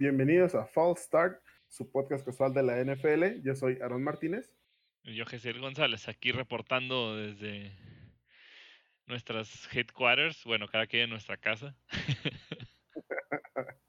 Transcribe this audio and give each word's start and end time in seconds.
Bienvenidos 0.00 0.54
a 0.54 0.64
False 0.64 1.02
Start, 1.02 1.42
su 1.66 1.90
podcast 1.90 2.24
casual 2.24 2.54
de 2.54 2.62
la 2.62 2.80
NFL. 2.84 3.42
Yo 3.42 3.56
soy 3.56 3.80
Aaron 3.82 4.04
Martínez. 4.04 4.54
Y 5.02 5.16
yo, 5.16 5.26
Gesiel 5.26 5.58
González, 5.58 6.06
aquí 6.06 6.30
reportando 6.30 7.16
desde 7.16 7.76
nuestras 9.06 9.68
headquarters, 9.74 10.44
bueno, 10.44 10.68
cada 10.68 10.86
quien 10.86 11.02
en 11.02 11.10
nuestra 11.10 11.36
casa. 11.36 11.76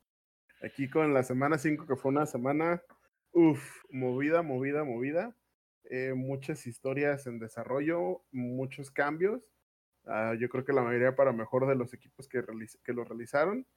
aquí 0.63 0.89
con 0.89 1.13
la 1.13 1.21
semana 1.21 1.59
5, 1.59 1.85
que 1.85 1.95
fue 1.95 2.09
una 2.09 2.25
semana, 2.25 2.81
uff, 3.31 3.83
movida, 3.91 4.41
movida, 4.41 4.83
movida. 4.83 5.37
Eh, 5.91 6.13
muchas 6.15 6.65
historias 6.65 7.27
en 7.27 7.37
desarrollo, 7.37 8.23
muchos 8.31 8.89
cambios. 8.89 9.43
Uh, 10.05 10.33
yo 10.39 10.49
creo 10.49 10.65
que 10.65 10.73
la 10.73 10.81
mayoría 10.81 11.15
para 11.15 11.33
mejor 11.33 11.67
de 11.67 11.75
los 11.75 11.93
equipos 11.93 12.27
que, 12.27 12.43
que 12.83 12.93
lo 12.93 13.03
realizaron. 13.03 13.67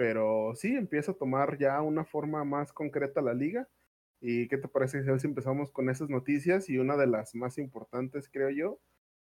Pero 0.00 0.54
sí, 0.54 0.74
empieza 0.74 1.12
a 1.12 1.14
tomar 1.14 1.58
ya 1.58 1.82
una 1.82 2.06
forma 2.06 2.42
más 2.42 2.72
concreta 2.72 3.20
la 3.20 3.34
liga. 3.34 3.68
¿Y 4.18 4.48
qué 4.48 4.56
te 4.56 4.66
parece 4.66 5.02
si 5.18 5.26
empezamos 5.26 5.70
con 5.70 5.90
esas 5.90 6.08
noticias? 6.08 6.70
Y 6.70 6.78
una 6.78 6.96
de 6.96 7.06
las 7.06 7.34
más 7.34 7.58
importantes, 7.58 8.26
creo 8.32 8.48
yo, 8.48 8.80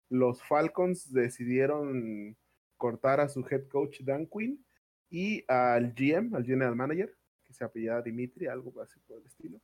los 0.09 0.41
Falcons 0.45 1.13
decidieron 1.13 2.37
cortar 2.77 3.19
a 3.19 3.29
su 3.29 3.45
head 3.51 3.67
coach 3.67 4.03
Dan 4.03 4.29
Quinn 4.29 4.65
y 5.11 5.45
al 5.49 5.95
GM, 5.95 6.37
al 6.37 6.45
general 6.45 6.77
manager, 6.77 7.13
que 7.43 7.55
se 7.55 7.65
apellida 7.65 8.01
Dimitri, 8.01 8.47
algo 8.47 8.81
así 8.81 9.01
por 9.01 9.19
el 9.19 9.27
estilo. 9.27 9.61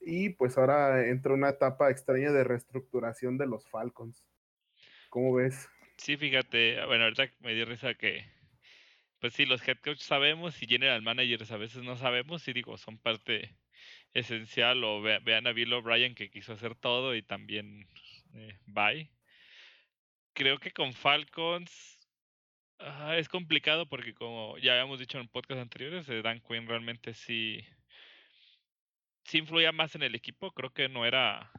Y 0.00 0.30
pues 0.30 0.56
ahora 0.56 1.06
entra 1.08 1.34
una 1.34 1.50
etapa 1.50 1.90
extraña 1.90 2.32
de 2.32 2.42
reestructuración 2.42 3.36
de 3.36 3.48
los 3.48 3.68
Falcons. 3.68 4.24
¿Cómo 5.10 5.34
ves? 5.34 5.68
Sí, 5.98 6.16
fíjate, 6.16 6.82
bueno, 6.86 7.04
ahorita 7.04 7.28
me 7.40 7.52
dio 7.54 7.66
risa 7.66 7.92
que, 7.92 8.24
pues 9.24 9.32
sí, 9.32 9.46
los 9.46 9.66
head 9.66 9.78
coaches 9.78 10.04
sabemos 10.04 10.62
y 10.62 10.66
general 10.66 11.00
managers 11.00 11.50
a 11.50 11.56
veces 11.56 11.82
no 11.82 11.96
sabemos 11.96 12.46
y 12.46 12.52
digo, 12.52 12.76
son 12.76 12.98
parte 12.98 13.56
esencial 14.12 14.84
o 14.84 15.00
vean 15.00 15.46
a 15.46 15.52
Bill 15.52 15.72
O'Brien 15.72 16.14
que 16.14 16.30
quiso 16.30 16.52
hacer 16.52 16.74
todo 16.74 17.14
y 17.14 17.22
también 17.22 17.88
eh, 18.34 18.58
bye. 18.66 19.10
Creo 20.34 20.58
que 20.58 20.72
con 20.72 20.92
Falcons 20.92 22.06
ah, 22.80 23.16
es 23.16 23.30
complicado 23.30 23.88
porque 23.88 24.12
como 24.12 24.58
ya 24.58 24.72
habíamos 24.72 24.98
dicho 24.98 25.18
en 25.18 25.28
podcast 25.28 25.62
anteriores, 25.62 26.06
Dan 26.22 26.40
Quinn 26.40 26.68
realmente 26.68 27.14
sí, 27.14 27.64
sí 29.22 29.38
influía 29.38 29.72
más 29.72 29.94
en 29.94 30.02
el 30.02 30.14
equipo, 30.14 30.52
creo 30.52 30.74
que 30.74 30.90
no 30.90 31.06
era 31.06 31.50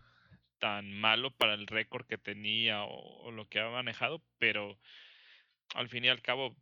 tan 0.59 0.93
malo 0.93 1.31
para 1.31 1.55
el 1.55 1.65
récord 1.65 2.05
que 2.05 2.19
tenía 2.19 2.83
o, 2.83 3.31
lo 3.31 3.49
que 3.49 3.59
ha 3.59 3.69
manejado, 3.71 4.21
pero 4.37 4.77
al 5.73 5.89
fin 5.89 6.05
y 6.05 6.09
al 6.09 6.21
cabo, 6.21 6.55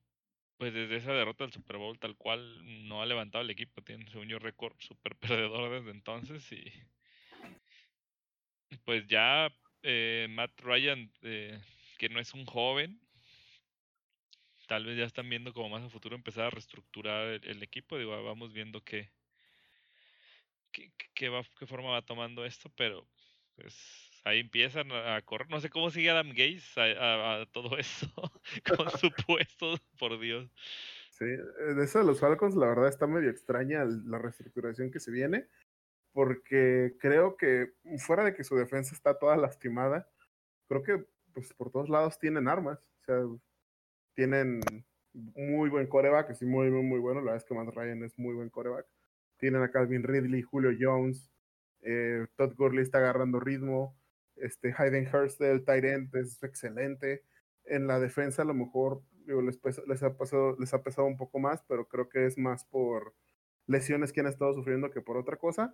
pues 0.57 0.73
desde 0.73 0.97
esa 0.97 1.13
derrota 1.13 1.43
del 1.43 1.53
Super 1.53 1.77
Bowl 1.77 1.99
tal 1.99 2.15
cual 2.15 2.87
no 2.87 3.01
ha 3.01 3.05
levantado 3.05 3.43
el 3.43 3.49
equipo, 3.49 3.81
tiene 3.81 4.07
su 4.09 4.19
un 4.19 4.29
récord 4.39 4.75
super 4.79 5.15
perdedor 5.19 5.71
desde 5.71 5.91
entonces 5.91 6.51
y 6.51 6.71
pues 8.85 9.07
ya 9.07 9.53
eh, 9.83 10.27
Matt 10.29 10.59
Ryan, 10.61 11.11
eh, 11.21 11.59
que 11.97 12.09
no 12.09 12.19
es 12.19 12.33
un 12.33 12.45
joven, 12.45 12.99
tal 14.67 14.85
vez 14.85 14.97
ya 14.97 15.05
están 15.05 15.29
viendo 15.29 15.53
como 15.53 15.69
más 15.69 15.83
a 15.83 15.89
futuro 15.89 16.15
empezar 16.15 16.45
a 16.45 16.49
reestructurar 16.49 17.39
el, 17.43 17.63
equipo, 17.63 17.97
digo, 17.97 18.23
vamos 18.23 18.53
viendo 18.53 18.81
qué, 18.81 19.11
qué, 20.71 21.29
va, 21.29 21.43
qué 21.59 21.67
forma 21.67 21.89
va 21.91 22.01
tomando 22.01 22.45
esto, 22.45 22.69
pero 22.75 23.07
pues 23.55 24.12
ahí 24.23 24.39
empiezan 24.39 24.91
a 24.91 25.21
correr. 25.23 25.49
No 25.49 25.59
sé 25.59 25.69
cómo 25.69 25.89
sigue 25.89 26.09
Adam 26.09 26.29
Gates 26.29 26.73
a, 26.77 27.45
todo 27.51 27.77
eso 27.77 28.07
con 28.77 28.89
su 28.99 29.11
puesto, 29.25 29.75
por 29.99 30.19
Dios. 30.19 30.49
Sí, 31.11 31.25
eh, 31.25 31.73
de 31.75 31.83
eso 31.83 31.99
de 31.99 32.05
los 32.05 32.19
Falcons, 32.19 32.55
la 32.55 32.67
verdad 32.67 32.87
está 32.87 33.07
medio 33.07 33.29
extraña 33.29 33.85
la 33.85 34.17
reestructuración 34.17 34.91
que 34.91 34.99
se 34.99 35.11
viene, 35.11 35.47
porque 36.11 36.95
creo 36.99 37.37
que 37.37 37.73
fuera 37.99 38.23
de 38.23 38.33
que 38.33 38.43
su 38.43 38.55
defensa 38.55 38.95
está 38.95 39.17
toda 39.17 39.37
lastimada, 39.37 40.09
creo 40.67 40.83
que 40.83 41.05
pues 41.33 41.53
por 41.53 41.71
todos 41.71 41.89
lados 41.89 42.19
tienen 42.19 42.47
armas, 42.47 42.79
o 42.79 43.03
sea, 43.05 43.23
tienen 44.15 44.61
muy 45.13 45.69
buen 45.69 45.87
coreback, 45.87 46.33
sí, 46.33 46.45
muy, 46.45 46.69
muy, 46.69 46.83
muy 46.83 46.99
bueno, 46.99 47.21
la 47.21 47.31
verdad 47.31 47.37
es 47.37 47.45
que 47.45 47.53
Matt 47.53 47.75
Ryan 47.75 48.03
es 48.03 48.17
muy 48.17 48.33
buen 48.33 48.49
coreback. 48.49 48.85
Tienen 49.37 49.61
a 49.61 49.71
Calvin 49.71 50.03
Ridley, 50.03 50.41
Julio 50.41 50.71
Jones, 50.79 51.29
eh, 51.81 52.25
Todd 52.35 52.55
Gurley 52.55 52.83
está 52.83 52.99
agarrando 52.99 53.39
ritmo, 53.39 53.95
este 54.35 54.73
Hayden 54.77 55.07
Hurst 55.13 55.41
end 55.41 56.15
es 56.15 56.41
excelente. 56.43 57.23
En 57.65 57.87
la 57.87 57.99
defensa 57.99 58.41
a 58.41 58.45
lo 58.45 58.53
mejor 58.53 59.01
les, 59.25 60.03
ha 60.03 60.17
pasado, 60.17 60.55
les 60.59 60.73
ha 60.73 60.83
pesado 60.83 61.07
un 61.07 61.17
poco 61.17 61.39
más, 61.39 61.63
pero 61.67 61.87
creo 61.87 62.09
que 62.09 62.25
es 62.25 62.37
más 62.37 62.65
por 62.65 63.13
lesiones 63.67 64.11
que 64.11 64.21
han 64.21 64.27
estado 64.27 64.53
sufriendo 64.53 64.91
que 64.91 65.01
por 65.01 65.17
otra 65.17 65.37
cosa. 65.37 65.73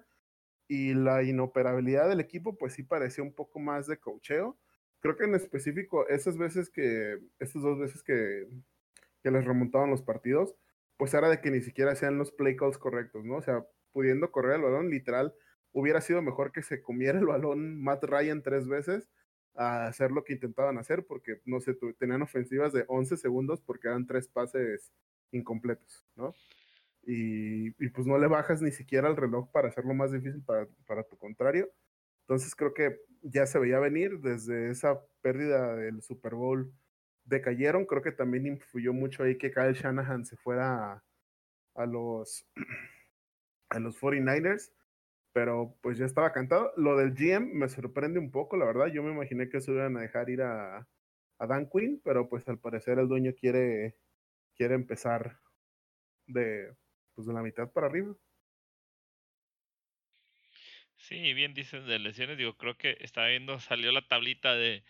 Y 0.67 0.93
la 0.93 1.23
inoperabilidad 1.23 2.09
del 2.09 2.19
equipo, 2.19 2.57
pues 2.57 2.73
sí 2.73 2.83
parecía 2.83 3.23
un 3.23 3.33
poco 3.33 3.59
más 3.59 3.87
de 3.87 3.97
cocheo. 3.97 4.57
Creo 4.99 5.15
que 5.17 5.23
en 5.23 5.35
específico, 5.35 6.07
esas 6.07 6.37
veces 6.37 6.69
que, 6.69 7.17
estas 7.39 7.63
dos 7.63 7.79
veces 7.79 8.03
que, 8.03 8.47
que 9.23 9.31
les 9.31 9.45
remontaban 9.45 9.89
los 9.89 10.03
partidos, 10.03 10.55
pues 10.97 11.13
era 11.13 11.29
de 11.29 11.41
que 11.41 11.51
ni 11.51 11.61
siquiera 11.61 11.93
hacían 11.93 12.17
los 12.17 12.31
play 12.31 12.55
calls 12.55 12.77
correctos, 12.77 13.25
¿no? 13.25 13.37
O 13.37 13.41
sea, 13.41 13.65
pudiendo 13.93 14.31
correr 14.31 14.57
el 14.57 14.61
balón, 14.61 14.89
literal, 14.89 15.33
hubiera 15.71 16.01
sido 16.01 16.21
mejor 16.21 16.51
que 16.51 16.61
se 16.61 16.81
comiera 16.81 17.19
el 17.19 17.25
balón 17.25 17.81
Matt 17.81 18.03
Ryan 18.03 18.41
tres 18.41 18.67
veces 18.67 19.09
a 19.55 19.87
hacer 19.87 20.11
lo 20.11 20.23
que 20.23 20.33
intentaban 20.33 20.77
hacer, 20.77 21.05
porque 21.05 21.41
no 21.45 21.59
sé, 21.59 21.75
tenían 21.97 22.21
ofensivas 22.21 22.73
de 22.73 22.85
11 22.87 23.17
segundos 23.17 23.61
porque 23.61 23.87
eran 23.87 24.07
tres 24.07 24.27
pases 24.27 24.93
incompletos, 25.31 26.05
¿no? 26.15 26.33
Y, 27.03 27.71
pues 27.89 28.05
no 28.05 28.17
le 28.17 28.27
bajas 28.27 28.61
ni 28.61 28.71
siquiera 28.71 29.09
el 29.09 29.17
reloj 29.17 29.49
para 29.51 29.69
hacerlo 29.69 29.93
más 29.93 30.11
difícil 30.11 30.43
para, 30.43 30.67
para 30.85 31.03
tu 31.03 31.17
contrario. 31.17 31.71
Entonces 32.21 32.55
creo 32.55 32.73
que 32.73 32.99
ya 33.21 33.45
se 33.47 33.59
veía 33.59 33.79
venir 33.79 34.19
desde 34.19 34.69
esa 34.69 35.01
pérdida 35.21 35.75
del 35.75 36.01
Super 36.01 36.35
Bowl 36.35 36.71
decayeron. 37.23 37.85
Creo 37.85 38.01
que 38.01 38.11
también 38.11 38.45
influyó 38.45 38.93
mucho 38.93 39.23
ahí 39.23 39.37
que 39.37 39.51
Kyle 39.51 39.73
Shanahan 39.73 40.25
se 40.25 40.35
fuera 40.37 41.03
a 41.75 41.85
los 41.85 42.45
a 43.69 43.79
los 43.79 43.99
49ers 43.99 44.71
pero 45.33 45.77
pues 45.81 45.97
ya 45.97 46.05
estaba 46.05 46.31
cantado. 46.33 46.73
Lo 46.77 46.97
del 46.97 47.13
GM 47.13 47.53
me 47.53 47.69
sorprende 47.69 48.19
un 48.19 48.31
poco, 48.31 48.57
la 48.57 48.65
verdad. 48.65 48.87
Yo 48.87 49.03
me 49.03 49.11
imaginé 49.11 49.49
que 49.49 49.61
se 49.61 49.71
iban 49.71 49.97
a 49.97 50.01
dejar 50.01 50.29
ir 50.29 50.41
a, 50.41 50.87
a 51.39 51.47
Dan 51.47 51.69
Quinn, 51.69 52.01
pero 52.03 52.29
pues 52.29 52.47
al 52.49 52.59
parecer 52.59 52.99
el 52.99 53.07
dueño 53.07 53.33
quiere, 53.39 53.97
quiere 54.55 54.75
empezar 54.75 55.39
de, 56.27 56.75
pues, 57.15 57.27
de 57.27 57.33
la 57.33 57.43
mitad 57.43 57.71
para 57.71 57.87
arriba. 57.87 58.15
Sí, 60.97 61.33
bien 61.33 61.53
dices 61.53 61.85
de 61.85 61.97
lesiones, 61.99 62.37
digo, 62.37 62.57
creo 62.57 62.77
que 62.77 62.97
estaba 62.99 63.29
viendo, 63.29 63.59
salió 63.59 63.91
la 63.91 64.07
tablita 64.07 64.55
de, 64.55 64.83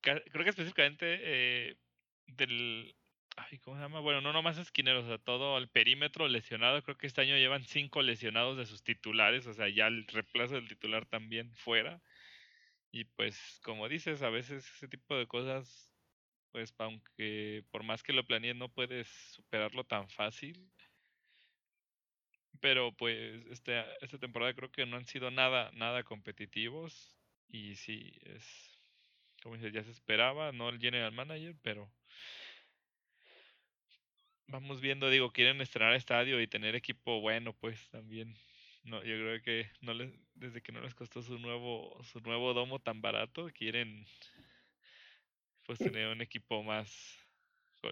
creo 0.00 0.22
que 0.44 0.50
específicamente 0.50 1.18
eh, 1.22 1.78
del 2.26 2.97
Ay, 3.40 3.58
¿cómo 3.60 3.76
se 3.76 3.82
llama? 3.82 4.00
Bueno, 4.00 4.20
no 4.20 4.32
nomás 4.32 4.58
esquineros, 4.58 5.04
o 5.04 5.08
sea, 5.08 5.18
todo 5.18 5.58
el 5.58 5.68
perímetro 5.70 6.26
lesionado. 6.28 6.82
Creo 6.82 6.96
que 6.98 7.06
este 7.06 7.20
año 7.20 7.36
llevan 7.36 7.62
cinco 7.64 8.02
lesionados 8.02 8.56
de 8.56 8.66
sus 8.66 8.82
titulares, 8.82 9.46
o 9.46 9.54
sea, 9.54 9.68
ya 9.68 9.86
el 9.86 10.06
reemplazo 10.08 10.54
del 10.56 10.66
titular 10.68 11.06
también 11.06 11.54
fuera. 11.54 12.02
Y 12.92 13.04
pues, 13.06 13.60
como 13.64 13.88
dices, 13.88 14.22
a 14.22 14.30
veces 14.30 14.66
ese 14.74 14.88
tipo 14.88 15.16
de 15.16 15.28
cosas, 15.28 15.94
pues, 16.52 16.74
aunque 16.78 17.66
por 17.70 17.84
más 17.84 18.02
que 18.02 18.12
lo 18.14 18.26
planees, 18.26 18.56
no 18.56 18.72
puedes 18.74 19.08
superarlo 19.08 19.84
tan 19.86 20.08
fácil. 20.10 20.72
Pero 22.60 22.96
pues, 22.96 23.46
este, 23.46 23.84
esta 24.04 24.18
temporada 24.18 24.54
creo 24.54 24.70
que 24.70 24.86
no 24.86 24.96
han 24.96 25.06
sido 25.06 25.30
nada, 25.30 25.70
nada 25.72 26.02
competitivos. 26.04 27.20
Y 27.48 27.76
sí, 27.76 28.12
es, 28.22 28.84
como 29.42 29.56
dices, 29.56 29.72
ya 29.72 29.84
se 29.84 29.92
esperaba, 29.92 30.52
no 30.52 30.68
el 30.70 30.80
general 30.80 31.12
manager, 31.12 31.56
pero 31.62 31.97
vamos 34.48 34.80
viendo, 34.80 35.10
digo, 35.10 35.30
quieren 35.30 35.60
estrenar 35.60 35.94
estadio 35.94 36.40
y 36.40 36.48
tener 36.48 36.74
equipo 36.74 37.20
bueno, 37.20 37.52
pues 37.54 37.88
también. 37.90 38.34
No, 38.84 38.98
yo 39.04 39.16
creo 39.16 39.42
que 39.42 39.70
no 39.80 39.92
les, 39.94 40.12
desde 40.34 40.62
que 40.62 40.72
no 40.72 40.80
les 40.80 40.94
costó 40.94 41.22
su 41.22 41.38
nuevo, 41.38 42.02
su 42.04 42.20
nuevo 42.20 42.54
domo 42.54 42.80
tan 42.80 43.00
barato, 43.02 43.50
quieren 43.54 44.06
pues 45.64 45.78
tener 45.78 46.08
un 46.08 46.22
equipo 46.22 46.62
más 46.62 47.18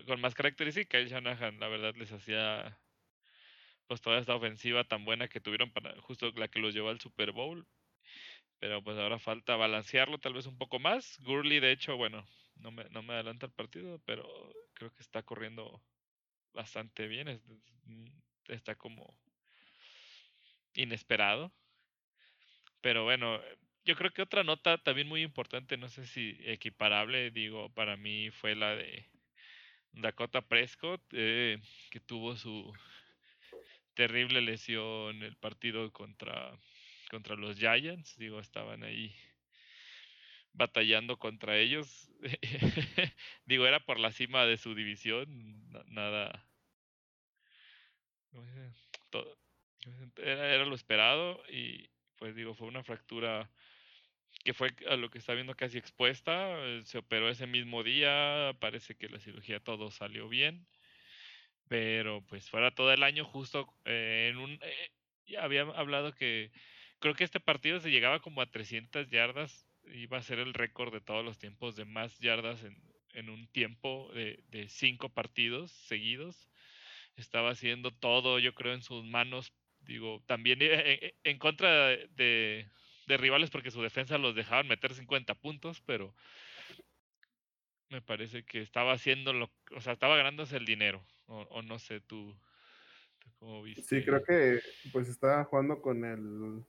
con, 0.06 0.20
más 0.20 0.34
características. 0.34 1.00
El 1.00 1.08
Shanahan, 1.08 1.60
la 1.60 1.68
verdad, 1.68 1.94
les 1.96 2.12
hacía 2.12 2.78
pues 3.86 4.00
toda 4.00 4.18
esta 4.18 4.34
ofensiva 4.34 4.84
tan 4.84 5.04
buena 5.04 5.28
que 5.28 5.40
tuvieron 5.40 5.70
para 5.70 6.00
justo 6.00 6.32
la 6.36 6.48
que 6.48 6.58
los 6.58 6.74
llevó 6.74 6.88
al 6.88 7.00
Super 7.00 7.32
Bowl. 7.32 7.66
Pero 8.58 8.82
pues 8.82 8.96
ahora 8.96 9.18
falta 9.18 9.56
balancearlo 9.56 10.18
tal 10.18 10.32
vez 10.32 10.46
un 10.46 10.56
poco 10.56 10.78
más. 10.78 11.18
Gurley, 11.20 11.60
de 11.60 11.72
hecho, 11.72 11.96
bueno, 11.96 12.26
no 12.56 12.70
me, 12.70 12.84
no 12.88 13.02
me 13.02 13.12
adelanta 13.12 13.46
el 13.46 13.52
partido, 13.52 14.00
pero 14.06 14.26
creo 14.72 14.90
que 14.92 15.02
está 15.02 15.22
corriendo 15.22 15.82
bastante 16.56 17.06
bien. 17.06 17.40
Mm, 17.84 18.06
está 18.48 18.74
como 18.74 19.14
inesperado. 20.74 21.52
Pero 22.80 23.04
bueno, 23.04 23.40
yo 23.84 23.94
creo 23.96 24.12
que 24.12 24.22
otra 24.22 24.42
nota 24.42 24.78
también 24.78 25.08
muy 25.08 25.22
importante, 25.22 25.76
no 25.76 25.88
sé 25.88 26.06
si 26.06 26.36
equiparable, 26.44 27.30
digo, 27.30 27.72
para 27.72 27.96
mí 27.96 28.30
fue 28.30 28.54
la 28.54 28.74
de 28.74 29.08
Dakota 29.92 30.42
Prescott, 30.42 31.02
eh, 31.12 31.60
que 31.90 32.00
tuvo 32.00 32.36
su 32.36 32.72
terrible 33.94 34.40
lesión 34.42 35.22
el 35.22 35.36
partido 35.36 35.92
contra, 35.92 36.58
contra 37.10 37.36
los 37.36 37.58
Giants. 37.58 38.16
Digo, 38.18 38.40
estaban 38.40 38.82
ahí 38.84 39.14
batallando 40.56 41.18
contra 41.18 41.58
ellos. 41.58 42.10
digo, 43.44 43.66
era 43.66 43.80
por 43.80 44.00
la 44.00 44.10
cima 44.12 44.46
de 44.46 44.56
su 44.56 44.74
división. 44.74 45.70
Nada. 45.86 46.46
Era, 50.16 50.54
era 50.54 50.64
lo 50.64 50.74
esperado 50.74 51.42
y 51.48 51.88
pues 52.16 52.34
digo, 52.34 52.54
fue 52.54 52.68
una 52.68 52.82
fractura 52.82 53.50
que 54.44 54.54
fue 54.54 54.74
a 54.88 54.96
lo 54.96 55.10
que 55.10 55.18
está 55.18 55.34
viendo 55.34 55.54
casi 55.54 55.78
expuesta. 55.78 56.56
Eh, 56.66 56.82
se 56.84 56.98
operó 56.98 57.28
ese 57.28 57.46
mismo 57.46 57.82
día, 57.82 58.56
parece 58.60 58.96
que 58.96 59.08
la 59.08 59.18
cirugía 59.20 59.60
todo 59.60 59.90
salió 59.90 60.28
bien, 60.28 60.66
pero 61.68 62.22
pues 62.26 62.48
fuera 62.50 62.74
todo 62.74 62.92
el 62.92 63.02
año 63.02 63.24
justo 63.24 63.72
eh, 63.84 64.28
en 64.30 64.38
un... 64.38 64.52
Eh, 64.62 64.90
ya 65.26 65.42
había 65.42 65.62
hablado 65.62 66.12
que 66.14 66.52
creo 67.00 67.14
que 67.14 67.24
este 67.24 67.40
partido 67.40 67.80
se 67.80 67.90
llegaba 67.90 68.20
como 68.20 68.40
a 68.40 68.46
300 68.50 69.08
yardas, 69.10 69.65
iba 69.92 70.18
a 70.18 70.22
ser 70.22 70.38
el 70.38 70.54
récord 70.54 70.92
de 70.92 71.00
todos 71.00 71.24
los 71.24 71.38
tiempos 71.38 71.76
de 71.76 71.84
más 71.84 72.18
yardas 72.18 72.62
en, 72.64 72.76
en 73.14 73.30
un 73.30 73.46
tiempo 73.48 74.10
de, 74.14 74.42
de 74.48 74.68
cinco 74.68 75.08
partidos 75.08 75.70
seguidos. 75.72 76.48
Estaba 77.16 77.50
haciendo 77.50 77.90
todo, 77.90 78.38
yo 78.38 78.54
creo, 78.54 78.74
en 78.74 78.82
sus 78.82 79.04
manos. 79.04 79.52
Digo, 79.80 80.22
también 80.26 80.58
en 80.60 81.38
contra 81.38 81.88
de, 81.88 82.68
de 83.06 83.16
rivales 83.16 83.50
porque 83.50 83.70
su 83.70 83.82
defensa 83.82 84.18
los 84.18 84.34
dejaban 84.34 84.68
meter 84.68 84.92
50 84.94 85.34
puntos, 85.36 85.80
pero 85.86 86.14
me 87.88 88.02
parece 88.02 88.44
que 88.44 88.60
estaba 88.60 88.92
haciendo 88.92 89.32
lo, 89.32 89.50
o 89.74 89.80
sea, 89.80 89.92
estaba 89.92 90.16
ganándose 90.16 90.56
el 90.56 90.64
dinero, 90.64 91.04
o, 91.26 91.62
no 91.62 91.78
sé, 91.78 92.00
tú, 92.00 92.36
cómo 93.38 93.62
viste. 93.62 93.82
Sí, 93.82 94.04
creo 94.04 94.22
que 94.24 94.60
pues 94.92 95.08
estaba 95.08 95.44
jugando 95.44 95.80
con 95.80 96.04
el, 96.04 96.64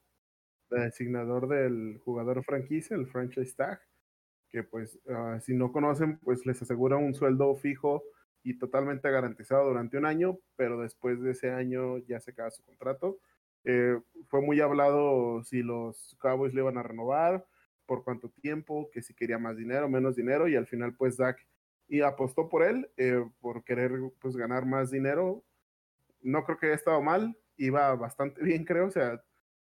designador 0.70 1.48
del 1.48 2.00
jugador 2.04 2.44
franquicia, 2.44 2.96
el 2.96 3.08
franchise 3.08 3.56
tag, 3.56 3.82
que 4.50 4.64
pues 4.64 5.00
ah, 5.10 5.40
si 5.42 5.54
no 5.54 5.72
conocen, 5.72 6.20
pues 6.20 6.46
les 6.46 6.62
asegura 6.62 6.98
un 6.98 7.14
sueldo 7.14 7.56
fijo 7.56 8.04
y 8.44 8.58
totalmente 8.58 9.10
garantizado 9.12 9.68
durante 9.68 9.98
un 9.98 10.06
año, 10.06 10.40
pero 10.56 10.80
después 10.80 11.22
de 11.22 11.32
ese 11.32 11.52
año 11.52 11.98
ya 12.00 12.20
se 12.20 12.32
acaba 12.32 12.52
su 12.52 12.64
contrato 12.64 13.20
eh, 13.70 14.00
fue 14.28 14.42
muy 14.42 14.62
hablado 14.62 15.44
si 15.44 15.62
los 15.62 16.16
Cowboys 16.22 16.54
le 16.54 16.62
iban 16.62 16.78
a 16.78 16.84
renovar, 16.84 17.46
por 17.86 18.06
cuánto 18.06 18.30
tiempo, 18.30 18.90
que 18.92 19.02
si 19.02 19.14
quería 19.14 19.38
más 19.40 19.58
dinero, 19.58 19.90
menos 19.90 20.16
dinero, 20.16 20.48
y 20.48 20.56
al 20.56 20.68
final 20.68 20.96
pues 20.96 21.18
Dak 21.18 21.46
y 21.90 22.00
apostó 22.02 22.48
por 22.48 22.64
él, 22.64 22.90
eh, 22.96 23.26
por 23.42 23.66
querer 23.66 23.92
pues 24.20 24.38
ganar 24.38 24.66
más 24.66 24.90
dinero. 24.90 25.44
No 26.22 26.46
creo 26.46 26.58
que 26.58 26.68
haya 26.68 26.76
estado 26.76 27.02
mal, 27.02 27.38
iba 27.58 27.94
bastante 27.96 28.42
bien 28.44 28.64
creo, 28.64 28.88
o 28.88 28.92
sea, 28.92 29.22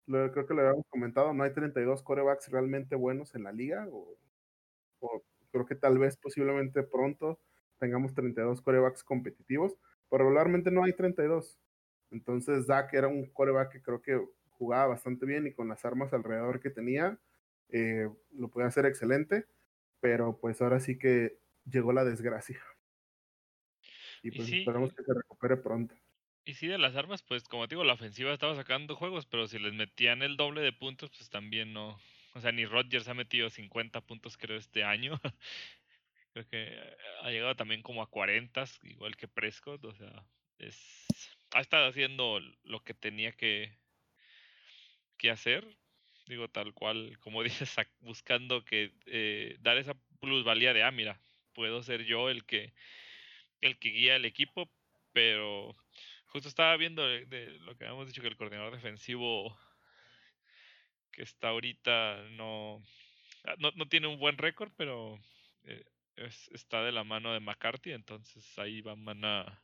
creo 0.07 0.47
que 0.47 0.55
lo 0.55 0.61
habíamos 0.63 0.87
comentado, 0.89 1.33
no 1.35 1.45
hay 1.45 1.53
32 1.53 2.03
corebacks 2.03 2.49
realmente 2.51 2.97
buenos 2.97 3.35
en 3.35 3.45
la 3.45 3.53
liga, 3.53 3.87
o, 3.91 4.17
o 5.01 5.25
creo 5.51 5.67
que 5.67 5.75
tal 5.77 5.99
vez 5.99 6.17
posiblemente 6.17 6.83
pronto 6.83 7.41
tengamos 7.79 8.15
32 8.15 8.63
corebacks 8.63 9.05
competitivos, 9.05 9.79
pero 10.11 10.25
regularmente 10.25 10.71
no 10.71 10.85
hay 10.85 10.95
32. 10.95 11.61
Entonces 12.11 12.67
Dak 12.67 12.93
era 12.95 13.09
un 13.09 13.27
coreback 13.33 13.73
que 13.73 13.83
creo 13.83 14.03
que 14.03 14.21
jugaba 14.51 14.89
bastante 14.89 15.27
bien 15.27 15.47
y 15.47 15.55
con 15.55 15.69
las 15.69 15.85
armas 15.85 16.13
alrededor 16.13 16.61
que 16.61 16.71
tenía, 16.71 17.21
eh, 17.71 18.09
lo 18.33 18.51
podía 18.51 18.69
hacer 18.69 18.87
excelente, 18.87 19.47
pero 20.01 20.39
pues 20.39 20.61
ahora 20.63 20.81
sí 20.81 20.99
que 20.99 21.39
llegó 21.67 21.93
la 21.93 22.05
desgracia. 22.05 22.61
Y 24.23 24.33
pues 24.33 24.51
esperamos 24.51 24.93
que 24.95 25.05
se 25.05 25.15
recupere 25.15 25.57
pronto. 25.59 25.95
Y 26.45 26.55
sí, 26.55 26.67
de 26.67 26.79
las 26.79 26.97
armas, 26.97 27.23
pues 27.23 27.45
como 27.45 27.69
te 27.69 27.75
digo, 27.75 27.85
la 27.85 27.93
ofensiva 27.95 28.33
estaba 28.33 28.57
sacando 28.57 28.97
juegos, 28.97 29.27
pero 29.27 29.47
si 29.47 29.59
les 29.59 29.73
metían 29.75 30.23
el 30.23 30.37
doble 30.37 30.61
de 30.61 30.73
puntos, 30.73 31.11
pues 31.11 31.31
también 31.31 31.73
no. 31.73 32.01
O 32.35 32.41
sea, 32.41 32.53
ni 32.53 32.65
Rodgers 32.67 33.09
ha 33.09 33.15
metido 33.15 33.51
50 33.51 34.01
puntos, 34.01 34.37
creo, 34.37 34.59
este 34.59 34.85
año. 34.85 35.21
creo 36.33 36.49
que 36.49 36.81
ha 37.23 37.31
llegado 37.31 37.55
también 37.55 37.83
como 37.83 38.03
a 38.03 38.11
40, 38.11 38.65
igual 38.85 39.17
que 39.17 39.29
Prescott. 39.29 39.85
O 39.85 39.95
sea, 39.95 40.25
es 40.59 41.07
ha 41.53 41.61
estado 41.61 41.89
haciendo 41.89 42.41
lo 42.65 42.83
que 42.83 42.95
tenía 42.95 43.33
que, 43.33 43.73
que 45.19 45.31
hacer. 45.31 45.67
Digo, 46.27 46.49
tal 46.49 46.73
cual, 46.75 47.19
como 47.21 47.43
dices, 47.43 47.75
buscando 48.01 48.65
que 48.65 48.93
eh, 49.07 49.57
dar 49.61 49.77
esa 49.79 49.95
plusvalía 50.21 50.73
de, 50.73 50.83
ah, 50.83 50.91
mira, 50.91 51.21
puedo 51.53 51.83
ser 51.83 52.05
yo 52.05 52.31
el 52.31 52.45
que, 52.45 52.73
el 53.61 53.79
que 53.79 53.91
guía 53.91 54.17
el 54.17 54.25
equipo, 54.25 54.71
pero 55.13 55.77
justo 56.33 56.49
estaba 56.49 56.77
viendo 56.79 57.07
de, 57.07 57.59
lo 57.61 57.77
que 57.77 57.85
habíamos 57.85 58.07
dicho 58.07 58.23
que 58.23 58.29
el 58.29 58.37
coordinador 58.37 58.75
defensivo 58.75 59.55
que 61.13 61.23
está 61.23 61.49
ahorita 61.49 62.25
no, 62.31 62.83
ah, 63.45 63.55
no, 63.59 63.71
no 63.73 63.87
tiene 63.87 64.07
un 64.07 64.19
buen 64.19 64.39
récord, 64.39 64.73
pero 64.79 65.21
eh, 65.65 65.85
está 66.53 66.83
de 66.83 66.93
la 66.93 67.05
mano 67.05 67.35
de 67.35 67.41
McCarthy, 67.41 67.93
entonces 67.93 68.59
ahí 68.59 68.81
van 68.81 69.25
a 69.25 69.63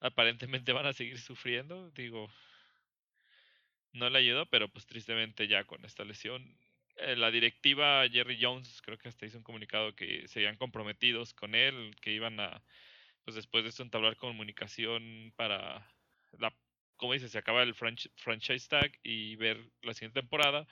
aparentemente 0.00 0.72
van 0.72 0.86
a 0.86 0.92
seguir 0.92 1.18
sufriendo. 1.18 1.90
Digo, 1.90 2.32
no 3.92 4.08
le 4.08 4.18
ayudó, 4.18 4.46
pero 4.46 4.68
pues 4.68 4.86
tristemente 4.86 5.48
ya 5.48 5.64
con 5.64 5.84
esta 5.84 6.04
lesión. 6.04 6.56
Eh, 6.98 7.16
la 7.16 7.32
directiva 7.32 8.08
Jerry 8.08 8.38
Jones 8.40 8.80
creo 8.82 8.98
que 8.98 9.08
hasta 9.08 9.26
hizo 9.26 9.38
un 9.38 9.44
comunicado 9.44 9.96
que 9.96 10.28
serían 10.28 10.56
comprometidos 10.56 11.34
con 11.34 11.56
él, 11.56 11.96
que 12.00 12.12
iban 12.12 12.38
a, 12.38 12.62
pues 13.28 13.36
después 13.36 13.62
de 13.62 13.68
esto 13.68 13.82
entablar 13.82 14.16
comunicación 14.16 15.34
para 15.36 15.86
la, 16.38 16.50
como 16.96 17.12
dice, 17.12 17.28
se 17.28 17.36
acaba 17.36 17.62
el 17.62 17.74
franchise 17.74 18.68
tag 18.70 18.90
y 19.02 19.36
ver 19.36 19.60
la 19.82 19.92
siguiente 19.92 20.18
temporada. 20.22 20.66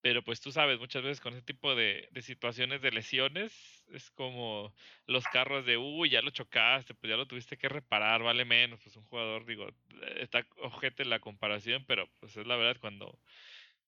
Pero 0.00 0.24
pues 0.24 0.40
tú 0.40 0.52
sabes, 0.52 0.78
muchas 0.78 1.02
veces 1.02 1.20
con 1.20 1.34
ese 1.34 1.42
tipo 1.42 1.74
de, 1.74 2.08
de, 2.12 2.22
situaciones 2.22 2.80
de 2.80 2.92
lesiones, 2.92 3.84
es 3.88 4.10
como 4.12 4.72
los 5.04 5.24
carros 5.24 5.66
de, 5.66 5.76
uy, 5.76 6.08
ya 6.08 6.22
lo 6.22 6.30
chocaste, 6.30 6.94
pues 6.94 7.10
ya 7.10 7.18
lo 7.18 7.26
tuviste 7.26 7.58
que 7.58 7.68
reparar, 7.68 8.22
vale 8.22 8.46
menos, 8.46 8.80
pues 8.82 8.96
un 8.96 9.04
jugador, 9.04 9.44
digo, 9.44 9.68
está 10.16 10.46
ojete 10.62 11.04
la 11.04 11.20
comparación, 11.20 11.84
pero 11.86 12.08
pues 12.20 12.38
es 12.38 12.46
la 12.46 12.56
verdad, 12.56 12.80
cuando 12.80 13.18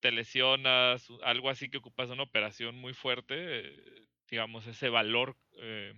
te 0.00 0.12
lesionas, 0.12 1.08
algo 1.22 1.48
así 1.48 1.70
que 1.70 1.78
ocupas 1.78 2.10
una 2.10 2.24
operación 2.24 2.76
muy 2.76 2.92
fuerte, 2.92 3.74
digamos, 4.28 4.66
ese 4.66 4.90
valor 4.90 5.38
eh, 5.56 5.94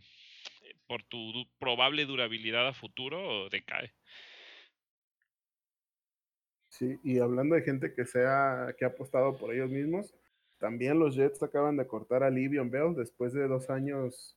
por 0.87 1.03
tu 1.05 1.47
probable 1.59 2.06
durabilidad 2.06 2.69
a 2.69 2.73
futuro 2.73 3.49
decae. 3.49 3.93
Sí, 6.69 6.99
y 7.02 7.19
hablando 7.21 7.55
de 7.55 7.62
gente 7.62 7.95
que 7.95 8.05
sea, 8.05 8.75
que 8.78 8.85
ha 8.85 8.88
apostado 8.88 9.37
por 9.37 9.55
ellos 9.55 9.71
mismos, 9.71 10.14
también 10.59 10.99
los 10.99 11.14
Jets 11.14 11.43
acaban 11.43 11.76
de 11.76 11.87
cortar 11.87 12.23
a 12.23 12.31
Livion 12.31 12.71
Bell 12.71 12.95
después 12.95 13.33
de 13.33 13.49
dos 13.49 13.71
años 13.71 14.37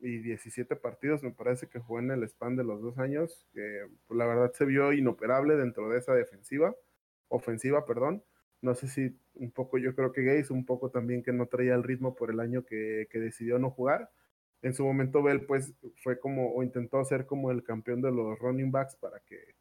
y 0.00 0.18
17 0.18 0.74
partidos, 0.76 1.22
me 1.22 1.30
parece 1.30 1.68
que 1.68 1.78
jugó 1.78 2.00
en 2.00 2.10
el 2.10 2.24
span 2.24 2.56
de 2.56 2.64
los 2.64 2.82
dos 2.82 2.98
años, 2.98 3.46
que 3.52 3.86
pues, 4.06 4.18
la 4.18 4.26
verdad 4.26 4.52
se 4.52 4.64
vio 4.64 4.92
inoperable 4.92 5.56
dentro 5.56 5.88
de 5.88 5.98
esa 5.98 6.14
defensiva, 6.14 6.74
ofensiva, 7.28 7.86
perdón. 7.86 8.24
No 8.60 8.74
sé 8.74 8.88
si 8.88 9.16
un 9.34 9.52
poco, 9.52 9.78
yo 9.78 9.94
creo 9.94 10.12
que 10.12 10.22
Gates, 10.24 10.50
un 10.50 10.64
poco 10.66 10.90
también 10.90 11.22
que 11.22 11.32
no 11.32 11.46
traía 11.46 11.74
el 11.74 11.84
ritmo 11.84 12.14
por 12.14 12.30
el 12.30 12.40
año 12.40 12.64
que, 12.64 13.08
que 13.10 13.18
decidió 13.20 13.58
no 13.58 13.70
jugar. 13.70 14.10
En 14.62 14.74
su 14.74 14.84
momento 14.84 15.22
Bell 15.22 15.44
pues 15.44 15.74
fue 16.02 16.18
como, 16.18 16.52
o 16.54 16.62
intentó 16.62 17.04
ser 17.04 17.26
como 17.26 17.50
el 17.50 17.64
campeón 17.64 18.00
de 18.00 18.12
los 18.12 18.38
running 18.38 18.70
backs 18.70 18.96
para 18.96 19.20
que 19.20 19.54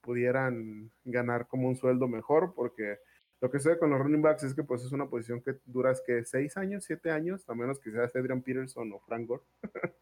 pudieran 0.00 0.90
ganar 1.04 1.48
como 1.48 1.68
un 1.68 1.76
sueldo 1.76 2.06
mejor, 2.06 2.54
porque 2.54 2.98
lo 3.40 3.50
que 3.50 3.58
sucede 3.58 3.78
con 3.78 3.90
los 3.90 4.00
running 4.00 4.22
backs 4.22 4.44
es 4.44 4.54
que 4.54 4.62
pues 4.62 4.84
es 4.84 4.92
una 4.92 5.08
posición 5.08 5.40
que 5.42 5.58
duras 5.64 6.02
que 6.06 6.24
seis 6.24 6.56
años, 6.56 6.84
siete 6.84 7.10
años, 7.10 7.48
a 7.48 7.54
menos 7.54 7.78
que 7.80 7.90
seas 7.90 8.14
Adrian 8.14 8.42
Peterson 8.42 8.92
o 8.92 9.00
Frank 9.00 9.26
Gore. 9.26 9.42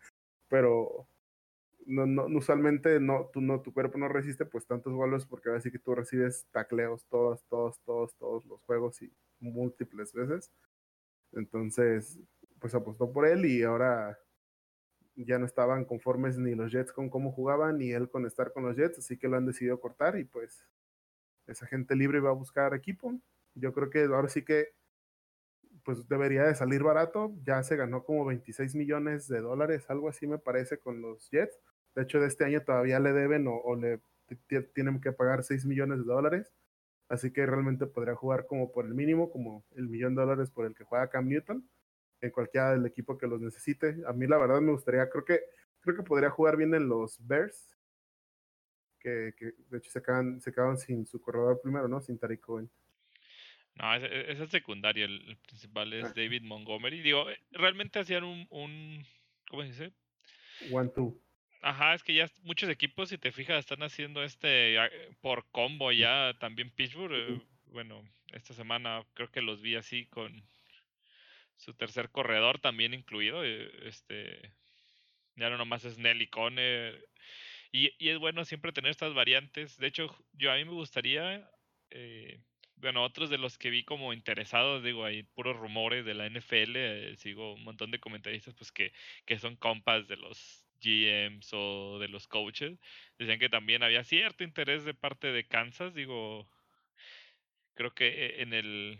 Pero 0.48 1.08
no, 1.86 2.06
no, 2.06 2.26
usualmente 2.26 3.00
no, 3.00 3.30
tú 3.32 3.40
no, 3.40 3.60
tu 3.60 3.72
cuerpo 3.72 3.98
no 3.98 4.08
resiste 4.08 4.44
pues 4.44 4.66
tantos 4.66 4.92
goles 4.92 5.26
porque 5.26 5.48
a 5.48 5.52
veces 5.52 5.72
que 5.72 5.78
tú 5.78 5.94
recibes 5.94 6.46
tacleos 6.52 7.04
todos, 7.06 7.42
todos, 7.48 7.80
todos, 7.80 8.14
todos 8.16 8.44
los 8.44 8.62
juegos 8.62 9.00
y 9.02 9.12
múltiples 9.40 10.12
veces. 10.12 10.52
Entonces, 11.32 12.20
pues 12.60 12.74
apostó 12.74 13.12
por 13.12 13.26
él 13.26 13.46
y 13.46 13.62
ahora 13.62 14.18
ya 15.16 15.38
no 15.38 15.46
estaban 15.46 15.84
conformes 15.84 16.38
ni 16.38 16.54
los 16.54 16.72
Jets 16.72 16.92
con 16.92 17.10
cómo 17.10 17.32
jugaban, 17.32 17.78
ni 17.78 17.92
él 17.92 18.08
con 18.08 18.26
estar 18.26 18.52
con 18.52 18.64
los 18.64 18.76
Jets, 18.76 18.98
así 18.98 19.18
que 19.18 19.28
lo 19.28 19.36
han 19.36 19.46
decidido 19.46 19.80
cortar 19.80 20.18
y 20.18 20.24
pues 20.24 20.66
esa 21.46 21.66
gente 21.66 21.96
libre 21.96 22.20
va 22.20 22.30
a 22.30 22.34
buscar 22.34 22.74
equipo. 22.74 23.20
Yo 23.54 23.72
creo 23.72 23.90
que 23.90 24.04
ahora 24.04 24.28
sí 24.28 24.44
que 24.44 24.74
pues 25.84 26.08
debería 26.08 26.44
de 26.44 26.54
salir 26.54 26.82
barato, 26.82 27.32
ya 27.44 27.62
se 27.62 27.76
ganó 27.76 28.04
como 28.04 28.24
26 28.24 28.74
millones 28.74 29.26
de 29.28 29.40
dólares, 29.40 29.84
algo 29.88 30.08
así 30.08 30.26
me 30.26 30.38
parece 30.38 30.78
con 30.78 31.02
los 31.02 31.28
Jets. 31.30 31.58
De 31.94 32.02
hecho, 32.02 32.20
de 32.20 32.28
este 32.28 32.44
año 32.44 32.62
todavía 32.62 33.00
le 33.00 33.12
deben 33.12 33.46
o, 33.48 33.56
o 33.56 33.76
le 33.76 34.00
tienen 34.74 35.00
que 35.00 35.12
pagar 35.12 35.42
6 35.44 35.66
millones 35.66 35.98
de 35.98 36.04
dólares. 36.04 36.52
Así 37.08 37.32
que 37.32 37.44
realmente 37.46 37.86
podría 37.86 38.14
jugar 38.14 38.46
como 38.46 38.72
por 38.72 38.86
el 38.86 38.94
mínimo, 38.94 39.30
como 39.30 39.64
el 39.76 39.88
millón 39.88 40.14
de 40.14 40.22
dólares 40.22 40.50
por 40.50 40.66
el 40.66 40.74
que 40.74 40.84
juega 40.84 41.10
Cam 41.10 41.28
Newton 41.28 41.68
en 42.22 42.30
cualquiera 42.30 42.72
del 42.72 42.86
equipo 42.86 43.18
que 43.18 43.26
los 43.26 43.40
necesite. 43.40 43.96
A 44.06 44.12
mí 44.12 44.26
la 44.26 44.38
verdad 44.38 44.60
me 44.60 44.72
gustaría, 44.72 45.08
creo 45.10 45.24
que 45.24 45.40
creo 45.80 45.96
que 45.96 46.02
podría 46.02 46.30
jugar 46.30 46.56
bien 46.56 46.72
en 46.74 46.88
los 46.88 47.18
Bears, 47.26 47.76
que, 48.98 49.34
que 49.36 49.52
de 49.68 49.78
hecho 49.78 49.90
se 49.90 49.98
acaban, 49.98 50.40
se 50.40 50.50
acaban 50.50 50.78
sin 50.78 51.04
su 51.04 51.20
corredor 51.20 51.60
primero, 51.60 51.88
¿no? 51.88 52.00
Sin 52.00 52.18
Tariq 52.18 52.40
Cohen. 52.40 52.70
No, 53.74 53.94
ese, 53.94 54.30
es 54.30 54.38
el 54.38 54.48
secundario, 54.48 55.04
el, 55.04 55.36
principal 55.46 55.92
es 55.92 56.04
ah. 56.04 56.12
David 56.14 56.42
Montgomery. 56.42 57.00
Digo, 57.00 57.28
eh, 57.28 57.38
realmente 57.50 57.98
hacían 57.98 58.22
un, 58.22 58.46
un 58.50 59.04
¿cómo 59.48 59.62
se 59.62 59.68
dice? 59.68 59.92
One, 60.70 60.90
two. 60.90 61.18
Ajá, 61.62 61.94
es 61.94 62.02
que 62.02 62.14
ya 62.14 62.30
muchos 62.42 62.68
equipos, 62.68 63.08
si 63.08 63.18
te 63.18 63.32
fijas, 63.32 63.60
están 63.60 63.82
haciendo 63.82 64.22
este 64.22 64.78
ah, 64.78 64.90
por 65.20 65.46
combo 65.50 65.90
ya. 65.90 66.34
También 66.38 66.70
Pittsburgh, 66.70 67.12
eh, 67.12 67.40
bueno, 67.66 68.02
esta 68.32 68.54
semana 68.54 69.04
creo 69.14 69.30
que 69.30 69.42
los 69.42 69.62
vi 69.62 69.74
así 69.74 70.06
con 70.06 70.44
su 71.62 71.74
tercer 71.74 72.10
corredor 72.10 72.58
también 72.60 72.92
incluido. 72.94 73.44
Eh, 73.44 73.70
este, 73.84 74.52
ya 75.36 75.48
no 75.48 75.56
nomás 75.58 75.84
es 75.84 75.98
Nelly 75.98 76.28
Cone. 76.28 76.92
Y, 77.72 77.92
y 77.98 78.10
es 78.10 78.18
bueno 78.18 78.44
siempre 78.44 78.72
tener 78.72 78.90
estas 78.90 79.14
variantes. 79.14 79.78
De 79.78 79.86
hecho, 79.86 80.14
yo 80.32 80.52
a 80.52 80.56
mí 80.56 80.64
me 80.64 80.72
gustaría, 80.72 81.48
eh, 81.90 82.40
bueno, 82.76 83.04
otros 83.04 83.30
de 83.30 83.38
los 83.38 83.58
que 83.58 83.70
vi 83.70 83.84
como 83.84 84.12
interesados, 84.12 84.82
digo, 84.82 85.04
hay 85.04 85.22
puros 85.22 85.56
rumores 85.56 86.04
de 86.04 86.14
la 86.14 86.26
NFL, 86.26 87.16
sigo 87.16 87.54
un 87.54 87.64
montón 87.64 87.90
de 87.92 88.00
comentaristas 88.00 88.54
pues 88.54 88.72
que, 88.72 88.92
que 89.24 89.38
son 89.38 89.56
compas 89.56 90.08
de 90.08 90.16
los 90.16 90.66
GMs 90.82 91.50
o 91.52 91.98
de 92.00 92.08
los 92.08 92.26
coaches, 92.26 92.78
decían 93.18 93.38
que 93.38 93.48
también 93.48 93.84
había 93.84 94.04
cierto 94.04 94.42
interés 94.44 94.84
de 94.84 94.94
parte 94.94 95.28
de 95.28 95.46
Kansas, 95.46 95.94
digo, 95.94 96.50
creo 97.74 97.94
que 97.94 98.42
en 98.42 98.52
el 98.52 98.98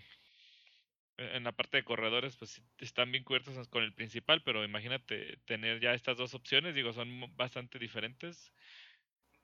en 1.35 1.45
la 1.45 1.53
parte 1.53 1.79
de 1.79 1.85
corredores 1.85 2.37
pues 2.37 2.63
están 2.79 3.13
bien 3.13 3.25
cubiertos 3.25 3.69
con 3.69 3.83
el 3.83 3.93
principal, 3.93 4.43
pero 4.43 4.65
imagínate 4.65 5.39
tener 5.45 5.81
ya 5.81 5.95
estas 5.95 6.17
dos 6.17 6.35
opciones, 6.35 6.75
digo, 6.75 6.93
son 6.93 7.35
bastante 7.37 7.79
diferentes. 7.79 8.53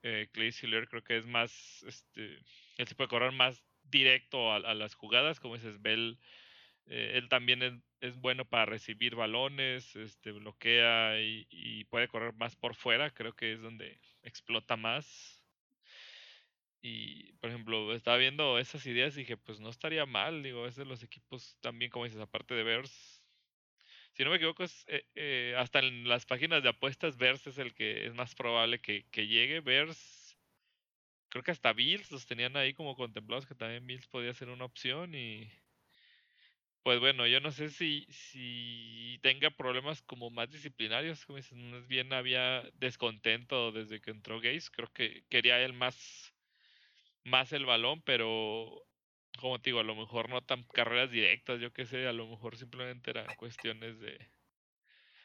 Eh, 0.02 0.28
Clay 0.32 0.52
Siller 0.52 0.88
creo 0.88 1.02
que 1.02 1.16
es 1.16 1.26
más, 1.26 1.82
este, 1.84 2.38
él 2.76 2.86
se 2.86 2.94
puede 2.94 3.08
correr 3.08 3.32
más 3.32 3.62
directo 3.82 4.52
a, 4.52 4.74
las 4.74 4.94
jugadas, 4.94 5.40
como 5.40 5.54
dices, 5.54 5.80
Bell, 5.80 6.18
eh, 6.86 7.12
él 7.14 7.28
también 7.28 7.62
es, 7.62 7.74
es 8.00 8.16
bueno 8.16 8.44
para 8.44 8.66
recibir 8.66 9.14
balones, 9.14 9.96
este, 9.96 10.32
bloquea 10.32 11.20
y, 11.20 11.84
puede 11.90 12.08
correr 12.08 12.34
más 12.34 12.54
por 12.56 12.74
fuera, 12.74 13.10
creo 13.10 13.34
que 13.34 13.52
es 13.52 13.60
donde 13.60 14.00
explota 14.22 14.76
más. 14.76 15.37
Y, 16.80 17.32
por 17.34 17.50
ejemplo, 17.50 17.94
estaba 17.94 18.16
viendo 18.18 18.58
esas 18.58 18.86
ideas 18.86 19.16
y 19.16 19.20
dije, 19.20 19.36
pues 19.36 19.60
no 19.60 19.68
estaría 19.70 20.06
mal, 20.06 20.42
digo, 20.42 20.66
es 20.66 20.76
de 20.76 20.84
los 20.84 21.02
equipos 21.02 21.56
también, 21.60 21.90
como 21.90 22.04
dices, 22.04 22.20
aparte 22.20 22.54
de 22.54 22.62
Bears. 22.64 23.24
Si 24.12 24.24
no 24.24 24.30
me 24.30 24.36
equivoco, 24.36 24.64
es, 24.64 24.84
eh, 24.88 25.04
eh, 25.14 25.54
hasta 25.58 25.80
en 25.80 26.08
las 26.08 26.26
páginas 26.26 26.62
de 26.62 26.70
apuestas, 26.70 27.16
Bears 27.16 27.46
es 27.46 27.58
el 27.58 27.74
que 27.74 28.06
es 28.06 28.14
más 28.14 28.34
probable 28.34 28.80
que, 28.80 29.06
que 29.10 29.26
llegue. 29.28 29.60
Bears, 29.60 30.38
creo 31.30 31.44
que 31.44 31.52
hasta 31.52 31.72
Bills 31.72 32.10
los 32.12 32.26
tenían 32.26 32.56
ahí 32.56 32.74
como 32.74 32.96
contemplados, 32.96 33.46
que 33.46 33.54
también 33.54 33.86
Bills 33.86 34.08
podía 34.08 34.34
ser 34.34 34.50
una 34.50 34.64
opción 34.66 35.14
y 35.14 35.50
pues 36.82 37.00
bueno, 37.00 37.26
yo 37.26 37.40
no 37.40 37.50
sé 37.52 37.68
si, 37.68 38.06
si 38.10 39.18
tenga 39.22 39.50
problemas 39.50 40.00
como 40.02 40.30
más 40.30 40.50
disciplinarios, 40.50 41.26
como 41.26 41.36
dices, 41.36 41.52
más 41.58 41.86
bien 41.86 42.12
había 42.14 42.62
descontento 42.74 43.72
desde 43.72 44.00
que 44.00 44.10
entró 44.10 44.40
Gaze, 44.40 44.70
creo 44.72 44.90
que 44.92 45.24
quería 45.28 45.60
él 45.62 45.74
más, 45.74 46.34
más 47.24 47.52
el 47.52 47.66
balón, 47.66 48.02
pero 48.02 48.84
como 49.38 49.60
te 49.60 49.70
digo, 49.70 49.80
a 49.80 49.84
lo 49.84 49.94
mejor 49.94 50.28
no 50.28 50.42
tan 50.42 50.64
carreras 50.64 51.10
directas, 51.10 51.60
yo 51.60 51.72
qué 51.72 51.86
sé, 51.86 52.06
a 52.06 52.12
lo 52.12 52.26
mejor 52.26 52.56
simplemente 52.56 53.10
eran 53.10 53.26
cuestiones 53.36 54.00
de, 54.00 54.18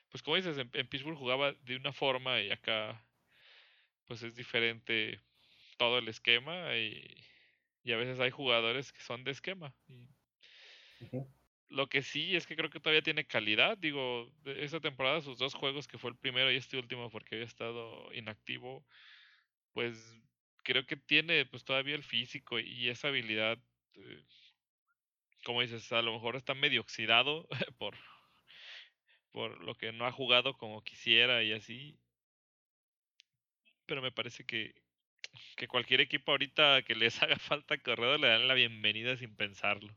pues 0.09 0.21
como 0.21 0.37
dices, 0.37 0.57
en, 0.57 0.69
Pittsburgh 0.69 1.17
jugaba 1.17 1.53
de 1.53 1.75
una 1.75 1.93
forma 1.93 2.41
y 2.41 2.51
acá 2.51 3.03
pues 4.05 4.21
es 4.21 4.35
diferente 4.35 5.21
todo 5.77 5.97
el 5.97 6.07
esquema 6.07 6.75
y, 6.77 7.03
y 7.83 7.91
a 7.93 7.97
veces 7.97 8.19
hay 8.19 8.29
jugadores 8.29 8.93
que 8.93 9.01
son 9.01 9.23
de 9.23 9.31
esquema. 9.31 9.73
Y, 9.87 10.07
lo 11.69 11.87
que 11.87 12.03
sí 12.03 12.35
es 12.35 12.45
que 12.45 12.55
creo 12.55 12.69
que 12.69 12.79
todavía 12.79 13.01
tiene 13.01 13.25
calidad. 13.25 13.77
Digo, 13.77 14.31
esta 14.45 14.79
temporada, 14.79 15.21
sus 15.21 15.39
dos 15.39 15.55
juegos, 15.55 15.87
que 15.87 15.97
fue 15.97 16.11
el 16.11 16.15
primero 16.15 16.51
y 16.51 16.55
este 16.55 16.77
último 16.77 17.09
porque 17.09 17.35
había 17.35 17.47
estado 17.47 18.13
inactivo, 18.13 18.85
pues 19.73 20.21
creo 20.63 20.85
que 20.85 20.97
tiene 20.97 21.45
pues 21.45 21.63
todavía 21.63 21.95
el 21.95 22.03
físico 22.03 22.59
y 22.59 22.89
esa 22.89 23.09
habilidad. 23.09 23.59
Eh, 23.95 24.23
como 25.45 25.61
dices, 25.61 25.91
a 25.91 26.01
lo 26.01 26.13
mejor 26.13 26.35
está 26.35 26.53
medio 26.53 26.81
oxidado 26.81 27.47
por, 27.77 27.95
por 29.31 29.61
lo 29.63 29.75
que 29.75 29.91
no 29.91 30.05
ha 30.05 30.11
jugado 30.11 30.57
como 30.57 30.83
quisiera 30.83 31.43
y 31.43 31.53
así. 31.53 31.99
Pero 33.85 34.01
me 34.01 34.11
parece 34.11 34.45
que, 34.45 34.73
que 35.57 35.67
cualquier 35.67 36.01
equipo 36.01 36.31
ahorita 36.31 36.83
que 36.83 36.95
les 36.95 37.21
haga 37.23 37.37
falta 37.37 37.77
corredor 37.77 38.19
le 38.19 38.27
dan 38.29 38.47
la 38.47 38.53
bienvenida 38.53 39.17
sin 39.17 39.35
pensarlo. 39.35 39.93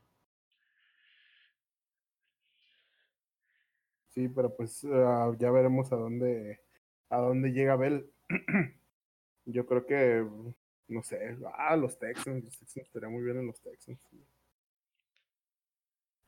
Sí, 4.09 4.29
pero 4.29 4.57
pues 4.57 4.83
ah, 4.91 5.31
ya 5.39 5.51
veremos 5.51 5.93
a 5.93 5.97
dónde 5.97 6.61
a 7.11 7.19
dónde 7.19 7.51
llega 7.51 7.77
Bell. 7.77 8.11
Yo 9.47 9.65
creo 9.67 9.87
que 9.87 10.27
no 10.89 11.03
sé, 11.03 11.37
ah, 11.55 11.77
los 11.77 11.99
Texans, 11.99 12.45
los 12.45 12.59
Texans 12.59 12.87
estaría 12.87 13.09
muy 13.09 13.23
bien 13.23 13.39
en 13.39 13.47
los 13.47 13.61
Texans. 13.61 13.99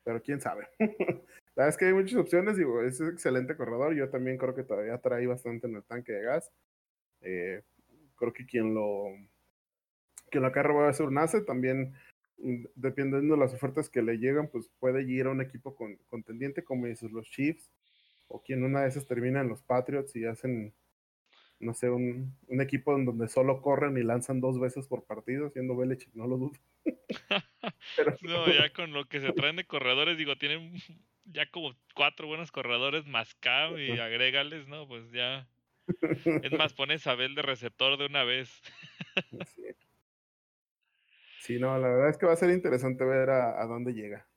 Pero 0.04 0.22
quién 0.22 0.40
sabe. 0.40 0.68
La 0.78 1.64
verdad 1.64 1.68
es 1.68 1.76
que 1.76 1.84
hay 1.86 1.92
muchas 1.92 2.18
opciones, 2.18 2.56
digo, 2.56 2.82
es 2.82 2.98
un 3.00 3.10
excelente 3.10 3.56
corredor. 3.56 3.94
Yo 3.94 4.08
también 4.08 4.38
creo 4.38 4.54
que 4.54 4.64
todavía 4.64 4.98
trae 4.98 5.26
bastante 5.26 5.66
en 5.66 5.76
el 5.76 5.84
tanque 5.84 6.12
de 6.12 6.22
gas. 6.22 6.50
Eh, 7.20 7.62
creo 8.16 8.32
que 8.32 8.46
quien 8.46 8.74
lo 8.74 9.10
quien 10.30 10.42
lo 10.42 10.48
acarre 10.48 10.74
va 10.74 10.88
a 10.88 10.92
ser 10.92 11.06
un 11.06 11.18
ace, 11.18 11.40
también 11.40 11.94
mm, 12.38 12.64
dependiendo 12.74 13.34
de 13.34 13.40
las 13.40 13.54
ofertas 13.54 13.88
que 13.88 14.02
le 14.02 14.18
llegan, 14.18 14.48
pues 14.48 14.70
puede 14.78 15.02
ir 15.02 15.26
a 15.26 15.30
un 15.30 15.40
equipo 15.40 15.74
con, 15.74 15.96
contendiente, 16.08 16.64
como 16.64 16.86
dices, 16.86 17.10
los 17.10 17.28
Chiefs, 17.28 17.70
o 18.28 18.42
quien 18.42 18.64
una 18.64 18.82
de 18.82 18.88
esas 18.88 19.06
termina 19.06 19.40
en 19.40 19.48
los 19.48 19.62
Patriots 19.62 20.14
y 20.16 20.26
hacen, 20.26 20.74
no 21.60 21.74
sé, 21.74 21.90
un, 21.90 22.36
un 22.46 22.60
equipo 22.60 22.94
en 22.96 23.04
donde 23.04 23.28
solo 23.28 23.60
corren 23.62 23.96
y 23.96 24.02
lanzan 24.02 24.40
dos 24.40 24.60
veces 24.60 24.86
por 24.86 25.04
partido, 25.04 25.50
siendo 25.50 25.76
Belichick, 25.76 26.14
no 26.14 26.26
lo 26.26 26.36
dudo. 26.36 26.52
no, 28.22 28.46
ya 28.52 28.72
con 28.72 28.92
lo 28.92 29.06
que 29.06 29.20
se 29.20 29.32
traen 29.32 29.56
de 29.56 29.64
corredores, 29.64 30.16
digo, 30.16 30.36
tienen 30.36 30.72
ya 31.24 31.50
como 31.50 31.74
cuatro 31.94 32.26
buenos 32.26 32.52
corredores 32.52 33.06
más 33.06 33.34
Cam 33.36 33.78
y 33.78 33.98
agrégales, 33.98 34.68
¿no? 34.68 34.86
Pues 34.86 35.10
ya. 35.10 35.48
Es 36.42 36.52
más, 36.52 36.74
pones 36.74 37.06
a 37.06 37.14
Bel 37.14 37.34
de 37.34 37.42
receptor 37.42 37.98
de 37.98 38.06
una 38.06 38.24
vez. 38.24 38.50
sí. 41.40 41.58
no, 41.58 41.78
la 41.78 41.88
verdad 41.88 42.10
es 42.10 42.18
que 42.18 42.26
va 42.26 42.32
a 42.32 42.36
ser 42.36 42.50
interesante 42.50 43.04
ver 43.04 43.30
a 43.30 43.64
dónde 43.66 43.94
llega. 43.94 44.28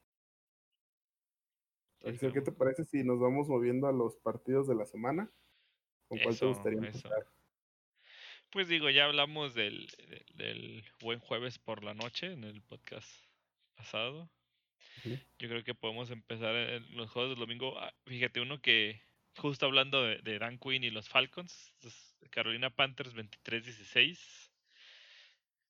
¿qué 2.03 2.41
te 2.41 2.51
parece 2.51 2.83
si 2.85 3.03
nos 3.03 3.19
vamos 3.19 3.47
moviendo 3.47 3.87
a 3.87 3.91
los 3.91 4.17
partidos 4.17 4.67
de 4.67 4.75
la 4.75 4.85
semana? 4.85 5.29
¿Con 6.11 6.19
cuál 6.19 6.37
te 6.37 6.45
gustaría 6.45 6.79
empezar? 6.79 7.25
Pues 8.49 8.67
digo, 8.67 8.89
ya 8.89 9.05
hablamos 9.05 9.53
del, 9.53 9.87
del, 10.33 10.83
buen 10.99 11.19
jueves 11.19 11.57
por 11.57 11.85
la 11.85 11.93
noche 11.93 12.33
en 12.33 12.43
el 12.43 12.61
podcast 12.63 13.09
pasado. 13.75 14.29
Yo 15.05 15.47
creo 15.47 15.63
que 15.63 15.73
podemos 15.73 16.11
empezar 16.11 16.53
en 16.53 16.97
los 16.97 17.09
juegos 17.09 17.31
del 17.31 17.39
domingo. 17.39 17.79
Ah, 17.79 17.93
fíjate, 18.05 18.41
uno 18.41 18.61
que, 18.61 19.01
justo 19.37 19.65
hablando 19.65 20.03
de, 20.03 20.17
de 20.17 20.37
Dan 20.37 20.57
Quinn 20.57 20.83
y 20.83 20.89
los 20.89 21.07
Falcons, 21.07 21.73
Carolina 22.29 22.69
Panthers 22.69 23.15
23-16. 23.15 24.51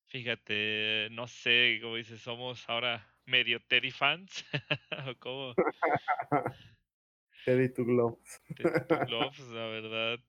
Fíjate, 0.08 1.10
no 1.12 1.28
sé, 1.28 1.78
como 1.84 1.98
dices, 1.98 2.20
somos 2.20 2.68
ahora 2.68 3.08
medio 3.26 3.60
Teddy 3.60 3.92
fans. 3.92 4.44
¿Cómo? 5.20 5.54
Teddy 7.46 7.70
to 7.70 7.86
Gloves. 7.86 8.42
Teddy 8.56 8.88
to 8.88 9.00
Gloves, 9.06 9.48
la 9.50 9.68
verdad. 9.68 10.20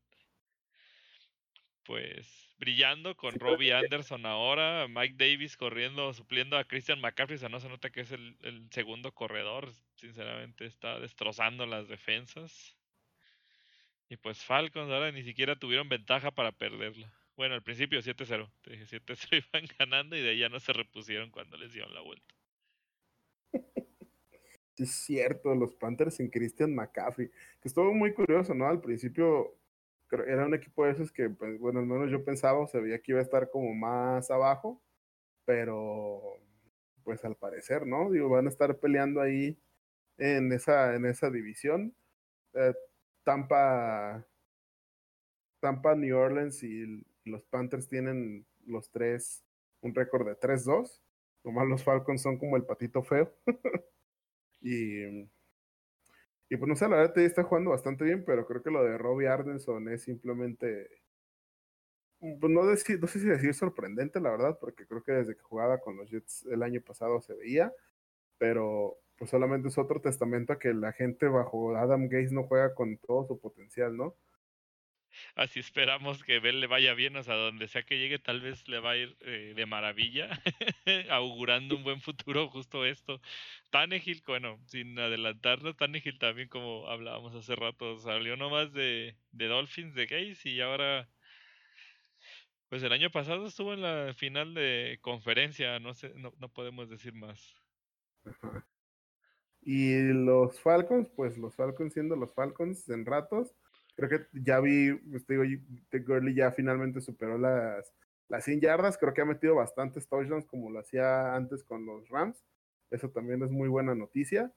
Pues 1.85 2.49
brillando 2.59 3.17
con 3.17 3.35
Robbie 3.35 3.73
Anderson 3.73 4.25
ahora, 4.25 4.87
Mike 4.89 5.17
Davis 5.17 5.57
corriendo, 5.57 6.13
supliendo 6.15 6.57
a 6.57 6.65
Christian 6.65 7.01
McCaffrey, 7.01 7.37
o 7.37 7.39
sea, 7.39 7.49
no 7.49 7.59
se 7.59 7.69
nota 7.69 7.91
que 7.91 8.03
es 8.03 8.13
el, 8.13 8.37
el 8.43 8.69
segundo 8.71 9.13
corredor, 9.13 9.73
sinceramente 9.97 10.67
está 10.67 11.01
destrozando 11.01 11.67
las 11.67 11.89
defensas. 11.89 12.77
Y 14.09 14.17
pues 14.17 14.45
Falcons 14.45 14.93
ahora 14.93 15.11
ni 15.11 15.23
siquiera 15.23 15.57
tuvieron 15.57 15.89
ventaja 15.89 16.31
para 16.31 16.53
perderla. 16.53 17.13
Bueno, 17.37 17.55
al 17.55 17.63
principio 17.63 18.01
7-0. 18.01 18.51
Te 18.63 18.71
dije 18.71 18.85
7-0 18.85 19.45
iban 19.53 19.69
ganando 19.79 20.17
y 20.17 20.21
de 20.21 20.31
ahí 20.31 20.39
ya 20.39 20.49
no 20.49 20.61
se 20.61 20.73
repusieron 20.73 21.31
cuando 21.31 21.57
les 21.57 21.73
dieron 21.73 21.95
la 21.95 22.03
vuelta. 22.03 22.35
Sí, 24.75 24.85
es 24.85 24.91
cierto, 24.91 25.55
los 25.55 25.75
Panthers 25.75 26.17
sin 26.17 26.31
Christian 26.31 26.75
McCaffrey, 26.75 27.29
que 27.29 27.69
estuvo 27.69 27.93
muy 27.93 28.15
curioso, 28.15 28.55
¿no? 28.55 28.67
Al 28.67 28.81
principio 28.81 29.59
era 30.27 30.47
un 30.47 30.55
equipo 30.55 30.85
de 30.85 30.93
esos 30.93 31.13
que, 31.13 31.31
pues, 31.31 31.59
bueno, 31.59 31.81
al 31.81 31.87
menos 31.87 32.11
yo 32.11 32.25
pensaba, 32.25 32.67
se 32.67 32.81
veía 32.81 33.01
que 33.01 33.13
iba 33.13 33.21
a 33.21 33.23
estar 33.25 33.51
como 33.51 33.75
más 33.75 34.31
abajo, 34.31 34.83
pero 35.45 36.39
pues 37.05 37.25
al 37.25 37.37
parecer, 37.37 37.87
¿no? 37.87 38.11
Digo, 38.11 38.29
van 38.29 38.47
a 38.47 38.51
estar 38.51 38.79
peleando 38.79 39.21
ahí 39.21 39.59
en 40.19 40.53
esa, 40.53 40.95
en 40.95 41.07
esa 41.07 41.31
división. 41.31 41.95
Eh, 42.55 42.75
Tampa, 43.25 44.27
Tampa, 45.61 45.95
New 45.95 46.17
Orleans 46.17 46.63
y, 46.63 47.05
los 47.25 47.45
Panthers 47.45 47.89
tienen 47.89 48.45
los 48.67 48.91
tres 48.91 49.45
un 49.81 49.95
récord 49.95 50.27
de 50.27 50.35
3-2. 50.39 51.01
Nomás 51.45 51.69
los 51.69 51.85
Falcons 51.85 52.23
son 52.23 52.37
como 52.39 52.57
el 52.57 52.65
patito 52.65 53.03
feo. 53.03 53.33
y, 54.61 55.29
y 56.53 56.57
pues 56.59 56.69
no 56.69 56.77
sé, 56.77 56.87
la 56.87 56.97
verdad 56.97 57.17
está 57.21 57.45
jugando 57.45 57.71
bastante 57.71 58.05
bien, 58.05 58.25
pero 58.27 58.47
creo 58.47 58.63
que 58.63 58.71
lo 58.71 58.85
de 58.85 58.99
Robbie 58.99 59.27
Ardenson 59.27 59.89
es 59.89 60.03
simplemente 60.03 60.87
pues 62.21 62.53
no, 62.53 62.67
decir, 62.67 63.01
no 63.01 63.07
sé 63.07 63.21
si 63.21 63.27
decir 63.27 63.55
sorprendente, 63.55 64.21
la 64.21 64.33
verdad, 64.33 64.59
porque 64.61 64.87
creo 64.87 65.03
que 65.03 65.13
desde 65.13 65.35
que 65.35 65.41
jugaba 65.41 65.79
con 65.79 65.97
los 65.97 66.11
Jets 66.11 66.45
el 66.51 66.63
año 66.63 66.83
pasado 66.83 67.23
se 67.23 67.33
veía, 67.33 67.73
pero 68.37 68.99
pues 69.17 69.31
solamente 69.31 69.69
es 69.69 69.79
otro 69.79 70.03
testamento 70.03 70.53
a 70.53 70.59
que 70.59 70.75
la 70.75 70.93
gente 70.93 71.27
bajo 71.27 71.75
Adam 71.75 72.03
Gates 72.11 72.33
no 72.33 72.45
juega 72.45 72.75
con 72.75 72.99
todo 72.99 73.25
su 73.25 73.41
potencial, 73.41 73.97
¿no? 73.97 74.15
Así 75.35 75.61
esperamos 75.61 76.23
que 76.23 76.41
Bell 76.41 76.61
le 76.61 76.67
vaya 76.67 76.95
bien, 76.95 77.17
o 77.17 77.23
sea, 77.23 77.35
donde 77.35 77.69
sea 77.69 77.83
que 77.83 77.99
llegue, 77.99 78.19
tal 78.19 78.41
vez 78.41 78.67
le 78.69 78.79
va 78.81 78.93
a 78.93 78.97
ir 78.97 79.17
eh, 79.21 79.53
de 79.57 79.67
maravilla, 79.67 80.31
augurando 81.11 81.77
un 81.77 81.85
buen 81.85 82.01
futuro, 82.01 82.49
justo 82.49 82.85
esto. 82.85 83.21
Tannehill, 83.71 84.23
bueno, 84.27 84.59
sin 84.67 84.99
adelantarnos, 84.99 85.77
Tannehill 85.77 86.19
también, 86.19 86.49
como 86.49 86.89
hablábamos 86.89 87.35
hace 87.35 87.57
rato, 87.57 87.99
salió 87.99 88.37
nomás 88.37 88.73
de, 88.73 89.17
de 89.33 89.47
Dolphins, 89.47 89.95
de 89.95 90.07
Gates, 90.07 90.47
y 90.47 90.61
ahora 90.61 91.09
pues 92.73 92.83
el 92.83 92.93
año 92.93 93.11
pasado 93.11 93.47
estuvo 93.47 93.75
en 93.75 93.83
la 93.83 94.15
final 94.15 94.55
de 94.55 94.99
conferencia, 95.03 95.79
no 95.79 95.93
sé, 95.93 96.15
no, 96.17 96.33
no 96.39 96.49
podemos 96.49 96.89
decir 96.89 97.13
más. 97.13 97.55
Y 99.65 100.01
los 100.13 100.59
Falcons, 100.59 101.09
pues 101.15 101.39
los 101.39 101.55
Falcons 101.55 101.93
siendo 101.93 102.17
los 102.17 102.35
Falcons 102.35 102.89
en 102.89 103.07
ratos, 103.07 103.55
creo 103.95 104.09
que 104.09 104.27
ya 104.33 104.61
vi, 104.61 104.95
pues 105.11 105.27
digo, 105.27 105.43
Gurley 106.07 106.35
ya 106.35 106.51
finalmente 106.53 107.01
superó 107.01 107.39
las, 107.39 107.93
las 108.29 108.45
100 108.45 108.61
yardas, 108.61 108.99
creo 108.99 109.13
que 109.13 109.21
ha 109.21 109.27
metido 109.27 109.57
bastantes 109.57 110.09
touchdowns 110.09 110.47
como 110.47 110.71
lo 110.71 110.81
hacía 110.81 111.35
antes 111.35 111.63
con 111.65 111.85
los 111.85 112.09
Rams, 112.09 112.43
eso 112.91 113.11
también 113.11 113.43
es 113.43 113.51
muy 113.51 113.69
buena 113.69 113.95
noticia, 113.95 114.53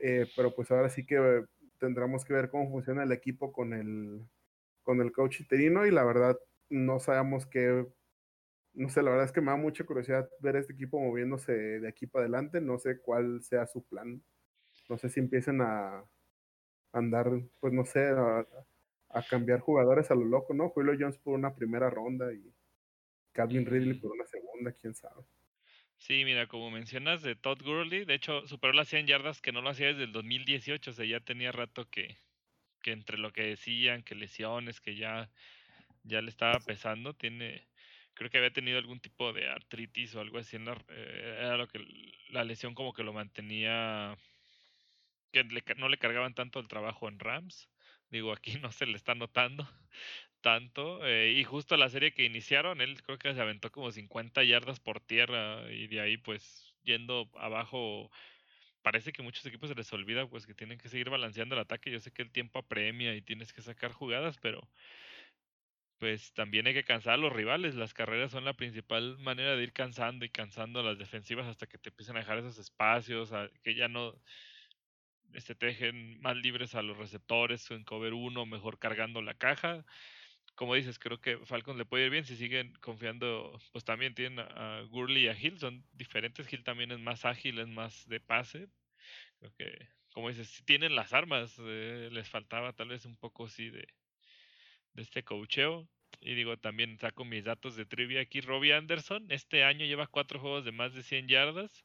eh, 0.00 0.26
pero 0.36 0.54
pues 0.54 0.70
ahora 0.70 0.88
sí 0.88 1.06
que 1.06 1.44
tendremos 1.78 2.24
que 2.24 2.34
ver 2.34 2.50
cómo 2.50 2.70
funciona 2.70 3.02
el 3.02 3.12
equipo 3.12 3.52
con 3.52 3.72
el, 3.72 4.26
con 4.82 5.00
el 5.00 5.12
coach 5.12 5.40
interino 5.40 5.86
y 5.86 5.90
la 5.90 6.04
verdad 6.04 6.38
no 6.68 7.00
sabemos 7.00 7.46
qué, 7.46 7.86
no 8.74 8.88
sé, 8.88 9.02
la 9.02 9.10
verdad 9.10 9.26
es 9.26 9.32
que 9.32 9.40
me 9.40 9.50
da 9.50 9.56
mucha 9.56 9.84
curiosidad 9.84 10.28
ver 10.40 10.56
este 10.56 10.72
equipo 10.72 10.98
moviéndose 10.98 11.52
de 11.52 11.88
aquí 11.88 12.06
para 12.06 12.24
adelante, 12.24 12.60
no 12.60 12.78
sé 12.78 13.00
cuál 13.00 13.42
sea 13.42 13.66
su 13.66 13.84
plan, 13.84 14.22
no 14.88 14.98
sé 14.98 15.08
si 15.10 15.20
empiecen 15.20 15.60
a 15.60 16.04
andar, 16.92 17.30
pues 17.60 17.72
no 17.72 17.84
sé, 17.84 18.08
a, 18.08 18.46
cambiar 19.20 19.60
jugadores 19.60 20.10
a 20.10 20.14
lo 20.14 20.24
loco, 20.24 20.54
¿no? 20.54 20.70
Julio 20.70 20.94
Jones 20.98 21.18
por 21.18 21.34
una 21.34 21.54
primera 21.54 21.90
ronda 21.90 22.32
y 22.32 22.54
Calvin 23.32 23.66
Ridley 23.66 23.98
por 23.98 24.12
una 24.12 24.24
segunda, 24.24 24.72
quién 24.72 24.94
sabe. 24.94 25.22
Sí, 25.98 26.24
mira, 26.24 26.46
como 26.46 26.70
mencionas 26.70 27.22
de 27.22 27.36
Todd 27.36 27.62
Gurley, 27.62 28.04
de 28.04 28.14
hecho 28.14 28.46
superó 28.46 28.72
las 28.72 28.88
100 28.88 29.06
yardas 29.06 29.40
que 29.40 29.52
no 29.52 29.60
lo 29.60 29.70
hacía 29.70 29.88
desde 29.88 30.04
el 30.04 30.12
2018, 30.12 30.90
o 30.90 30.94
sea, 30.94 31.04
ya 31.04 31.20
tenía 31.20 31.52
rato 31.52 31.88
que, 31.90 32.16
que 32.80 32.92
entre 32.92 33.18
lo 33.18 33.32
que 33.32 33.42
decían, 33.42 34.02
que 34.02 34.14
lesiones, 34.14 34.80
que 34.80 34.96
ya 34.96 35.30
ya 36.04 36.20
le 36.20 36.30
estaba 36.30 36.58
pesando, 36.60 37.14
tiene, 37.14 37.66
creo 38.14 38.30
que 38.30 38.38
había 38.38 38.52
tenido 38.52 38.78
algún 38.78 39.00
tipo 39.00 39.32
de 39.32 39.48
artritis 39.48 40.14
o 40.14 40.20
algo 40.20 40.38
así, 40.38 40.56
en 40.56 40.64
la, 40.64 40.72
eh, 40.88 41.36
era 41.38 41.56
lo 41.56 41.68
que 41.68 41.80
la 42.30 42.44
lesión 42.44 42.74
como 42.74 42.92
que 42.92 43.04
lo 43.04 43.12
mantenía, 43.12 44.16
que 45.32 45.44
no 45.76 45.88
le 45.88 45.98
cargaban 45.98 46.34
tanto 46.34 46.60
el 46.60 46.68
trabajo 46.68 47.08
en 47.08 47.18
Rams, 47.18 47.68
digo, 48.12 48.32
aquí 48.32 48.54
no 48.62 48.72
se 48.72 48.86
le 48.86 48.96
está 48.96 49.14
notando 49.16 49.68
tanto, 50.42 51.06
eh, 51.06 51.32
y 51.32 51.44
justo 51.44 51.76
la 51.76 51.88
serie 51.90 52.14
que 52.14 52.24
iniciaron, 52.24 52.80
él 52.80 53.02
creo 53.02 53.18
que 53.18 53.34
se 53.34 53.40
aventó 53.40 53.72
como 53.72 53.92
50 53.92 54.44
yardas 54.44 54.80
por 54.80 55.00
tierra 55.00 55.70
y 55.72 55.86
de 55.88 56.00
ahí 56.00 56.16
pues 56.18 56.74
yendo 56.82 57.30
abajo 57.36 58.10
parece 58.82 59.12
que 59.12 59.22
muchos 59.22 59.46
equipos 59.46 59.68
se 59.70 59.76
les 59.76 59.92
olvida 59.92 60.28
pues 60.28 60.46
que 60.46 60.54
tienen 60.54 60.78
que 60.78 60.88
seguir 60.88 61.10
balanceando 61.10 61.54
el 61.54 61.60
ataque. 61.62 61.90
Yo 61.92 62.00
sé 62.00 62.12
que 62.12 62.22
el 62.22 62.32
tiempo 62.32 62.58
apremia 62.60 63.14
y 63.16 63.22
tienes 63.22 63.52
que 63.52 63.62
sacar 63.62 63.92
jugadas, 63.92 64.38
pero 64.42 64.70
pues 65.98 66.32
también 66.34 66.66
hay 66.66 66.74
que 66.74 66.84
cansar 66.84 67.14
a 67.14 67.16
los 67.16 67.32
rivales. 67.32 67.76
Las 67.76 67.94
carreras 67.94 68.32
son 68.32 68.44
la 68.44 68.54
principal 68.54 69.18
manera 69.18 69.56
de 69.56 69.62
ir 69.62 69.72
cansando 69.72 70.24
y 70.24 70.30
cansando 70.30 70.80
a 70.80 70.82
las 70.82 70.98
defensivas 70.98 71.46
hasta 71.46 71.68
que 71.68 71.78
te 71.78 71.90
empiecen 71.90 72.16
a 72.16 72.20
dejar 72.20 72.38
esos 72.38 72.58
espacios, 72.58 73.30
que 73.62 73.74
ya 73.76 73.88
no 73.88 74.20
este, 75.34 75.54
te 75.54 75.66
dejen 75.66 76.20
más 76.20 76.36
libres 76.36 76.74
a 76.74 76.82
los 76.82 76.96
receptores 76.96 77.70
en 77.70 77.84
cover 77.84 78.14
uno, 78.14 78.46
mejor 78.46 78.78
cargando 78.78 79.22
la 79.22 79.34
caja. 79.34 79.84
Como 80.54 80.74
dices, 80.74 80.98
creo 80.98 81.20
que 81.20 81.38
Falcons 81.46 81.78
le 81.78 81.86
puede 81.86 82.06
ir 82.06 82.10
bien 82.10 82.24
si 82.24 82.36
siguen 82.36 82.74
confiando, 82.80 83.58
pues 83.72 83.84
también 83.84 84.14
tienen 84.14 84.40
a 84.40 84.82
Gurley 84.90 85.24
y 85.24 85.28
a 85.28 85.38
Hill, 85.38 85.58
son 85.58 85.84
diferentes. 85.92 86.52
Hill 86.52 86.64
también 86.64 86.92
es 86.92 87.00
más 87.00 87.24
ágil, 87.24 87.58
es 87.58 87.68
más 87.68 88.06
de 88.08 88.20
pase. 88.20 88.68
Creo 89.38 89.52
que, 89.56 89.88
como 90.12 90.28
dices, 90.28 90.48
si 90.48 90.64
tienen 90.64 90.94
las 90.96 91.12
armas, 91.12 91.56
eh, 91.60 92.08
les 92.12 92.28
faltaba 92.28 92.72
tal 92.74 92.88
vez 92.88 93.04
un 93.06 93.16
poco 93.16 93.48
sí 93.48 93.70
de, 93.70 93.88
de 94.94 95.02
este 95.02 95.24
cocheo. 95.24 95.88
Y 96.20 96.34
digo, 96.34 96.56
también 96.58 96.98
saco 96.98 97.24
mis 97.24 97.44
datos 97.44 97.76
de 97.76 97.86
trivia 97.86 98.20
aquí. 98.20 98.40
Robbie 98.40 98.74
Anderson 98.74 99.26
este 99.30 99.64
año 99.64 99.86
lleva 99.86 100.06
cuatro 100.06 100.38
juegos 100.40 100.64
de 100.64 100.72
más 100.72 100.94
de 100.94 101.02
100 101.02 101.28
yardas. 101.28 101.84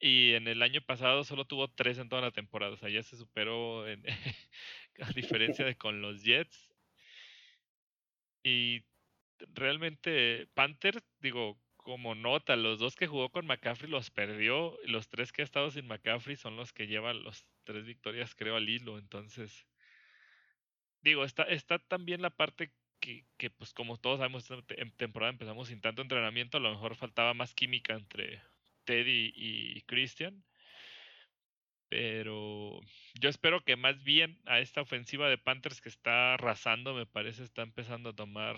Y 0.00 0.34
en 0.34 0.46
el 0.46 0.62
año 0.62 0.80
pasado 0.80 1.24
solo 1.24 1.44
tuvo 1.44 1.68
tres 1.68 1.98
en 1.98 2.08
toda 2.08 2.22
la 2.22 2.30
temporada. 2.30 2.72
O 2.72 2.76
sea, 2.76 2.88
ya 2.88 3.02
se 3.02 3.16
superó 3.16 3.88
en, 3.88 4.04
a 5.00 5.10
diferencia 5.12 5.64
de 5.64 5.76
con 5.76 6.00
los 6.00 6.22
Jets. 6.22 6.74
Y 8.44 8.84
realmente 9.54 10.48
Panther, 10.54 11.02
digo, 11.20 11.60
como 11.76 12.14
nota, 12.14 12.54
los 12.56 12.78
dos 12.78 12.96
que 12.96 13.06
jugó 13.06 13.30
con 13.30 13.46
McCaffrey 13.46 13.90
los 13.90 14.10
perdió. 14.10 14.78
Y 14.84 14.90
los 14.90 15.08
tres 15.08 15.32
que 15.32 15.42
ha 15.42 15.44
estado 15.44 15.70
sin 15.70 15.86
McCaffrey 15.86 16.36
son 16.36 16.56
los 16.56 16.72
que 16.72 16.86
llevan 16.86 17.24
los 17.24 17.44
tres 17.64 17.84
victorias, 17.84 18.34
creo, 18.36 18.56
al 18.56 18.68
hilo. 18.68 18.98
Entonces, 18.98 19.66
digo, 21.02 21.24
está, 21.24 21.42
está 21.44 21.78
también 21.80 22.22
la 22.22 22.30
parte 22.30 22.72
que, 23.00 23.24
que, 23.36 23.50
pues 23.50 23.72
como 23.74 23.96
todos 23.98 24.18
sabemos, 24.18 24.48
en 24.50 24.90
temporada 24.92 25.32
empezamos 25.32 25.68
sin 25.68 25.80
tanto 25.80 26.02
entrenamiento, 26.02 26.58
a 26.58 26.60
lo 26.60 26.70
mejor 26.70 26.96
faltaba 26.96 27.34
más 27.34 27.54
química 27.54 27.94
entre 27.94 28.42
Teddy 28.88 29.32
y 29.36 29.82
Christian. 29.82 30.42
Pero 31.90 32.80
yo 33.20 33.28
espero 33.28 33.62
que 33.64 33.76
más 33.76 34.02
bien 34.02 34.38
a 34.46 34.60
esta 34.60 34.80
ofensiva 34.80 35.28
de 35.28 35.36
Panthers 35.36 35.80
que 35.80 35.90
está 35.90 36.34
arrasando, 36.34 36.94
me 36.94 37.06
parece, 37.06 37.42
está 37.44 37.62
empezando 37.62 38.10
a 38.10 38.16
tomar 38.16 38.56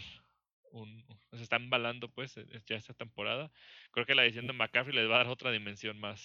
un... 0.71 1.05
Se 1.33 1.43
está 1.43 1.57
embalando 1.57 2.09
pues 2.13 2.37
e, 2.37 2.47
ya 2.67 2.77
esta 2.77 2.95
temporada. 2.95 3.51
Creo 3.91 4.07
que 4.07 4.15
la 4.15 4.25
edición 4.25 4.47
de 4.47 4.53
McCaffrey 4.53 4.95
les 4.95 5.11
va 5.11 5.17
a 5.17 5.19
dar 5.19 5.29
otra 5.29 5.51
dimensión 5.51 5.99
más. 5.99 6.21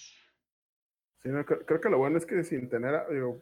Sí, 1.22 1.30
creo, 1.66 1.80
que 1.80 1.90
lo 1.90 1.98
bueno 1.98 2.18
es 2.18 2.26
que 2.26 2.44
sin 2.44 2.68
tener, 2.68 3.00
digo, 3.10 3.40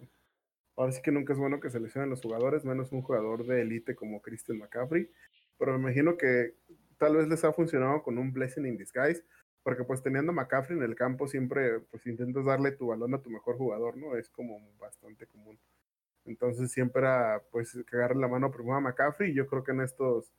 Ahora 0.76 0.90
sí 0.90 1.00
que 1.02 1.12
nunca 1.12 1.32
es 1.32 1.38
bueno 1.38 1.60
que 1.60 1.70
se 1.70 1.78
lesionen 1.78 2.10
los 2.10 2.20
jugadores, 2.20 2.64
menos 2.64 2.90
un 2.90 3.02
jugador 3.02 3.46
de 3.46 3.62
élite 3.62 3.94
como 3.94 4.20
Christian 4.20 4.58
McCaffrey. 4.58 5.08
Pero 5.56 5.72
me 5.72 5.78
imagino 5.78 6.16
que 6.16 6.54
tal 6.98 7.16
vez 7.16 7.28
les 7.28 7.44
ha 7.44 7.52
funcionado 7.52 8.02
con 8.02 8.18
un 8.18 8.32
blessing 8.32 8.66
in 8.66 8.76
disguise, 8.76 9.24
porque 9.64 9.82
pues 9.82 10.02
teniendo 10.02 10.30
a 10.30 10.34
McCaffrey 10.34 10.78
en 10.78 10.84
el 10.84 10.94
campo 10.94 11.26
siempre 11.26 11.80
pues 11.90 12.06
intentas 12.06 12.44
darle 12.44 12.72
tu 12.72 12.88
balón 12.88 13.14
a 13.14 13.22
tu 13.22 13.30
mejor 13.30 13.56
jugador, 13.56 13.96
¿no? 13.96 14.16
Es 14.16 14.28
como 14.28 14.60
bastante 14.78 15.26
común. 15.26 15.58
Entonces 16.26 16.70
siempre 16.70 17.02
era 17.02 17.42
pues 17.50 17.76
cagarle 17.86 18.20
la 18.20 18.28
mano 18.28 18.52
primero 18.52 18.76
a 18.76 18.80
McCaffrey 18.80 19.32
y 19.32 19.34
yo 19.34 19.46
creo 19.46 19.64
que 19.64 19.72
en 19.72 19.80
estos 19.80 20.32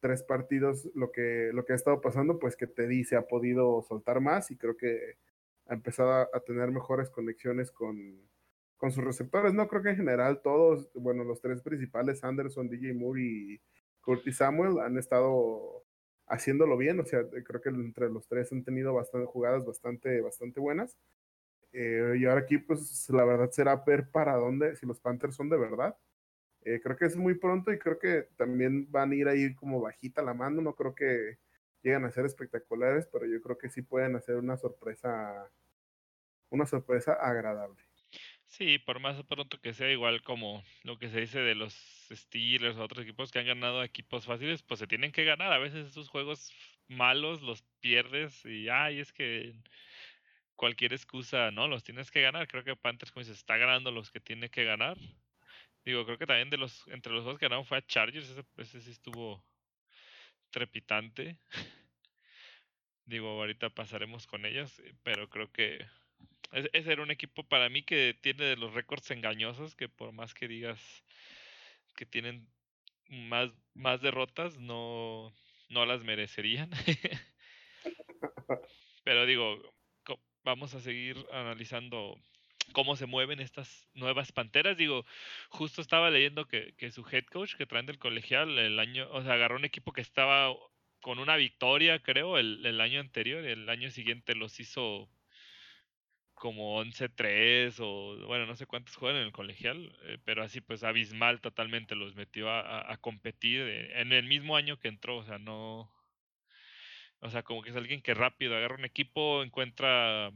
tres 0.00 0.22
partidos 0.24 0.90
lo 0.94 1.12
que, 1.12 1.50
lo 1.52 1.64
que 1.64 1.74
ha 1.74 1.76
estado 1.76 2.00
pasando 2.00 2.38
pues 2.40 2.56
que 2.56 2.66
Teddy 2.66 3.04
se 3.04 3.16
ha 3.16 3.28
podido 3.28 3.82
soltar 3.82 4.20
más 4.20 4.50
y 4.50 4.56
creo 4.56 4.76
que 4.76 5.18
ha 5.66 5.74
empezado 5.74 6.28
a 6.34 6.40
tener 6.40 6.70
mejores 6.72 7.10
conexiones 7.10 7.70
con, 7.70 8.20
con 8.82 8.90
sus 8.90 9.04
receptores. 9.04 9.54
No 9.54 9.68
creo 9.68 9.82
que 9.82 9.90
en 9.90 9.96
general 9.96 10.40
todos, 10.42 10.90
bueno, 10.94 11.22
los 11.22 11.40
tres 11.40 11.62
principales, 11.62 12.24
Anderson, 12.24 12.68
DJ 12.68 12.94
Moore 12.94 13.22
y 13.22 13.60
Curtis 14.00 14.38
Samuel, 14.38 14.80
han 14.80 14.98
estado 14.98 15.84
haciéndolo 16.32 16.76
bien. 16.76 16.98
O 17.00 17.04
sea, 17.04 17.24
creo 17.44 17.60
que 17.60 17.68
entre 17.68 18.08
los 18.10 18.26
tres 18.26 18.52
han 18.52 18.64
tenido 18.64 18.94
bastante 18.94 19.26
jugadas 19.26 19.64
bastante, 19.64 20.20
bastante 20.20 20.60
buenas. 20.60 20.96
Eh, 21.72 22.16
y 22.18 22.24
ahora 22.26 22.42
aquí, 22.42 22.58
pues 22.58 23.08
la 23.10 23.24
verdad 23.24 23.50
será 23.50 23.76
ver 23.76 24.10
para 24.10 24.36
dónde, 24.36 24.76
si 24.76 24.86
los 24.86 25.00
Panthers 25.00 25.36
son 25.36 25.48
de 25.50 25.58
verdad. 25.58 25.96
Eh, 26.62 26.80
creo 26.82 26.96
que 26.96 27.06
es 27.06 27.16
muy 27.16 27.34
pronto 27.34 27.72
y 27.72 27.78
creo 27.78 27.98
que 27.98 28.28
también 28.36 28.90
van 28.90 29.12
a 29.12 29.14
ir 29.16 29.28
ahí 29.28 29.54
como 29.54 29.80
bajita 29.80 30.22
la 30.22 30.34
mano. 30.34 30.62
No 30.62 30.74
creo 30.74 30.94
que 30.94 31.38
lleguen 31.82 32.04
a 32.04 32.12
ser 32.12 32.26
espectaculares, 32.26 33.08
pero 33.12 33.26
yo 33.26 33.40
creo 33.42 33.58
que 33.58 33.70
sí 33.70 33.82
pueden 33.82 34.16
hacer 34.16 34.36
una 34.36 34.56
sorpresa, 34.56 35.50
una 36.50 36.66
sorpresa 36.66 37.14
agradable. 37.14 37.82
Sí, 38.52 38.78
por 38.78 39.00
más 39.00 39.22
pronto 39.24 39.58
que 39.60 39.72
sea, 39.72 39.90
igual 39.90 40.22
como 40.22 40.62
lo 40.84 40.98
que 40.98 41.08
se 41.08 41.20
dice 41.20 41.40
de 41.40 41.54
los 41.54 41.72
Steelers 42.12 42.76
o 42.76 42.84
otros 42.84 43.02
equipos 43.04 43.32
que 43.32 43.38
han 43.38 43.46
ganado 43.46 43.82
equipos 43.82 44.26
fáciles, 44.26 44.62
pues 44.62 44.78
se 44.80 44.86
tienen 44.86 45.10
que 45.10 45.24
ganar. 45.24 45.52
A 45.52 45.58
veces 45.58 45.88
esos 45.88 46.08
juegos 46.10 46.52
malos 46.86 47.40
los 47.40 47.62
pierdes 47.80 48.44
y 48.44 48.68
ay, 48.68 49.00
es 49.00 49.12
que 49.12 49.54
cualquier 50.56 50.92
excusa, 50.94 51.50
no, 51.50 51.68
los 51.68 51.84
tienes 51.84 52.10
que 52.10 52.22
ganar. 52.22 52.48
Creo 52.48 52.64
que 52.64 52.76
Panthers, 52.76 53.12
como 53.12 53.24
se 53.24 53.32
está 53.32 53.56
ganando 53.58 53.90
los 53.90 54.10
que 54.10 54.20
tiene 54.20 54.50
que 54.50 54.64
ganar. 54.64 54.98
Digo, 55.84 56.04
creo 56.06 56.18
que 56.18 56.26
también 56.26 56.50
de 56.50 56.58
los 56.58 56.86
entre 56.88 57.12
los 57.14 57.24
dos 57.24 57.38
que 57.38 57.46
ganaron 57.46 57.66
fue 57.66 57.78
a 57.78 57.86
Chargers, 57.86 58.36
ese, 58.58 58.80
sí 58.82 58.90
estuvo 58.90 59.44
trepitante. 60.50 61.38
Digo, 63.06 63.28
ahorita 63.28 63.70
pasaremos 63.70 64.26
con 64.26 64.44
ellos, 64.46 64.78
eh, 64.80 64.94
pero 65.04 65.28
creo 65.28 65.50
que 65.52 65.86
ese 66.52 66.92
era 66.92 67.02
un 67.02 67.10
equipo 67.10 67.44
para 67.44 67.68
mí 67.68 67.82
que 67.82 68.16
tiene 68.20 68.44
de 68.44 68.56
los 68.56 68.74
récords 68.74 69.10
engañosos, 69.10 69.74
que 69.74 69.88
por 69.88 70.12
más 70.12 70.34
que 70.34 70.48
digas 70.48 71.04
que 71.96 72.06
tienen 72.06 72.46
más, 73.08 73.50
más 73.74 74.00
derrotas, 74.00 74.58
no, 74.58 75.32
no 75.68 75.86
las 75.86 76.02
merecerían. 76.04 76.70
pero 79.04 79.26
digo, 79.26 79.74
vamos 80.44 80.74
a 80.74 80.80
seguir 80.80 81.16
analizando 81.32 82.18
cómo 82.72 82.96
se 82.96 83.06
mueven 83.06 83.40
estas 83.40 83.88
nuevas 83.94 84.32
panteras. 84.32 84.76
Digo, 84.76 85.04
justo 85.48 85.80
estaba 85.80 86.10
leyendo 86.10 86.46
que, 86.46 86.74
que, 86.76 86.90
su 86.90 87.06
head 87.10 87.24
coach 87.26 87.54
que 87.56 87.66
traen 87.66 87.86
del 87.86 87.98
colegial 87.98 88.58
el 88.58 88.78
año, 88.78 89.08
o 89.10 89.22
sea, 89.22 89.34
agarró 89.34 89.56
un 89.56 89.64
equipo 89.64 89.92
que 89.92 90.00
estaba 90.00 90.54
con 91.00 91.18
una 91.18 91.36
victoria, 91.36 92.00
creo, 92.00 92.38
el, 92.38 92.64
el 92.64 92.80
año 92.80 93.00
anterior, 93.00 93.44
el 93.44 93.68
año 93.68 93.90
siguiente 93.90 94.34
los 94.34 94.60
hizo 94.60 95.08
como 96.42 96.82
11-3 96.82 97.76
o 97.78 98.16
bueno, 98.26 98.46
no 98.46 98.56
sé 98.56 98.66
cuántos 98.66 98.96
juegan 98.96 99.20
en 99.20 99.26
el 99.26 99.32
colegial, 99.32 99.96
eh, 100.02 100.18
pero 100.24 100.42
así 100.42 100.60
pues 100.60 100.82
abismal 100.82 101.40
totalmente 101.40 101.94
los 101.94 102.16
metió 102.16 102.50
a, 102.50 102.96
competir 103.00 103.60
eh, 103.60 104.00
en 104.00 104.12
el 104.12 104.26
mismo 104.26 104.56
año 104.56 104.76
que 104.76 104.88
entró, 104.88 105.18
o 105.18 105.24
sea, 105.24 105.38
no, 105.38 105.88
o 107.20 107.30
sea, 107.30 107.44
como 107.44 107.62
que 107.62 107.70
es 107.70 107.76
alguien 107.76 108.02
que 108.02 108.12
rápido 108.14 108.56
agarra 108.56 108.74
un 108.74 108.84
equipo, 108.84 109.44
encuentra 109.44 110.32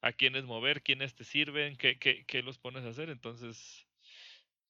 a 0.00 0.12
quiénes 0.12 0.44
mover, 0.44 0.82
quiénes 0.82 1.14
te 1.14 1.22
sirven, 1.22 1.76
qué, 1.76 2.00
qué, 2.00 2.24
qué 2.26 2.42
los 2.42 2.58
pones 2.58 2.84
a 2.84 2.88
hacer. 2.88 3.08
Entonces, 3.08 3.86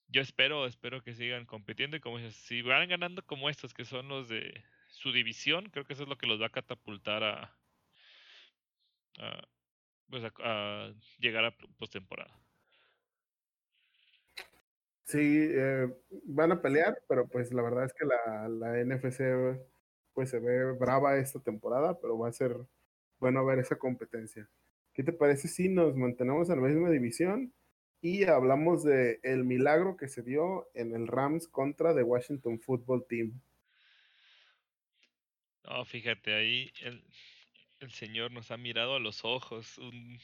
yo 0.09 0.21
espero, 0.21 0.67
espero 0.67 1.03
que 1.03 1.15
sigan 1.15 1.47
compitiendo 1.47 1.97
y 1.97 2.01
como 2.01 2.19
si 2.31 2.61
van 2.61 2.89
ganando 2.91 3.23
como 3.25 3.49
estos, 3.49 3.73
que 3.73 3.87
son 3.87 4.09
los 4.09 4.29
de 4.29 4.63
su 4.89 5.13
división, 5.13 5.71
creo 5.71 5.87
que 5.87 5.95
eso 5.95 6.03
es 6.03 6.09
lo 6.11 6.19
que 6.19 6.27
los 6.27 6.43
va 6.43 6.47
a 6.49 6.51
catapultar 6.51 7.25
a 7.25 7.57
pues 10.11 10.23
a, 10.41 10.93
llegar 11.19 11.45
a 11.45 11.57
postemporada. 11.79 12.39
Sí, 15.05 15.49
eh, 15.51 15.89
van 16.25 16.53
a 16.53 16.63
pelear, 16.63 16.99
pero 17.09 17.29
pues 17.29 17.53
la 17.53 17.63
verdad 17.63 17.85
es 17.85 17.93
que 17.93 18.07
la, 18.07 18.49
la 18.49 18.85
NFC 18.85 19.21
pues 20.15 20.31
se 20.31 20.39
ve 20.39 20.73
brava 20.73 21.19
esta 21.19 21.41
temporada, 21.41 21.99
pero 22.01 22.19
va 22.19 22.29
a 22.29 22.33
ser 22.33 22.57
bueno 23.19 23.45
ver 23.45 23.59
esa 23.59 23.77
competencia. 23.77 24.49
¿Qué 24.95 25.03
te 25.03 25.13
parece 25.13 25.49
si 25.49 25.69
nos 25.69 25.97
mantenemos 25.97 26.49
en 26.49 26.63
la 26.63 26.69
misma 26.69 26.89
división 26.89 27.53
y 28.01 28.25
hablamos 28.25 28.85
de 28.85 29.19
el 29.23 29.45
milagro 29.45 29.97
que 29.97 30.09
se 30.09 30.23
dio 30.23 30.69
en 30.75 30.95
el 30.95 31.09
Rams 31.09 31.49
contra 31.49 31.95
The 31.95 32.03
Washington 32.03 32.61
Football 32.61 33.07
Team? 33.09 33.41
No, 35.65 35.85
fíjate, 35.85 36.33
ahí 36.35 36.73
el, 36.83 37.03
el 37.81 37.91
Señor 37.93 38.31
nos 38.31 38.51
ha 38.51 38.57
mirado 38.57 38.95
a 38.95 39.01
los 39.01 39.25
ojos. 39.25 39.79
Un, 39.79 40.19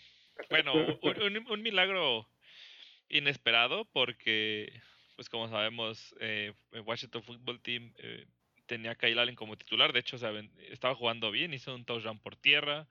bueno, 0.49 0.73
un, 1.03 1.47
un, 1.51 1.63
milagro 1.63 2.29
inesperado 3.09 3.85
porque, 3.87 4.73
pues 5.17 5.29
como 5.29 5.49
sabemos, 5.49 6.15
eh, 6.21 6.53
el 6.73 6.81
Washington 6.81 7.23
Football 7.23 7.61
Team 7.61 7.93
eh, 7.99 8.27
tenía 8.67 8.93
a 8.93 8.95
Kyle 8.97 9.19
Allen 9.19 9.37
como 9.37 9.57
titular. 9.57 9.93
De 9.93 10.01
hecho, 10.01 10.17
estaba 10.71 10.95
jugando 10.95 11.31
bien, 11.31 11.55
hizo 11.55 11.75
un 11.75 11.85
touchdown 11.85 12.19
por 12.19 12.37
tierra 12.37 12.89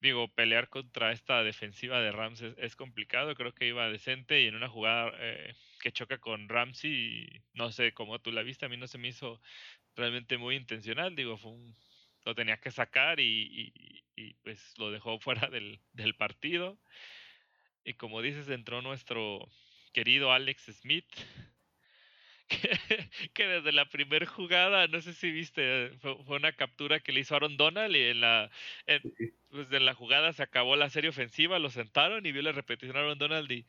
digo, 0.00 0.28
pelear 0.28 0.68
contra 0.68 1.12
esta 1.12 1.42
defensiva 1.44 2.00
de 2.00 2.12
Rams 2.12 2.42
es, 2.42 2.76
complicado. 2.76 3.34
Creo 3.34 3.52
que 3.52 3.68
iba 3.68 3.88
decente 3.88 4.42
y 4.42 4.46
en 4.46 4.56
una 4.56 4.68
jugada 4.68 5.12
eh, 5.18 5.54
que 5.80 5.92
choca 5.92 6.18
con 6.18 6.48
Ramsey, 6.48 7.42
no 7.54 7.70
sé 7.72 7.92
cómo 7.92 8.18
tú 8.18 8.32
la 8.32 8.42
viste, 8.42 8.66
a 8.66 8.68
mí 8.68 8.76
no 8.76 8.86
se 8.86 8.98
me 8.98 9.08
hizo 9.08 9.40
realmente 9.96 10.38
muy 10.38 10.56
intencional. 10.56 11.14
Digo, 11.14 11.36
fue 11.36 11.52
lo 12.24 12.34
tenía 12.34 12.58
que 12.58 12.70
sacar 12.70 13.20
y, 13.20 13.72
y, 14.16 14.34
pues 14.42 14.74
lo 14.78 14.90
dejó 14.90 15.18
fuera 15.20 15.48
del, 15.48 15.80
del 15.92 16.14
partido. 16.14 16.78
Y 17.84 17.94
como 17.94 18.22
dices, 18.22 18.48
entró 18.48 18.82
nuestro 18.82 19.48
querido 19.92 20.32
Alex 20.32 20.66
Smith, 20.80 21.08
que, 23.34 23.46
desde 23.46 23.72
la 23.72 23.88
primera 23.88 24.26
jugada, 24.26 24.86
no 24.88 25.00
sé 25.00 25.12
si 25.12 25.30
viste, 25.30 25.90
fue, 26.00 26.14
una 26.26 26.52
captura 26.52 27.00
que 27.00 27.12
le 27.12 27.20
hizo 27.20 27.34
Aaron 27.34 27.56
Donald 27.56 27.94
y 27.94 28.02
en 28.02 28.20
la, 28.20 28.50
en, 28.86 29.02
pues 29.50 29.70
la 29.70 29.94
jugada 29.94 30.32
se 30.32 30.42
acabó 30.42 30.76
la 30.76 30.90
serie 30.90 31.10
ofensiva, 31.10 31.58
lo 31.58 31.70
sentaron 31.70 32.26
y 32.26 32.32
vio 32.32 32.42
la 32.42 32.52
repetición 32.52 32.96
a 32.96 33.00
Aaron 33.00 33.18
Donald 33.18 33.50
y 33.50 33.66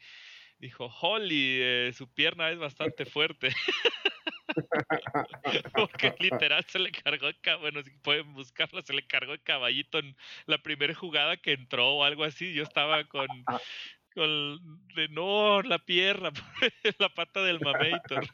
dijo, 0.57 0.85
Holly, 1.01 1.59
eh, 1.61 1.91
su 1.95 2.11
pierna 2.11 2.51
es 2.51 2.57
bastante 2.57 3.05
fuerte. 3.05 3.49
Porque 5.75 6.13
literal 6.19 6.63
se 6.67 6.79
le 6.79 6.91
cargó 6.91 7.27
bueno, 7.59 7.83
si 7.83 7.91
pueden 7.91 8.33
buscarlo, 8.33 8.81
se 8.81 8.93
le 8.93 9.05
cargó 9.05 9.33
el 9.33 9.41
caballito 9.41 9.99
en 9.99 10.15
la 10.45 10.57
primera 10.57 10.93
jugada 10.93 11.37
que 11.37 11.53
entró 11.53 11.95
o 11.95 12.03
algo 12.03 12.23
así. 12.23 12.53
Yo 12.53 12.63
estaba 12.63 13.03
con, 13.05 13.27
con 14.13 14.87
de 14.95 15.07
no, 15.09 15.61
la 15.61 15.79
pierna, 15.79 16.31
la 16.99 17.09
pata 17.09 17.43
del 17.43 17.59
mamator 17.59 18.25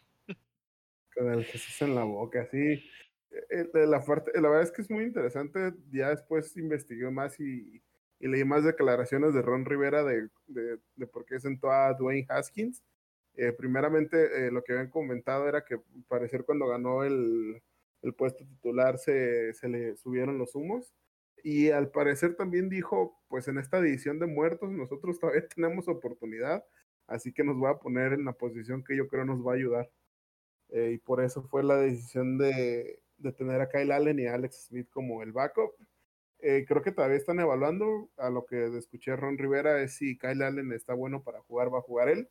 con 1.17 1.33
el 1.33 1.43
Jesús 1.45 1.81
en 1.81 1.95
la 1.95 2.03
boca, 2.03 2.47
sí. 2.51 2.57
Eh, 2.57 3.45
eh, 3.49 3.67
la, 3.73 4.03
la 4.35 4.49
verdad 4.49 4.61
es 4.61 4.71
que 4.71 4.81
es 4.81 4.89
muy 4.89 5.03
interesante. 5.03 5.73
Ya 5.91 6.09
después 6.09 6.55
investigué 6.57 7.09
más 7.09 7.39
y, 7.39 7.81
leí 8.19 8.43
más 8.43 8.63
declaraciones 8.63 9.33
de 9.33 9.41
Ron 9.41 9.65
Rivera 9.65 10.03
de, 10.03 10.29
de, 10.47 11.07
por 11.07 11.25
qué 11.25 11.39
sentó 11.39 11.71
a 11.71 11.93
Dwayne 11.93 12.25
Haskins. 12.29 12.83
Eh, 13.37 13.53
primeramente, 13.53 14.51
lo 14.51 14.63
que 14.63 14.73
habían 14.73 14.89
comentado 14.89 15.47
era 15.47 15.63
que 15.63 15.79
parecer 16.07 16.43
cuando 16.43 16.67
ganó 16.67 17.03
el, 17.03 17.61
el 18.01 18.13
puesto 18.13 18.45
titular 18.45 18.97
se, 18.97 19.53
se, 19.53 19.69
le 19.69 19.95
subieron 19.97 20.37
los 20.37 20.55
humos. 20.55 20.93
Y 21.43 21.69
al 21.69 21.91
parecer 21.91 22.35
también 22.35 22.69
dijo, 22.69 23.19
pues 23.27 23.47
en 23.47 23.57
esta 23.57 23.77
edición 23.77 24.19
de 24.19 24.27
muertos 24.27 24.71
nosotros 24.71 25.19
todavía 25.19 25.47
tenemos 25.55 25.87
oportunidad, 25.87 26.65
así 27.07 27.31
que 27.33 27.43
nos 27.43 27.61
va 27.63 27.71
a 27.71 27.79
poner 27.79 28.13
en 28.13 28.25
la 28.25 28.33
posición 28.33 28.83
que 28.83 28.97
yo 28.97 29.07
creo 29.07 29.25
nos 29.25 29.45
va 29.45 29.53
a 29.53 29.55
ayudar. 29.55 29.91
Eh, 30.69 30.91
y 30.95 30.97
por 30.97 31.23
eso 31.23 31.43
fue 31.43 31.63
la 31.63 31.77
decisión 31.77 32.37
de, 32.37 32.99
de, 33.17 33.31
tener 33.33 33.61
a 33.61 33.69
Kyle 33.69 33.91
Allen 33.91 34.19
y 34.19 34.27
a 34.27 34.33
Alex 34.33 34.67
Smith 34.67 34.89
como 34.89 35.23
el 35.23 35.31
backup. 35.31 35.71
Eh, 36.39 36.65
creo 36.67 36.81
que 36.81 36.91
todavía 36.91 37.17
están 37.17 37.39
evaluando, 37.39 38.09
a 38.17 38.29
lo 38.29 38.45
que 38.45 38.77
escuché 38.77 39.15
Ron 39.15 39.37
Rivera 39.37 39.81
es 39.81 39.95
si 39.95 40.17
Kyle 40.17 40.43
Allen 40.43 40.71
está 40.73 40.93
bueno 40.93 41.23
para 41.23 41.41
jugar, 41.41 41.73
va 41.73 41.79
a 41.79 41.81
jugar 41.81 42.09
él. 42.09 42.29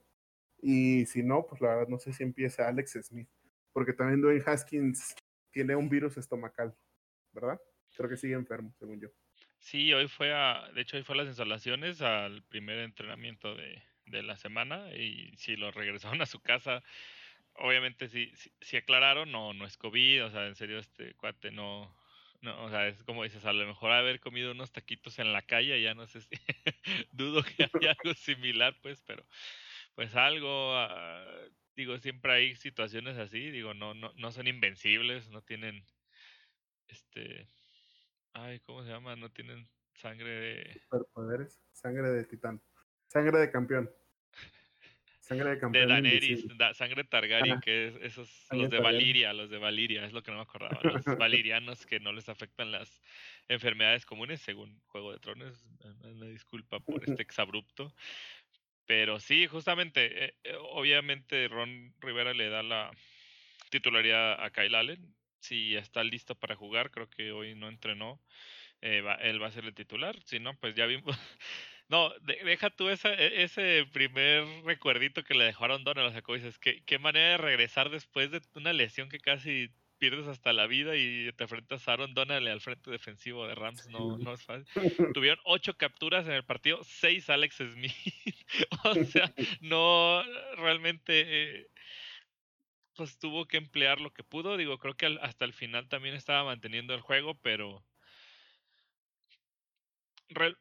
Y 0.61 1.07
si 1.07 1.23
no, 1.23 1.47
pues 1.47 1.61
la 1.61 1.69
verdad 1.69 1.89
no 1.89 1.99
sé 1.99 2.13
si 2.13 2.23
empieza 2.23 2.69
Alex 2.69 2.99
Smith, 3.03 3.29
porque 3.73 3.93
también 3.93 4.21
Dwayne 4.21 4.43
Haskins 4.45 5.15
tiene 5.51 5.77
un 5.77 5.89
virus 5.89 6.17
estomacal, 6.17 6.75
¿verdad? 7.33 7.61
Creo 7.97 8.09
que 8.09 8.17
sigue 8.17 8.35
enfermo, 8.35 8.75
según 8.79 9.01
yo. 9.01 9.09
Sí, 9.59 9.93
hoy 9.93 10.09
fue 10.09 10.33
a, 10.33 10.71
de 10.75 10.83
hecho 10.83 10.97
hoy 10.97 11.03
fue 11.03 11.15
a 11.15 11.19
las 11.19 11.29
instalaciones 11.29 12.03
al 12.03 12.43
primer 12.45 12.79
entrenamiento 12.79 13.55
de, 13.55 13.83
de 14.07 14.23
la 14.23 14.37
semana 14.37 14.93
y 14.95 15.35
si 15.37 15.57
lo 15.57 15.71
regresaron 15.73 16.21
a 16.23 16.27
su 16.27 16.41
casa 16.41 16.83
obviamente 17.59 18.09
si, 18.09 18.33
si, 18.61 18.77
aclararon, 18.77 19.31
no, 19.31 19.53
no 19.53 19.67
es 19.67 19.77
COVID, 19.77 20.25
o 20.25 20.31
sea, 20.31 20.47
en 20.47 20.55
serio, 20.55 20.79
este 20.79 21.15
cuate 21.15 21.51
no, 21.51 21.95
no, 22.41 22.65
o 22.65 22.71
sea, 22.71 22.87
es 22.89 23.03
como 23.05 23.25
dices, 23.25 23.45
a 23.45 23.53
lo 23.53 23.67
mejor 23.67 23.93
haber 23.93 24.21
comido 24.21 24.53
unos 24.53 24.73
taquitos 24.73 25.19
en 25.19 25.33
la 25.33 25.43
calle, 25.43 25.81
ya 25.81 25.95
no 25.95 26.07
sé 26.07 26.21
si, 26.21 26.29
dudo 27.13 27.43
que 27.43 27.65
haya 27.65 27.97
algo 28.05 28.15
similar, 28.15 28.77
pues, 28.83 29.03
pero, 29.07 29.25
pues 29.97 30.15
algo, 30.15 30.77
ah, 30.77 31.25
digo, 31.75 31.99
siempre 31.99 32.33
hay 32.33 32.55
situaciones 32.55 33.17
así, 33.17 33.51
digo, 33.51 33.73
no, 33.73 33.95
no, 33.95 34.13
no 34.15 34.31
son 34.31 34.47
invencibles, 34.47 35.31
no 35.31 35.43
tienen, 35.43 35.85
este, 36.87 37.49
ay, 38.35 38.61
¿cómo 38.61 38.85
se 38.85 38.91
llama? 38.91 39.17
No 39.17 39.31
tienen 39.31 39.67
sangre 39.95 40.29
de... 40.29 40.81
Superpoderes, 40.81 41.61
sangre 41.73 42.11
de 42.11 42.25
titán, 42.25 42.63
sangre 43.09 43.39
de 43.39 43.51
campeón. 43.51 43.91
Sangre 45.27 45.51
de 45.51 45.59
campeón. 45.59 45.89
De 45.89 45.93
Daenerys, 45.93 46.47
sangre 46.75 47.03
Targaryen, 47.03 47.59
que 47.59 47.89
es 47.89 47.97
esos, 47.97 48.47
los 48.53 48.71
de 48.71 48.79
Valiria, 48.79 49.33
los 49.33 49.51
de 49.51 49.59
Valiria, 49.59 50.05
es 50.05 50.13
lo 50.13 50.23
que 50.23 50.31
no 50.31 50.37
me 50.37 50.45
acordaba. 50.45 50.79
Los 50.85 51.05
valirianos 51.19 51.85
que 51.85 51.99
no 51.99 52.13
les 52.13 52.29
afectan 52.29 52.71
las 52.71 53.03
enfermedades 53.49 54.07
comunes, 54.07 54.41
según 54.41 54.81
Juego 54.87 55.11
de 55.11 55.19
Tronos. 55.19 55.67
Una 56.05 56.27
disculpa 56.27 56.79
por 56.79 57.03
este 57.03 57.23
exabrupto. 57.23 57.93
Pero 58.87 59.21
sí, 59.21 59.47
justamente, 59.47 60.27
eh, 60.27 60.35
eh, 60.45 60.57
obviamente 60.61 61.49
Ron 61.49 61.95
Rivera 62.01 62.35
le 62.35 62.49
da 62.49 62.63
la 62.63 62.91
titularidad 63.71 64.43
a 64.45 64.51
Kyle 64.51 64.75
Allen. 64.77 65.15
Si 65.41 65.77
está 65.77 66.05
listo 66.05 66.35
para 66.37 66.57
jugar, 66.57 66.91
creo 66.91 67.11
que 67.11 67.33
hoy 67.33 67.55
no 67.55 67.69
entrenó. 67.69 68.23
Eh, 68.83 69.03
él 69.23 69.43
va 69.43 69.49
a 69.49 69.53
ser 69.53 69.65
el 69.65 69.75
titular. 69.75 70.17
Si 70.25 70.41
no, 70.41 70.59
pues 70.59 70.75
ya 70.75 70.87
vimos. 70.87 71.17
No, 71.89 72.13
deja 72.45 72.71
tú 72.71 72.89
esa, 72.89 73.15
e, 73.15 73.45
ese 73.45 73.87
primer 73.93 74.45
recuerdito 74.65 75.23
que 75.23 75.35
le 75.35 75.45
dejaron 75.45 75.85
Donald. 75.85 76.09
O 76.09 76.11
sea, 76.11 76.23
dices, 76.35 76.59
¿qué, 76.59 76.83
qué 76.85 76.99
manera 76.99 77.31
de 77.31 77.37
regresar 77.39 77.91
después 77.91 78.33
de 78.33 78.43
una 78.57 78.73
lesión 78.73 79.09
que 79.09 79.21
casi 79.21 79.71
pierdes 79.99 80.27
hasta 80.27 80.53
la 80.53 80.67
vida 80.67 80.97
y 80.97 81.31
te 81.33 81.45
enfrentas 81.45 81.87
a 81.89 81.93
Aaron 81.93 82.15
Donald 82.15 82.47
al 82.49 82.61
frente 82.61 82.91
defensivo 82.91 83.47
de 83.47 83.55
Rams, 83.55 83.89
no, 83.89 84.19
no 84.19 84.35
es 84.35 84.43
fácil. 84.43 84.67
Tuvieron 85.15 85.41
ocho 85.45 85.77
capturas 85.77 86.27
en 86.27 86.33
el 86.33 86.45
partido, 86.45 86.81
seis 86.85 87.29
Alex 87.31 87.57
Smith. 87.57 87.93
o 88.85 88.95
sea, 89.05 89.33
no 89.61 90.23
realmente. 90.57 91.25
Eh, 91.27 91.67
pues 92.95 93.19
tuvo 93.19 93.47
que 93.47 93.59
emplear 93.59 94.01
lo 94.01 94.11
que 94.13 94.25
pudo. 94.25 94.57
Digo, 94.57 94.79
creo 94.79 94.97
que 94.97 95.19
hasta 95.21 95.45
el 95.45 95.53
final 95.53 95.87
también 95.87 96.15
estaba 96.15 96.45
manteniendo 96.45 96.95
el 96.95 97.03
juego, 97.03 97.39
pero 97.43 97.85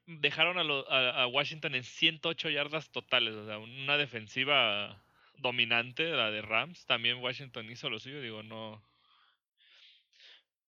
dejaron 0.06 0.58
a, 0.60 1.24
a, 1.24 1.28
Washington 1.28 1.76
en 1.76 1.86
108 1.86 2.50
yardas 2.50 2.92
totales, 2.92 3.36
o 3.36 3.46
sea, 3.46 3.58
una 3.58 3.98
defensiva 3.98 5.02
dominante, 5.38 6.10
la 6.10 6.30
de 6.30 6.42
Rams. 6.42 6.86
También 6.86 7.18
Washington 7.18 7.72
hizo 7.72 7.90
lo 7.90 8.00
suyo, 8.00 8.22
digo, 8.22 8.44
no 8.44 8.84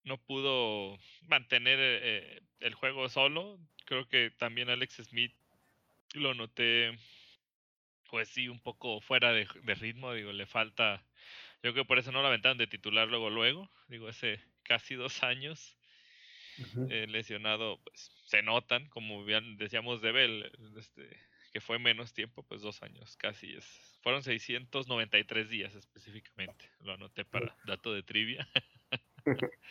no 0.07 0.17
pudo 0.17 0.97
mantener 1.27 1.77
eh, 1.79 2.41
el 2.59 2.73
juego 2.73 3.09
solo. 3.09 3.59
Creo 3.85 4.07
que 4.07 4.31
también 4.31 4.69
Alex 4.69 4.95
Smith 5.03 5.33
lo 6.13 6.33
noté, 6.33 6.97
pues 8.09 8.29
sí, 8.29 8.47
un 8.47 8.59
poco 8.59 9.01
fuera 9.01 9.31
de, 9.31 9.45
ritmo, 9.75 10.13
digo, 10.13 10.31
le 10.31 10.45
falta, 10.45 11.03
yo 11.63 11.73
creo 11.73 11.73
que 11.73 11.85
por 11.85 11.99
eso 11.99 12.11
no 12.11 12.21
lo 12.21 12.27
aventaron 12.27 12.57
de 12.57 12.67
titular 12.67 13.07
luego, 13.07 13.29
luego, 13.29 13.69
digo, 13.87 14.07
hace 14.07 14.39
casi 14.63 14.95
dos 14.95 15.23
años 15.23 15.77
eh, 16.89 17.05
lesionado, 17.07 17.79
pues 17.83 18.11
se 18.25 18.41
notan, 18.41 18.87
como 18.89 19.23
bien 19.23 19.57
decíamos 19.57 20.01
de 20.01 20.11
Bell, 20.11 20.51
este, 20.77 21.07
que 21.53 21.61
fue 21.61 21.79
menos 21.79 22.13
tiempo, 22.13 22.43
pues 22.43 22.61
dos 22.61 22.81
años 22.81 23.15
casi 23.17 23.53
es. 23.53 23.99
Fueron 24.01 24.23
693 24.23 25.49
días 25.49 25.75
específicamente, 25.75 26.69
lo 26.79 26.93
anoté 26.93 27.25
para 27.25 27.55
dato 27.65 27.93
de 27.93 28.03
trivia. 28.03 28.47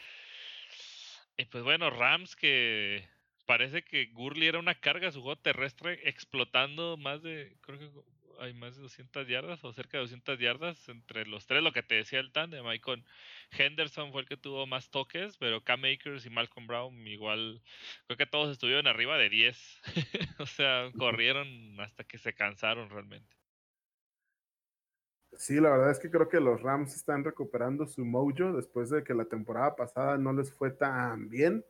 y 1.37 1.45
pues 1.47 1.65
bueno, 1.65 1.91
Rams 1.91 2.37
que 2.37 3.09
parece 3.47 3.83
que 3.83 4.07
Gurley 4.07 4.49
era 4.49 4.59
una 4.59 4.75
carga 4.75 5.13
su 5.13 5.23
juego 5.23 5.37
terrestre 5.37 6.01
explotando 6.09 6.97
más 6.97 7.23
de, 7.23 7.57
creo 7.61 7.79
que 7.79 7.91
hay 8.39 8.53
más 8.55 8.77
de 8.77 8.83
200 8.83 9.27
yardas 9.29 9.65
o 9.65 9.73
cerca 9.73 9.99
de 9.99 10.03
200 10.03 10.39
yardas 10.39 10.89
entre 10.89 11.27
los 11.27 11.47
tres, 11.47 11.63
lo 11.63 11.73
que 11.73 11.83
te 11.83 11.95
decía 11.95 12.21
el 12.21 12.33
tándem, 12.33 12.67
ahí 12.67 12.81
con 12.81 13.05
Henderson 13.53 14.13
fue 14.13 14.23
el 14.23 14.29
que 14.29 14.37
tuvo 14.37 14.67
más 14.67 14.91
toques, 14.91 15.37
pero 15.39 15.63
Cam 15.63 15.85
Akers 15.85 16.27
y 16.27 16.31
Malcolm 16.31 16.67
Brown 16.67 17.07
igual, 17.07 17.63
creo 18.07 18.17
que 18.17 18.27
todos 18.27 18.51
estuvieron 18.51 18.87
arriba 18.87 19.17
de 19.19 19.31
10, 19.31 19.83
o 20.39 20.47
sea, 20.47 20.91
corrieron 20.97 21.81
hasta 21.81 22.05
que 22.05 22.19
se 22.19 22.35
cansaron 22.35 22.91
realmente. 22.91 23.36
Sí, 25.39 25.61
la 25.61 25.71
verdad 25.71 25.91
es 25.91 25.99
que 25.99 26.11
creo 26.11 26.29
que 26.29 26.41
los 26.41 26.63
Rams 26.63 26.95
están 26.95 27.23
recuperando 27.25 27.87
su 27.87 28.05
mojo 28.05 28.53
después 28.55 28.91
de 28.91 29.05
que 29.05 29.15
la 29.15 29.27
temporada 29.27 29.77
pasada 29.77 30.17
no 30.19 30.33
les 30.33 30.53
fue 30.53 30.71
tan 30.71 31.29
bien. 31.29 31.65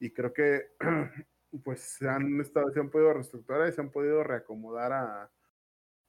Y 0.00 0.10
creo 0.10 0.32
que 0.32 0.72
pues 1.64 1.80
se 1.80 2.08
han, 2.08 2.40
estado, 2.40 2.70
se 2.72 2.80
han 2.80 2.90
podido 2.90 3.12
reestructurar 3.12 3.68
y 3.68 3.72
se 3.72 3.80
han 3.80 3.90
podido 3.90 4.24
reacomodar 4.24 4.92
a, 4.92 5.30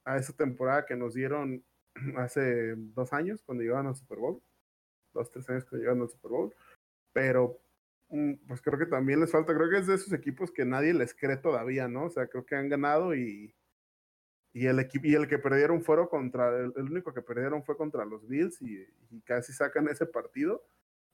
a 0.04 0.16
esa 0.16 0.32
temporada 0.32 0.86
que 0.86 0.96
nos 0.96 1.14
dieron 1.14 1.64
hace 2.16 2.74
dos 2.76 3.12
años 3.12 3.42
cuando 3.44 3.62
llegaban 3.62 3.86
al 3.86 3.96
Super 3.96 4.18
Bowl, 4.18 4.42
dos, 5.12 5.30
tres 5.30 5.48
años 5.50 5.64
cuando 5.64 5.78
llegaban 5.78 6.02
al 6.02 6.08
Super 6.10 6.30
Bowl, 6.30 6.54
pero 7.12 7.60
mm, 8.08 8.34
pues 8.48 8.60
creo 8.62 8.78
que 8.78 8.86
también 8.86 9.20
les 9.20 9.30
falta, 9.32 9.54
creo 9.54 9.70
que 9.70 9.78
es 9.78 9.86
de 9.86 9.94
esos 9.94 10.12
equipos 10.12 10.50
que 10.50 10.64
nadie 10.64 10.94
les 10.94 11.14
cree 11.14 11.36
todavía, 11.36 11.88
¿no? 11.88 12.06
O 12.06 12.10
sea, 12.10 12.26
creo 12.26 12.44
que 12.46 12.56
han 12.56 12.68
ganado 12.68 13.14
y, 13.14 13.54
y 14.54 14.66
el 14.68 14.88
y 15.02 15.14
el 15.14 15.28
que 15.28 15.38
perdieron 15.38 15.82
fueron 15.82 16.06
contra, 16.06 16.48
el, 16.56 16.72
único 16.76 17.12
que 17.12 17.22
perdieron 17.22 17.64
fue 17.64 17.76
contra 17.76 18.04
los 18.04 18.26
Bills 18.28 18.62
y, 18.62 18.86
y, 19.10 19.20
casi 19.22 19.52
sacan 19.52 19.88
ese 19.88 20.06
partido. 20.06 20.64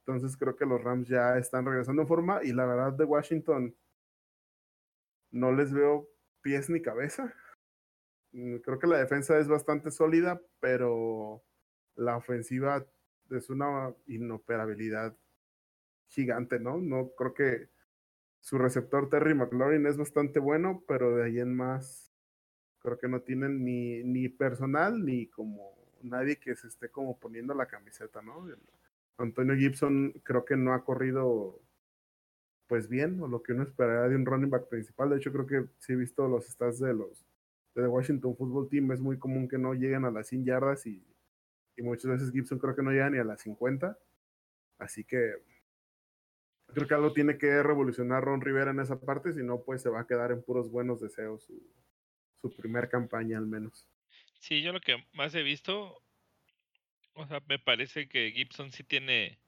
Entonces 0.04 0.36
creo 0.36 0.56
que 0.56 0.66
los 0.66 0.82
Rams 0.84 1.08
ya 1.08 1.38
están 1.38 1.64
regresando 1.64 2.02
en 2.02 2.08
forma 2.08 2.44
y 2.44 2.52
la 2.52 2.66
verdad 2.66 2.92
de 2.92 3.04
Washington 3.04 3.74
no 5.30 5.52
les 5.52 5.72
veo 5.72 6.06
pies 6.42 6.68
ni 6.68 6.82
cabeza. 6.82 7.34
Mm, 8.32 8.56
creo 8.58 8.78
que 8.78 8.86
la 8.86 8.98
defensa 8.98 9.38
es 9.38 9.48
bastante 9.48 9.90
sólida, 9.90 10.40
pero 10.60 11.42
la 11.96 12.18
ofensiva 12.18 12.86
es 13.30 13.48
una 13.48 13.94
inoperabilidad 14.06 15.16
gigante, 16.08 16.60
¿no? 16.60 16.78
No 16.78 17.12
creo 17.16 17.32
que 17.32 17.70
su 18.40 18.58
receptor 18.58 19.08
Terry 19.08 19.34
McLaurin 19.34 19.86
es 19.86 19.96
bastante 19.96 20.40
bueno, 20.40 20.84
pero 20.86 21.16
de 21.16 21.24
ahí 21.24 21.40
en 21.40 21.56
más 21.56 22.09
creo 22.80 22.98
que 22.98 23.08
no 23.08 23.20
tienen 23.20 23.64
ni, 23.64 24.02
ni 24.02 24.28
personal 24.28 25.04
ni 25.04 25.26
como 25.28 25.78
nadie 26.02 26.36
que 26.36 26.56
se 26.56 26.68
esté 26.68 26.88
como 26.90 27.18
poniendo 27.18 27.54
la 27.54 27.66
camiseta, 27.66 28.22
¿no? 28.22 28.48
Antonio 29.18 29.54
Gibson 29.54 30.12
creo 30.24 30.44
que 30.44 30.56
no 30.56 30.72
ha 30.72 30.84
corrido 30.84 31.60
pues 32.66 32.88
bien 32.88 33.20
o 33.20 33.28
lo 33.28 33.42
que 33.42 33.52
uno 33.52 33.64
esperaría 33.64 34.08
de 34.08 34.16
un 34.16 34.24
running 34.24 34.48
back 34.48 34.68
principal. 34.68 35.10
De 35.10 35.16
hecho, 35.16 35.32
creo 35.32 35.46
que 35.46 35.66
sí 35.78 35.92
he 35.92 35.96
visto 35.96 36.26
los 36.28 36.46
stats 36.46 36.78
de 36.78 36.94
los 36.94 37.26
de 37.74 37.86
Washington 37.86 38.36
Football 38.36 38.68
Team. 38.68 38.92
Es 38.92 39.00
muy 39.00 39.18
común 39.18 39.48
que 39.48 39.58
no 39.58 39.74
lleguen 39.74 40.04
a 40.04 40.10
las 40.10 40.28
100 40.28 40.44
yardas 40.44 40.86
y, 40.86 41.04
y 41.76 41.82
muchas 41.82 42.10
veces 42.10 42.32
Gibson 42.32 42.58
creo 42.58 42.74
que 42.74 42.82
no 42.82 42.92
llega 42.92 43.10
ni 43.10 43.18
a 43.18 43.24
las 43.24 43.42
50. 43.42 43.98
Así 44.78 45.04
que 45.04 45.34
creo 46.72 46.86
que 46.86 46.94
algo 46.94 47.12
tiene 47.12 47.36
que 47.36 47.62
revolucionar 47.62 48.24
Ron 48.24 48.40
Rivera 48.40 48.70
en 48.70 48.80
esa 48.80 49.00
parte, 49.00 49.32
si 49.32 49.42
no, 49.42 49.62
pues 49.62 49.82
se 49.82 49.90
va 49.90 50.00
a 50.00 50.06
quedar 50.06 50.32
en 50.32 50.42
puros 50.42 50.70
buenos 50.70 51.00
deseos 51.00 51.52
su 52.40 52.54
primer 52.56 52.88
campaña 52.88 53.38
al 53.38 53.46
menos. 53.46 53.86
Sí, 54.38 54.62
yo 54.62 54.72
lo 54.72 54.80
que 54.80 55.04
más 55.12 55.34
he 55.34 55.42
visto, 55.42 56.02
o 57.14 57.26
sea, 57.26 57.42
me 57.46 57.58
parece 57.58 58.08
que 58.08 58.32
Gibson 58.32 58.72
sí 58.72 58.84
tiene 58.84 59.38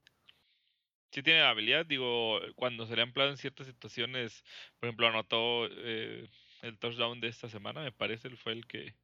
sí 1.12 1.22
tiene 1.22 1.40
la 1.40 1.50
habilidad, 1.50 1.84
digo, 1.86 2.40
cuando 2.56 2.86
se 2.86 2.96
le 2.96 3.02
ha 3.02 3.04
empleado 3.04 3.30
en 3.30 3.36
ciertas 3.36 3.66
situaciones, 3.66 4.42
por 4.78 4.88
ejemplo, 4.88 5.06
anotó 5.06 5.66
eh, 5.70 6.28
el 6.62 6.78
touchdown 6.78 7.20
de 7.20 7.28
esta 7.28 7.48
semana, 7.48 7.82
me 7.82 7.92
parece, 7.92 8.28
él 8.28 8.38
fue 8.38 8.52
el 8.52 8.66
que 8.66 8.94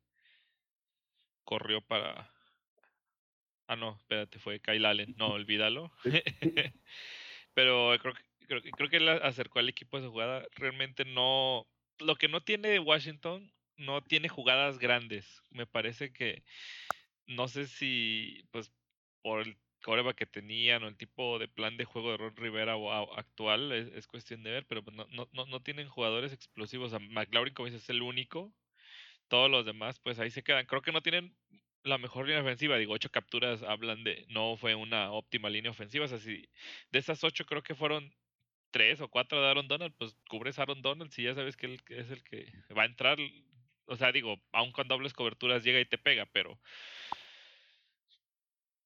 corrió 1.45 1.83
para... 1.83 2.33
Ah, 3.67 3.77
no, 3.77 3.97
espérate, 3.97 4.39
fue 4.39 4.61
Kyle 4.61 4.87
Allen, 4.87 5.15
no, 5.19 5.29
olvídalo. 5.29 5.93
Pero 7.55 7.95
creo 8.01 8.15
que, 8.15 8.23
creo, 8.47 8.63
creo 8.63 8.89
que 8.89 8.97
él 8.97 9.09
acercó 9.09 9.59
al 9.59 9.69
equipo 9.69 9.99
de 9.99 10.05
su 10.05 10.11
jugada. 10.11 10.47
Realmente 10.57 11.05
no... 11.05 11.67
Lo 11.99 12.17
que 12.17 12.29
no 12.29 12.43
tiene 12.43 12.79
Washington, 12.79 13.53
no 13.79 14.03
tiene 14.03 14.29
jugadas 14.29 14.79
grandes. 14.79 15.43
Me 15.51 15.67
parece 15.67 16.13
que... 16.13 16.45
No 17.27 17.49
sé 17.49 17.67
si, 17.67 18.45
pues, 18.51 18.73
por 19.23 19.41
el 19.43 19.57
coreba 19.83 20.15
que 20.15 20.27
tenían 20.27 20.83
o 20.83 20.89
el 20.89 20.97
tipo 20.97 21.39
de 21.39 21.49
plan 21.49 21.77
de 21.77 21.85
juego 21.85 22.11
de 22.11 22.17
Ron 22.19 22.37
Rivera 22.37 22.77
o, 22.77 23.17
actual 23.17 23.73
es, 23.73 24.07
cuestión 24.07 24.43
de 24.43 24.51
ver, 24.51 24.67
pero 24.67 24.83
pues 24.83 24.97
no, 24.97 25.07
no, 25.11 25.47
no, 25.47 25.63
tienen 25.63 25.89
jugadores 25.89 26.33
explosivos. 26.33 26.93
A 26.95 26.99
McLaurin, 26.99 27.55
como 27.55 27.67
dices, 27.67 27.85
es 27.85 27.91
el 27.91 28.03
único. 28.03 28.53
Todos 29.29 29.51
los 29.51 29.67
demás, 29.67 29.99
pues 30.01 30.19
ahí 30.19 30.31
se 30.31 30.43
quedan. 30.43 30.67
Creo 30.67 30.83
que 30.83 30.93
no 30.93 31.03
tienen 31.03 31.37
la 31.85 31.99
mejor 31.99 32.27
línea 32.27 32.43
ofensiva. 32.43 32.77
Digo, 32.77 32.95
ocho 32.95 33.11
capturas 33.11 33.63
hablan 33.63 34.05
de 34.05 34.27
no 34.29 34.57
fue 34.57 34.75
una 34.75 35.13
óptima 35.13 35.51
línea 35.51 35.71
ofensiva. 35.71 36.07
O 36.07 36.09
sea, 36.09 36.19
si 36.19 36.49
de 36.91 36.99
esas 36.99 37.23
ocho 37.25 37.45
creo 37.45 37.63
que 37.63 37.75
fueron 37.75 38.13
tres 38.71 39.01
o 39.01 39.09
cuatro 39.09 39.41
de 39.41 39.49
Aaron 39.49 39.69
Donald, 39.69 39.95
pues 39.99 40.17
cubres 40.29 40.59
a 40.59 40.63
Aaron 40.63 40.83
Donald 40.83 41.11
si 41.11 41.23
ya 41.23 41.35
sabes 41.35 41.57
que 41.57 41.67
él 41.67 41.81
es 41.89 42.11
el 42.11 42.23
que 42.25 42.53
va 42.77 42.83
a 42.83 42.87
entrar. 42.87 43.19
O 43.89 43.97
sea, 43.97 44.13
digo, 44.13 44.41
aun 44.53 44.73
con 44.73 44.89
dobles 44.89 45.15
coberturas 45.15 45.65
llega 45.65 45.81
y 45.81 45.87
te 45.87 45.99
pega, 45.99 46.27
pero 46.27 46.59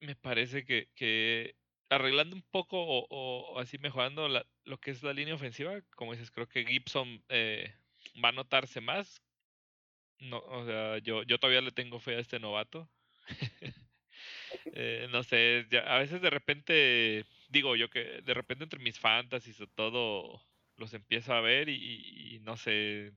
me 0.01 0.17
parece 0.17 0.65
que, 0.65 0.89
que 0.95 1.57
arreglando 1.91 2.37
un 2.37 2.43
poco 2.43 2.79
o, 2.81 3.59
así 3.59 3.79
mejorando 3.79 4.29
la, 4.29 4.47
lo 4.65 4.79
que 4.79 4.91
es 4.91 5.03
la 5.03 5.13
línea 5.13 5.35
ofensiva, 5.35 5.81
como 5.97 6.13
dices, 6.13 6.31
creo 6.31 6.49
que 6.49 6.65
Gibson 6.65 7.23
eh, 7.29 7.75
va 8.23 8.31
a 8.31 8.33
notarse 8.33 8.81
más. 8.81 9.23
No, 10.19 10.39
o 10.39 10.65
sea, 10.65 10.99
yo, 10.99 11.23
yo 11.25 11.39
todavía 11.39 11.61
le 11.61 11.73
tengo 11.73 11.99
fe 12.01 12.17
a 12.17 12.21
este 12.21 12.39
novato. 12.39 12.89
eh, 14.75 15.09
no 15.11 15.23
sé, 15.23 15.67
ya, 15.71 15.81
a 15.81 15.99
veces 15.99 16.23
de 16.23 16.31
repente, 16.31 17.25
digo 17.49 17.77
yo 17.77 17.91
que 17.91 18.23
de 18.23 18.35
repente 18.35 18.65
entre 18.65 18.81
mis 18.81 18.99
fantasies 18.99 19.61
o 19.61 19.67
todo 19.67 20.41
los 20.77 20.95
empiezo 20.95 21.35
a 21.35 21.41
ver 21.41 21.69
y, 21.69 22.35
y, 22.35 22.41
no 22.41 22.57
sé, 22.57 23.13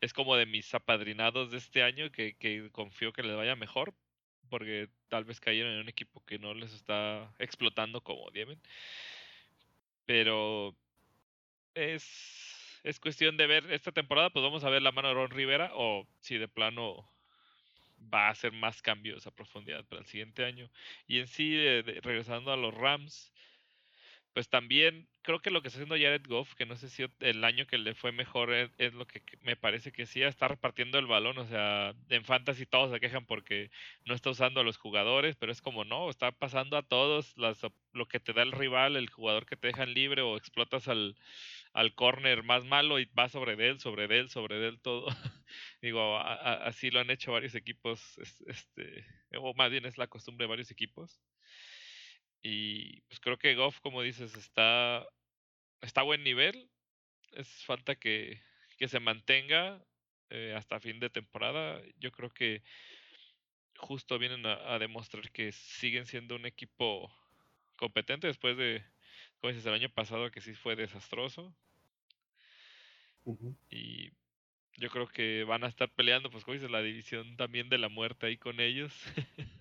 es 0.00 0.12
como 0.12 0.36
de 0.36 0.46
mis 0.46 0.74
apadrinados 0.74 1.50
de 1.50 1.58
este 1.58 1.82
año 1.82 2.10
que, 2.10 2.36
que 2.36 2.70
confío 2.72 3.12
que 3.12 3.22
les 3.22 3.36
vaya 3.36 3.56
mejor, 3.56 3.94
porque 4.50 4.88
tal 5.08 5.24
vez 5.24 5.40
cayeron 5.40 5.72
en 5.72 5.80
un 5.80 5.88
equipo 5.88 6.24
que 6.24 6.38
no 6.38 6.54
les 6.54 6.72
está 6.72 7.32
explotando 7.38 8.02
como 8.02 8.30
deben. 8.30 8.60
Pero 10.06 10.76
es, 11.74 12.80
es 12.84 13.00
cuestión 13.00 13.36
de 13.36 13.46
ver 13.46 13.70
esta 13.72 13.92
temporada, 13.92 14.30
pues 14.30 14.42
vamos 14.42 14.64
a 14.64 14.70
ver 14.70 14.82
la 14.82 14.92
mano 14.92 15.08
de 15.08 15.14
Ron 15.14 15.30
Rivera 15.30 15.70
o 15.74 16.06
si 16.20 16.38
de 16.38 16.48
plano 16.48 17.08
va 18.12 18.28
a 18.28 18.30
hacer 18.30 18.52
más 18.52 18.82
cambios 18.82 19.26
a 19.26 19.30
profundidad 19.34 19.84
para 19.86 20.02
el 20.02 20.06
siguiente 20.06 20.44
año. 20.44 20.70
Y 21.06 21.18
en 21.18 21.26
sí, 21.26 21.56
regresando 22.02 22.52
a 22.52 22.56
los 22.56 22.74
Rams, 22.74 23.32
pues 24.34 24.48
también 24.48 25.08
creo 25.22 25.40
que 25.40 25.50
lo 25.50 25.62
que 25.62 25.68
está 25.68 25.78
haciendo 25.78 25.94
Jared 25.94 26.26
Goff, 26.28 26.54
que 26.54 26.66
no 26.66 26.76
sé 26.76 26.90
si 26.90 27.04
el 27.20 27.44
año 27.44 27.66
que 27.66 27.78
le 27.78 27.94
fue 27.94 28.12
mejor 28.12 28.52
es, 28.52 28.92
lo 28.92 29.06
que 29.06 29.22
me 29.42 29.56
parece 29.56 29.92
que 29.92 30.06
sí, 30.06 30.22
está 30.22 30.48
repartiendo 30.48 30.98
el 30.98 31.06
balón, 31.06 31.38
o 31.38 31.46
sea, 31.46 31.94
en 32.08 32.24
fantasy 32.24 32.66
todos 32.66 32.90
se 32.90 33.00
quejan 33.00 33.26
porque 33.26 33.70
no 34.04 34.14
está 34.14 34.30
usando 34.30 34.60
a 34.60 34.64
los 34.64 34.76
jugadores, 34.76 35.36
pero 35.36 35.52
es 35.52 35.62
como 35.62 35.84
no, 35.84 36.10
está 36.10 36.32
pasando 36.32 36.76
a 36.76 36.82
todos 36.82 37.36
las, 37.38 37.60
lo 37.92 38.06
que 38.06 38.20
te 38.20 38.32
da 38.32 38.42
el 38.42 38.52
rival, 38.52 38.96
el 38.96 39.08
jugador 39.08 39.46
que 39.46 39.56
te 39.56 39.68
dejan 39.68 39.94
libre 39.94 40.20
o 40.20 40.36
explotas 40.36 40.88
al, 40.88 41.16
al 41.72 41.94
corner 41.94 42.42
más 42.42 42.64
malo 42.64 42.98
y 42.98 43.06
va 43.06 43.28
sobre 43.28 43.54
él, 43.68 43.80
sobre 43.80 44.04
él, 44.18 44.30
sobre 44.30 44.66
él 44.66 44.80
todo. 44.80 45.06
Digo, 45.80 46.18
así 46.18 46.90
lo 46.90 47.00
han 47.00 47.10
hecho 47.10 47.32
varios 47.32 47.54
equipos, 47.54 48.18
este, 48.46 49.06
o 49.38 49.54
más 49.54 49.70
bien 49.70 49.86
es 49.86 49.96
la 49.96 50.08
costumbre 50.08 50.44
de 50.44 50.50
varios 50.50 50.70
equipos. 50.72 51.20
Y 52.44 53.00
pues 53.08 53.20
creo 53.20 53.38
que 53.38 53.54
Goff, 53.54 53.80
como 53.80 54.02
dices, 54.02 54.36
está, 54.36 55.08
está 55.80 56.02
a 56.02 56.04
buen 56.04 56.22
nivel. 56.22 56.70
Es 57.32 57.48
falta 57.64 57.94
que, 57.96 58.38
que 58.76 58.86
se 58.86 59.00
mantenga 59.00 59.82
eh, 60.28 60.54
hasta 60.54 60.78
fin 60.78 61.00
de 61.00 61.08
temporada. 61.08 61.80
Yo 61.98 62.12
creo 62.12 62.28
que 62.28 62.62
justo 63.78 64.18
vienen 64.18 64.44
a, 64.44 64.78
demostrar 64.78 65.30
que 65.32 65.52
siguen 65.52 66.04
siendo 66.04 66.36
un 66.36 66.44
equipo 66.44 67.10
competente 67.76 68.26
después 68.26 68.58
de, 68.58 68.84
como 69.40 69.50
dices, 69.50 69.64
el 69.64 69.72
año 69.72 69.88
pasado 69.88 70.30
que 70.30 70.42
sí 70.42 70.54
fue 70.54 70.76
desastroso. 70.76 71.56
Y 73.70 74.10
yo 74.76 74.90
creo 74.90 75.06
que 75.08 75.44
van 75.44 75.64
a 75.64 75.68
estar 75.68 75.90
peleando, 75.90 76.30
pues 76.30 76.44
como 76.44 76.52
dices, 76.52 76.70
la 76.70 76.82
división 76.82 77.38
también 77.38 77.70
de 77.70 77.78
la 77.78 77.88
muerte 77.88 78.26
ahí 78.26 78.36
con 78.36 78.60
ellos. 78.60 78.92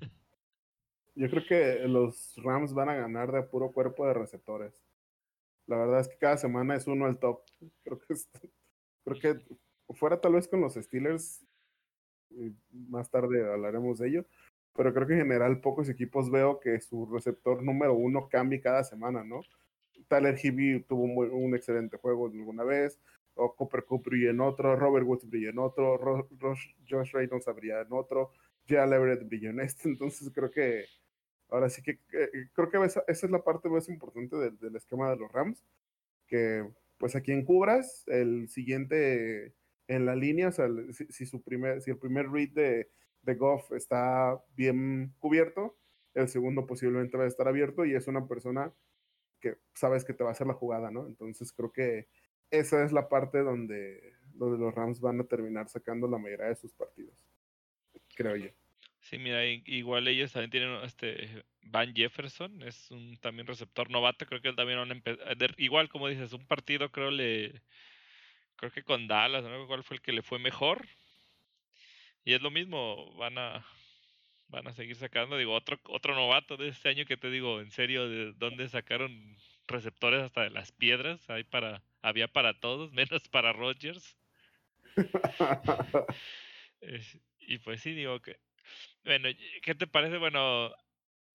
yo 1.15 1.30
creo 1.30 1.43
que 1.47 1.88
los 1.88 2.36
Rams 2.43 2.73
van 2.73 2.89
a 2.89 2.95
ganar 2.95 3.32
de 3.32 3.43
puro 3.43 3.71
cuerpo 3.71 4.08
de 4.08 4.13
receptores. 4.13 4.73
La 5.67 5.78
verdad 5.78 6.02
es 6.02 6.08
que 6.10 6.17
cada 6.17 6.38
semana 6.38 6.76
es 6.76 6.88
uno 6.88 7.06
al 7.06 7.19
top. 7.19 7.41
Creo 7.84 7.99
que, 7.99 8.15
creo 9.06 9.19
que 9.19 9.56
fuera 9.93 10.19
tal 10.19 10.34
vez 10.34 10.47
con 10.47 10.62
los 10.62 10.73
Steelers, 10.73 11.45
más 12.71 13.10
tarde 13.10 13.49
hablaremos 13.52 13.99
de 13.99 14.10
ello, 14.10 14.26
pero 14.73 14.93
creo 14.93 15.08
que 15.08 15.13
en 15.13 15.19
general 15.19 15.62
pocos 15.62 15.89
equipos 15.89 16.32
veo 16.32 16.60
que 16.60 16.80
su 16.80 17.06
receptor 17.06 17.62
número 17.62 17.93
uno 17.93 18.28
cambie 18.30 18.62
cada 18.62 18.84
semana, 18.84 19.23
¿no? 19.23 19.41
Tyler 20.08 20.38
Hibby 20.38 20.84
tuvo 20.84 21.04
un, 21.04 21.56
excelente 21.56 21.97
juego 21.97 22.28
alguna 22.28 22.63
vez, 22.63 22.99
o 23.36 23.56
Cooper 23.56 23.86
Cup 23.86 24.04
brilla 24.04 24.32
en 24.32 24.41
otro, 24.41 24.76
Robert 24.76 25.06
Woods 25.06 25.30
brilla 25.30 25.52
en 25.52 25.60
otro, 25.60 26.28
Josh 26.89 27.12
Reynolds 27.13 27.45
brilla 27.56 27.82
en 27.82 27.93
otro, 27.93 28.32
Jalen 28.67 28.93
Everett 28.93 29.28
brilla 29.28 29.52
en 29.52 29.60
este, 29.60 29.89
entonces 29.89 30.32
creo 30.34 30.52
que 30.52 30.86
ahora 31.54 31.70
sí 31.70 31.84
que 31.84 32.00
creo 32.54 32.70
que 32.70 32.84
esa, 32.84 33.04
es 33.08 33.24
la 33.30 33.44
parte 33.44 33.70
más 33.70 33.88
importante 33.88 34.36
del, 34.36 34.76
esquema 34.76 35.10
de 35.12 35.18
los 35.18 35.32
Rams, 35.32 35.63
que 36.28 36.68
pues 36.98 37.16
a 37.16 37.22
quien 37.22 37.46
cubras, 37.46 38.04
el 38.08 38.50
siguiente 38.50 39.54
en 39.88 40.06
la 40.06 40.16
línea, 40.16 40.48
o 40.48 40.52
sea, 40.52 40.68
si, 40.92 41.26
su 41.26 41.44
primer, 41.44 41.82
si 41.82 41.92
el 41.92 41.98
primer 41.98 42.30
read 42.30 42.50
de, 42.50 42.89
de 43.22 43.36
Goff 43.36 43.72
está 43.74 44.42
bien 44.56 45.13
cubierto, 45.20 45.78
el 46.16 46.28
segundo 46.28 46.66
posiblemente 46.66 47.18
va 47.18 47.26
a 47.26 47.28
estar 47.28 47.48
abierto 47.48 47.86
y 47.86 47.94
es 47.94 48.08
una 48.08 48.28
persona 48.28 48.74
que 49.39 49.58
sabes 49.76 50.06
que 50.06 50.13
te 50.13 50.24
va 50.24 50.32
a 50.32 50.34
hacer 50.34 50.48
la 50.48 50.54
jugada, 50.54 50.89
¿no? 50.89 51.06
Entonces 51.06 51.52
creo 51.52 51.72
que 51.72 52.08
esa 52.50 52.84
es 52.84 52.92
la 52.92 53.10
parte 53.10 53.39
donde, 53.39 54.13
donde 54.34 54.58
los 54.58 54.74
Rams 54.74 55.02
van 55.02 55.20
a 55.20 55.26
terminar 55.26 55.70
sacando 55.70 56.08
la 56.08 56.18
mayoría 56.18 56.48
de 56.48 56.56
sus 56.56 56.74
partidos, 56.74 57.16
creo 58.16 58.38
yo. 58.38 58.50
Sí, 59.04 59.18
mira, 59.18 59.46
igual 59.46 60.08
ellos 60.08 60.32
también 60.32 60.50
tienen 60.50 60.76
este 60.84 61.44
Van 61.63 61.94
Jefferson, 61.94 62.63
es 62.63 62.89
un 62.89 63.18
también 63.18 63.46
receptor 63.48 63.89
novato, 63.89 64.26
creo 64.26 64.42
que 64.42 64.48
él 64.48 64.56
también 64.56 64.80
igual 65.58 65.89
como 65.89 66.08
dices, 66.08 66.32
un 66.32 66.48
partido 66.48 66.89
creo 66.89 67.12
le 67.12 67.62
creo 68.56 68.72
que 68.72 68.84
con 68.84 69.08
Dallas, 69.08 69.44
¿no? 69.44 69.68
¿Cuál 69.68 69.84
fue 69.84 69.98
el 69.98 70.02
que 70.02 70.13
le 70.13 70.22
fue 70.22 70.39
mejor? 70.39 70.88
Y 72.24 72.34
es 72.34 72.42
lo 72.42 72.50
mismo, 72.50 73.13
van 73.18 73.38
a 73.38 73.66
van 74.48 74.68
a 74.68 74.74
seguir 74.74 74.96
sacando, 74.96 75.38
digo, 75.38 75.54
otro 75.54 75.80
otro 75.89 76.16
novato 76.16 76.56
de 76.56 76.70
este 76.70 76.88
año 76.89 77.06
que 77.06 77.18
te 77.18 77.30
digo, 77.30 77.60
en 77.60 77.72
serio, 77.72 78.08
de 78.08 78.32
dónde 78.34 78.70
sacaron 78.70 79.38
receptores 79.68 80.22
hasta 80.24 80.44
de 80.44 80.50
las 80.52 80.72
piedras, 80.72 81.30
hay 81.30 81.44
para 81.44 81.84
había 82.02 82.30
para 82.30 82.54
todos, 82.60 82.92
menos 82.94 83.28
para 83.30 83.52
Rodgers. 83.52 84.18
y 87.39 87.58
pues 87.60 87.82
sí, 87.82 87.94
digo 87.94 88.22
que 88.22 88.39
bueno, 89.05 89.29
¿qué 89.62 89.75
te 89.75 89.88
parece? 89.88 90.17
Bueno, 90.17 90.71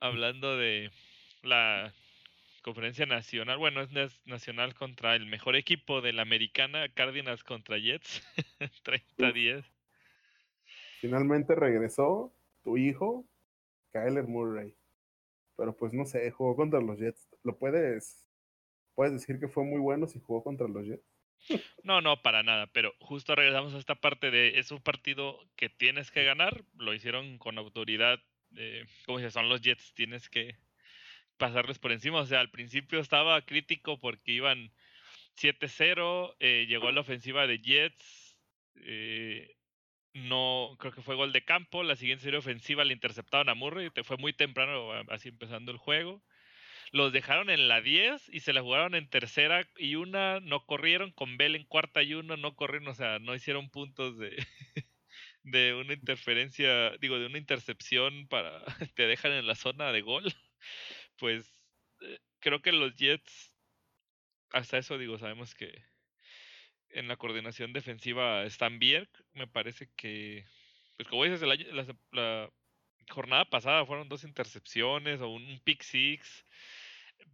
hablando 0.01 0.57
de 0.57 0.91
la 1.43 1.93
conferencia 2.63 3.07
nacional, 3.07 3.59
bueno, 3.59 3.81
es 3.83 3.91
nacional 4.27 4.75
contra 4.75 5.15
el 5.15 5.27
mejor 5.27 5.57
equipo 5.57 6.01
de 6.01 6.13
la 6.13 6.23
americana, 6.23 6.89
Cardinals 6.89 7.45
contra 7.45 7.79
Jets, 7.79 8.23
30-10. 8.85 9.65
Finalmente 11.01 11.55
regresó 11.55 12.33
tu 12.65 12.77
hijo, 12.77 13.25
Kyler 13.93 14.27
Murray. 14.27 14.75
Pero 15.57 15.75
pues 15.77 15.93
no 15.93 16.05
sé, 16.05 16.31
jugó 16.31 16.57
contra 16.57 16.81
los 16.81 16.99
Jets. 16.99 17.29
¿Lo 17.43 17.57
puedes, 17.57 18.27
puedes 18.95 19.13
decir 19.15 19.41
que 19.41 19.49
fue 19.49 19.65
muy 19.65 19.81
bueno 19.81 20.07
si 20.07 20.21
jugó 20.21 20.43
contra 20.43 20.69
los 20.69 20.85
Jets? 20.85 21.08
No, 21.83 22.01
no, 22.01 22.23
para 22.23 22.43
nada, 22.43 22.67
pero 22.73 22.95
justo 23.01 23.35
regresamos 23.35 23.75
a 23.75 23.79
esta 23.79 23.95
parte 23.95 24.31
de 24.31 24.59
es 24.59 24.71
un 24.71 24.83
partido 24.83 25.39
que 25.57 25.69
tienes 25.69 26.11
que 26.11 26.25
ganar, 26.25 26.65
lo 26.75 26.95
hicieron 26.95 27.39
con 27.39 27.59
autoridad, 27.59 28.21
eh, 28.57 28.85
como 29.07 29.19
dice, 29.19 29.31
son 29.31 29.49
los 29.49 29.61
Jets, 29.63 29.95
tienes 29.95 30.29
que 30.29 30.57
pasarles 31.39 31.79
por 31.79 31.93
encima, 31.93 32.21
o 32.21 32.27
sea, 32.27 32.41
al 32.41 32.51
principio 32.51 33.01
estaba 33.01 33.41
crítico 33.43 33.99
porque 33.99 34.33
iban 34.33 34.73
7-0, 35.35 36.37
eh, 36.41 36.67
llegó 36.69 36.91
la 36.93 37.01
ofensiva 37.01 37.47
de 37.47 37.61
Jets, 37.61 38.39
eh, 38.77 39.57
no, 40.15 40.77
creo 40.79 40.93
que 40.93 41.03
fue 41.03 41.17
gol 41.17 41.33
de 41.33 41.45
campo, 41.45 41.83
la 41.83 41.97
siguiente 41.97 42.25
serie 42.25 42.39
ofensiva 42.41 42.85
le 42.85 42.95
interceptaron 42.95 43.49
a 43.49 43.55
Murray, 43.55 43.91
fue 44.05 44.17
muy 44.17 44.33
temprano, 44.33 44.93
así 45.09 45.29
empezando 45.29 45.73
el 45.73 45.79
juego 45.79 46.23
los 46.93 47.13
dejaron 47.13 47.51
en 47.51 47.69
la 47.69 47.81
10 47.81 48.29
y 48.33 48.41
se 48.41 48.53
la 48.53 48.63
jugaron 48.63 48.95
en 48.95 49.09
tercera 49.09 49.69
y 49.77 49.97
una, 49.97 50.41
no 50.41 50.65
corrieron, 50.67 51.13
con 51.13 51.37
Bell 51.37 51.57
en 51.57 51.65
cuarta 51.65 52.03
y 52.03 52.15
uno, 52.15 52.37
no 52.37 52.55
corrieron, 52.57 52.89
o 52.89 52.95
sea, 52.95 53.19
no 53.19 53.35
hicieron 53.35 53.71
puntos 53.71 54.19
de, 54.19 54.37
de 55.43 55.75
una 55.75 55.95
interferencia, 55.95 56.91
digo, 56.99 57.19
de 57.19 57.27
una 57.27 57.39
intercepción 57.39 58.29
para, 58.29 58.65
te 58.95 59.07
dejan 59.07 59.33
en 59.33 59.47
la 59.47 59.55
zona 59.55 59.93
de 59.93 60.03
gol, 60.03 60.25
pues 61.19 61.55
eh, 62.03 62.19
creo 62.41 62.63
que 62.63 62.73
los 62.73 62.95
Jets, 62.97 63.55
hasta 64.51 64.79
eso 64.79 64.99
digo, 64.99 65.19
sabemos 65.19 65.55
que 65.55 65.73
en 66.91 67.09
la 67.09 67.17
coordinación 67.17 67.73
defensiva 67.73 68.45
están 68.45 68.79
bien, 68.79 69.09
me 69.35 69.47
parece 69.47 69.91
que, 69.97 70.47
pues 70.97 71.09
como 71.09 71.25
dices, 71.25 71.43
el 71.43 71.51
año, 71.51 71.67
la, 71.73 71.87
la 72.13 72.51
jornada 73.11 73.45
pasada 73.47 73.87
fueron 73.87 74.09
dos 74.09 74.25
intercepciones 74.25 75.21
o 75.21 75.29
un 75.29 75.61
pick 75.65 75.83
six 75.83 76.47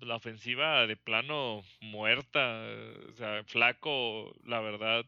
la 0.00 0.16
ofensiva 0.16 0.86
de 0.86 0.96
plano 0.96 1.62
muerta. 1.80 2.62
O 3.08 3.12
sea, 3.14 3.44
flaco, 3.44 4.34
la 4.44 4.60
verdad, 4.60 5.06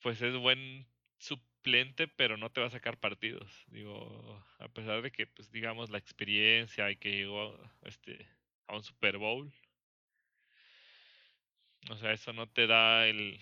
pues 0.00 0.22
es 0.22 0.36
buen 0.36 0.86
suplente, 1.18 2.08
pero 2.08 2.36
no 2.36 2.50
te 2.50 2.60
va 2.60 2.68
a 2.68 2.70
sacar 2.70 2.98
partidos. 2.98 3.64
Digo, 3.68 4.44
a 4.58 4.68
pesar 4.68 5.02
de 5.02 5.10
que, 5.12 5.26
pues 5.26 5.50
digamos, 5.50 5.90
la 5.90 5.98
experiencia 5.98 6.90
y 6.90 6.96
que 6.96 7.12
llegó 7.12 7.58
este, 7.82 8.28
a 8.66 8.76
un 8.76 8.82
Super 8.82 9.18
Bowl. 9.18 9.52
O 11.90 11.96
sea, 11.96 12.12
eso 12.12 12.32
no 12.32 12.48
te 12.48 12.66
da 12.66 13.06
el, 13.06 13.40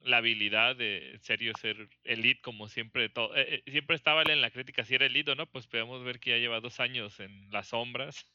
la 0.00 0.18
habilidad 0.18 0.76
de 0.76 1.12
en 1.12 1.20
serio 1.22 1.52
ser 1.60 1.88
elite 2.04 2.40
como 2.42 2.68
siempre 2.68 3.08
todo, 3.08 3.34
eh, 3.36 3.62
eh, 3.66 3.70
siempre 3.70 3.96
estaba 3.96 4.22
en 4.22 4.40
la 4.40 4.50
crítica 4.50 4.84
si 4.84 4.94
era 4.94 5.06
elite 5.06 5.30
o 5.32 5.34
no 5.34 5.46
pues 5.46 5.66
podemos 5.66 6.02
ver 6.04 6.20
que 6.20 6.30
ya 6.30 6.38
lleva 6.38 6.60
dos 6.60 6.80
años 6.80 7.20
en 7.20 7.50
las 7.50 7.68
sombras 7.68 8.26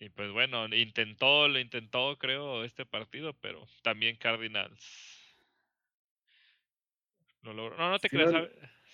y 0.00 0.08
pues 0.10 0.30
bueno, 0.32 0.66
intentó, 0.74 1.48
lo 1.48 1.58
intentó, 1.58 2.16
creo, 2.18 2.64
este 2.64 2.84
partido, 2.84 3.32
pero 3.34 3.66
también 3.82 4.16
Cardinals. 4.16 5.16
No, 7.42 7.52
no, 7.52 7.70
no 7.70 7.98
te 7.98 8.08
creas, 8.08 8.32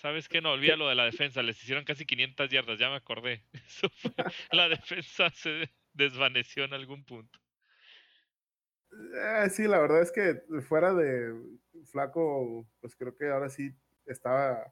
¿sabes, 0.01 0.29
qué? 0.29 0.39
No, 0.41 0.51
olvida 0.51 0.75
lo 0.75 0.87
de 0.87 0.95
la 0.95 1.05
defensa, 1.05 1.41
les 1.41 1.61
hicieron 1.61 1.85
casi 1.85 2.05
500 2.05 2.49
yardas, 2.49 2.77
ya 2.77 2.89
me 2.89 2.95
acordé. 2.95 3.43
la 4.51 4.69
defensa 4.69 5.29
se 5.31 5.69
desvaneció 5.93 6.63
en 6.63 6.73
algún 6.73 7.03
punto. 7.03 7.39
Eh, 8.91 9.49
sí, 9.49 9.63
la 9.67 9.79
verdad 9.79 10.01
es 10.01 10.11
que 10.11 10.43
fuera 10.61 10.93
de 10.93 11.33
Flaco, 11.85 12.67
pues 12.79 12.95
creo 12.95 13.15
que 13.15 13.29
ahora 13.29 13.49
sí 13.49 13.71
estaba 14.05 14.71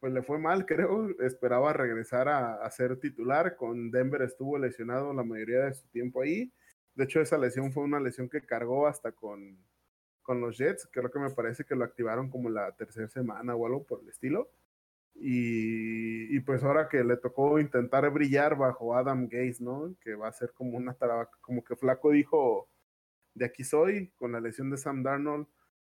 pues 0.00 0.12
le 0.12 0.22
fue 0.22 0.38
mal, 0.38 0.66
creo. 0.66 1.08
Esperaba 1.20 1.72
regresar 1.72 2.28
a, 2.28 2.68
ser 2.70 2.98
titular. 3.00 3.56
Con 3.56 3.90
Denver 3.90 4.22
estuvo 4.22 4.58
lesionado 4.58 5.12
la 5.12 5.24
mayoría 5.24 5.64
de 5.64 5.74
su 5.74 5.86
tiempo 5.88 6.22
ahí. 6.22 6.52
De 6.94 7.04
hecho, 7.04 7.20
esa 7.20 7.38
lesión 7.38 7.72
fue 7.72 7.84
una 7.84 8.00
lesión 8.00 8.28
que 8.28 8.40
cargó 8.42 8.86
hasta 8.86 9.12
con, 9.12 9.58
con 10.22 10.40
los 10.40 10.58
Jets. 10.58 10.88
Creo 10.92 11.10
que 11.10 11.18
me 11.18 11.30
parece 11.30 11.64
que 11.64 11.74
lo 11.74 11.84
activaron 11.84 12.30
como 12.30 12.48
la 12.50 12.72
tercera 12.76 13.08
semana 13.08 13.54
o 13.54 13.66
algo 13.66 13.84
por 13.84 14.00
el 14.02 14.08
estilo. 14.08 14.50
Y, 15.20 16.38
pues 16.40 16.62
ahora 16.62 16.88
que 16.88 17.02
le 17.02 17.16
tocó 17.16 17.58
intentar 17.58 18.08
brillar 18.10 18.56
bajo 18.56 18.94
Adam 18.94 19.28
Gaze, 19.28 19.62
¿no? 19.62 19.96
Que 20.00 20.14
va 20.14 20.28
a 20.28 20.32
ser 20.32 20.52
como 20.52 20.76
una 20.76 20.96
como 21.40 21.64
que 21.64 21.74
Flaco 21.74 22.12
dijo, 22.12 22.68
de 23.34 23.46
aquí 23.46 23.64
soy, 23.64 24.10
con 24.16 24.32
la 24.32 24.40
lesión 24.40 24.70
de 24.70 24.76
Sam 24.76 25.02
Darnold, 25.02 25.48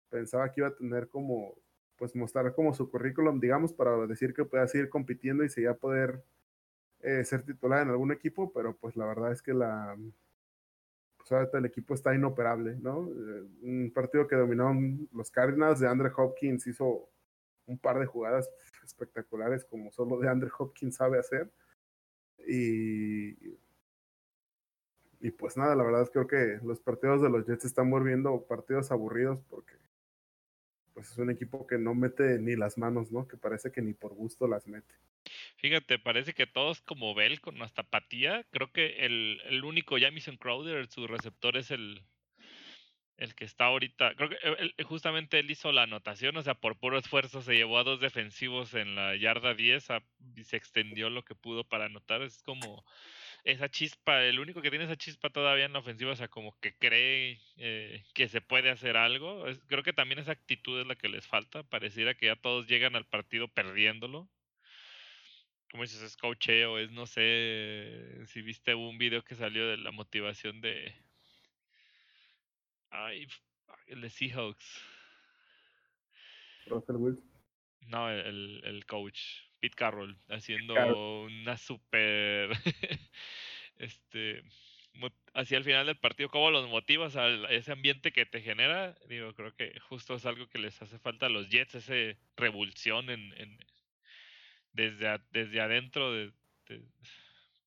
pensaba 0.09 0.51
que 0.51 0.61
iba 0.61 0.69
a 0.69 0.75
tener 0.75 1.09
como 1.09 1.55
pues 1.97 2.15
mostrar 2.15 2.53
como 2.53 2.73
su 2.73 2.89
currículum, 2.89 3.39
digamos, 3.39 3.73
para 3.73 4.07
decir 4.07 4.33
que 4.33 4.45
pueda 4.45 4.67
seguir 4.67 4.89
compitiendo 4.89 5.43
y 5.43 5.49
seguir 5.49 5.69
a 5.69 5.77
poder 5.77 6.23
eh, 7.01 7.23
ser 7.25 7.43
titular 7.43 7.81
en 7.83 7.89
algún 7.89 8.11
equipo, 8.11 8.51
pero 8.53 8.75
pues 8.75 8.95
la 8.95 9.05
verdad 9.05 9.31
es 9.31 9.41
que 9.41 9.53
la 9.53 9.97
pues 11.17 11.31
ahorita 11.31 11.57
el 11.57 11.65
equipo 11.65 11.93
está 11.93 12.15
inoperable, 12.15 12.77
¿no? 12.77 13.09
Eh, 13.09 13.47
un 13.61 13.91
partido 13.93 14.27
que 14.27 14.35
dominaron 14.35 15.09
los 15.11 15.29
Cardinals 15.29 15.79
de 15.79 15.87
Andre 15.87 16.11
Hopkins 16.15 16.65
hizo 16.67 17.09
un 17.65 17.77
par 17.77 17.99
de 17.99 18.05
jugadas 18.05 18.49
espectaculares 18.83 19.65
como 19.65 19.91
solo 19.91 20.19
de 20.19 20.29
Andre 20.29 20.49
Hopkins 20.57 20.95
sabe 20.95 21.19
hacer. 21.19 21.51
Y, 22.47 23.57
y 25.19 25.31
pues 25.31 25.57
nada, 25.57 25.75
la 25.75 25.83
verdad 25.83 26.09
creo 26.11 26.27
que 26.27 26.59
los 26.63 26.79
partidos 26.79 27.21
de 27.21 27.29
los 27.29 27.45
Jets 27.45 27.65
están 27.65 27.89
volviendo 27.89 28.45
partidos 28.45 28.91
aburridos 28.91 29.39
porque 29.49 29.73
pues 30.97 31.11
es 31.11 31.17
un 31.19 31.29
equipo 31.29 31.67
que 31.67 31.77
no 31.77 31.93
mete 31.93 32.39
ni 32.39 32.55
las 32.55 32.79
manos, 32.79 33.11
¿no? 33.11 33.27
Que 33.27 33.37
parece 33.37 33.71
que 33.71 33.83
ni 33.83 33.93
por 33.93 34.15
gusto 34.15 34.47
las 34.47 34.65
mete. 34.65 34.95
Fíjate, 35.57 35.99
parece 35.99 36.33
que 36.33 36.47
todos 36.47 36.81
como 36.81 37.13
Bell 37.13 37.39
con 37.39 37.61
hasta 37.61 37.83
apatía. 37.83 38.47
Creo 38.49 38.71
que 38.71 39.05
el, 39.05 39.39
el 39.45 39.63
único 39.63 39.99
Jamison 39.99 40.37
Crowder, 40.37 40.87
su 40.87 41.05
receptor 41.05 41.55
es 41.55 41.69
el, 41.69 42.01
el 43.17 43.35
que 43.35 43.45
está 43.45 43.65
ahorita. 43.65 44.15
Creo 44.15 44.29
que 44.29 44.83
justamente 44.85 45.37
él 45.37 45.51
hizo 45.51 45.71
la 45.71 45.83
anotación, 45.83 46.35
o 46.35 46.41
sea, 46.41 46.55
por 46.55 46.79
puro 46.79 46.97
esfuerzo 46.97 47.43
se 47.43 47.53
llevó 47.53 47.77
a 47.77 47.83
dos 47.83 47.99
defensivos 47.99 48.73
en 48.73 48.95
la 48.95 49.15
yarda 49.15 49.53
10 49.53 49.89
y 50.35 50.45
se 50.45 50.57
extendió 50.57 51.11
lo 51.11 51.23
que 51.23 51.35
pudo 51.35 51.63
para 51.63 51.85
anotar. 51.85 52.23
Es 52.23 52.41
como 52.41 52.83
esa 53.51 53.69
chispa, 53.69 54.23
el 54.23 54.39
único 54.39 54.61
que 54.61 54.69
tiene 54.69 54.85
esa 54.85 54.97
chispa 54.97 55.29
todavía 55.29 55.65
en 55.65 55.73
la 55.73 55.79
ofensiva, 55.79 56.11
o 56.11 56.15
sea, 56.15 56.27
como 56.27 56.57
que 56.59 56.75
cree 56.75 57.39
eh, 57.57 58.03
que 58.13 58.27
se 58.27 58.41
puede 58.41 58.69
hacer 58.69 58.97
algo. 58.97 59.45
creo 59.67 59.83
que 59.83 59.93
también 59.93 60.19
esa 60.19 60.33
actitud 60.33 60.79
es 60.79 60.87
la 60.87 60.95
que 60.95 61.09
les 61.09 61.25
falta. 61.25 61.63
Pareciera 61.63 62.13
que 62.15 62.27
ya 62.27 62.35
todos 62.35 62.67
llegan 62.67 62.95
al 62.95 63.05
partido 63.05 63.47
perdiéndolo 63.47 64.29
como 65.71 65.83
dices, 65.83 66.01
es 66.01 66.17
coacheo, 66.17 66.77
es 66.77 66.91
no 66.91 67.05
sé 67.05 68.23
si 68.27 68.41
viste 68.41 68.73
un 68.73 68.97
video 68.97 69.23
que 69.23 69.35
salió 69.35 69.67
de 69.67 69.77
la 69.77 69.91
motivación 69.91 70.61
de. 70.61 70.95
Ay, 72.89 73.27
el 73.87 74.01
de 74.01 74.09
Seahawks. 74.09 74.81
Russell 76.67 76.95
Wilson. 76.95 77.31
No, 77.81 78.09
el, 78.09 78.61
el 78.63 78.85
coach, 78.85 79.19
Pete 79.59 79.75
Carroll, 79.75 80.17
haciendo 80.29 80.73
una 81.23 81.57
super. 81.57 82.51
este. 83.77 84.43
Hacia 85.35 85.59
el 85.59 85.63
final 85.63 85.85
del 85.85 85.97
partido, 85.97 86.29
¿cómo 86.29 86.49
los 86.49 86.67
motivas 86.69 87.15
a 87.15 87.29
ese 87.51 87.71
ambiente 87.71 88.11
que 88.11 88.25
te 88.25 88.41
genera? 88.41 88.95
Digo, 89.07 89.31
creo 89.35 89.55
que 89.55 89.79
justo 89.81 90.15
es 90.15 90.25
algo 90.25 90.47
que 90.47 90.57
les 90.57 90.81
hace 90.81 90.97
falta 90.97 91.27
a 91.27 91.29
los 91.29 91.49
Jets, 91.49 91.75
esa 91.75 91.93
revulsión 92.35 93.11
en, 93.11 93.31
en 93.37 93.59
desde, 94.71 95.19
desde 95.31 95.61
adentro, 95.61 96.11
de, 96.13 96.31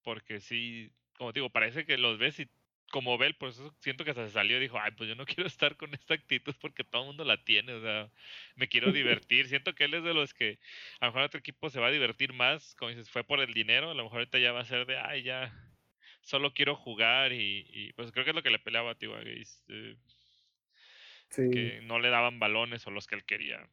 porque 0.03 0.41
sí, 0.41 0.91
como 1.17 1.33
digo, 1.33 1.51
parece 1.51 1.85
que 1.85 1.99
los 1.99 2.19
ves 2.19 2.41
y 2.41 2.49
como 2.91 3.17
Bell, 3.17 3.35
por 3.35 3.51
eso 3.51 3.75
siento 3.81 4.05
que 4.05 4.11
hasta 4.11 4.27
se 4.27 4.33
salió 4.33 4.59
y 4.59 4.61
dijo, 4.61 4.79
ay, 4.79 4.93
pues 4.97 5.09
yo 5.09 5.15
no 5.15 5.25
quiero 5.43 5.47
estar 5.47 5.77
con 5.77 5.95
esta 5.95 6.15
actitud 6.15 6.55
porque 6.61 6.85
todo 6.85 7.03
el 7.03 7.07
mundo 7.09 7.25
la 7.25 7.43
tiene, 7.43 7.73
o 7.73 7.81
sea, 7.81 8.11
me 8.57 8.69
quiero 8.69 8.93
divertir. 8.93 9.49
siento 9.49 9.75
que 9.75 9.85
él 9.85 9.95
es 9.95 10.05
de 10.05 10.15
los 10.15 10.35
que 10.35 10.59
a 11.01 11.07
lo 11.07 11.13
mejor 11.13 11.23
otro 11.23 11.41
equipo 11.41 11.71
se 11.71 11.81
va 11.81 11.89
a 11.89 11.93
divertir 11.93 12.33
más, 12.33 12.75
como 12.75 12.91
dices, 12.91 13.11
fue 13.11 13.25
por 13.25 13.41
el 13.41 13.55
dinero, 13.55 13.91
a 13.91 13.95
lo 13.95 14.05
mejor 14.05 14.19
ahorita 14.19 14.39
ya 14.39 14.53
va 14.53 14.61
a 14.61 14.65
ser 14.65 14.87
de, 14.87 14.99
ay, 14.99 15.23
ya, 15.23 15.53
solo 16.23 16.53
quiero 16.53 16.77
jugar 16.77 17.33
y, 17.33 17.93
pues 17.97 18.13
creo 18.13 18.25
que 18.25 18.31
es 18.31 18.37
lo 18.37 18.43
que 18.43 18.51
le 18.51 18.59
peleaba 18.59 18.93
a 18.93 18.95
Tiwa 18.95 19.21
eh, 19.23 19.97
que 21.31 21.81
no 21.83 21.99
le 21.99 22.11
daban 22.11 22.39
balones 22.39 22.87
o 22.87 22.91
los 22.91 23.07
que 23.07 23.15
él 23.15 23.25
quería. 23.25 23.69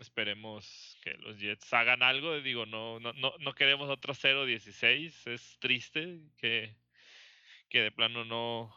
Esperemos 0.00 0.98
que 1.02 1.14
los 1.18 1.38
Jets 1.38 1.72
hagan 1.72 2.02
algo. 2.02 2.40
Digo, 2.40 2.66
no, 2.66 2.98
no, 2.98 3.12
no, 3.12 3.34
no 3.38 3.54
queremos 3.54 3.90
otro 3.90 4.14
0-16. 4.14 5.30
Es 5.30 5.58
triste 5.60 6.18
que, 6.38 6.74
que 7.72 7.80
de 7.80 7.90
plano 7.90 8.22
no, 8.26 8.70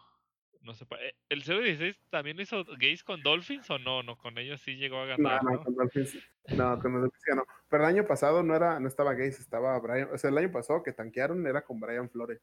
no 0.61 0.73
sepa. 0.73 0.95
Eh, 1.01 1.13
¿El 1.27 1.43
0-16 1.43 1.97
también 2.09 2.39
hizo 2.39 2.63
Gaze 2.63 3.03
con 3.05 3.21
Dolphins 3.21 3.69
o 3.69 3.77
no? 3.77 4.03
No, 4.03 4.17
con 4.17 4.37
ellos 4.37 4.61
sí 4.61 4.77
llegó 4.77 4.99
a 4.99 5.05
ganar. 5.05 5.43
No, 5.43 5.51
no, 5.51 5.63
con 5.63 5.75
Dolphins. 5.75 6.17
No, 6.55 6.79
con 6.79 6.93
Dolphins 6.93 7.35
no. 7.35 7.43
Pero 7.67 7.83
el 7.83 7.89
año 7.89 8.07
pasado 8.07 8.41
no 8.41 8.55
era, 8.55 8.79
no 8.79 8.87
estaba 8.87 9.13
Gaze, 9.13 9.41
estaba 9.41 9.77
Brian. 9.79 10.07
O 10.13 10.17
sea, 10.17 10.29
el 10.29 10.37
año 10.37 10.49
pasado 10.49 10.81
que 10.81 10.93
tanquearon 10.93 11.45
era 11.45 11.61
con 11.61 11.81
Brian 11.81 12.09
Flores. 12.09 12.39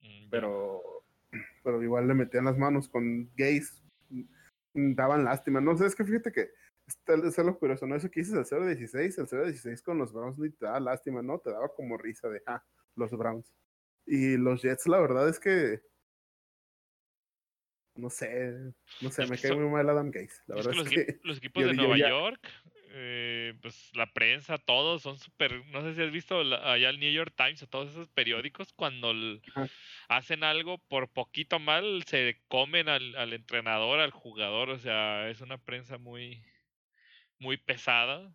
Mm, 0.00 0.28
pero, 0.28 0.82
pero 1.62 1.80
igual 1.80 2.08
le 2.08 2.14
metían 2.14 2.46
las 2.46 2.58
manos 2.58 2.88
con 2.88 3.30
Gaze. 3.36 3.80
Daban 4.74 5.22
lástima. 5.22 5.60
No 5.60 5.76
sé, 5.76 5.86
es 5.86 5.94
que 5.94 6.04
fíjate 6.04 6.32
que 6.32 6.50
es 6.88 7.38
lo 7.38 7.58
curioso, 7.60 7.86
¿no? 7.86 7.94
Eso 7.94 8.10
que 8.10 8.20
dices 8.20 8.34
el 8.34 8.44
0-16, 8.44 9.18
el 9.18 9.28
0-16 9.28 9.82
con 9.82 9.98
los 9.98 10.12
Browns 10.12 10.36
ni 10.36 10.50
te 10.50 10.66
da 10.66 10.80
lástima, 10.80 11.22
¿no? 11.22 11.38
Te 11.38 11.50
daba 11.50 11.68
como 11.68 11.96
risa 11.96 12.28
de, 12.28 12.42
ah, 12.46 12.62
los 12.96 13.12
Browns. 13.12 13.52
Y 14.06 14.36
los 14.36 14.62
Jets, 14.62 14.86
la 14.86 15.00
verdad 15.00 15.28
es 15.28 15.40
que. 15.40 15.80
No 17.96 18.10
sé, 18.10 18.52
no 19.00 19.10
sé, 19.10 19.26
me 19.26 19.38
cae 19.38 19.54
muy 19.54 19.70
mal 19.70 19.88
Adam 19.88 20.10
Gates. 20.10 20.42
La 20.46 20.56
verdad 20.56 20.74
es 20.74 20.88
que, 20.90 21.18
los, 21.22 21.38
equipos 21.38 21.64
de 21.64 21.72
Nueva 21.72 21.96
York, 21.96 22.46
eh, 22.90 23.54
pues 23.62 23.90
la 23.94 24.12
prensa, 24.12 24.58
todos 24.58 25.00
son 25.00 25.18
súper. 25.18 25.64
No 25.66 25.82
sé 25.82 25.94
si 25.94 26.02
has 26.02 26.12
visto 26.12 26.38
allá 26.40 26.90
el 26.90 27.00
New 27.00 27.10
York 27.10 27.32
Times 27.34 27.62
o 27.62 27.66
todos 27.66 27.90
esos 27.90 28.08
periódicos, 28.08 28.74
cuando 28.74 29.14
hacen 30.08 30.44
algo 30.44 30.76
por 30.88 31.08
poquito 31.08 31.58
mal, 31.58 32.04
se 32.06 32.42
comen 32.48 32.90
al, 32.90 33.16
al 33.16 33.32
entrenador, 33.32 34.00
al 34.00 34.10
jugador. 34.10 34.68
O 34.68 34.78
sea, 34.78 35.30
es 35.30 35.40
una 35.40 35.56
prensa 35.56 35.96
muy 35.96 36.44
muy 37.38 37.56
pesada. 37.56 38.32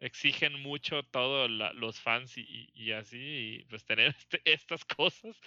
Exigen 0.00 0.60
mucho 0.60 1.02
todos 1.04 1.50
los 1.50 2.00
fans 2.00 2.36
y, 2.36 2.70
y, 2.74 2.92
así, 2.92 3.18
y 3.18 3.64
pues 3.64 3.84
tener 3.84 4.08
este, 4.18 4.40
estas 4.44 4.84
cosas 4.84 5.40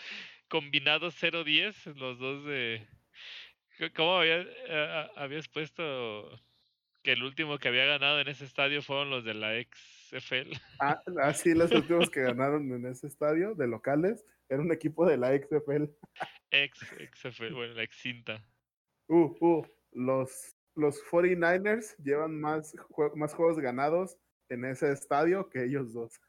combinados 0.47 1.21
0-10, 1.21 1.95
los 1.95 2.19
dos 2.19 2.45
de... 2.45 2.87
¿Cómo 3.95 4.17
había, 4.17 4.45
habías 5.15 5.47
puesto 5.47 6.29
que 7.01 7.13
el 7.13 7.23
último 7.23 7.57
que 7.59 7.69
había 7.69 7.85
ganado 7.85 8.19
en 8.19 8.27
ese 8.27 8.43
estadio 8.43 8.81
fueron 8.81 9.09
los 9.09 9.23
de 9.23 9.33
la 9.33 9.53
XFL? 9.61 10.53
Ah, 10.79 11.01
ah, 11.21 11.33
sí, 11.33 11.53
los 11.53 11.71
últimos 11.71 12.09
que 12.09 12.21
ganaron 12.21 12.69
en 12.73 12.85
ese 12.87 13.07
estadio 13.07 13.55
de 13.55 13.67
locales 13.67 14.25
era 14.49 14.61
un 14.61 14.71
equipo 14.73 15.05
de 15.05 15.17
la 15.17 15.29
XFL. 15.29 15.85
Ex, 16.51 16.79
XFL, 17.13 17.53
bueno, 17.53 17.73
la 17.75 17.83
ex 17.83 17.95
cinta. 17.95 18.43
Uh, 19.07 19.33
uh, 19.39 19.65
los 19.93 20.59
los 20.79 21.03
49ers 21.11 21.95
llevan 21.97 22.39
más, 22.39 22.73
más 23.15 23.33
juegos 23.33 23.59
ganados 23.59 24.17
en 24.49 24.65
ese 24.65 24.91
estadio 24.91 25.49
que 25.49 25.65
ellos 25.65 25.93
dos. 25.93 26.19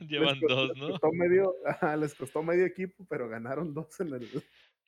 llevan 0.00 0.40
dos, 0.40 0.72
¿no? 0.76 0.88
Les 0.88 0.98
costó, 1.00 1.12
medio, 1.12 1.54
les 1.98 2.14
costó 2.14 2.42
medio 2.42 2.66
equipo, 2.66 3.06
pero 3.08 3.28
ganaron 3.28 3.74
dos 3.74 4.00
en 4.00 4.14
el, 4.14 4.28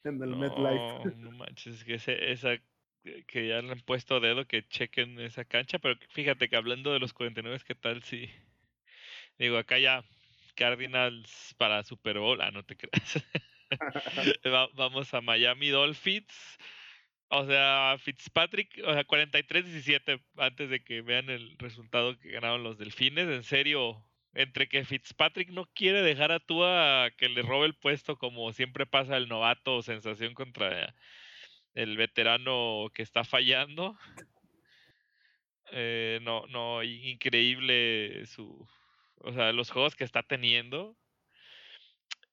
en 0.05 0.23
el 0.23 0.37
MetLife. 0.37 1.17
No 1.17 1.31
manches, 1.33 1.85
que 1.85 1.95
esa 1.95 2.57
que 3.27 3.47
ya 3.49 3.63
le 3.63 3.73
han 3.73 3.81
puesto 3.81 4.19
dedo 4.19 4.47
que 4.47 4.67
chequen 4.67 5.21
esa 5.21 5.45
cancha, 5.45 5.79
pero 5.79 5.97
fíjate 6.09 6.49
que 6.49 6.57
hablando 6.57 6.93
de 6.93 6.99
los 6.99 7.13
49, 7.13 7.61
¿qué 7.65 7.77
tal 7.77 8.03
si 8.03 8.29
digo 9.39 9.59
acá 9.59 9.79
ya 9.79 10.05
Cardinals 10.57 11.55
para 11.57 11.85
Super 11.85 12.19
Bowl? 12.19 12.41
Ah, 12.41 12.51
no 12.51 12.65
te 12.65 12.77
creas. 12.77 13.25
vamos 14.75 15.13
a 15.15 15.21
Miami 15.21 15.69
Dolphins 15.69 16.59
o 17.29 17.45
sea, 17.45 17.97
Fitzpatrick, 17.99 18.83
o 18.85 18.93
sea, 18.93 19.05
43-17 19.05 20.23
antes 20.37 20.71
de 20.71 20.83
que 20.83 21.03
vean 21.03 21.29
el 21.31 21.57
resultado 21.59 22.19
que 22.19 22.31
ganaron 22.31 22.63
los 22.63 22.79
Delfines. 22.79 23.29
En 23.29 23.43
serio, 23.43 24.05
entre 24.35 24.69
que 24.69 24.85
Fitzpatrick 24.85 25.51
no 25.51 25.67
quiere 25.75 26.03
dejar 26.03 26.31
a 26.33 26.41
Tua 26.41 27.11
que 27.17 27.29
le 27.29 27.43
robe 27.43 27.67
el 27.67 27.75
puesto 27.75 28.17
como 28.17 28.53
siempre 28.53 28.87
pasa 28.87 29.17
el 29.17 29.29
novato 29.29 29.83
sensación 29.83 30.35
contra 30.35 30.95
el 31.75 31.97
veterano 31.97 32.91
que 32.95 33.03
está 33.03 33.25
fallando. 33.25 33.97
Eh, 35.73 36.21
no, 36.23 36.47
no, 36.47 36.83
increíble 36.85 38.25
su, 38.27 38.69
o 39.19 39.33
sea, 39.33 39.53
los 39.53 39.71
juegos 39.71 39.97
que 39.97 40.05
está 40.05 40.23
teniendo 40.23 40.97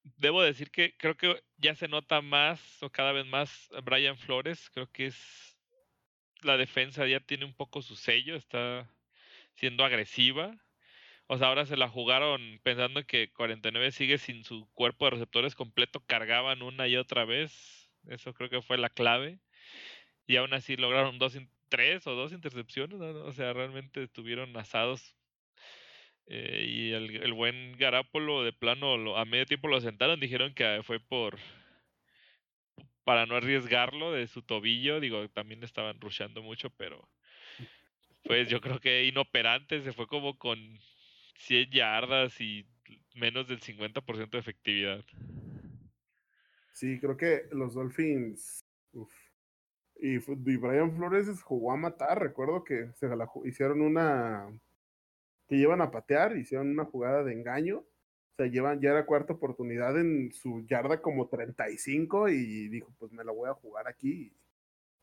debo 0.03 0.41
decir 0.41 0.71
que 0.71 0.95
creo 0.97 1.17
que 1.17 1.43
ya 1.57 1.75
se 1.75 1.87
nota 1.87 2.21
más 2.21 2.81
o 2.83 2.89
cada 2.91 3.11
vez 3.13 3.25
más 3.25 3.69
Brian 3.83 4.17
Flores. 4.17 4.69
Creo 4.71 4.91
que 4.91 5.07
es 5.07 5.57
la 6.41 6.57
defensa 6.57 7.07
ya 7.07 7.19
tiene 7.19 7.45
un 7.45 7.53
poco 7.53 7.81
su 7.81 7.95
sello, 7.95 8.35
está 8.35 8.89
siendo 9.55 9.85
agresiva. 9.85 10.55
O 11.27 11.37
sea, 11.37 11.47
ahora 11.47 11.65
se 11.65 11.77
la 11.77 11.89
jugaron 11.89 12.59
pensando 12.63 13.05
que 13.05 13.31
49 13.31 13.91
sigue 13.91 14.17
sin 14.17 14.43
su 14.43 14.67
cuerpo 14.73 15.05
de 15.05 15.11
receptores 15.11 15.55
completo, 15.55 16.03
cargaban 16.05 16.61
una 16.61 16.87
y 16.87 16.97
otra 16.97 17.25
vez. 17.25 17.91
Eso 18.07 18.33
creo 18.33 18.49
que 18.49 18.61
fue 18.61 18.77
la 18.77 18.89
clave. 18.89 19.39
Y 20.27 20.37
aún 20.37 20.53
así 20.53 20.75
lograron 20.77 21.19
dos, 21.19 21.37
tres 21.69 22.07
o 22.07 22.15
dos 22.15 22.33
intercepciones. 22.33 22.99
O 23.01 23.31
sea, 23.33 23.53
realmente 23.53 24.03
estuvieron 24.03 24.55
asados 24.57 25.15
eh, 26.27 26.65
y 26.67 26.91
el, 26.91 27.23
el, 27.23 27.33
buen 27.33 27.77
Garapolo 27.77 28.43
de 28.43 28.53
plano 28.53 29.17
a 29.17 29.25
medio 29.25 29.45
tiempo 29.45 29.67
lo 29.67 29.81
sentaron, 29.81 30.19
dijeron 30.19 30.53
que 30.53 30.81
fue 30.83 30.99
por 30.99 31.37
para 33.03 33.25
no 33.25 33.35
arriesgarlo 33.35 34.13
de 34.13 34.27
su 34.27 34.41
tobillo, 34.41 34.99
digo, 34.99 35.27
también 35.29 35.63
estaban 35.63 35.99
rusheando 35.99 36.41
mucho, 36.41 36.69
pero 36.71 37.09
pues 38.23 38.47
yo 38.47 38.61
creo 38.61 38.79
que 38.79 39.05
inoperante, 39.05 39.81
se 39.81 39.91
fue 39.91 40.07
como 40.07 40.37
con 40.37 40.57
100 41.35 41.71
yardas 41.71 42.39
y 42.39 42.65
menos 43.15 43.47
del 43.47 43.59
50% 43.59 44.29
de 44.29 44.39
efectividad. 44.39 45.03
Sí, 46.73 46.99
creo 46.99 47.17
que 47.17 47.43
los 47.51 47.73
Dolphins. 47.73 48.65
Uf. 48.93 49.13
Y, 49.99 50.17
Brian 50.17 50.95
Flores 50.95 51.41
jugó 51.43 51.71
a 51.71 51.77
matar. 51.77 52.19
Recuerdo 52.19 52.63
que 52.63 52.91
se 52.93 53.07
hicieron 53.45 53.81
una. 53.81 54.47
Que 55.53 55.59
llevan 55.59 55.81
a 55.81 55.91
patear, 55.91 56.35
hicieron 56.35 56.71
una 56.71 56.85
jugada 56.85 57.23
de 57.23 57.33
engaño. 57.33 57.77
O 57.79 58.35
sea, 58.35 58.47
llevan, 58.47 58.81
ya 58.81 58.89
era 58.89 59.05
cuarta 59.05 59.33
oportunidad 59.33 59.99
en 59.99 60.31
su 60.31 60.65
yarda 60.65 60.99
como 61.01 61.27
35 61.27 62.29
y 62.29 62.69
dijo, 62.69 62.91
pues 62.97 63.11
me 63.11 63.23
la 63.23 63.31
voy 63.31 63.49
a 63.49 63.53
jugar 63.53 63.87
aquí. 63.87 64.33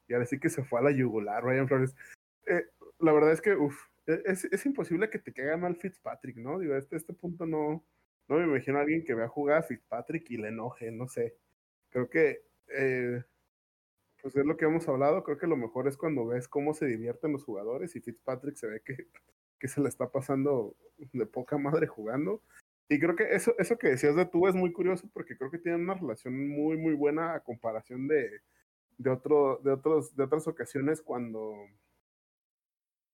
Y 0.09 0.13
ahora 0.13 0.27
sí 0.27 0.41
que 0.41 0.51
se 0.51 0.65
fue 0.65 0.81
a 0.81 0.83
la 0.83 0.91
yugular, 0.91 1.45
Brian 1.45 1.69
Flores. 1.69 1.95
Eh, 2.47 2.67
la 2.99 3.13
verdad 3.13 3.33
es 3.33 3.41
que, 3.41 3.55
uf, 3.55 3.77
e, 4.09 4.23
es, 4.27 4.45
es, 4.47 4.67
imposible 4.67 5.09
que 5.09 5.21
te 5.21 5.33
caiga 5.33 5.57
mal 5.57 5.77
Fitzpatrick, 5.77 6.37
¿no? 6.37 6.59
Digo, 6.59 6.75
este, 6.75 6.97
este 6.97 7.13
punto 7.13 7.47
no, 7.47 7.85
no 8.29 8.37
me 8.37 8.45
imagino 8.45 8.79
a 8.79 8.81
alguien 8.81 9.05
que 9.05 9.15
vea 9.15 9.29
jugar 9.29 9.59
a 9.59 9.63
Fitzpatrick 9.63 10.29
y 10.31 10.37
le 10.37 10.49
enoje, 10.49 10.91
no 10.91 11.07
sé 11.07 11.37
creo 11.91 12.09
que 12.09 12.43
eh, 12.69 13.23
pues 14.23 14.37
es 14.37 14.45
lo 14.45 14.57
que 14.57 14.65
hemos 14.65 14.89
hablado, 14.89 15.23
creo 15.25 15.39
que 15.39 15.47
lo 15.47 15.57
mejor 15.57 15.89
es 15.89 15.97
cuando 15.97 16.27
ves 16.27 16.49
cómo 16.49 16.75
se 16.75 16.87
divierten 16.87 17.33
los 17.33 17.45
jugadores 17.45 17.95
y 17.97 18.01
Fitzpatrick 18.01 18.57
se 18.57 18.67
ve 18.67 18.83
que, 18.85 19.09
que 19.61 19.69
se 19.69 19.81
le 19.81 19.89
está 19.89 20.11
pasando 20.11 20.75
de 21.13 21.27
poca 21.27 21.59
madre 21.59 21.87
jugando. 21.87 22.43
Y 22.89 22.99
creo 22.99 23.15
que 23.15 23.35
eso, 23.35 23.55
eso 23.59 23.79
que 23.79 23.89
decías 23.89 24.17
de 24.17 24.27
tú 24.27 24.49
es 24.49 24.55
muy 24.57 24.73
curioso 24.73 25.09
porque 25.13 25.37
creo 25.37 25.51
que 25.51 25.59
tienen 25.59 25.83
una 25.83 25.95
relación 25.95 26.49
muy, 26.49 26.77
muy 26.77 26.95
buena 26.95 27.35
a 27.35 27.41
comparación 27.41 28.09
de, 28.09 28.41
de, 28.99 29.11
otro, 29.11 29.61
de, 29.63 29.71
otros, 29.73 30.17
de 30.17 30.25
otras 30.25 30.49
ocasiones 30.49 31.01
cuando, 31.01 31.55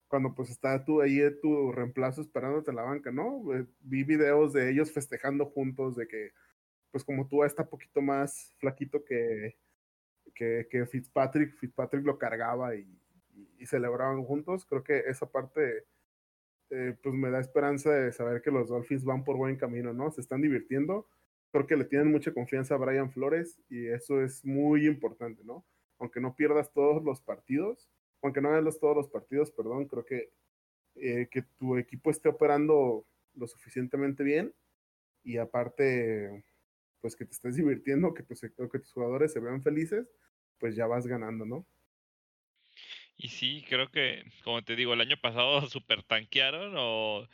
cuando 0.09 0.35
pues 0.35 0.49
está 0.51 0.85
tú 0.85 1.03
ahí 1.03 1.21
tu 1.43 1.73
reemplazo 1.73 2.23
esperándote 2.23 2.71
en 2.71 2.77
la 2.77 2.85
banca, 2.85 3.11
¿no? 3.11 3.55
Eh, 3.55 3.67
vi 3.81 4.05
videos 4.05 4.55
de 4.55 4.71
ellos 4.71 4.93
festejando 4.93 5.47
juntos, 5.47 5.97
de 5.97 6.09
que 6.09 6.33
pues 6.91 7.05
como 7.05 7.29
tú 7.29 7.45
está 7.45 7.69
poquito 7.69 8.01
más 8.01 8.55
flaquito 8.59 9.05
que, 9.05 9.59
que, 10.35 10.87
Fitzpatrick, 10.91 11.55
Fitzpatrick 11.57 12.05
lo 12.05 12.19
cargaba 12.19 12.75
y, 12.75 12.87
celebraban 13.67 14.23
juntos, 14.25 14.65
creo 14.65 14.85
que 14.85 15.01
esa 15.09 15.27
parte 15.27 15.85
eh, 16.71 16.97
pues 17.03 17.15
me 17.15 17.31
da 17.31 17.41
esperanza 17.41 17.91
de 17.93 18.13
saber 18.13 18.43
que 18.43 18.51
los 18.51 18.69
Dolphins 18.69 19.05
van 19.05 19.25
por 19.25 19.37
buen 19.37 19.57
camino, 19.57 19.93
¿no? 19.93 20.11
Se 20.11 20.21
están 20.21 20.43
divirtiendo, 20.43 21.09
creo 21.53 21.67
que 21.67 21.77
le 21.77 21.85
tienen 21.85 22.11
mucha 22.11 22.33
confianza 22.33 22.75
a 22.75 22.79
Brian 22.79 23.11
Flores 23.11 23.61
y 23.69 23.87
eso 23.87 24.21
es 24.23 24.45
muy 24.45 24.87
importante, 24.87 25.45
¿no? 25.45 25.65
Aunque 25.99 26.21
no 26.21 26.35
pierdas 26.35 26.73
todos 26.73 27.03
los 27.03 27.21
partidos, 27.21 27.89
aunque 28.23 28.41
no 28.41 28.51
ganes 28.51 28.79
todos 28.79 28.97
los 28.97 29.09
partidos, 29.09 29.51
perdón, 29.53 29.87
creo 29.87 30.05
que 30.05 30.31
eh, 30.97 31.29
que 31.31 31.43
tu 31.43 31.77
equipo 31.77 32.11
esté 32.11 32.31
operando 32.31 33.07
lo 33.35 33.47
suficientemente 33.47 34.25
bien 34.25 34.55
y 35.23 35.37
aparte 35.37 36.45
pues 37.03 37.15
que 37.15 37.27
te 37.27 37.33
estés 37.33 37.57
divirtiendo, 37.57 38.15
que, 38.15 38.23
pues, 38.23 38.41
que 38.41 38.79
tus 38.79 38.93
jugadores 38.93 39.33
se 39.33 39.41
vean 39.41 39.63
felices, 39.63 40.09
pues 40.59 40.75
ya 40.75 40.87
vas 40.87 41.07
ganando, 41.07 41.45
¿no? 41.45 41.67
Y 43.17 43.29
sí, 43.29 43.65
creo 43.69 43.91
que, 43.91 44.25
como 44.45 44.63
te 44.63 44.77
digo, 44.77 44.93
el 44.95 45.01
año 45.01 45.17
pasado 45.17 45.61
super 45.71 46.03
tanquearon 46.03 46.75
o 46.77 47.29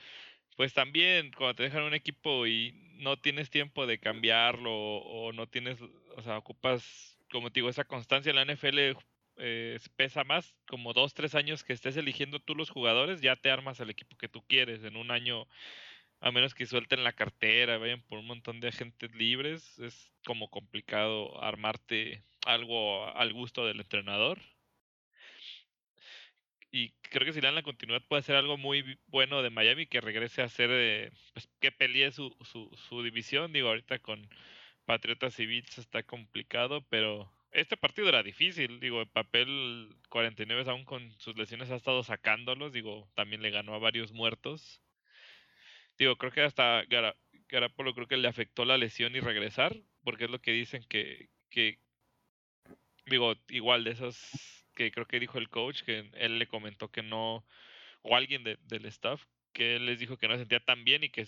pues 0.57 0.75
también 0.75 1.33
cuando 1.33 1.57
te 1.57 1.65
dejan 1.65 1.83
un 1.85 1.95
equipo 1.95 2.47
y 2.47 2.73
no 2.97 3.19
tienes 3.19 3.51
tiempo 3.51 3.87
de 3.87 3.99
cambiarlo 3.99 4.73
o 4.73 5.33
no 5.33 5.49
tienes, 5.49 5.79
o 5.83 6.23
sea, 6.23 6.39
ocupas, 6.39 7.19
como 7.31 7.51
te 7.51 7.61
digo, 7.61 7.71
esa 7.71 7.85
constancia 7.85 8.31
en 8.31 8.37
la 8.37 8.43
NFL 8.43 8.97
eh, 9.39 9.81
pesa 9.97 10.25
más, 10.25 10.55
como 10.67 10.93
dos, 10.93 11.15
tres 11.15 11.35
años 11.35 11.65
que 11.65 11.73
estés 11.73 11.97
eligiendo 11.97 12.39
tú 12.41 12.55
los 12.55 12.71
jugadores, 12.71 13.21
ya 13.23 13.37
te 13.37 13.51
armas 13.51 13.81
el 13.81 13.91
equipo 13.91 14.17
que 14.19 14.29
tú 14.29 14.43
quieres. 14.47 14.85
En 14.85 14.97
un 14.97 15.11
año 15.11 15.49
a 16.21 16.31
menos 16.33 16.55
que 16.55 16.67
suelten 16.67 17.05
la 17.05 17.13
cartera, 17.15 17.79
vayan 17.79 18.03
por 18.03 18.19
un 18.19 18.27
montón 18.27 18.61
de 18.61 18.69
agentes 18.69 19.15
libres, 19.15 19.79
es 19.81 20.13
como 20.25 20.49
complicado 20.51 21.43
armarte 21.43 22.23
algo 22.47 23.07
al 23.17 23.33
gusto 23.33 23.67
del 23.67 23.81
entrenador. 23.81 24.39
Y 26.73 26.91
creo 27.03 27.27
que 27.27 27.35
si 27.35 27.41
le 27.41 27.49
dan 27.49 27.55
la 27.55 27.63
continuidad 27.63 28.03
puede 28.09 28.23
ser 28.23 28.35
algo 28.35 28.57
muy 28.57 28.99
bueno 29.07 29.43
de 29.43 29.51
Miami 29.51 29.87
que 29.87 30.01
regrese 30.01 30.41
a 30.43 30.49
ser, 30.49 30.71
eh, 30.73 31.13
pues 31.35 31.49
que 31.61 31.71
pelee 31.71 32.11
su, 32.13 32.35
su, 32.45 32.71
su 32.89 33.03
división. 33.03 33.53
Digo, 33.53 33.69
ahorita 33.69 33.99
con 33.99 34.27
Patriotas 34.87 35.39
y 35.39 35.47
Bills 35.47 35.79
está 35.79 36.03
complicado, 36.03 36.83
pero 36.89 37.31
este 37.53 37.77
partido 37.77 38.09
era 38.09 38.23
difícil. 38.23 38.81
Digo, 38.81 39.03
el 39.03 39.09
papel 39.09 39.95
49 40.09 40.71
aún 40.71 40.85
con 40.85 41.13
sus 41.19 41.37
lesiones 41.37 41.71
ha 41.71 41.77
estado 41.77 42.03
sacándolos. 42.03 42.73
Digo, 42.73 43.07
también 43.15 43.43
le 43.43 43.51
ganó 43.51 43.75
a 43.75 43.79
varios 43.79 44.13
muertos. 44.13 44.81
Digo, 45.99 46.17
creo 46.17 46.33
que 46.33 46.41
hasta 46.43 46.85
Garapolo 47.49 47.95
creo 47.95 48.09
que 48.09 48.17
le 48.17 48.29
afectó 48.29 48.65
la 48.65 48.79
lesión 48.79 49.15
y 49.15 49.21
regresar, 49.21 49.77
porque 50.05 50.25
es 50.25 50.31
lo 50.31 50.41
que 50.41 50.53
dicen 50.53 50.85
que, 50.89 51.29
que 51.51 51.79
digo, 53.07 53.35
igual 53.49 53.85
de 53.85 53.91
esas 53.91 54.62
que 54.75 54.91
creo 54.93 55.07
que 55.07 55.21
dijo 55.21 55.39
el 55.39 55.49
coach, 55.49 55.83
que 55.83 56.11
él 56.15 56.39
le 56.39 56.47
comentó 56.49 56.91
que 56.91 57.03
no, 57.03 57.45
o 58.03 58.17
alguien 58.17 58.45
del 58.45 58.87
staff, 58.87 59.25
que 59.53 59.77
él 59.77 59.87
les 59.87 59.99
dijo 59.99 60.19
que 60.19 60.29
no 60.29 60.35
se 60.35 60.41
sentía 60.41 60.61
tan 60.61 60.85
bien 60.85 61.05
y 61.05 61.11
que 61.11 61.27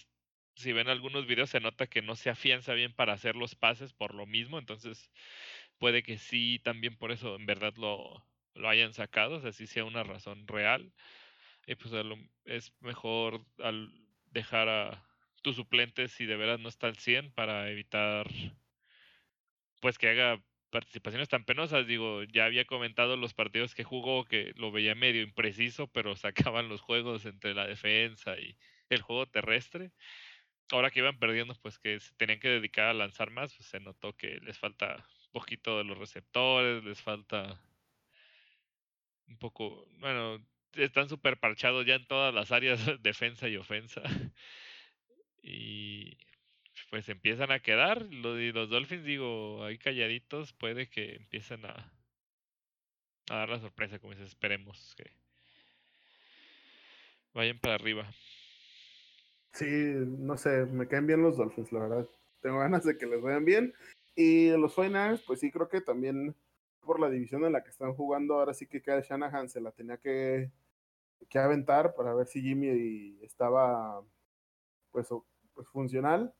si 0.57 0.72
ven 0.72 0.88
algunos 0.88 1.26
videos 1.26 1.51
se 1.51 1.61
nota 1.61 1.86
que 1.86 2.03
no 2.03 2.16
se 2.16 2.30
afianza 2.30 2.74
bien 2.74 2.92
para 2.92 3.12
hacer 3.12 3.36
los 3.36 3.55
pases 3.55 3.92
por 3.92 4.14
lo 4.14 4.26
mismo, 4.26 4.59
entonces 4.59 5.11
puede 5.78 6.03
que 6.03 6.18
sí, 6.18 6.61
también 6.62 6.97
por 6.97 7.12
eso 7.12 7.36
en 7.36 7.47
verdad 7.47 7.74
lo, 7.76 8.24
lo 8.55 8.68
hayan 8.68 8.92
sacado, 8.95 9.36
o 9.36 9.40
sea, 9.40 9.53
sí 9.53 9.66
sea 9.66 9.84
una 9.84 10.05
razón 10.05 10.47
real. 10.47 10.92
Y 11.66 11.76
pues 11.76 11.92
es 12.45 12.74
mejor 12.80 13.45
al, 13.59 13.92
dejar 14.26 14.68
a 14.68 15.09
tus 15.42 15.57
suplentes 15.57 16.12
si 16.12 16.26
de 16.26 16.36
verdad 16.36 16.59
no 16.59 16.68
está 16.68 16.88
al 16.88 16.97
100 16.97 17.32
para 17.32 17.70
evitar 17.70 18.26
pues 19.80 19.99
que 19.99 20.09
haga 20.09 20.42
participaciones 20.75 21.29
tan 21.29 21.45
penosas. 21.45 21.87
Digo, 21.87 22.25
ya 22.25 22.47
había 22.47 22.64
comentado 22.64 23.16
los 23.16 23.33
partidos 23.33 23.77
que 23.77 23.85
jugó 23.85 24.25
que 24.25 24.53
lo 24.57 24.72
veía 24.72 24.97
medio 24.97 25.22
impreciso, 25.22 25.87
pero 25.87 26.16
sacaban 26.53 26.68
los 26.68 26.81
juegos 26.81 27.25
entre 27.27 27.55
la 27.55 27.66
defensa 27.66 28.37
y 28.39 28.57
el 28.89 29.01
juego 29.03 29.27
terrestre. 29.27 29.93
Ahora 30.72 30.91
que 30.91 30.99
iban 30.99 31.18
perdiendo, 31.18 31.55
pues 31.62 31.79
que 31.79 32.01
se 32.01 32.12
tenían 32.16 32.41
que 32.41 32.49
dedicar 32.49 32.87
a 32.87 32.95
lanzar 32.95 33.31
más, 33.31 33.55
pues 33.55 33.68
se 33.68 33.79
notó 33.79 34.14
que 34.14 34.41
les 34.43 34.59
falta 34.59 34.97
un 35.27 35.33
poquito 35.33 35.79
de 35.79 35.85
los 35.85 35.97
receptores, 35.97 36.83
les 36.83 37.01
falta 37.01 37.61
un 39.29 39.39
poco, 39.39 39.87
bueno, 40.01 40.45
están 40.72 41.09
súper 41.09 41.39
parchados 41.39 41.87
ya 41.87 41.95
en 41.95 42.07
todas 42.07 42.35
las 42.35 42.51
áreas, 42.51 42.81
defensa 43.03 43.49
y 43.49 43.57
ofensa. 43.57 44.03
Y 45.41 46.16
pues 46.95 47.09
empiezan 47.09 47.51
a 47.51 47.59
quedar. 47.59 48.03
Los, 48.03 48.38
los 48.55 48.70
Dolphins, 48.70 49.03
digo, 49.03 49.64
ahí 49.64 49.78
calladitos, 49.78 50.53
puede 50.53 50.88
que 50.88 51.16
empiecen 51.16 51.66
a, 51.66 51.92
a 53.30 53.34
dar 53.34 53.49
la 53.49 53.59
sorpresa, 53.59 53.99
como 53.99 54.12
dices, 54.12 54.28
esperemos 54.28 54.95
que 54.97 55.11
vayan 57.32 57.59
para 57.59 57.74
arriba. 57.74 58.07
Sí, 59.55 59.66
no 59.66 60.36
sé, 60.36 60.66
me 60.66 60.86
caen 60.86 61.09
bien 61.09 61.20
los 61.20 61.36
Dolphins, 61.36 61.72
la 61.72 61.80
verdad. 61.80 62.09
Tengo 62.40 62.61
ganas 62.61 62.84
de 62.84 62.97
que 62.97 63.07
les 63.07 63.20
vayan 63.20 63.45
bien. 63.45 63.74
Y 64.14 64.51
los 64.51 64.72
Finals, 64.76 65.20
pues 65.22 65.40
sí, 65.40 65.51
creo 65.51 65.68
que 65.68 65.80
también 65.80 66.36
por 66.78 67.01
la 67.01 67.11
división 67.11 67.45
en 67.45 67.55
la 67.55 67.64
que 67.64 67.70
están 67.70 67.92
jugando, 67.95 68.34
ahora 68.34 68.55
sí 68.55 68.68
que 68.68 68.82
cada 68.82 69.01
Shanahan 69.01 69.49
se 69.49 69.61
la 69.61 69.72
tenía 69.72 69.97
que 69.97 70.53
que 71.28 71.38
aventar 71.40 71.95
para 71.97 72.14
ver 72.14 72.26
si 72.28 72.40
Jimmy 72.40 73.18
estaba 73.22 74.01
pues, 74.92 75.09
pues 75.55 75.66
funcional 75.68 76.32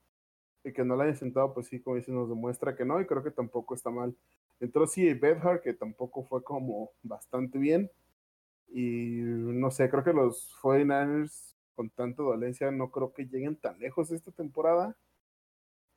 y 0.65 0.73
que 0.73 0.85
no 0.85 0.97
la 0.97 1.05
hayan 1.05 1.17
sentado, 1.17 1.53
pues 1.53 1.67
sí, 1.67 1.81
como 1.81 1.97
dice, 1.97 2.11
nos 2.11 2.29
demuestra 2.29 2.75
que 2.75 2.87
no, 2.87 3.01
y 3.01 3.07
creo 3.07 3.23
que 3.23 3.31
tampoco 3.31 3.75
está 3.75 3.91
mal. 3.91 4.17
Entró 4.61 4.87
sí 4.87 5.13
Bedhart, 5.13 5.63
que 5.63 5.75
tampoco 5.75 6.25
fue 6.25 6.43
como 6.43 6.91
bastante 7.03 7.59
bien. 7.59 7.91
Y 8.69 9.21
no 9.21 9.71
sé, 9.71 9.91
creo 9.91 10.03
que 10.03 10.15
los 10.15 10.57
49ers 10.63 11.55
con 11.75 11.91
tanta 11.91 12.23
dolencia 12.23 12.71
no 12.71 12.91
creo 12.91 13.13
que 13.13 13.27
lleguen 13.27 13.57
tan 13.57 13.79
lejos 13.79 14.11
esta 14.11 14.33
temporada. 14.33 14.97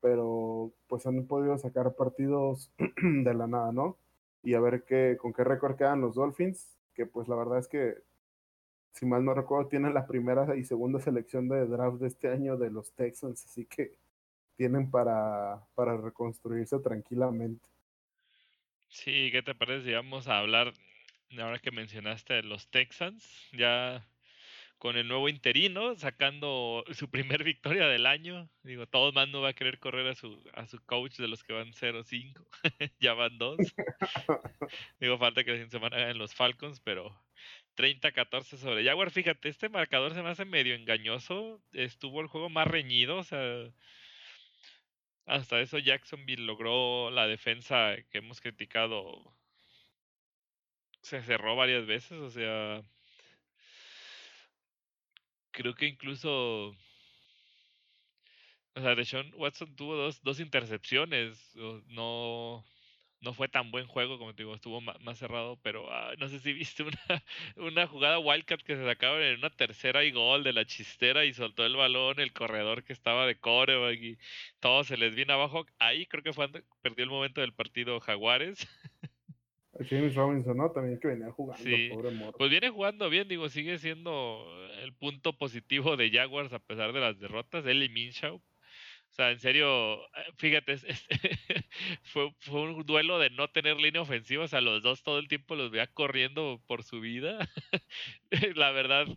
Pero 0.01 0.73
pues 0.87 1.05
han 1.07 1.25
podido 1.25 1.57
sacar 1.57 1.95
partidos 1.95 2.71
de 3.01 3.33
la 3.33 3.47
nada, 3.47 3.71
¿no? 3.71 3.97
Y 4.43 4.53
a 4.53 4.59
ver 4.59 4.83
qué, 4.83 5.17
con 5.19 5.33
qué 5.33 5.43
récord 5.43 5.77
quedan 5.77 6.01
los 6.01 6.15
Dolphins, 6.15 6.77
que 6.93 7.05
pues 7.05 7.27
la 7.29 7.35
verdad 7.35 7.59
es 7.59 7.67
que 7.67 7.95
si 8.91 9.05
mal 9.05 9.23
no 9.23 9.33
recuerdo, 9.33 9.69
tienen 9.69 9.93
la 9.93 10.07
primera 10.07 10.55
y 10.55 10.63
segunda 10.63 10.99
selección 10.99 11.47
de 11.47 11.67
draft 11.67 11.99
de 11.99 12.07
este 12.07 12.29
año 12.29 12.57
de 12.57 12.71
los 12.71 12.93
Texans, 12.93 13.45
así 13.45 13.65
que 13.65 13.95
tienen 14.57 14.89
para, 14.89 15.63
para 15.75 15.95
reconstruirse 15.95 16.79
tranquilamente. 16.79 17.69
Sí, 18.89 19.29
¿qué 19.31 19.41
te 19.43 19.55
parece 19.55 19.85
si 19.85 19.93
vamos 19.93 20.27
a 20.27 20.39
hablar, 20.39 20.73
ahora 21.39 21.59
que 21.59 21.71
mencionaste 21.71 22.33
de 22.33 22.43
los 22.43 22.69
Texans, 22.69 23.23
ya 23.51 24.05
con 24.77 24.95
el 24.95 25.07
nuevo 25.07 25.29
interino, 25.29 25.95
sacando 25.95 26.83
su 26.91 27.09
primer 27.09 27.43
victoria 27.43 27.87
del 27.87 28.05
año? 28.05 28.49
Digo, 28.63 28.87
todo 28.87 29.11
más 29.11 29.29
no 29.29 29.41
va 29.41 29.49
a 29.49 29.53
querer 29.53 29.79
correr 29.79 30.07
a 30.07 30.15
su, 30.15 30.41
a 30.53 30.65
su 30.65 30.83
coach 30.85 31.17
de 31.17 31.27
los 31.27 31.43
que 31.43 31.53
van 31.53 31.73
0-5, 31.73 32.45
ya 32.99 33.13
van 33.13 33.37
dos. 33.37 33.57
Digo, 34.99 35.17
falta 35.17 35.43
que 35.43 35.57
la 35.57 35.69
semana 35.69 35.97
ganen 35.97 36.17
los 36.17 36.33
Falcons, 36.33 36.79
pero 36.79 37.13
30-14 37.75 38.57
sobre 38.57 38.83
Jaguar. 38.83 39.11
Fíjate, 39.11 39.49
este 39.49 39.69
marcador 39.69 40.13
se 40.13 40.23
me 40.23 40.29
hace 40.29 40.45
medio 40.45 40.75
engañoso. 40.75 41.61
Estuvo 41.73 42.21
el 42.21 42.27
juego 42.27 42.49
más 42.49 42.67
reñido, 42.67 43.17
o 43.17 43.23
sea. 43.23 43.71
Hasta 45.27 45.61
eso 45.61 45.77
Jacksonville 45.79 46.45
logró 46.45 47.11
la 47.11 47.27
defensa 47.27 47.95
que 48.09 48.19
hemos 48.19 48.41
criticado. 48.41 49.35
Se 51.01 51.21
cerró 51.23 51.55
varias 51.55 51.85
veces, 51.85 52.13
o 52.13 52.29
sea, 52.29 52.81
creo 55.51 55.73
que 55.75 55.87
incluso 55.87 56.75
o 58.77 58.81
sea, 58.81 58.93
Deshaun 58.95 59.33
Watson 59.35 59.75
tuvo 59.75 59.95
dos, 59.95 60.21
dos 60.21 60.39
intercepciones. 60.39 61.55
No, 61.87 62.63
no 63.21 63.33
fue 63.33 63.47
tan 63.47 63.71
buen 63.71 63.87
juego, 63.87 64.19
como 64.19 64.33
te 64.33 64.43
digo, 64.43 64.55
estuvo 64.55 64.81
más, 64.81 65.17
cerrado, 65.17 65.57
pero 65.63 65.91
ah, 65.91 66.13
no 66.19 66.29
sé 66.29 66.39
si 66.39 66.53
viste 66.53 66.83
una, 66.83 67.23
una 67.55 67.87
jugada 67.87 68.19
Wildcat 68.19 68.61
que 68.61 68.75
se 68.75 68.85
sacaron 68.85 69.21
en 69.21 69.39
una 69.39 69.49
tercera 69.49 70.03
y 70.03 70.11
gol 70.11 70.43
de 70.43 70.53
la 70.53 70.65
chistera 70.65 71.25
y 71.25 71.33
soltó 71.33 71.65
el 71.65 71.75
balón 71.75 72.19
el 72.19 72.33
corredor 72.33 72.83
que 72.83 72.93
estaba 72.93 73.25
de 73.25 73.39
coreback 73.39 73.99
y 74.01 74.17
todo 74.59 74.83
se 74.83 74.97
les 74.97 75.15
vino 75.15 75.33
abajo. 75.33 75.65
Ahí 75.79 76.05
creo 76.05 76.23
que 76.23 76.33
fue 76.33 76.47
perdió 76.81 77.03
el 77.03 77.09
momento 77.09 77.41
del 77.41 77.53
partido 77.53 77.99
Jaguares. 77.99 78.67
James 79.89 80.15
Robinson, 80.15 80.57
¿no? 80.57 80.71
También 80.71 80.99
que 80.99 81.07
venía 81.07 81.31
jugando, 81.31 81.63
pobre 81.91 82.33
Pues 82.37 82.49
viene 82.49 82.69
jugando 82.69 83.09
bien, 83.09 83.27
digo, 83.27 83.47
sigue 83.49 83.77
siendo 83.77 84.47
el 84.81 84.93
punto 84.93 85.33
positivo 85.33 85.97
de 85.97 86.09
Jaguars 86.09 86.51
a 86.53 86.59
pesar 86.59 86.93
de 86.93 86.99
las 86.99 87.19
derrotas. 87.19 87.65
Él 87.65 87.83
y 87.83 87.89
Minshaw 87.89 88.41
sea, 89.17 89.31
en 89.31 89.39
serio, 89.39 90.05
eh, 90.15 90.31
fíjate, 90.37 90.77
fue, 92.03 92.33
fue 92.39 92.61
un 92.61 92.85
duelo 92.85 93.17
de 93.19 93.31
no 93.31 93.49
tener 93.49 93.77
línea 93.77 94.01
ofensiva. 94.01 94.45
O 94.45 94.47
sea, 94.47 94.61
los 94.61 94.83
dos 94.83 95.03
todo 95.03 95.19
el 95.19 95.27
tiempo 95.27 95.55
los 95.55 95.71
veía 95.71 95.87
corriendo 95.87 96.61
por 96.67 96.83
su 96.83 97.01
vida. 97.01 97.49
La 98.55 98.71
verdad, 98.71 99.07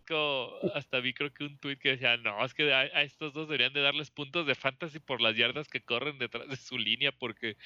hasta 0.73 0.99
vi 0.99 1.13
creo 1.13 1.31
que 1.33 1.43
un 1.43 1.57
tweet 1.59 1.77
que 1.77 1.89
decía, 1.91 2.17
no, 2.17 2.43
es 2.43 2.53
que 2.53 2.73
a, 2.73 2.85
estos 3.03 3.33
dos 3.33 3.47
deberían 3.47 3.73
de 3.73 3.81
darles 3.81 4.11
puntos 4.11 4.47
de 4.47 4.55
fantasy 4.55 4.99
por 4.99 5.21
las 5.21 5.37
yardas 5.37 5.67
que 5.67 5.83
corren 5.83 6.17
detrás 6.17 6.49
de 6.49 6.57
su 6.57 6.77
línea 6.77 7.11
porque 7.11 7.57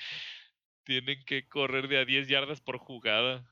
tienen 0.83 1.23
que 1.25 1.47
correr 1.47 1.87
de 1.87 1.99
a 1.99 2.05
10 2.05 2.27
yardas 2.27 2.61
por 2.61 2.77
jugada. 2.77 3.45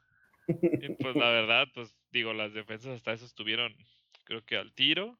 Y 0.47 0.89
pues 1.01 1.15
la 1.15 1.29
verdad, 1.31 1.67
pues 1.73 1.95
digo, 2.11 2.34
las 2.34 2.53
defensas 2.53 2.91
hasta 2.91 3.13
eso 3.13 3.25
estuvieron, 3.25 3.73
creo 4.25 4.45
que 4.45 4.57
al 4.57 4.73
tiro 4.73 5.17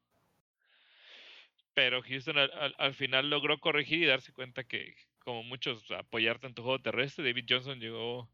pero 1.74 2.02
Houston 2.04 2.38
al, 2.38 2.94
final 2.94 3.30
logró 3.30 3.60
corregir 3.60 4.04
y 4.04 4.06
darse 4.06 4.34
cuenta 4.34 4.64
que, 4.64 4.96
como 5.20 5.44
muchos, 5.44 5.90
apoyar 5.92 6.40
tu 6.40 6.62
juego 6.62 6.80
terrestre. 6.82 7.26
David 7.26 7.46
Johnson 7.50 7.80
llegó 7.80 8.30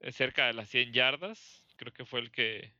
eh, 0.00 0.12
cerca 0.12 0.46
de 0.46 0.54
las 0.54 0.68
100 0.68 0.92
yardas. 0.92 1.64
Creo 1.76 1.92
que 1.92 2.04
fue 2.04 2.20
el 2.20 2.30
que 2.30 2.72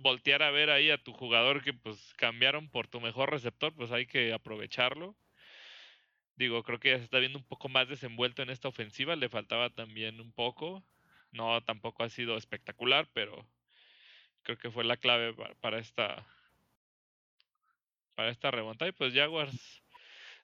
voltear 0.00 0.42
a 0.42 0.50
ver 0.50 0.70
ahí 0.70 0.90
a 0.90 1.02
tu 1.02 1.12
jugador 1.12 1.62
que 1.62 1.72
pues 1.72 2.14
cambiaron 2.16 2.70
por 2.70 2.86
tu 2.86 3.00
mejor 3.00 3.30
receptor, 3.30 3.74
pues 3.74 3.90
hay 3.92 4.06
que 4.06 4.32
aprovecharlo. 4.32 5.16
Digo, 6.36 6.62
creo 6.62 6.80
que 6.80 6.90
ya 6.90 6.98
se 6.98 7.04
está 7.04 7.18
viendo 7.18 7.38
un 7.38 7.44
poco 7.44 7.68
más 7.68 7.88
desenvuelto 7.88 8.42
en 8.42 8.50
esta 8.50 8.68
ofensiva, 8.68 9.16
le 9.16 9.28
faltaba 9.28 9.70
también 9.70 10.20
un 10.20 10.32
poco. 10.32 10.82
No, 11.32 11.62
tampoco 11.62 12.02
ha 12.02 12.08
sido 12.08 12.36
espectacular, 12.36 13.08
pero 13.12 13.46
creo 14.42 14.58
que 14.58 14.70
fue 14.70 14.84
la 14.84 14.96
clave 14.96 15.34
para 15.60 15.78
esta 15.78 16.26
para 18.20 18.32
esta 18.32 18.50
remontada. 18.50 18.90
Y 18.90 18.92
pues 18.92 19.14
Jaguars, 19.14 19.82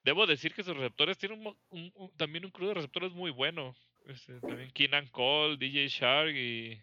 debo 0.03 0.27
decir 0.27 0.55
que 0.55 0.63
sus 0.63 0.75
receptores 0.75 1.19
tienen 1.19 1.45
un, 1.69 2.13
también 2.17 2.47
un 2.47 2.51
crudo 2.51 2.71
de 2.71 2.77
receptores 2.77 3.13
muy 3.13 3.31
bueno. 3.31 3.77
Este, 4.07 4.41
también 4.41 4.71
Keenan 4.71 5.07
Cole, 5.09 5.59
DJ 5.59 5.89
Shark 5.89 6.35
y 6.35 6.81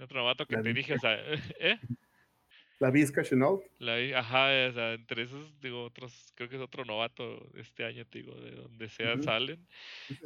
otro 0.00 0.18
novato 0.18 0.46
que 0.46 0.56
te 0.56 0.72
dije, 0.72 0.94
o 0.94 0.98
sea, 0.98 1.14
¿eh? 1.60 1.78
La 2.80 2.90
Vizca 2.90 3.22
Chenault. 3.22 3.62
ajá, 4.16 4.46
o 4.68 4.72
sea, 4.72 4.94
entre 4.94 5.22
esos, 5.22 5.60
digo, 5.60 5.84
otros, 5.84 6.32
creo 6.34 6.48
que 6.48 6.56
es 6.56 6.62
otro 6.62 6.84
novato 6.84 7.48
este 7.54 7.84
año, 7.84 8.04
digo, 8.10 8.34
de 8.34 8.50
donde 8.50 8.88
sea 8.88 9.16
salen. 9.22 9.64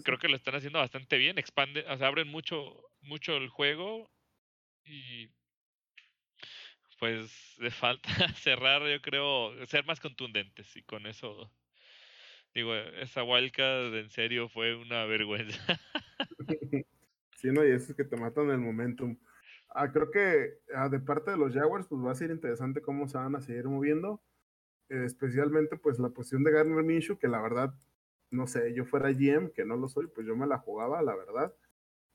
Creo 0.02 0.16
que 0.18 0.28
lo 0.28 0.36
están 0.36 0.54
haciendo 0.54 0.78
bastante 0.78 1.18
bien, 1.18 1.36
expanden, 1.36 1.84
o 1.90 1.98
sea, 1.98 2.06
abren 2.06 2.28
mucho, 2.28 2.80
mucho 3.02 3.36
el 3.36 3.48
juego 3.48 4.10
y 4.86 5.28
pues 6.98 7.56
le 7.58 7.70
falta 7.70 8.08
cerrar, 8.34 8.82
yo 8.86 9.00
creo, 9.02 9.52
ser 9.66 9.84
más 9.84 10.00
contundentes 10.00 10.76
y 10.76 10.82
con 10.82 11.06
eso 11.06 11.50
digo, 12.54 12.74
esa 12.74 13.24
Wildcat 13.24 13.92
en 13.94 14.10
serio 14.10 14.48
fue 14.48 14.76
una 14.76 15.04
vergüenza. 15.06 15.60
sí, 17.36 17.48
no, 17.50 17.64
y 17.66 17.72
eso 17.72 17.90
es 17.90 17.96
que 17.96 18.04
te 18.04 18.16
matan 18.16 18.50
el 18.50 18.58
momentum. 18.58 19.18
Ah, 19.70 19.90
creo 19.90 20.10
que 20.10 20.60
ah, 20.74 20.88
de 20.88 21.00
parte 21.00 21.32
de 21.32 21.36
los 21.36 21.52
Jaguars, 21.52 21.86
pues 21.88 22.00
va 22.00 22.12
a 22.12 22.14
ser 22.14 22.30
interesante 22.30 22.80
cómo 22.80 23.08
se 23.08 23.18
van 23.18 23.34
a 23.34 23.40
seguir 23.40 23.66
moviendo. 23.66 24.22
especialmente, 24.88 25.76
pues 25.76 25.98
la 25.98 26.10
posición 26.10 26.44
de 26.44 26.52
Gardner 26.52 26.84
Minshew, 26.84 27.18
que 27.18 27.26
la 27.28 27.42
verdad, 27.42 27.74
no 28.30 28.46
sé, 28.46 28.72
yo 28.74 28.84
fuera 28.84 29.10
GM, 29.10 29.50
que 29.52 29.64
no 29.64 29.76
lo 29.76 29.88
soy, 29.88 30.06
pues 30.06 30.26
yo 30.26 30.36
me 30.36 30.46
la 30.46 30.58
jugaba, 30.58 31.02
la 31.02 31.16
verdad. 31.16 31.52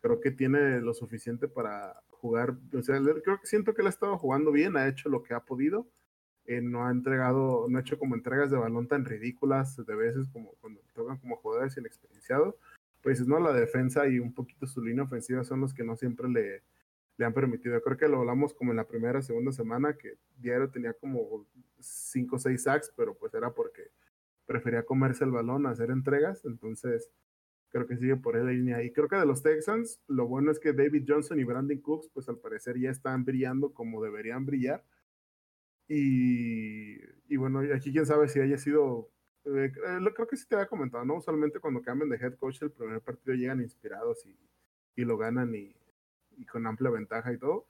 Creo 0.01 0.21
que 0.21 0.31
tiene 0.31 0.79
lo 0.79 0.93
suficiente 0.93 1.49
para 1.49 2.01
jugar, 2.19 2.55
o 2.73 2.81
sea, 2.81 2.99
creo 3.23 3.39
que 3.39 3.47
siento 3.47 3.73
que 3.73 3.81
él 3.81 3.87
ha 3.87 3.91
estado 3.91 4.17
jugando 4.17 4.51
bien, 4.51 4.77
ha 4.77 4.87
hecho 4.87 5.09
lo 5.09 5.23
que 5.23 5.33
ha 5.33 5.41
podido, 5.41 5.87
eh, 6.45 6.61
no 6.61 6.85
ha 6.85 6.91
entregado, 6.91 7.67
no 7.69 7.77
ha 7.77 7.81
hecho 7.81 7.99
como 7.99 8.15
entregas 8.15 8.51
de 8.51 8.57
balón 8.57 8.87
tan 8.87 9.05
ridículas 9.05 9.77
de 9.85 9.95
veces 9.95 10.27
como 10.29 10.53
cuando 10.61 10.81
tocan 10.93 11.17
como 11.17 11.37
jugadores 11.37 11.77
inexperienciados, 11.77 12.55
pues 13.01 13.25
no, 13.27 13.39
la 13.39 13.53
defensa 13.53 14.07
y 14.07 14.19
un 14.19 14.33
poquito 14.33 14.67
su 14.67 14.81
línea 14.81 15.03
ofensiva 15.03 15.43
son 15.43 15.61
los 15.61 15.73
que 15.73 15.83
no 15.83 15.95
siempre 15.95 16.27
le, 16.29 16.63
le 17.17 17.25
han 17.25 17.33
permitido. 17.33 17.81
Creo 17.81 17.97
que 17.97 18.07
lo 18.07 18.19
hablamos 18.19 18.53
como 18.53 18.71
en 18.71 18.77
la 18.77 18.87
primera, 18.87 19.21
segunda 19.21 19.51
semana, 19.51 19.93
que 19.93 20.15
diario 20.37 20.69
tenía 20.69 20.93
como 20.93 21.45
5 21.79 22.35
o 22.35 22.39
6 22.39 22.63
sacks, 22.63 22.93
pero 22.95 23.13
pues 23.13 23.33
era 23.33 23.51
porque 23.51 23.91
prefería 24.45 24.83
comerse 24.83 25.25
el 25.25 25.31
balón, 25.31 25.67
hacer 25.67 25.91
entregas, 25.91 26.43
entonces 26.45 27.09
creo 27.69 27.87
que 27.87 27.97
sigue 27.97 28.17
por 28.17 28.35
esa 28.35 28.47
línea. 28.47 28.83
Y 28.83 28.91
creo 28.91 29.07
que 29.07 29.15
de 29.15 29.25
los 29.25 29.41
Texans, 29.43 29.99
lo 30.07 30.27
bueno 30.27 30.51
es 30.51 30.59
que 30.59 30.73
David 30.73 31.05
Johnson 31.07 31.39
y 31.39 31.43
Brandon 31.43 31.79
Cooks, 31.79 32.09
pues 32.13 32.27
al 32.29 32.37
parecer 32.37 32.79
ya 32.79 32.89
están 32.89 33.25
brillando 33.25 33.73
como 33.73 34.03
deberían 34.03 34.45
brillar. 34.45 34.83
Y, 35.87 36.97
y 37.27 37.37
bueno, 37.37 37.61
aquí 37.75 37.91
quién 37.91 38.05
sabe 38.05 38.27
si 38.29 38.39
haya 38.39 38.57
sido, 38.57 39.09
eh, 39.45 39.71
eh, 39.75 40.11
creo 40.13 40.27
que 40.27 40.37
sí 40.37 40.47
te 40.47 40.55
había 40.55 40.67
comentado, 40.67 41.03
¿no? 41.05 41.15
Usualmente 41.15 41.59
cuando 41.59 41.81
cambian 41.81 42.09
de 42.09 42.17
head 42.17 42.35
coach 42.35 42.61
el 42.61 42.71
primer 42.71 43.01
partido 43.01 43.35
llegan 43.35 43.61
inspirados 43.61 44.25
y, 44.25 44.37
y 44.95 45.05
lo 45.05 45.17
ganan 45.17 45.55
y, 45.55 45.75
y, 46.37 46.45
con 46.45 46.67
amplia 46.67 46.91
ventaja 46.91 47.33
y 47.33 47.37
todo. 47.39 47.67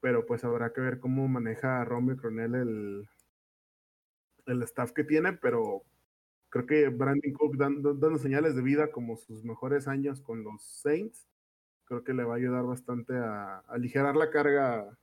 Pero 0.00 0.26
pues 0.26 0.44
habrá 0.44 0.72
que 0.72 0.80
ver 0.80 1.00
cómo 1.00 1.28
maneja 1.28 1.84
Romeo 1.84 2.16
Cronel 2.16 2.54
el, 2.54 3.08
el 4.46 4.62
staff 4.62 4.92
que 4.92 5.04
tiene, 5.04 5.32
pero 5.34 5.82
creo 6.50 6.66
que 6.66 6.88
Brandon 6.88 7.32
Cook 7.32 7.56
dando, 7.56 8.18
señales 8.18 8.54
de 8.54 8.62
vida 8.62 8.90
como 8.90 9.16
sus 9.16 9.44
mejores 9.44 9.88
años 9.88 10.20
con 10.20 10.42
los 10.44 10.62
Saints, 10.62 11.28
creo 11.84 12.04
que 12.04 12.12
le 12.12 12.24
va 12.24 12.34
a 12.34 12.36
ayudar 12.36 12.64
bastante 12.64 13.16
a, 13.16 13.60
aligerar 13.68 14.16
la 14.16 14.30
carga 14.30 14.98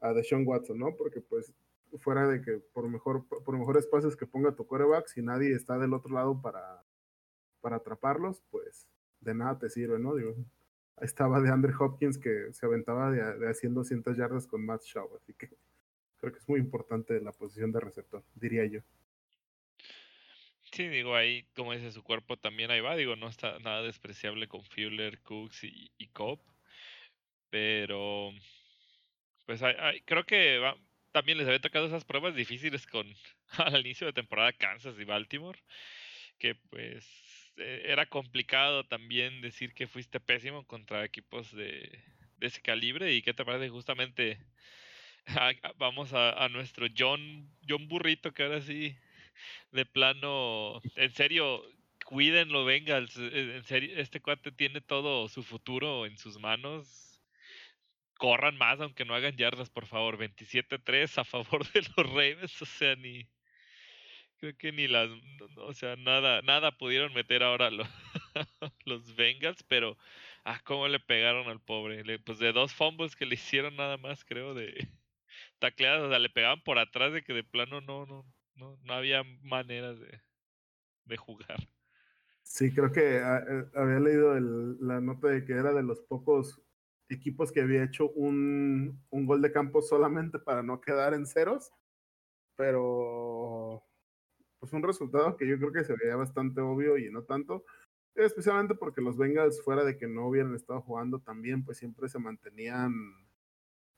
a 0.00 0.12
Deshaun 0.12 0.46
Watson, 0.46 0.78
¿no? 0.78 0.96
Porque 0.96 1.20
pues 1.20 1.52
fuera 1.98 2.28
de 2.28 2.42
que 2.42 2.58
por 2.72 2.88
mejor 2.88 3.26
por 3.26 3.58
mejores 3.58 3.86
pases 3.86 4.16
que 4.16 4.26
ponga 4.26 4.54
tu 4.54 4.66
coreback, 4.66 5.08
si 5.08 5.22
nadie 5.22 5.54
está 5.54 5.78
del 5.78 5.94
otro 5.94 6.12
lado 6.12 6.40
para, 6.40 6.84
para 7.60 7.76
atraparlos, 7.76 8.42
pues 8.50 8.86
de 9.20 9.34
nada 9.34 9.58
te 9.58 9.68
sirve, 9.70 9.98
¿no? 9.98 10.14
Digo, 10.14 10.34
estaba 11.00 11.40
de 11.40 11.50
Andrew 11.50 11.74
Hopkins 11.80 12.18
que 12.18 12.52
se 12.52 12.66
aventaba 12.66 13.10
de, 13.10 13.38
de 13.38 13.50
haciendo 13.50 13.80
200 13.80 14.16
yardas 14.16 14.46
con 14.46 14.64
Matt 14.64 14.82
Shaw, 14.82 15.16
así 15.16 15.34
que 15.34 15.50
creo 16.18 16.32
que 16.32 16.38
es 16.38 16.48
muy 16.48 16.60
importante 16.60 17.20
la 17.20 17.32
posición 17.32 17.72
de 17.72 17.80
receptor, 17.80 18.22
diría 18.34 18.64
yo. 18.66 18.80
Sí, 20.76 20.88
digo, 20.88 21.16
ahí, 21.16 21.44
como 21.56 21.72
dice 21.72 21.90
su 21.90 22.02
cuerpo, 22.04 22.36
también 22.36 22.70
ahí 22.70 22.80
va. 22.80 22.94
Digo, 22.96 23.16
no 23.16 23.28
está 23.28 23.58
nada 23.60 23.82
despreciable 23.82 24.46
con 24.46 24.62
Fuller, 24.62 25.20
Cooks 25.22 25.64
y, 25.64 25.90
y 25.98 26.08
Cobb. 26.08 26.40
Pero, 27.50 28.32
pues 29.46 29.60
creo 30.04 30.24
que 30.24 30.60
también 31.12 31.38
les 31.38 31.46
había 31.46 31.60
tocado 31.60 31.86
esas 31.86 32.04
pruebas 32.04 32.34
difíciles 32.34 32.86
con 32.86 33.06
al 33.58 33.80
inicio 33.80 34.06
de 34.06 34.12
temporada 34.12 34.52
Kansas 34.52 34.96
y 34.98 35.04
Baltimore. 35.04 35.58
Que 36.38 36.54
pues 36.56 37.06
e, 37.56 37.82
era 37.86 38.06
complicado 38.06 38.84
también 38.86 39.40
decir 39.40 39.74
que 39.74 39.86
fuiste 39.88 40.20
pésimo 40.20 40.66
contra 40.66 41.04
equipos 41.04 41.54
de, 41.54 42.02
de 42.38 42.46
ese 42.46 42.62
calibre. 42.62 43.14
¿Y 43.14 43.22
qué 43.22 43.34
te 43.34 43.44
parece 43.44 43.70
justamente? 43.70 44.38
vamos 45.78 46.12
a, 46.12 46.44
a 46.44 46.48
nuestro 46.48 46.86
John, 46.96 47.50
John 47.68 47.88
Burrito, 47.88 48.32
que 48.32 48.44
ahora 48.44 48.62
sí 48.62 48.96
de 49.72 49.86
plano, 49.86 50.80
en 50.96 51.12
serio, 51.12 51.62
cuídenlo, 52.06 52.64
venga, 52.64 52.98
en 52.98 53.64
serio, 53.64 53.98
este 53.98 54.20
cuate 54.20 54.52
tiene 54.52 54.80
todo 54.80 55.28
su 55.28 55.42
futuro 55.42 56.06
en 56.06 56.16
sus 56.18 56.38
manos. 56.38 57.20
Corran 58.18 58.56
más, 58.56 58.80
aunque 58.80 59.04
no 59.04 59.14
hagan 59.14 59.36
yardas, 59.36 59.70
por 59.70 59.86
favor. 59.86 60.16
27-3 60.18 61.18
a 61.18 61.24
favor 61.24 61.70
de 61.72 61.82
los 61.82 62.06
Ravens, 62.06 62.62
o 62.62 62.66
sea, 62.66 62.96
ni. 62.96 63.28
Creo 64.38 64.56
que 64.56 64.72
ni 64.72 64.88
las. 64.88 65.10
O 65.56 65.72
sea, 65.74 65.96
nada, 65.96 66.42
nada 66.42 66.72
pudieron 66.78 67.12
meter 67.12 67.42
ahora 67.42 67.70
los, 67.70 67.88
los 68.86 69.14
Bengals, 69.16 69.62
pero. 69.64 69.98
Ah, 70.44 70.60
cómo 70.64 70.88
le 70.88 71.00
pegaron 71.00 71.48
al 71.48 71.60
pobre. 71.60 72.18
pues 72.20 72.38
de 72.38 72.52
dos 72.52 72.72
fumbles 72.72 73.16
que 73.16 73.26
le 73.26 73.34
hicieron 73.34 73.76
nada 73.76 73.96
más, 73.98 74.24
creo, 74.24 74.54
de 74.54 74.88
tacleadas. 75.58 76.04
O 76.04 76.10
sea, 76.10 76.18
le 76.18 76.30
pegaban 76.30 76.62
por 76.62 76.78
atrás 76.78 77.12
de 77.12 77.22
que 77.22 77.34
de 77.34 77.44
plano 77.44 77.80
no, 77.80 78.06
no, 78.06 78.24
no, 78.56 78.78
no 78.82 78.92
había 78.92 79.22
manera 79.42 79.94
de, 79.94 80.20
de 81.04 81.16
jugar. 81.16 81.58
Sí, 82.42 82.72
creo 82.72 82.92
que 82.92 83.18
ah, 83.18 83.44
eh, 83.48 83.64
había 83.74 84.00
leído 84.00 84.38
la 84.38 85.00
nota 85.00 85.28
de 85.28 85.44
que 85.44 85.52
era 85.52 85.72
de 85.72 85.82
los 85.82 86.00
pocos 86.00 86.62
equipos 87.08 87.52
que 87.52 87.60
había 87.60 87.84
hecho 87.84 88.10
un, 88.10 89.04
un 89.10 89.26
gol 89.26 89.42
de 89.42 89.52
campo 89.52 89.82
solamente 89.82 90.38
para 90.38 90.62
no 90.62 90.80
quedar 90.80 91.14
en 91.14 91.26
ceros, 91.26 91.72
pero 92.56 93.84
pues 94.58 94.72
un 94.72 94.82
resultado 94.82 95.36
que 95.36 95.46
yo 95.46 95.58
creo 95.58 95.72
que 95.72 95.84
se 95.84 95.96
veía 95.96 96.16
bastante 96.16 96.60
obvio 96.60 96.96
y 96.98 97.10
no 97.10 97.24
tanto, 97.24 97.64
especialmente 98.14 98.74
porque 98.74 99.02
los 99.02 99.16
Bengals 99.16 99.62
fuera 99.62 99.84
de 99.84 99.96
que 99.98 100.08
no 100.08 100.28
hubieran 100.28 100.54
estado 100.54 100.80
jugando 100.80 101.20
también, 101.20 101.64
pues 101.64 101.78
siempre 101.78 102.08
se 102.08 102.18
mantenían 102.18 102.92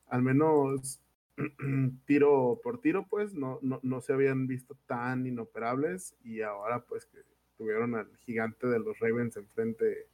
al 0.07 0.23
menos 0.23 1.03
tiro 2.07 2.61
por 2.62 2.80
tiro, 2.80 3.07
pues 3.09 3.34
no, 3.34 3.59
no, 3.62 3.80
no 3.82 4.01
se 4.01 4.12
habían 4.12 4.47
visto 4.47 4.76
tan 4.86 5.26
inoperables 5.26 6.16
y 6.22 6.43
ahora 6.43 6.84
pues 6.84 7.07
que 7.07 7.18
tuvieron 7.57 7.95
al 7.95 8.14
gigante 8.18 8.66
de 8.66 8.78
los 8.78 8.99
Ravens 8.99 9.36
enfrente, 9.36 10.09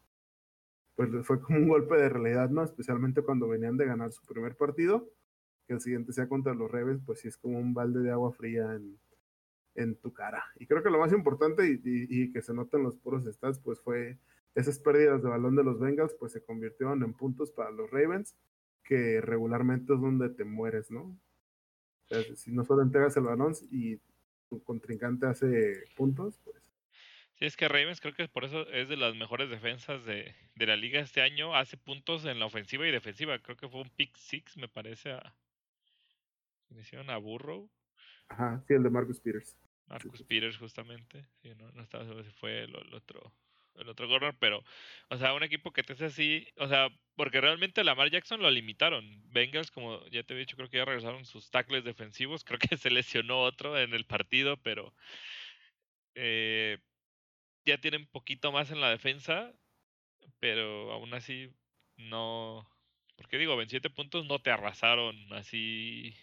pues 0.97 1.11
fue 1.27 1.41
como 1.41 1.59
un 1.59 1.69
golpe 1.69 1.97
de 1.97 2.09
realidad, 2.09 2.51
¿no? 2.51 2.63
Especialmente 2.63 3.23
cuando 3.23 3.49
venían 3.49 3.77
de 3.77 3.87
ganar 3.87 4.13
su 4.13 4.25
primer 4.25 4.57
partido, 4.57 5.09
que 5.67 5.75
el 5.75 5.81
siguiente 5.81 6.13
sea 6.13 6.29
contra 6.29 6.55
los 6.55 6.71
Ravens, 6.71 7.03
pues 7.05 7.21
sí 7.21 7.29
es 7.29 7.37
como 7.37 7.59
un 7.59 7.75
balde 7.75 8.01
de 8.01 8.11
agua 8.11 8.33
fría 8.33 8.75
en, 8.75 8.99
en 9.75 9.97
tu 9.97 10.13
cara. 10.13 10.45
Y 10.57 10.67
creo 10.67 10.83
que 10.83 10.91
lo 10.91 10.99
más 10.99 11.13
importante 11.13 11.81
y, 11.83 12.33
que 12.33 12.43
se 12.43 12.55
notan 12.55 12.83
los 12.83 12.97
puros 12.97 13.25
stats, 13.25 13.59
pues 13.59 13.81
fue 13.81 14.19
esas 14.55 14.79
pérdidas 14.79 15.23
de 15.23 15.29
balón 15.29 15.57
de 15.57 15.65
los 15.65 15.81
Bengals, 15.81 16.15
pues 16.15 16.33
se 16.33 16.43
convirtieron 16.43 17.03
en 17.03 17.13
puntos 17.13 17.51
para 17.51 17.71
los 17.71 17.91
Ravens, 17.91 18.37
que 18.85 19.21
regularmente 19.21 19.95
es 19.95 20.01
donde 20.01 20.29
te 20.31 20.45
mueres, 20.45 20.91
¿no? 20.91 21.19
si 22.37 22.53
no 22.53 22.65
solo 22.65 22.83
entregas 22.83 23.17
el 23.17 23.25
balón 23.25 23.55
y 23.71 23.99
tu 24.49 24.63
contrincante 24.63 25.27
hace 25.27 25.85
puntos, 25.97 26.39
pues. 26.45 26.57
Sí, 27.39 27.47
es 27.47 27.57
que 27.57 27.67
Ravens 27.67 28.01
creo 28.01 28.15
que 28.15 28.29
por 28.29 28.45
eso 28.45 28.69
es 28.69 28.89
de 28.89 28.97
las 28.97 29.17
mejores 29.17 29.51
defensas 29.51 30.05
de, 30.05 30.37
de 30.55 30.67
la 30.67 30.77
liga 30.77 31.01
este 31.01 31.21
año. 31.21 31.57
Hace 31.57 31.77
puntos 31.77 32.25
en 32.25 32.39
la 32.39 32.47
ofensiva 32.47 32.87
y 32.87 32.93
defensiva. 32.93 33.41
Creo 33.41 33.57
que 33.57 33.69
fue 33.69 33.81
un 33.81 33.91
pick 33.91 34.17
six, 34.17 34.57
me 34.57 34.69
parece, 34.69 35.13
a. 35.13 35.35
Hicieron 36.71 37.11
a 37.11 37.17
Burrow. 37.17 37.69
Ajá, 38.29 38.63
sí, 38.67 38.75
el 38.75 38.85
de 38.85 38.91
Marcus 38.91 39.21
Peters. 39.21 39.57
Marcus 39.87 40.23
Peters, 40.23 40.57
justamente. 40.59 41.27
Sí, 41.43 41.53
no, 41.57 41.71
no 41.73 41.83
estaba 41.83 42.05
seguro 42.05 42.25
si 42.25 42.31
fue 42.31 42.65
el, 42.65 42.75
otro 42.95 43.33
el 43.77 43.89
otro 43.89 44.09
corner, 44.09 44.35
pero, 44.39 44.65
o 45.09 45.17
sea, 45.17 45.35
un 45.35 45.43
equipo 45.43 45.73
que 45.73 45.83
te 45.83 45.95
hace 45.95 46.07
así, 46.07 46.49
o 46.57 46.69
sea, 46.69 46.89
porque 47.17 47.41
realmente 47.41 47.85
Lamar 47.85 48.11
Jackson 48.11 48.43
lo 48.43 48.51
limitaron. 48.51 49.05
Bengals, 49.31 49.71
como 49.71 50.05
ya 50.09 50.23
te 50.23 50.35
he 50.35 50.39
dicho, 50.39 50.57
creo 50.57 50.69
que 50.69 50.79
ya 50.79 50.85
regresaron 50.85 51.25
sus 51.25 51.51
tackles 51.51 51.85
defensivos. 51.85 52.45
Creo 52.45 52.59
que 52.59 52.77
se 52.77 52.91
lesionó 52.91 53.43
otro 53.43 53.79
en 53.79 53.95
el 53.95 54.05
partido, 54.05 54.57
pero 54.59 54.95
eh, 56.15 56.79
ya 57.65 57.79
tienen 57.79 58.07
poquito 58.07 58.53
más 58.53 58.71
en 58.71 58.81
la 58.81 58.91
defensa, 58.91 59.53
pero 60.41 60.93
aún 60.93 61.15
así 61.15 61.51
no. 61.97 62.69
Porque 63.17 63.39
digo, 63.39 63.57
27 63.57 63.91
puntos 63.91 64.27
no 64.27 64.41
te 64.41 64.51
arrasaron 64.51 65.17
así 65.33 66.15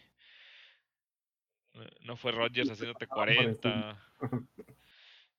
eh, 1.73 1.89
no 2.01 2.17
fue 2.17 2.31
Rodgers 2.31 2.69
haciéndote 2.69 3.07
40. 3.07 4.01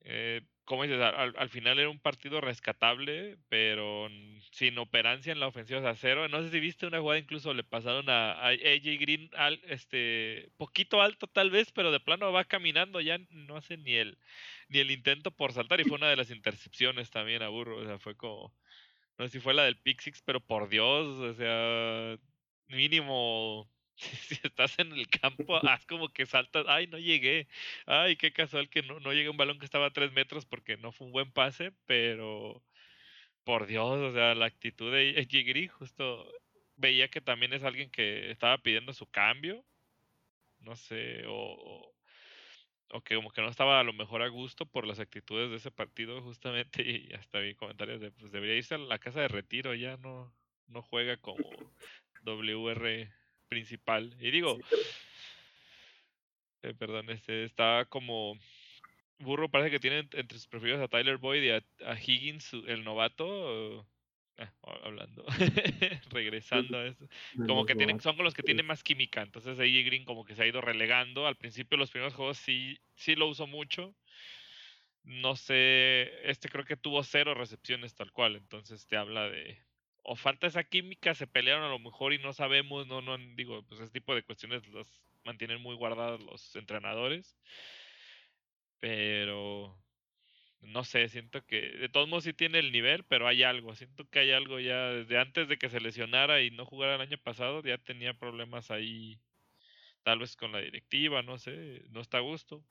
Eh, 0.04 0.42
como 0.64 0.84
dices, 0.84 1.00
al, 1.00 1.34
al, 1.36 1.48
final 1.48 1.78
era 1.78 1.90
un 1.90 1.98
partido 1.98 2.40
rescatable, 2.40 3.36
pero 3.48 4.08
sin 4.52 4.78
operancia 4.78 5.32
en 5.32 5.40
la 5.40 5.48
ofensiva, 5.48 5.80
o 5.80 5.94
cero. 5.96 6.28
No 6.28 6.42
sé 6.42 6.50
si 6.50 6.60
viste 6.60 6.86
una 6.86 7.00
jugada, 7.00 7.18
incluso 7.18 7.52
le 7.52 7.64
pasaron 7.64 8.08
a, 8.08 8.32
a 8.32 8.48
AJ 8.48 8.98
Green, 9.00 9.30
al, 9.34 9.60
este, 9.64 10.50
poquito 10.56 11.02
alto 11.02 11.26
tal 11.26 11.50
vez, 11.50 11.72
pero 11.72 11.90
de 11.90 12.00
plano 12.00 12.32
va 12.32 12.44
caminando, 12.44 13.00
ya 13.00 13.18
no 13.30 13.56
hace 13.56 13.76
ni 13.76 13.94
el, 13.94 14.18
ni 14.68 14.78
el 14.78 14.90
intento 14.90 15.30
por 15.32 15.52
saltar, 15.52 15.80
y 15.80 15.84
fue 15.84 15.96
una 15.96 16.08
de 16.08 16.16
las 16.16 16.30
intercepciones 16.30 17.10
también 17.10 17.42
a 17.42 17.48
Burro, 17.48 17.78
o 17.78 17.84
sea, 17.84 17.98
fue 17.98 18.16
como, 18.16 18.54
no 19.18 19.26
sé 19.26 19.32
si 19.32 19.40
fue 19.40 19.54
la 19.54 19.64
del 19.64 19.78
pick 19.78 20.02
pero 20.24 20.40
por 20.40 20.68
Dios, 20.68 21.18
o 21.18 21.34
sea, 21.34 22.18
mínimo 22.68 23.68
si 24.28 24.38
estás 24.42 24.78
en 24.78 24.92
el 24.92 25.08
campo, 25.08 25.56
haz 25.66 25.86
como 25.86 26.08
que 26.08 26.26
saltas, 26.26 26.66
ay, 26.68 26.86
no 26.86 26.98
llegué, 26.98 27.48
ay, 27.86 28.16
qué 28.16 28.32
casual 28.32 28.68
que 28.68 28.82
no, 28.82 29.00
no 29.00 29.12
llegué 29.12 29.28
un 29.28 29.36
balón 29.36 29.58
que 29.58 29.64
estaba 29.64 29.86
a 29.86 29.92
tres 29.92 30.12
metros 30.12 30.46
porque 30.46 30.76
no 30.76 30.92
fue 30.92 31.06
un 31.06 31.12
buen 31.12 31.32
pase, 31.32 31.72
pero 31.86 32.62
por 33.44 33.66
Dios, 33.66 33.98
o 34.00 34.12
sea, 34.12 34.34
la 34.34 34.46
actitud 34.46 34.92
de 34.92 35.26
Gigri 35.28 35.68
justo 35.68 36.26
veía 36.76 37.08
que 37.08 37.20
también 37.20 37.52
es 37.52 37.64
alguien 37.64 37.90
que 37.90 38.30
estaba 38.30 38.58
pidiendo 38.58 38.92
su 38.92 39.06
cambio, 39.06 39.64
no 40.60 40.76
sé, 40.76 41.24
o, 41.26 41.94
o 42.90 43.02
que 43.02 43.16
como 43.16 43.30
que 43.30 43.42
no 43.42 43.48
estaba 43.48 43.80
a 43.80 43.84
lo 43.84 43.92
mejor 43.92 44.22
a 44.22 44.28
gusto 44.28 44.66
por 44.66 44.86
las 44.86 45.00
actitudes 45.00 45.50
de 45.50 45.56
ese 45.56 45.70
partido 45.70 46.22
justamente 46.22 46.82
y 46.82 47.12
hasta 47.14 47.40
vi 47.40 47.54
comentarios 47.54 48.00
de 48.00 48.12
pues 48.12 48.32
debería 48.32 48.56
irse 48.56 48.74
a 48.74 48.78
la 48.78 48.98
casa 48.98 49.20
de 49.20 49.28
retiro, 49.28 49.74
ya 49.74 49.96
no, 49.96 50.34
no 50.66 50.82
juega 50.82 51.16
como 51.16 51.44
WR 52.24 53.12
principal. 53.52 54.16
Y 54.18 54.30
digo, 54.30 54.58
eh, 56.62 56.74
perdón, 56.78 57.10
este 57.10 57.44
está 57.44 57.84
como 57.86 58.38
Burro 59.18 59.50
parece 59.50 59.70
que 59.70 59.78
tiene 59.78 60.08
entre 60.12 60.38
sus 60.38 60.46
preferidos 60.46 60.80
a 60.80 60.88
Tyler 60.88 61.18
Boyd 61.18 61.42
y 61.42 61.50
a, 61.50 61.62
Higgins, 62.00 62.54
el 62.66 62.82
novato. 62.82 63.86
Ah, 64.38 64.50
hablando, 64.82 65.26
regresando 66.10 66.78
a 66.78 66.86
eso. 66.86 67.06
Como 67.46 67.66
que 67.66 67.74
tienen, 67.74 68.00
son 68.00 68.16
con 68.16 68.24
los 68.24 68.32
que 68.32 68.42
tienen 68.42 68.64
más 68.64 68.82
química. 68.82 69.20
Entonces 69.20 69.58
ahí 69.58 69.84
Green 69.84 70.06
como 70.06 70.24
que 70.24 70.34
se 70.34 70.42
ha 70.42 70.46
ido 70.46 70.62
relegando. 70.62 71.26
Al 71.26 71.36
principio 71.36 71.76
los 71.76 71.90
primeros 71.90 72.14
juegos 72.14 72.38
sí, 72.38 72.78
sí 72.94 73.14
lo 73.14 73.28
usó 73.28 73.46
mucho. 73.46 73.94
No 75.04 75.36
sé, 75.36 76.10
este 76.24 76.48
creo 76.48 76.64
que 76.64 76.76
tuvo 76.76 77.04
cero 77.04 77.34
recepciones 77.34 77.94
tal 77.94 78.12
cual. 78.12 78.36
Entonces 78.36 78.86
te 78.86 78.96
habla 78.96 79.28
de, 79.28 79.58
o 80.02 80.16
falta 80.16 80.46
esa 80.46 80.64
química, 80.64 81.14
se 81.14 81.26
pelearon 81.26 81.64
a 81.64 81.68
lo 81.68 81.78
mejor 81.78 82.12
y 82.12 82.18
no 82.18 82.32
sabemos, 82.32 82.86
no, 82.86 83.00
no, 83.02 83.16
digo, 83.36 83.62
pues 83.64 83.80
ese 83.80 83.92
tipo 83.92 84.14
de 84.14 84.22
cuestiones 84.24 84.66
las 84.68 85.02
mantienen 85.24 85.60
muy 85.60 85.76
guardadas 85.76 86.20
los 86.20 86.54
entrenadores. 86.56 87.36
Pero 88.80 89.76
no 90.62 90.84
sé, 90.84 91.08
siento 91.08 91.44
que 91.46 91.60
de 91.60 91.88
todos 91.88 92.08
modos 92.08 92.24
sí 92.24 92.32
tiene 92.32 92.58
el 92.60 92.72
nivel, 92.72 93.04
pero 93.04 93.26
hay 93.28 93.42
algo, 93.42 93.74
siento 93.74 94.08
que 94.08 94.20
hay 94.20 94.30
algo 94.32 94.60
ya 94.60 94.90
desde 94.90 95.18
antes 95.18 95.48
de 95.48 95.58
que 95.58 95.68
se 95.68 95.80
lesionara 95.80 96.42
y 96.42 96.50
no 96.50 96.64
jugara 96.66 96.94
el 96.96 97.00
año 97.00 97.18
pasado, 97.18 97.62
ya 97.62 97.78
tenía 97.78 98.14
problemas 98.14 98.70
ahí, 98.70 99.20
tal 100.04 100.20
vez 100.20 100.36
con 100.36 100.52
la 100.52 100.60
directiva, 100.60 101.22
no 101.22 101.38
sé, 101.38 101.82
no 101.90 102.00
está 102.00 102.18
a 102.18 102.20
gusto. 102.20 102.64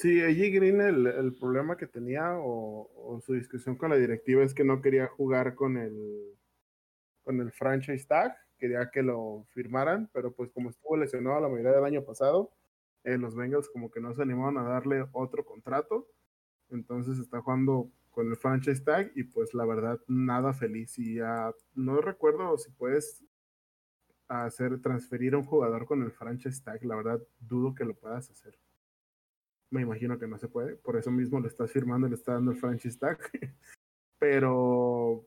Sí, 0.00 0.22
AJ 0.22 0.54
Green 0.54 0.80
el, 0.80 1.34
problema 1.38 1.76
que 1.76 1.86
tenía 1.86 2.38
o, 2.38 3.20
su 3.20 3.34
discusión 3.34 3.76
con 3.76 3.90
la 3.90 3.96
directiva 3.96 4.42
es 4.42 4.54
que 4.54 4.64
no 4.64 4.80
quería 4.80 5.06
jugar 5.08 5.54
con 5.54 5.76
el, 5.76 6.38
con 7.22 7.38
el 7.42 7.52
franchise 7.52 8.06
tag, 8.06 8.34
quería 8.56 8.90
que 8.90 9.02
lo 9.02 9.44
firmaran, 9.50 10.08
pero 10.14 10.32
pues 10.32 10.50
como 10.52 10.70
estuvo 10.70 10.96
lesionado 10.96 11.38
la 11.40 11.50
mayoría 11.50 11.72
del 11.72 11.84
año 11.84 12.02
pasado, 12.02 12.50
eh, 13.04 13.18
los 13.18 13.34
Bengals 13.36 13.68
como 13.68 13.90
que 13.90 14.00
no 14.00 14.14
se 14.14 14.22
animaron 14.22 14.56
a 14.56 14.62
darle 14.62 15.06
otro 15.12 15.44
contrato, 15.44 16.08
entonces 16.70 17.18
está 17.18 17.42
jugando 17.42 17.90
con 18.10 18.30
el 18.30 18.38
franchise 18.38 18.82
tag 18.82 19.12
y 19.14 19.24
pues 19.24 19.52
la 19.52 19.66
verdad 19.66 20.00
nada 20.08 20.54
feliz. 20.54 20.98
Y 20.98 21.16
ya 21.16 21.52
no 21.74 22.00
recuerdo 22.00 22.56
si 22.56 22.70
puedes 22.70 23.22
hacer 24.28 24.80
transferir 24.80 25.34
a 25.34 25.38
un 25.38 25.44
jugador 25.44 25.84
con 25.84 26.02
el 26.02 26.12
franchise 26.12 26.62
tag, 26.62 26.82
la 26.86 26.96
verdad 26.96 27.20
dudo 27.38 27.74
que 27.74 27.84
lo 27.84 27.94
puedas 27.94 28.30
hacer 28.30 28.58
me 29.70 29.82
imagino 29.82 30.18
que 30.18 30.26
no 30.26 30.38
se 30.38 30.48
puede, 30.48 30.76
por 30.76 30.96
eso 30.96 31.10
mismo 31.10 31.40
le 31.40 31.48
estás 31.48 31.70
firmando, 31.70 32.08
le 32.08 32.16
está 32.16 32.34
dando 32.34 32.50
el 32.50 32.58
franchise 32.58 32.98
tag. 32.98 33.18
Pero 34.18 35.26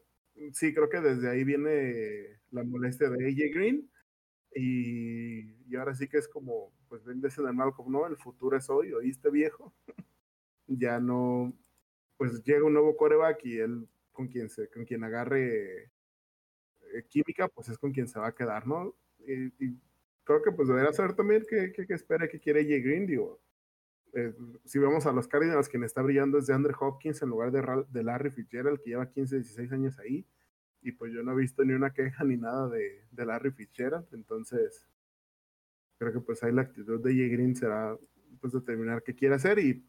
sí, 0.52 0.74
creo 0.74 0.90
que 0.90 1.00
desde 1.00 1.30
ahí 1.30 1.44
viene 1.44 2.40
la 2.52 2.64
molestia 2.64 3.10
de 3.10 3.26
AJ 3.26 3.54
Green. 3.54 3.90
Y, 4.56 5.56
y 5.68 5.76
ahora 5.76 5.96
sí 5.96 6.08
que 6.08 6.18
es 6.18 6.28
como, 6.28 6.72
pues 6.88 7.04
ven 7.04 7.22
de 7.22 7.30
mal 7.54 7.74
como 7.74 7.90
no, 7.90 8.06
el 8.06 8.18
futuro 8.18 8.56
es 8.56 8.70
hoy, 8.70 8.94
oíste 8.94 9.32
viejo. 9.32 9.74
ya 10.68 11.00
no, 11.00 11.54
pues 12.18 12.44
llega 12.44 12.66
un 12.66 12.74
nuevo 12.74 12.96
coreback 12.96 13.46
y 13.46 13.58
él 13.58 13.88
con 14.12 14.28
quien 14.28 14.50
se, 14.50 14.70
con 14.70 14.86
quien 14.86 15.04
agarre 15.04 15.86
eh, 16.94 17.04
química, 17.10 17.48
pues 17.48 17.70
es 17.70 17.78
con 17.78 17.92
quien 17.92 18.08
se 18.08 18.20
va 18.20 18.28
a 18.28 18.36
quedar, 18.36 18.68
¿no? 18.68 18.96
Y, 19.26 19.50
creo 20.26 20.42
que 20.42 20.52
pues 20.52 20.68
debería 20.70 20.94
saber 20.94 21.16
también 21.16 21.44
que, 21.50 21.74
que, 21.74 21.86
que 21.86 21.94
espera 21.94 22.30
que 22.30 22.40
quiere 22.40 22.62
AJ 22.62 22.84
Green, 22.84 23.08
digo, 23.08 23.42
eh, 24.14 24.34
si 24.66 24.80
vemos 24.80 25.06
a 25.06 25.12
los 25.12 25.28
Cardinals, 25.28 25.70
quien 25.70 25.84
está 25.84 26.02
brillando 26.02 26.38
es 26.38 26.48
de 26.48 26.54
Andrew 26.54 26.76
Hopkins 26.80 27.22
en 27.22 27.30
lugar 27.30 27.52
de, 27.52 27.86
de 27.90 28.04
Larry 28.04 28.32
Fitzgerald, 28.32 28.80
que 28.82 28.92
lleva 28.92 29.10
15, 29.10 29.38
16 29.38 29.72
años 29.72 30.00
ahí. 30.00 30.26
Y 30.82 30.92
pues 30.92 31.14
yo 31.14 31.24
no 31.24 31.32
he 31.32 31.36
visto 31.36 31.64
ni 31.64 31.74
una 31.74 31.94
queja 31.94 32.24
ni 32.24 32.38
nada 32.38 32.70
de, 32.70 33.06
de 33.10 33.26
Larry 33.26 33.52
Fitzgerald. 33.52 34.08
Entonces, 34.14 34.86
creo 35.98 36.14
que 36.14 36.20
pues 36.20 36.44
ahí 36.44 36.52
la 36.52 36.64
actitud 36.64 37.02
de 37.02 37.16
Jay 37.16 37.30
Green 37.30 37.56
será 37.56 37.98
pues 38.40 38.54
determinar 38.54 39.04
qué 39.04 39.16
quiere 39.16 39.36
hacer 39.36 39.60
y 39.60 39.84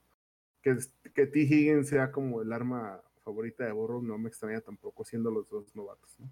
que, 0.63 0.77
que 1.15 1.27
T. 1.27 1.41
Higgins 1.41 1.89
sea 1.89 2.11
como 2.11 2.41
el 2.41 2.53
arma 2.53 3.03
favorita 3.25 3.65
de 3.65 3.73
Burrow 3.73 4.03
no 4.03 4.17
me 4.19 4.29
extraña 4.29 4.61
tampoco 4.61 5.05
siendo 5.05 5.31
los 5.31 5.49
dos 5.49 5.75
novatos. 5.75 6.19
¿no? 6.21 6.31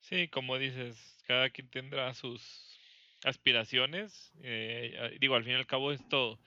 Sí, 0.00 0.28
como 0.28 0.58
dices, 0.58 1.18
cada 1.26 1.50
quien 1.50 1.68
tendrá 1.68 2.14
sus 2.14 2.75
aspiraciones. 3.26 4.32
Eh, 4.42 5.16
digo, 5.20 5.34
al 5.34 5.44
fin 5.44 5.52
y 5.52 5.56
al 5.56 5.66
cabo 5.66 5.92
esto 5.92 6.38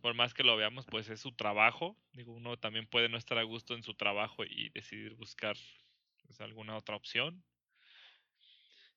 por 0.00 0.14
más 0.14 0.34
que 0.34 0.44
lo 0.44 0.56
veamos, 0.56 0.86
pues 0.86 1.08
es 1.08 1.20
su 1.20 1.32
trabajo. 1.32 1.96
Digo, 2.12 2.32
uno 2.32 2.56
también 2.58 2.86
puede 2.86 3.08
no 3.08 3.18
estar 3.18 3.38
a 3.38 3.42
gusto 3.42 3.74
en 3.74 3.82
su 3.82 3.94
trabajo 3.94 4.44
y 4.44 4.70
decidir 4.70 5.14
buscar 5.14 5.56
pues, 6.26 6.40
alguna 6.40 6.76
otra 6.76 6.96
opción. 6.96 7.44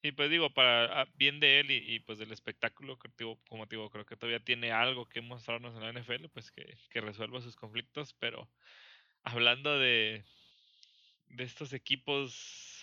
Y 0.04 0.12
pues 0.12 0.30
digo, 0.30 0.54
para 0.54 1.02
ah, 1.02 1.08
bien 1.16 1.40
de 1.40 1.60
él 1.60 1.72
y, 1.72 2.00
pues 2.00 2.20
del 2.20 2.32
espectáculo, 2.32 3.00
como 3.50 3.66
digo, 3.66 3.90
creo 3.90 4.06
que 4.06 4.16
todavía 4.16 4.40
tiene 4.40 4.72
algo 4.72 5.10
que 5.10 5.22
mostrarnos 5.22 5.76
en 5.76 5.82
la 5.82 5.90
NFL, 5.90 6.30
pues 6.30 6.52
que, 6.52 6.78
que 6.92 7.02
resuelva 7.02 7.42
sus 7.42 7.56
conflictos, 7.56 8.14
pero 8.14 8.48
hablando 9.24 9.80
de, 9.80 10.24
de 11.30 11.44
estos 11.44 11.74
equipos 11.74 12.77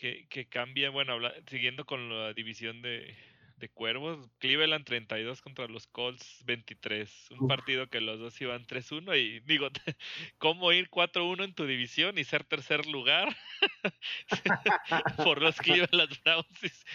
que, 0.00 0.26
que 0.30 0.48
cambian, 0.48 0.94
bueno, 0.94 1.18
siguiendo 1.46 1.84
con 1.84 2.08
la 2.08 2.32
división 2.32 2.80
de, 2.80 3.14
de 3.58 3.68
Cuervos, 3.68 4.30
Cleveland 4.38 4.86
32 4.86 5.42
contra 5.42 5.68
los 5.68 5.86
Colts 5.86 6.42
23. 6.46 7.28
Un 7.38 7.46
partido 7.46 7.86
que 7.86 8.00
los 8.00 8.18
dos 8.18 8.40
iban 8.40 8.66
3-1 8.66 9.18
y 9.18 9.40
digo, 9.40 9.68
¿cómo 10.38 10.72
ir 10.72 10.88
4-1 10.88 11.44
en 11.44 11.54
tu 11.54 11.66
división 11.66 12.16
y 12.16 12.24
ser 12.24 12.44
tercer 12.44 12.86
lugar 12.86 13.36
por 15.22 15.42
los 15.42 15.58
Cleveland 15.58 16.18
Browns? 16.24 16.86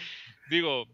Digo, 0.50 0.88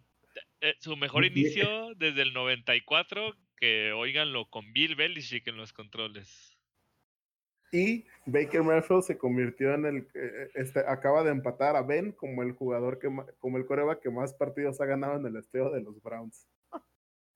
eh, 0.61 0.75
su 0.81 0.95
mejor 0.99 1.25
inicio 1.25 1.95
desde 1.97 2.21
el 2.21 2.35
94, 2.35 3.35
que 3.57 3.93
oiganlo 3.93 4.51
con 4.51 4.71
Bill 4.75 4.97
Belichick 4.97 5.49
en 5.49 5.57
los 5.57 5.73
controles. 5.73 6.52
Y 7.73 8.05
Baker 8.27 8.63
Mayfield 8.63 9.03
se 9.03 9.17
convirtió 9.17 9.73
en 9.73 9.87
el, 9.87 10.09
eh, 10.15 10.51
este, 10.55 10.81
acaba 10.81 11.25
de 11.25 11.31
empatar 11.31 11.75
a 11.75 11.83
Ben 11.83 12.13
como 12.13 12.43
el 12.43 12.53
jugador 12.53 12.99
que, 12.99 13.09
como 13.41 13.57
el 13.57 13.65
coreba 13.65 13.99
que 13.99 14.11
más 14.11 14.35
partidos 14.35 14.81
ha 14.81 14.85
ganado 14.85 15.17
en 15.17 15.27
el 15.27 15.37
estadio 15.37 15.71
de 15.71 15.81
los 15.81 16.01
Browns. 16.03 16.47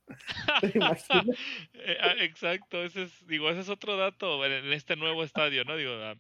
Eh, 1.75 1.99
ah, 2.01 2.15
exacto, 2.21 2.83
ese 2.83 3.03
es, 3.03 3.27
digo, 3.27 3.51
ese 3.51 3.61
es 3.61 3.69
otro 3.69 3.97
dato 3.97 4.45
en 4.45 4.73
este 4.73 4.97
nuevo 4.97 5.25
estadio, 5.25 5.65
¿no? 5.65 5.77
Digo, 5.77 5.93
ah, 5.95 6.15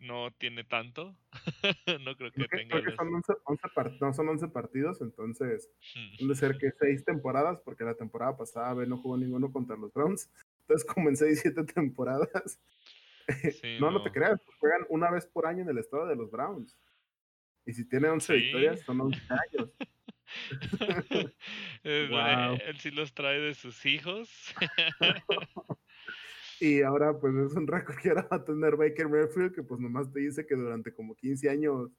no 0.00 0.30
tiene 0.32 0.64
tanto. 0.64 1.16
no 2.04 2.16
creo 2.16 2.30
que 2.32 2.46
tenga. 2.48 2.80
Creo 2.80 2.84
que 2.84 2.96
son 2.96 3.14
11, 3.14 3.98
no 4.00 4.12
son 4.12 4.28
11 4.28 4.48
partidos, 4.48 5.00
entonces 5.00 5.70
debe 6.18 6.34
ser 6.34 6.58
que 6.58 6.70
6 6.70 7.04
temporadas, 7.04 7.60
porque 7.64 7.84
la 7.84 7.94
temporada 7.94 8.36
pasada 8.36 8.74
Ben 8.74 8.90
no 8.90 8.98
jugó 8.98 9.16
ninguno 9.16 9.50
contra 9.50 9.76
los 9.76 9.92
Browns. 9.92 10.30
Entonces, 10.62 10.86
como 10.86 11.08
en 11.08 11.16
6, 11.16 11.40
7 11.42 11.64
temporadas, 11.64 12.60
no, 13.80 13.90
no, 13.90 14.02
te 14.02 14.10
creas, 14.10 14.40
juegan 14.58 14.86
una 14.88 15.10
vez 15.10 15.26
por 15.26 15.46
año 15.46 15.62
en 15.62 15.68
el 15.68 15.78
estado 15.78 16.06
de 16.06 16.16
los 16.16 16.30
Browns. 16.30 16.78
Y 17.66 17.72
si 17.72 17.88
tiene 17.88 18.08
11 18.08 18.34
victorias, 18.34 18.80
son 18.80 19.00
11 19.00 19.20
años. 19.30 19.70
wow. 22.10 22.58
Él 22.64 22.78
sí 22.78 22.90
los 22.90 23.14
trae 23.14 23.40
de 23.40 23.54
sus 23.54 23.84
hijos. 23.86 24.54
y 26.60 26.82
ahora, 26.82 27.18
pues 27.18 27.34
es 27.34 27.54
un 27.54 27.66
récord 27.66 27.96
que 27.96 28.10
ahora 28.10 28.28
va 28.30 28.38
a 28.38 28.44
tener 28.44 28.76
Baker 28.76 29.08
Mayfield, 29.08 29.54
que 29.54 29.62
pues 29.62 29.80
nomás 29.80 30.10
te 30.12 30.20
dice 30.20 30.46
que 30.46 30.54
durante 30.54 30.94
como 30.94 31.14
15 31.14 31.50
años 31.50 31.90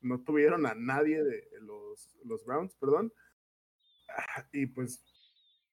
no 0.00 0.22
tuvieron 0.22 0.66
a 0.66 0.74
nadie 0.74 1.22
de 1.22 1.48
los, 1.60 2.16
los 2.24 2.44
Browns, 2.44 2.74
perdón. 2.76 3.12
Y 4.52 4.66
pues, 4.66 5.02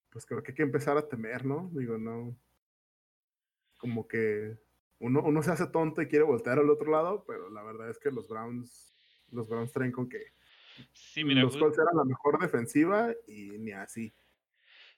pues 0.10 0.26
creo 0.26 0.42
que 0.42 0.52
hay 0.52 0.56
que 0.56 0.64
empezar 0.64 0.98
a 0.98 1.08
temer, 1.08 1.46
¿no? 1.46 1.70
Digo, 1.74 1.98
no. 1.98 2.38
Como 3.78 4.08
que 4.08 4.58
uno, 5.00 5.22
uno 5.24 5.44
se 5.44 5.52
hace 5.52 5.68
tonto 5.68 6.02
y 6.02 6.08
quiere 6.08 6.26
voltear 6.26 6.60
al 6.60 6.70
otro 6.70 6.92
lado, 6.92 7.24
pero 7.28 7.50
la 7.50 7.64
verdad 7.64 7.90
es 7.90 8.00
que 8.00 8.12
los 8.12 8.28
Browns, 8.28 8.96
los 9.32 9.48
Browns 9.48 9.72
traen 9.72 9.92
con 9.92 10.08
que 10.10 10.34
sí, 10.94 11.24
mira, 11.24 11.42
los 11.42 11.58
Colts 11.58 11.78
eran 11.78 11.96
la 11.96 12.06
mejor 12.06 12.40
defensiva 12.40 13.14
y 13.28 13.50
ni 13.60 13.72
así. 13.72 14.14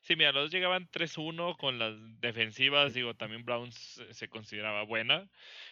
Sí, 0.01 0.15
mira, 0.15 0.31
los 0.31 0.51
llegaban 0.51 0.89
3-1 0.89 1.57
con 1.57 1.79
las 1.79 1.95
defensivas, 2.21 2.93
digo, 2.93 3.15
también 3.15 3.43
Browns 3.43 4.01
se 4.11 4.29
consideraba 4.29 4.83
buena. 4.83 5.29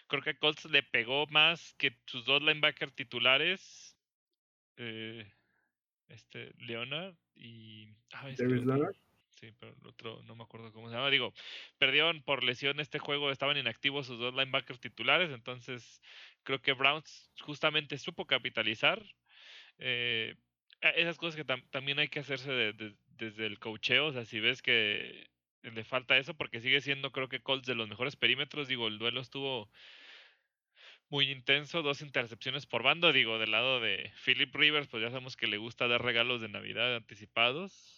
Creo 0.07 0.21
que 0.21 0.37
Colts 0.37 0.65
le 0.65 0.83
pegó 0.83 1.25
más 1.27 1.73
que 1.77 1.97
sus 2.05 2.25
dos 2.25 2.41
linebackers 2.41 2.93
titulares, 2.95 3.95
eh, 4.77 5.31
este, 6.07 6.53
Leonard 6.57 7.15
y... 7.35 7.93
David 8.11 8.63
Leonard. 8.65 8.95
Sí, 9.35 9.51
pero 9.59 9.73
el 9.79 9.87
otro 9.87 10.21
no 10.23 10.35
me 10.35 10.43
acuerdo 10.43 10.71
cómo 10.71 10.89
se 10.89 10.95
llama. 10.95 11.09
Digo, 11.09 11.33
perdieron 11.77 12.23
por 12.23 12.43
lesión 12.43 12.79
este 12.79 12.99
juego, 12.99 13.31
estaban 13.31 13.57
inactivos 13.57 14.07
sus 14.07 14.17
dos 14.17 14.33
linebackers 14.33 14.79
titulares, 14.79 15.29
entonces 15.31 16.01
creo 16.43 16.61
que 16.61 16.73
Browns 16.73 17.31
justamente 17.41 17.97
supo 17.97 18.25
capitalizar. 18.27 19.03
Eh, 19.77 20.35
esas 20.95 21.17
cosas 21.17 21.35
que 21.35 21.43
también 21.71 21.99
hay 21.99 22.07
que 22.07 22.19
hacerse 22.19 22.73
desde 23.07 23.45
el 23.45 23.59
cocheo, 23.59 24.07
o 24.07 24.13
sea, 24.13 24.25
si 24.25 24.39
ves 24.39 24.61
que 24.61 25.27
le 25.63 25.83
falta 25.83 26.17
eso, 26.17 26.35
porque 26.35 26.61
sigue 26.61 26.81
siendo 26.81 27.11
creo 27.11 27.27
que 27.27 27.41
Colts 27.41 27.67
de 27.67 27.75
los 27.75 27.89
mejores 27.89 28.15
perímetros, 28.15 28.67
digo, 28.67 28.87
el 28.87 28.99
duelo 28.99 29.19
estuvo 29.21 29.69
muy 31.09 31.31
intenso, 31.31 31.81
dos 31.81 32.01
intercepciones 32.01 32.65
por 32.65 32.83
bando, 32.83 33.11
digo, 33.13 33.39
del 33.39 33.51
lado 33.51 33.79
de 33.79 34.11
Philip 34.23 34.53
Rivers, 34.55 34.87
pues 34.87 35.01
ya 35.03 35.09
sabemos 35.09 35.35
que 35.35 35.47
le 35.47 35.57
gusta 35.57 35.87
dar 35.87 36.03
regalos 36.03 36.41
de 36.41 36.49
Navidad 36.49 36.95
anticipados, 36.95 37.94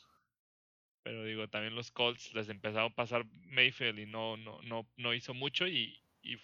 pero 1.08 1.24
digo, 1.24 1.48
también 1.48 1.74
los 1.74 1.90
Colts 1.90 2.34
les 2.34 2.50
empezaron 2.50 2.92
a 2.92 2.96
pasar 2.96 3.24
Mayfield 3.46 3.98
y 3.98 4.06
no, 4.06 4.36
no, 4.36 4.62
no, 4.64 4.86
no 4.98 5.14
hizo 5.14 5.34
mucho 5.34 5.66
y, 5.66 5.98
y 6.22 6.38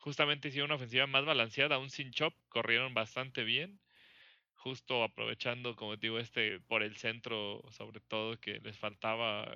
justamente 0.00 0.48
hicieron 0.48 0.70
una 0.70 0.74
ofensiva 0.74 1.06
más 1.06 1.24
balanceada, 1.24 1.76
aún 1.76 1.88
sin 1.88 2.10
chop, 2.10 2.34
corrieron 2.48 2.94
bastante 2.94 3.44
bien, 3.44 3.78
justo 4.54 5.04
aprovechando, 5.04 5.76
como 5.76 5.96
digo, 5.96 6.18
este 6.18 6.58
por 6.58 6.82
el 6.82 6.96
centro, 6.96 7.62
sobre 7.70 8.00
todo, 8.00 8.40
que 8.40 8.58
les 8.58 8.76
faltaba 8.76 9.46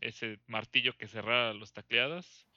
ese 0.00 0.40
martillo 0.48 0.96
que 0.96 1.06
cerrara 1.06 1.54
los 1.54 1.72
tacleadas. 1.72 2.48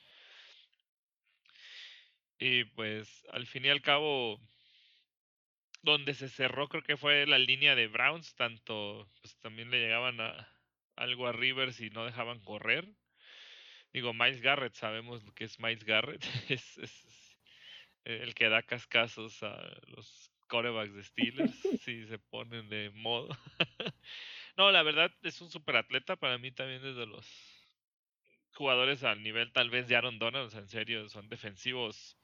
Y 2.39 2.63
pues 2.63 3.23
al 3.33 3.45
fin 3.45 3.65
y 3.65 3.69
al 3.69 3.83
cabo, 3.83 4.41
donde 5.83 6.15
se 6.15 6.27
cerró 6.27 6.67
creo 6.69 6.81
que 6.81 6.97
fue 6.97 7.27
la 7.27 7.37
línea 7.37 7.75
de 7.75 7.85
Browns, 7.87 8.33
tanto 8.33 9.07
pues 9.21 9.37
también 9.37 9.69
le 9.69 9.79
llegaban 9.79 10.19
a, 10.21 10.56
algo 10.97 11.27
a 11.27 11.31
Rivers 11.31 11.79
y 11.79 11.89
no 11.89 12.05
dejaban 12.05 12.39
correr. 12.41 12.87
Digo, 13.93 14.13
Miles 14.13 14.41
Garrett, 14.41 14.73
sabemos 14.73 15.23
lo 15.23 15.33
que 15.33 15.45
es 15.45 15.59
Miles 15.59 15.85
Garrett, 15.85 16.23
es, 16.49 16.77
el 18.03 18.33
que 18.35 18.49
da 18.49 18.61
cascazos 18.63 19.41
a 19.43 19.57
los 19.87 20.31
corebacks 20.47 20.93
de 20.93 21.03
Steelers 21.03 21.55
si 21.83 22.05
se 22.05 22.19
ponen 22.19 22.69
de 22.69 22.89
modo. 22.91 23.29
no, 24.57 24.71
la 24.71 24.83
verdad 24.83 25.11
es 25.23 25.41
un 25.41 25.49
super 25.49 25.75
atleta 25.75 26.15
para 26.15 26.37
mí 26.37 26.51
también 26.51 26.81
desde 26.81 27.05
los 27.05 27.25
jugadores 28.53 29.03
al 29.03 29.21
nivel 29.21 29.51
tal 29.51 29.69
vez 29.69 29.87
de 29.87 29.95
Aaron 29.95 30.19
Donald, 30.19 30.53
en 30.55 30.67
serio, 30.67 31.07
son 31.09 31.29
defensivos 31.29 32.17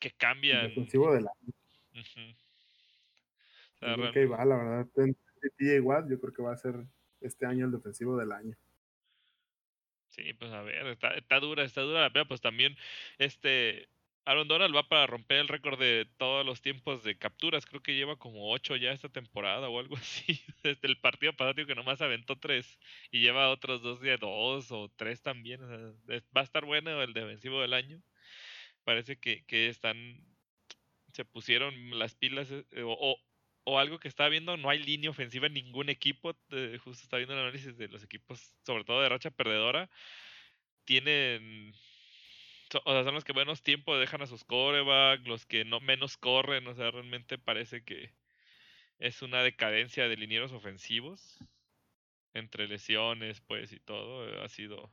que 0.00 0.10
cambian. 0.10 0.68
Defensivo 0.68 1.12
de 1.12 1.20
la... 1.20 1.30
va, 3.82 4.44
la 4.44 4.56
verdad. 4.56 4.88
yo 6.08 6.20
creo 6.20 6.32
que 6.32 6.42
va 6.42 6.52
a 6.52 6.56
ser 6.56 6.86
este 7.20 7.46
año 7.46 7.66
el 7.66 7.72
defensivo 7.72 8.16
del 8.16 8.32
año. 8.32 8.56
Sí, 10.08 10.32
pues 10.34 10.50
a 10.52 10.62
ver, 10.62 10.86
está, 10.88 11.14
está 11.14 11.38
dura, 11.38 11.64
está 11.64 11.82
dura 11.82 12.02
la 12.02 12.12
pena, 12.12 12.26
pues 12.26 12.40
también 12.40 12.76
este 13.18 13.88
Aaron 14.24 14.48
Donald 14.48 14.74
va 14.74 14.88
para 14.88 15.06
romper 15.06 15.38
el 15.38 15.48
récord 15.48 15.78
de 15.78 16.06
todos 16.18 16.44
los 16.44 16.60
tiempos 16.60 17.02
de 17.02 17.16
capturas, 17.16 17.64
creo 17.66 17.82
que 17.82 17.94
lleva 17.94 18.16
como 18.16 18.50
ocho 18.52 18.76
ya 18.76 18.92
esta 18.92 19.08
temporada 19.08 19.68
o 19.68 19.78
algo 19.78 19.96
así, 19.96 20.40
desde 20.62 20.88
el 20.88 20.98
partido 20.98 21.32
pasado 21.34 21.66
que 21.66 21.74
nomás 21.74 22.00
aventó 22.02 22.38
tres 22.38 22.78
y 23.10 23.20
lleva 23.20 23.50
otros 23.50 23.82
dos 23.82 24.00
de 24.00 24.16
dos 24.18 24.70
o 24.72 24.90
tres 24.96 25.22
también, 25.22 25.60
va 26.36 26.42
a 26.42 26.44
estar 26.44 26.64
bueno 26.64 27.02
el 27.02 27.12
defensivo 27.14 27.60
del 27.60 27.72
año, 27.72 28.02
parece 28.84 29.18
que, 29.18 29.44
que 29.46 29.68
están, 29.68 29.96
se 31.12 31.24
pusieron 31.24 31.98
las 31.98 32.14
pilas 32.14 32.50
eh, 32.50 32.64
o, 32.84 33.18
o 33.64 33.78
algo 33.78 33.98
que 33.98 34.08
estaba 34.08 34.28
viendo, 34.28 34.56
no 34.56 34.70
hay 34.70 34.78
línea 34.80 35.10
ofensiva 35.10 35.46
en 35.46 35.54
ningún 35.54 35.88
equipo. 35.88 36.34
justo 36.84 37.02
estaba 37.04 37.18
viendo 37.18 37.34
el 37.34 37.40
análisis 37.40 37.76
de 37.76 37.88
los 37.88 38.02
equipos, 38.02 38.40
sobre 38.64 38.84
todo 38.84 39.02
de 39.02 39.08
racha 39.08 39.30
perdedora. 39.30 39.90
Tienen. 40.84 41.74
O 42.84 42.92
sea, 42.92 43.04
son 43.04 43.14
los 43.14 43.24
que 43.24 43.34
menos 43.34 43.62
tiempo 43.62 43.98
dejan 43.98 44.22
a 44.22 44.26
sus 44.26 44.44
coreback, 44.44 45.26
los 45.26 45.46
que 45.46 45.64
no 45.64 45.80
menos 45.80 46.16
corren. 46.16 46.66
O 46.68 46.74
sea, 46.74 46.90
realmente 46.90 47.38
parece 47.38 47.84
que 47.84 48.14
es 48.98 49.22
una 49.22 49.42
decadencia 49.42 50.08
de 50.08 50.16
linieros 50.16 50.52
ofensivos. 50.52 51.38
Entre 52.34 52.68
lesiones, 52.68 53.40
pues, 53.42 53.72
y 53.72 53.80
todo. 53.80 54.42
Ha 54.42 54.48
sido 54.48 54.92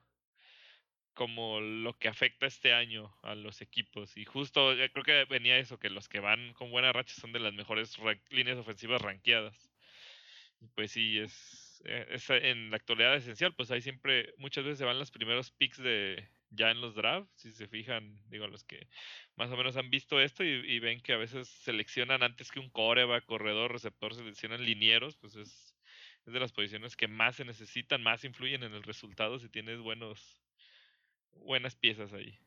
como 1.18 1.59
lo 1.59 1.97
que 1.97 2.09
afecta 2.09 2.45
este 2.45 2.74
año 2.74 3.11
a 3.24 3.34
los 3.34 3.61
equipos. 3.61 4.15
Y 4.15 4.26
justo 4.26 4.72
eh, 4.74 4.91
creo 4.91 5.03
que 5.03 5.26
venía 5.26 5.57
eso, 5.57 5.80
que 5.80 5.89
los 5.89 6.07
que 6.07 6.20
van 6.20 6.53
con 6.53 6.70
buena 6.70 6.93
racha 6.93 7.15
son 7.20 7.32
de 7.32 7.39
las 7.39 7.53
mejores 7.53 7.97
líneas 8.30 8.59
ofensivas 8.59 9.01
ranqueadas. 9.01 9.72
Y 10.61 10.68
pues 10.68 10.91
sí, 10.91 11.18
es, 11.18 11.82
eh, 11.86 12.05
es, 12.11 12.30
en 12.30 12.70
la 12.70 12.78
actualidad 12.78 13.15
esencial, 13.15 13.55
pues 13.55 13.72
hay 13.72 13.82
siempre, 13.82 14.36
muchas 14.38 14.63
veces 14.63 14.78
se 14.78 14.86
van 14.86 14.99
los 14.99 15.09
primeros 15.09 15.49
picks 15.49 15.80
de 15.80 16.28
ya 16.51 16.70
en 16.70 16.82
los 16.82 16.93
drafts, 16.93 17.41
si 17.41 17.51
se 17.51 17.68
fijan, 17.68 18.22
digo, 18.30 18.47
los 18.47 18.63
que 18.63 18.88
más 19.36 19.49
o 19.49 19.57
menos 19.57 19.76
han 19.76 19.89
visto 19.89 20.22
esto 20.22 20.43
y, 20.43 20.80
ven 20.80 21.01
que 21.01 21.13
a 21.13 21.18
veces 21.18 21.47
seleccionan 21.49 22.22
antes 22.22 22.51
que 22.51 22.59
un 22.59 22.70
coreback, 22.70 23.26
corredor, 23.26 23.72
receptor, 23.72 24.13
seleccionan 24.13 24.63
linieros, 24.63 25.18
pues 25.18 25.36
es 25.36 25.74
es 26.28 26.34
de 26.34 26.39
las 26.41 26.51
posiciones 26.51 26.95
que 26.97 27.07
más 27.07 27.38
se 27.38 27.45
necesitan, 27.45 28.03
más 28.03 28.26
influyen 28.26 28.63
en 28.63 28.74
el 28.74 28.84
resultado 28.84 29.39
si 29.39 29.47
tienes 29.49 29.80
buenos, 29.80 30.41
buenas 31.43 31.75
piezas 31.75 32.13
ahí. 32.13 32.39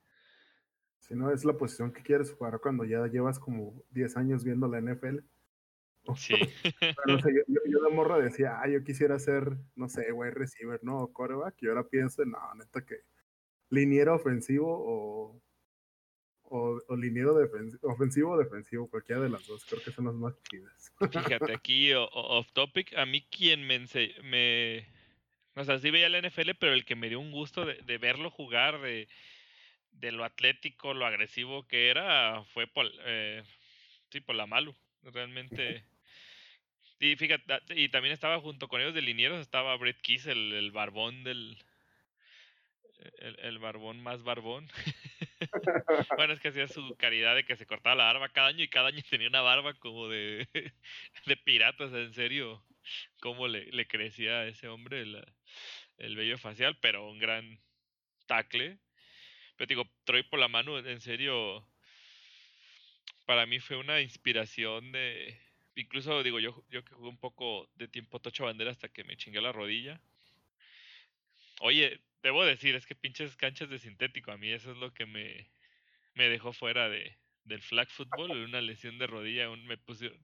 Si 0.98 1.14
no, 1.14 1.32
es 1.32 1.44
la 1.44 1.56
posición 1.56 1.92
que 1.92 2.02
quieres 2.02 2.32
jugar 2.32 2.60
cuando 2.60 2.84
ya 2.84 3.06
llevas 3.06 3.38
como 3.38 3.82
10 3.90 4.16
años 4.16 4.44
viendo 4.44 4.68
la 4.68 4.80
NFL. 4.80 5.18
Sí. 6.16 6.34
Yo, 7.06 7.18
yo, 7.46 7.80
de 7.82 7.90
morro 7.94 8.18
decía, 8.18 8.58
ah, 8.60 8.68
yo 8.68 8.82
quisiera 8.82 9.18
ser, 9.18 9.56
no 9.76 9.88
sé, 9.88 10.10
wide 10.12 10.32
receiver, 10.32 10.80
¿no? 10.82 10.98
O 10.98 11.12
coreback. 11.12 11.54
Y 11.62 11.68
ahora 11.68 11.86
pienso, 11.86 12.24
no, 12.24 12.38
neta 12.54 12.84
que 12.84 13.02
liniero 13.68 14.14
ofensivo 14.14 14.66
o, 14.66 15.42
o, 16.42 16.80
o 16.86 16.96
liniero 16.96 17.36
ofensivo 17.82 18.32
o 18.32 18.38
defensivo, 18.38 18.88
cualquiera 18.88 19.22
de 19.22 19.28
las 19.28 19.46
dos. 19.46 19.64
Creo 19.64 19.82
que 19.82 19.92
son 19.92 20.06
las 20.06 20.14
más 20.14 20.34
chidas. 20.42 20.92
Fíjate, 20.98 21.54
aquí 21.54 21.92
off 21.94 22.50
topic, 22.52 22.94
a 22.96 23.06
mí 23.06 23.26
quien 23.30 23.66
me, 23.66 23.78
me... 24.24 24.99
O 25.56 25.64
sea, 25.64 25.78
sí 25.78 25.90
veía 25.90 26.08
la 26.08 26.20
NFL, 26.20 26.52
pero 26.58 26.72
el 26.72 26.84
que 26.84 26.94
me 26.94 27.08
dio 27.08 27.20
un 27.20 27.32
gusto 27.32 27.64
de, 27.64 27.74
de 27.74 27.98
verlo 27.98 28.30
jugar, 28.30 28.80
de 28.80 29.08
de 29.92 30.12
lo 30.12 30.24
atlético, 30.24 30.94
lo 30.94 31.06
agresivo 31.06 31.66
que 31.66 31.90
era, 31.90 32.42
fue 32.52 32.66
por, 32.66 32.90
eh, 33.04 33.42
sí, 34.10 34.20
por 34.20 34.34
la 34.34 34.46
Malu. 34.46 34.74
Realmente. 35.02 35.84
Y 36.98 37.16
fíjate, 37.16 37.60
y 37.74 37.88
también 37.88 38.12
estaba 38.12 38.40
junto 38.40 38.68
con 38.68 38.80
ellos 38.80 38.94
de 38.94 39.00
linieros, 39.00 39.40
estaba 39.40 39.76
Brett 39.76 40.00
Kiss, 40.00 40.26
el, 40.26 40.52
el 40.52 40.70
barbón 40.70 41.24
del. 41.24 41.56
El, 43.18 43.38
el, 43.40 43.58
barbón 43.58 44.02
más 44.02 44.22
barbón. 44.22 44.68
bueno, 46.18 46.34
es 46.34 46.40
que 46.40 46.48
hacía 46.48 46.68
su 46.68 46.94
caridad 46.96 47.34
de 47.34 47.44
que 47.44 47.56
se 47.56 47.64
cortaba 47.64 47.96
la 47.96 48.04
barba 48.04 48.28
cada 48.28 48.48
año 48.48 48.62
y 48.62 48.68
cada 48.68 48.88
año 48.88 49.00
tenía 49.08 49.28
una 49.28 49.40
barba 49.40 49.72
como 49.72 50.08
de, 50.08 50.46
de 51.26 51.36
piratas, 51.38 51.94
en 51.94 52.12
serio. 52.12 52.62
Cómo 53.20 53.48
le, 53.48 53.70
le 53.72 53.86
crecía 53.86 54.40
a 54.40 54.46
ese 54.48 54.68
hombre 54.68 55.00
el, 55.00 55.24
el 56.00 56.16
vello 56.16 56.38
facial, 56.38 56.78
pero 56.80 57.08
un 57.08 57.18
gran 57.18 57.60
tackle 58.26 58.78
pero 59.60 59.68
digo, 59.68 59.90
Troy 60.04 60.22
por 60.22 60.38
la 60.38 60.48
mano, 60.48 60.78
en 60.78 61.02
serio, 61.02 61.68
para 63.26 63.44
mí 63.44 63.60
fue 63.60 63.76
una 63.76 64.00
inspiración 64.00 64.90
de... 64.90 65.38
Incluso 65.74 66.22
digo, 66.22 66.40
yo, 66.40 66.64
yo 66.70 66.82
que 66.82 66.94
jugué 66.94 67.10
un 67.10 67.18
poco 67.18 67.68
de 67.74 67.86
tiempo 67.86 68.20
tocho 68.20 68.46
bandera 68.46 68.70
hasta 68.70 68.88
que 68.88 69.04
me 69.04 69.18
chingué 69.18 69.42
la 69.42 69.52
rodilla. 69.52 70.00
Oye, 71.60 72.00
debo 72.22 72.42
decir, 72.42 72.74
es 72.74 72.86
que 72.86 72.94
pinches 72.94 73.36
canchas 73.36 73.68
de 73.68 73.78
sintético, 73.78 74.32
a 74.32 74.38
mí 74.38 74.50
eso 74.50 74.72
es 74.72 74.78
lo 74.78 74.94
que 74.94 75.04
me, 75.04 75.50
me 76.14 76.30
dejó 76.30 76.54
fuera 76.54 76.88
de, 76.88 77.18
del 77.44 77.60
flag 77.60 77.90
football, 77.90 78.30
una 78.30 78.62
lesión 78.62 78.96
de 78.96 79.08
rodilla, 79.08 79.50
un, 79.50 79.66
me 79.66 79.76
pusieron, 79.76 80.18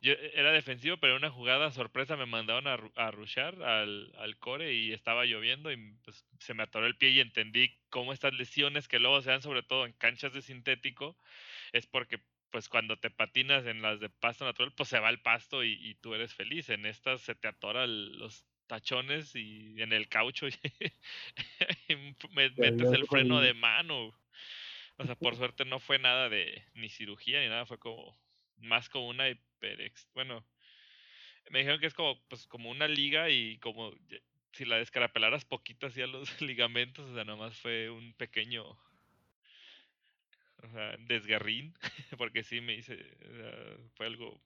yo 0.00 0.12
e, 0.12 0.32
era 0.34 0.52
defensivo, 0.52 0.96
pero 0.98 1.14
en 1.14 1.18
una 1.18 1.30
jugada 1.30 1.70
sorpresa 1.72 2.16
me 2.16 2.26
mandaron 2.26 2.66
a, 2.66 2.78
a 2.96 3.10
rushar 3.10 3.62
al, 3.62 4.12
al, 4.18 4.36
core 4.38 4.74
y 4.74 4.92
estaba 4.92 5.24
lloviendo 5.24 5.72
y 5.72 5.76
pues, 6.04 6.24
se 6.38 6.54
me 6.54 6.62
atoró 6.62 6.86
el 6.86 6.96
pie 6.96 7.10
y 7.10 7.20
entendí 7.20 7.76
cómo 7.90 8.12
estas 8.12 8.34
lesiones 8.34 8.88
que 8.88 8.98
luego 8.98 9.20
se 9.22 9.30
dan 9.30 9.42
sobre 9.42 9.62
todo 9.62 9.86
en 9.86 9.92
canchas 9.92 10.32
de 10.32 10.42
sintético 10.42 11.16
es 11.72 11.86
porque 11.86 12.20
pues 12.50 12.68
cuando 12.68 12.96
te 12.98 13.10
patinas 13.10 13.66
en 13.66 13.82
las 13.82 14.00
de 14.00 14.08
pasto 14.08 14.44
natural 14.44 14.72
pues 14.72 14.88
se 14.88 15.00
va 15.00 15.10
el 15.10 15.20
pasto 15.20 15.64
y, 15.64 15.72
y 15.72 15.94
tú 15.96 16.14
eres 16.14 16.34
feliz. 16.34 16.68
En 16.70 16.86
estas 16.86 17.20
se 17.20 17.34
te 17.34 17.48
atoran 17.48 18.18
los 18.18 18.44
tachones 18.66 19.34
y 19.34 19.80
en 19.82 19.92
el 19.92 20.08
caucho 20.08 20.46
y 20.46 20.52
me 22.32 22.50
metes 22.50 22.92
el 22.92 23.06
freno 23.06 23.40
de 23.40 23.54
mano. 23.54 24.14
O 24.96 25.04
sea, 25.04 25.14
por 25.14 25.36
suerte 25.36 25.64
no 25.64 25.78
fue 25.78 25.98
nada 25.98 26.28
de 26.28 26.64
ni 26.74 26.88
cirugía 26.88 27.40
ni 27.40 27.48
nada, 27.48 27.66
fue 27.66 27.78
como 27.78 28.16
más 28.60 28.88
como 28.88 29.08
una 29.08 29.24
bueno, 30.14 30.44
me 31.50 31.60
dijeron 31.60 31.80
que 31.80 31.86
es 31.86 31.94
como, 31.94 32.20
pues, 32.28 32.46
como 32.46 32.70
una 32.70 32.88
liga 32.88 33.30
y 33.30 33.58
como 33.58 33.92
si 34.52 34.64
la 34.64 34.76
descarapelaras 34.76 35.44
poquito 35.44 35.86
hacia 35.86 36.06
los 36.06 36.28
ligamentos, 36.42 37.10
o 37.10 37.14
sea, 37.14 37.24
nomás 37.24 37.56
fue 37.58 37.90
un 37.90 38.12
pequeño 38.14 38.78
o 40.62 40.68
sea, 40.70 40.96
desgarrín, 40.98 41.74
porque 42.18 42.42
sí 42.42 42.60
me 42.60 42.74
hice, 42.74 42.98
fue 43.94 44.06
algo, 44.06 44.40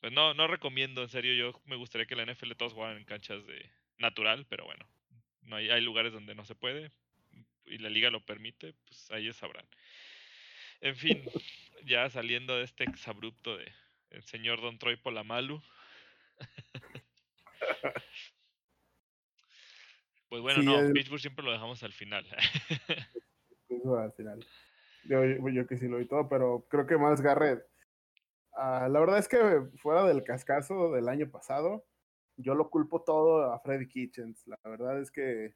pues 0.00 0.12
no, 0.12 0.34
no 0.34 0.46
recomiendo, 0.46 1.02
en 1.02 1.08
serio, 1.08 1.34
yo 1.34 1.60
me 1.66 1.76
gustaría 1.76 2.06
que 2.06 2.16
la 2.16 2.24
NFL 2.24 2.52
todos 2.52 2.72
jugaran 2.72 2.96
en 2.96 3.04
canchas 3.04 3.46
de 3.46 3.70
natural, 3.98 4.46
pero 4.48 4.64
bueno, 4.64 4.88
no 5.42 5.56
hay, 5.56 5.70
hay 5.70 5.80
lugares 5.82 6.12
donde 6.12 6.34
no 6.34 6.44
se 6.44 6.54
puede 6.54 6.90
y 7.66 7.78
la 7.78 7.90
liga 7.90 8.10
lo 8.10 8.24
permite, 8.24 8.74
pues 8.86 9.10
ahí 9.10 9.32
sabrán. 9.32 9.66
En 10.80 10.96
fin, 10.96 11.24
ya 11.84 12.08
saliendo 12.10 12.56
de 12.56 12.64
este 12.64 12.84
exabrupto 12.84 13.56
de 13.56 13.72
el 14.10 14.22
señor 14.24 14.60
Don 14.60 14.78
Troy 14.78 14.96
Polamalu. 14.96 15.60
pues 20.28 20.42
bueno, 20.42 20.62
no, 20.62 20.92
Pittsburgh 20.92 21.20
siempre 21.20 21.44
lo 21.44 21.52
dejamos 21.52 21.82
al 21.82 21.92
final. 21.92 22.24
al 23.98 24.12
final. 24.12 24.46
Yo, 25.04 25.24
yo, 25.24 25.66
que 25.66 25.76
sí 25.76 25.88
lo 25.88 25.98
vi 25.98 26.06
todo, 26.06 26.28
pero 26.28 26.66
creo 26.70 26.86
que 26.86 26.96
más 26.96 27.20
Garrett. 27.20 27.66
Uh, 28.52 28.88
la 28.88 29.00
verdad 29.00 29.18
es 29.18 29.26
que 29.28 29.62
fuera 29.76 30.04
del 30.04 30.22
cascazo 30.22 30.92
del 30.92 31.08
año 31.08 31.28
pasado, 31.30 31.84
yo 32.36 32.54
lo 32.54 32.70
culpo 32.70 33.02
todo 33.02 33.52
a 33.52 33.58
Freddy 33.60 33.88
Kitchens. 33.88 34.46
La 34.46 34.58
verdad 34.64 35.00
es 35.00 35.10
que 35.10 35.54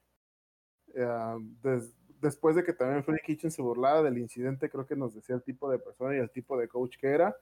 uh, 0.94 1.38
des, 1.62 1.94
después 2.20 2.56
de 2.56 2.64
que 2.64 2.72
también 2.72 3.04
Freddy 3.04 3.20
Kitchens 3.24 3.54
se 3.54 3.62
burlaba 3.62 4.02
del 4.02 4.18
incidente, 4.18 4.70
creo 4.70 4.86
que 4.86 4.96
nos 4.96 5.14
decía 5.14 5.36
el 5.36 5.42
tipo 5.42 5.70
de 5.70 5.78
persona 5.78 6.16
y 6.16 6.18
el 6.18 6.30
tipo 6.30 6.58
de 6.58 6.68
coach 6.68 6.96
que 6.98 7.08
era 7.08 7.36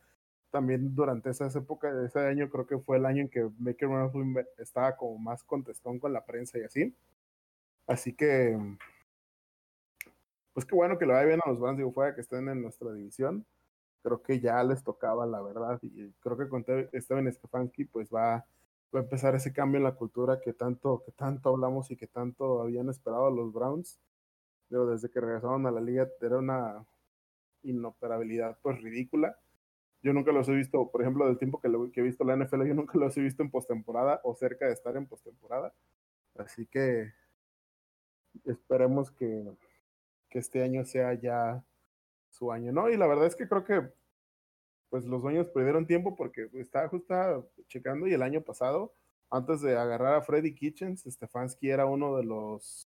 también 0.51 0.95
durante 0.95 1.31
esas 1.31 1.55
épocas, 1.57 1.95
ese 1.97 2.21
año 2.21 2.49
creo 2.49 2.67
que 2.67 2.79
fue 2.79 2.97
el 2.97 3.07
año 3.07 3.23
en 3.23 3.29
que 3.29 3.47
Baker 3.59 3.89
Mayfield 3.89 4.47
estaba 4.59 4.97
como 4.97 5.19
más 5.19 5.45
contestón 5.45 5.99
con 5.99 6.13
la 6.13 6.25
prensa 6.25 6.59
y 6.59 6.63
así. 6.63 6.97
Así 7.87 8.15
que, 8.15 8.59
pues 10.53 10.65
qué 10.65 10.75
bueno 10.75 10.99
que 10.99 11.07
lo 11.07 11.13
vaya 11.13 11.27
bien 11.27 11.41
a 11.45 11.49
los 11.51 11.61
Browns, 11.61 11.77
digo, 11.77 11.93
fuera 11.93 12.15
que 12.15 12.23
estén 12.23 12.49
en 12.49 12.63
nuestra 12.63 12.93
división. 12.93 13.45
Creo 14.03 14.23
que 14.23 14.41
ya 14.41 14.63
les 14.65 14.83
tocaba, 14.83 15.27
la 15.27 15.43
verdad, 15.43 15.79
y 15.83 16.11
creo 16.21 16.37
que 16.39 16.49
con 16.49 16.65
Steven 16.65 17.33
Stefanski, 17.33 17.85
pues 17.85 18.09
va, 18.11 18.47
va 18.95 19.01
a 19.01 19.03
empezar 19.03 19.35
ese 19.35 19.53
cambio 19.53 19.79
en 19.79 19.85
la 19.85 19.95
cultura 19.95 20.41
que 20.41 20.53
tanto, 20.53 21.03
que 21.05 21.13
tanto 21.13 21.51
hablamos 21.51 21.91
y 21.91 21.97
que 21.97 22.07
tanto 22.07 22.63
habían 22.63 22.89
esperado 22.89 23.31
los 23.31 23.53
Browns. 23.53 23.99
Pero 24.69 24.87
desde 24.87 25.11
que 25.11 25.21
regresaron 25.21 25.67
a 25.67 25.71
la 25.71 25.81
liga 25.81 26.09
era 26.21 26.39
una 26.39 26.85
inoperabilidad 27.63 28.59
pues 28.63 28.81
ridícula 28.81 29.37
yo 30.07 30.13
nunca 30.13 30.31
los 30.31 30.49
he 30.49 30.53
visto, 30.53 30.89
por 30.89 31.03
ejemplo, 31.03 31.27
del 31.27 31.37
tiempo 31.37 31.61
que, 31.61 31.69
lo, 31.69 31.91
que 31.91 32.01
he 32.01 32.05
visto 32.05 32.23
la 32.23 32.37
NFL, 32.37 32.65
yo 32.65 32.75
nunca 32.75 32.97
los 32.97 33.17
he 33.17 33.21
visto 33.21 33.43
en 33.43 33.51
postemporada 33.51 34.21
o 34.23 34.37
cerca 34.37 34.67
de 34.67 34.73
estar 34.73 34.97
en 34.97 35.07
postemporada. 35.07 35.75
Así 36.37 36.65
que 36.67 37.13
esperemos 38.45 39.11
que, 39.11 39.53
que 40.31 40.39
este 40.39 40.63
año 40.63 40.85
sea 40.85 41.15
ya 41.15 41.65
su 42.31 42.53
año, 42.53 42.71
¿no? 42.71 42.89
Y 42.89 42.97
la 42.97 43.09
verdad 43.09 43.27
es 43.27 43.35
que 43.35 43.49
creo 43.49 43.65
que 43.65 43.93
pues 44.91 45.05
los 45.05 45.23
dueños 45.23 45.49
perdieron 45.49 45.89
tiempo 45.89 46.15
porque 46.15 46.49
estaba 46.55 46.89
justo 46.89 47.51
checando 47.67 48.07
y 48.07 48.13
el 48.13 48.23
año 48.23 48.43
pasado, 48.43 48.95
antes 49.29 49.61
de 49.61 49.77
agarrar 49.77 50.15
a 50.15 50.23
Freddy 50.23 50.55
Kitchens, 50.55 51.03
Stefanski 51.03 51.71
era 51.71 51.87
uno 51.87 52.17
de 52.17 52.23
los 52.23 52.86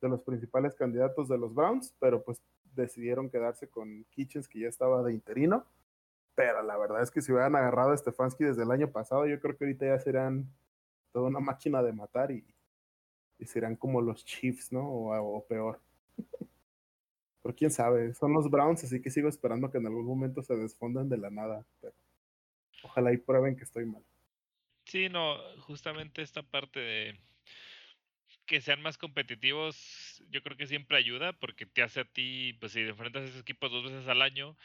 de 0.00 0.08
los 0.08 0.22
principales 0.22 0.74
candidatos 0.74 1.28
de 1.28 1.38
los 1.38 1.54
Browns, 1.54 1.94
pero 1.98 2.22
pues 2.22 2.40
decidieron 2.74 3.30
quedarse 3.30 3.68
con 3.68 4.04
Kitchens 4.10 4.48
que 4.48 4.60
ya 4.60 4.68
estaba 4.68 5.02
de 5.02 5.12
interino 5.12 5.66
pero 6.38 6.62
la 6.62 6.76
verdad 6.76 7.02
es 7.02 7.10
que 7.10 7.20
si 7.20 7.32
hubieran 7.32 7.56
agarrado 7.56 7.90
a 7.90 7.96
Stefanski 7.96 8.44
desde 8.44 8.62
el 8.62 8.70
año 8.70 8.92
pasado, 8.92 9.26
yo 9.26 9.40
creo 9.40 9.56
que 9.56 9.64
ahorita 9.64 9.86
ya 9.86 9.98
serán 9.98 10.48
toda 11.10 11.26
una 11.26 11.40
máquina 11.40 11.82
de 11.82 11.92
matar 11.92 12.30
y, 12.30 12.46
y 13.40 13.44
serán 13.44 13.74
como 13.74 14.00
los 14.00 14.24
Chiefs, 14.24 14.70
¿no? 14.70 14.88
O, 14.88 15.44
peor. 15.48 15.80
pero 17.42 17.56
quién 17.56 17.72
sabe, 17.72 18.14
son 18.14 18.34
los 18.34 18.48
Browns, 18.48 18.84
así 18.84 19.02
que 19.02 19.10
sigo 19.10 19.28
esperando 19.28 19.68
que 19.68 19.78
en 19.78 19.88
algún 19.88 20.06
momento 20.06 20.40
se 20.44 20.54
desfondan 20.54 21.08
de 21.08 21.18
la 21.18 21.28
nada. 21.28 21.66
Pero 21.80 21.94
ojalá 22.84 23.12
y 23.12 23.16
prueben 23.16 23.56
que 23.56 23.64
estoy 23.64 23.84
mal. 23.86 24.04
Sí, 24.84 25.08
no, 25.08 25.38
justamente 25.62 26.22
esta 26.22 26.44
parte 26.44 26.78
de 26.78 27.20
que 28.48 28.60
sean 28.60 28.82
más 28.82 28.98
competitivos, 28.98 30.24
yo 30.30 30.42
creo 30.42 30.56
que 30.56 30.66
siempre 30.66 30.96
ayuda 30.96 31.32
porque 31.34 31.66
te 31.66 31.82
hace 31.82 32.00
a 32.00 32.04
ti, 32.04 32.54
pues 32.58 32.72
si 32.72 32.80
enfrentas 32.80 33.22
a 33.22 33.26
esos 33.26 33.42
equipos 33.42 33.70
dos 33.70 33.84
veces 33.84 34.08
al 34.08 34.22
año, 34.22 34.56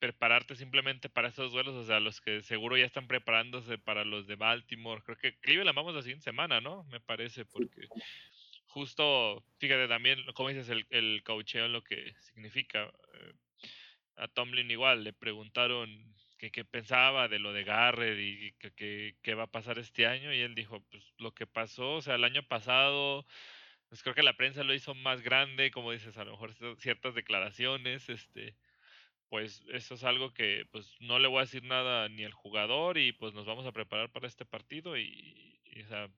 prepararte 0.00 0.56
simplemente 0.56 1.08
para 1.08 1.28
esos 1.28 1.52
duelos, 1.52 1.74
o 1.74 1.84
sea, 1.84 2.00
los 2.00 2.20
que 2.20 2.42
seguro 2.42 2.76
ya 2.76 2.84
están 2.84 3.06
preparándose 3.06 3.78
para 3.78 4.04
los 4.04 4.26
de 4.26 4.36
Baltimore. 4.36 5.02
Creo 5.02 5.16
que 5.16 5.38
Cleveland 5.38 5.76
vamos 5.76 5.94
la 5.94 6.02
siguiente 6.02 6.24
semana, 6.24 6.60
¿no? 6.60 6.84
Me 6.84 7.00
parece, 7.00 7.46
porque 7.46 7.88
justo, 8.66 9.42
fíjate 9.58 9.88
también, 9.88 10.18
como 10.34 10.50
dices, 10.50 10.68
el, 10.68 10.86
el 10.90 11.22
coacheo 11.24 11.68
lo 11.68 11.82
que 11.82 12.14
significa. 12.20 12.92
Eh, 13.14 13.32
a 14.16 14.28
Tomlin 14.28 14.70
igual 14.70 15.02
le 15.04 15.12
preguntaron 15.12 16.14
qué 16.50 16.64
pensaba 16.64 17.28
de 17.28 17.38
lo 17.38 17.52
de 17.52 17.64
Garrett 17.64 18.18
y 18.18 18.52
qué 19.22 19.34
va 19.34 19.44
a 19.44 19.50
pasar 19.50 19.78
este 19.78 20.06
año 20.06 20.32
y 20.32 20.40
él 20.40 20.54
dijo, 20.54 20.80
pues 20.90 21.02
lo 21.18 21.32
que 21.34 21.46
pasó, 21.46 21.94
o 21.94 22.02
sea, 22.02 22.16
el 22.16 22.24
año 22.24 22.42
pasado, 22.46 23.26
pues 23.88 24.02
creo 24.02 24.14
que 24.14 24.22
la 24.22 24.36
prensa 24.36 24.64
lo 24.64 24.74
hizo 24.74 24.94
más 24.94 25.22
grande, 25.22 25.70
como 25.70 25.92
dices, 25.92 26.16
a 26.18 26.24
lo 26.24 26.32
mejor 26.32 26.54
ciertas 26.78 27.14
declaraciones, 27.14 28.08
este, 28.08 28.56
pues 29.28 29.64
eso 29.72 29.94
es 29.94 30.04
algo 30.04 30.32
que 30.34 30.66
pues 30.70 30.96
no 31.00 31.18
le 31.18 31.28
voy 31.28 31.38
a 31.38 31.42
decir 31.42 31.64
nada 31.64 32.08
ni 32.08 32.24
al 32.24 32.32
jugador 32.32 32.98
y 32.98 33.12
pues 33.12 33.34
nos 33.34 33.46
vamos 33.46 33.66
a 33.66 33.72
preparar 33.72 34.10
para 34.12 34.26
este 34.26 34.44
partido 34.44 34.96
y, 34.96 35.60
y, 35.64 35.82
o 35.82 35.86
sea, 35.88 36.10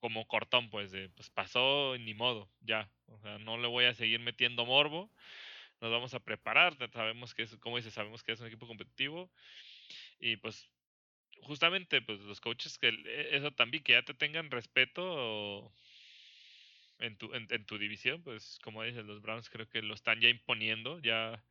como 0.00 0.26
cortón, 0.26 0.70
pues, 0.70 0.90
de, 0.92 1.08
pues 1.10 1.30
pasó, 1.30 1.96
ni 1.98 2.14
modo, 2.14 2.50
ya. 2.60 2.90
O 3.06 3.18
sea, 3.20 3.38
no 3.38 3.58
le 3.58 3.68
voy 3.68 3.84
a 3.86 3.94
seguir 3.94 4.20
metiendo 4.20 4.64
morbo. 4.66 5.10
Nos 5.80 5.90
vamos 5.90 6.14
a 6.14 6.20
preparar, 6.20 6.76
sabemos 6.92 7.34
que 7.34 7.42
es, 7.42 7.56
como 7.58 7.76
dices, 7.76 7.94
sabemos 7.94 8.22
que 8.22 8.32
es 8.32 8.40
un 8.40 8.48
equipo 8.48 8.66
competitivo. 8.66 9.30
Y 10.20 10.36
pues, 10.36 10.68
justamente, 11.42 12.02
pues 12.02 12.20
los 12.20 12.40
coaches, 12.40 12.78
que 12.78 12.88
e, 12.88 13.36
eso 13.36 13.52
también, 13.52 13.82
que 13.82 13.92
ya 13.92 14.02
te 14.02 14.14
tengan 14.14 14.50
respeto 14.50 15.72
en 16.98 17.16
tu, 17.16 17.34
en, 17.34 17.46
en 17.50 17.64
tu 17.64 17.78
división, 17.78 18.22
pues 18.22 18.58
como 18.62 18.82
dices, 18.82 19.04
los 19.04 19.22
Browns 19.22 19.50
creo 19.50 19.68
que 19.68 19.82
lo 19.82 19.94
están 19.94 20.20
ya 20.20 20.28
imponiendo, 20.28 20.98
ya 21.00 21.42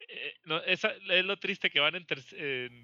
eh, 0.00 0.34
no, 0.44 0.62
esa, 0.64 0.94
es 1.08 1.24
lo 1.24 1.38
triste 1.38 1.70
que 1.70 1.80
van 1.80 1.94
en, 1.94 2.06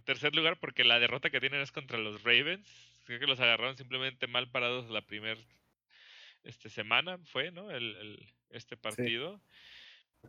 tercer 0.05 0.35
lugar 0.35 0.59
porque 0.59 0.85
la 0.85 0.99
derrota 0.99 1.31
que 1.31 1.41
tienen 1.41 1.61
es 1.61 1.73
contra 1.73 1.99
los 1.99 2.23
Ravens. 2.23 2.67
Creo 3.05 3.21
que 3.21 3.27
los 3.27 3.41
agarraron 3.41 3.77
simplemente 3.77 4.27
mal 4.27 4.51
parados 4.51 4.91
la 4.91 5.03
primera 5.03 5.41
este, 6.45 6.71
semana, 6.71 7.19
fue, 7.19 7.51
¿no? 7.51 7.71
El, 7.71 8.19
este 8.51 8.77
partido. 8.77 9.41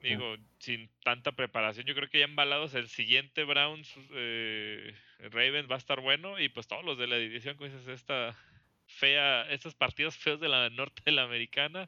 Digo, 0.02 0.36
sin 0.60 0.90
tanta 1.04 1.32
preparación, 1.32 1.86
yo 1.86 1.96
creo 1.96 2.10
que 2.10 2.20
ya 2.20 2.26
embalados 2.26 2.74
el 2.74 2.90
siguiente 2.90 3.44
Browns 3.44 3.94
eh, 4.12 4.94
Ravens 5.20 5.70
va 5.70 5.76
a 5.76 5.78
estar 5.78 6.02
bueno 6.02 6.40
y 6.40 6.50
pues 6.50 6.68
todos 6.68 6.84
los 6.84 6.98
de 6.98 7.08
la 7.08 7.18
división, 7.18 7.56
como 7.56 7.70
dices, 7.70 7.88
esta 7.88 8.36
fea, 8.88 9.50
estos 9.50 9.76
partidos 9.76 10.18
feos 10.18 10.40
de 10.40 10.50
la 10.50 10.70
norte 10.70 11.02
de 11.06 11.12
la 11.12 11.24
americana 11.24 11.88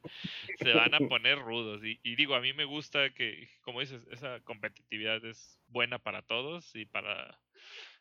se 0.58 0.74
van 0.74 0.94
a 0.94 1.00
poner 1.10 1.40
rudos. 1.40 1.82
Y, 1.84 2.16
digo, 2.16 2.36
a 2.36 2.42
mí 2.42 2.54
me 2.54 2.66
gusta 2.66 3.10
que, 3.12 3.50
como 3.62 3.82
dices, 3.82 4.08
esa 4.12 4.40
competitividad 4.42 5.24
es 5.26 5.60
buena 5.68 6.00
para 6.00 6.22
todos 6.22 6.76
y 6.76 6.86
para 6.86 7.40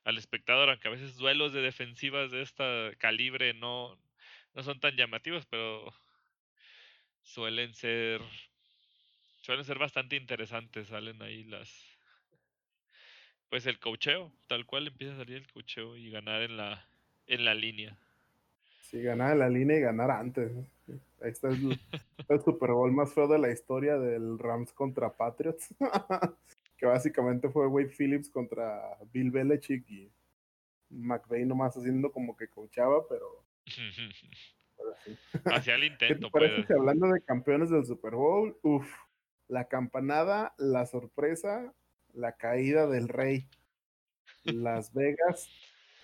al 0.05 0.19
espectador, 0.19 0.69
aunque 0.69 0.89
a 0.89 0.91
veces 0.91 1.17
duelos 1.17 1.55
de 1.55 1.63
defensivas 1.63 2.31
de 2.31 2.43
esta 2.43 2.93
calibre 2.99 3.55
no, 3.55 3.99
no 4.55 4.63
son 4.63 4.79
tan 4.79 4.97
llamativos, 4.97 5.47
pero 5.47 5.95
suelen 7.23 7.73
ser 7.75 8.21
suelen 9.45 9.65
ser 9.67 9.79
bastante 9.79 10.17
interesantes, 10.17 10.89
salen 10.89 11.21
ahí 11.21 11.45
las 11.45 11.71
pues 13.51 13.67
el 13.67 13.79
cocheo, 13.79 14.33
tal 14.49 14.65
cual 14.65 14.87
empieza 14.87 15.13
a 15.15 15.19
salir 15.19 15.37
el 15.37 15.53
cocheo 15.53 15.97
y 15.97 16.11
ganar 16.11 16.41
en 16.43 16.57
la 16.57 16.89
en 17.27 17.45
la 17.45 17.55
línea. 17.55 17.99
Sí, 18.81 19.03
ganar 19.03 19.33
en 19.33 19.39
la 19.41 19.51
línea 19.51 19.77
y 19.77 19.81
ganar 19.83 20.11
antes. 20.11 20.51
Ahí 21.21 21.31
está 21.31 21.49
el, 22.29 22.41
Super 22.43 22.71
Bowl 22.71 22.91
más 22.91 23.13
feo 23.13 23.29
de 23.29 23.39
la 23.39 23.51
historia 23.51 23.99
del 23.99 24.39
Rams 24.39 24.73
contra 24.73 25.13
Patriots. 25.13 25.75
que 26.79 26.87
básicamente 26.87 27.51
fue 27.51 27.67
Wade 27.67 27.93
Phillips 27.97 28.31
contra 28.31 28.97
Bill 29.13 29.31
Belichick 29.31 29.89
y 29.91 30.11
McVeigh 30.89 31.45
nomás 31.45 31.77
haciendo 31.77 32.11
como 32.11 32.35
que 32.35 32.49
coachaba, 32.49 33.07
pero. 33.07 33.45
Hacía 35.45 35.75
el 35.75 35.85
intento, 35.85 36.31
parece 36.31 36.63
pues. 36.63 36.79
hablando 36.79 37.09
de 37.09 37.21
campeones 37.23 37.71
del 37.71 37.85
Super 37.85 38.15
Bowl, 38.15 38.57
uff, 38.63 38.91
la 39.49 39.69
campanada, 39.69 40.55
la 40.59 40.87
sorpresa, 40.87 41.75
la 42.13 42.37
caída 42.37 42.87
del 42.87 43.09
rey. 43.09 43.49
Las 44.45 44.93
Vegas 44.93 45.49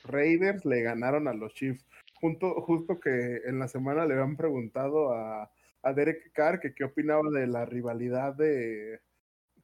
Raiders 0.05 0.65
le 0.65 0.83
ganaron 0.83 1.29
a 1.29 1.35
los 1.35 1.55
Chiefs 1.55 1.87
justo 2.21 3.01
que 3.01 3.41
en 3.47 3.59
la 3.59 3.69
semana 3.69 4.05
le 4.05 4.15
habían 4.15 4.37
preguntado 4.37 5.13
a, 5.15 5.51
a 5.83 5.93
Derek 5.93 6.33
Carr 6.33 6.61
que 6.61 6.75
qué 6.75 6.85
opinaba 6.85 7.31
de 7.31 7.47
la 7.47 7.65
rivalidad 7.65 8.35
de 8.35 9.01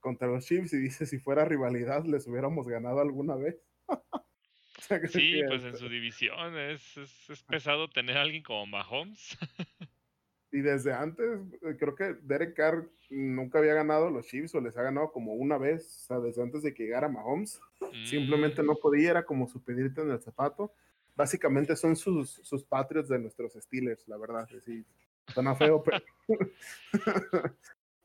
contra 0.00 0.28
los 0.28 0.46
Chiefs 0.46 0.72
y 0.72 0.78
dice 0.78 1.04
si 1.04 1.18
fuera 1.18 1.44
rivalidad 1.44 2.04
les 2.04 2.26
hubiéramos 2.26 2.68
ganado 2.68 3.00
alguna 3.00 3.34
vez. 3.36 3.56
sí, 5.10 5.40
pues 5.48 5.64
en 5.64 5.76
su 5.76 5.88
división 5.88 6.56
es, 6.56 6.96
es, 6.96 7.42
pesado 7.42 7.88
tener 7.88 8.16
a 8.16 8.22
alguien 8.22 8.42
como 8.42 8.66
Mahomes. 8.66 9.36
y 10.56 10.62
desde 10.62 10.92
antes, 10.92 11.40
eh, 11.62 11.76
creo 11.78 11.94
que 11.94 12.14
Derek 12.22 12.54
Carr 12.54 12.88
nunca 13.10 13.58
había 13.58 13.74
ganado 13.74 14.10
los 14.10 14.26
Chiefs 14.26 14.54
o 14.54 14.60
les 14.60 14.76
ha 14.76 14.82
ganado 14.82 15.12
como 15.12 15.34
una 15.34 15.58
vez, 15.58 15.84
o 15.84 16.06
sea, 16.06 16.20
desde 16.20 16.42
antes 16.42 16.62
de 16.62 16.72
que 16.72 16.84
llegara 16.84 17.08
Mahomes. 17.08 17.60
Simplemente 18.04 18.62
mm. 18.62 18.66
no 18.66 18.76
podía, 18.76 19.10
era 19.10 19.24
como 19.24 19.46
su 19.46 19.62
pedirte 19.62 20.00
en 20.00 20.10
el 20.10 20.20
zapato 20.20 20.72
básicamente 21.16 21.74
son 21.74 21.96
sus, 21.96 22.40
sus 22.42 22.62
Patriots 22.62 23.08
de 23.08 23.18
nuestros 23.18 23.54
Steelers, 23.54 24.06
la 24.06 24.18
verdad. 24.18 24.48
Sí, 24.64 24.84
suena 25.28 25.56
feo, 25.56 25.82
pero, 25.82 26.04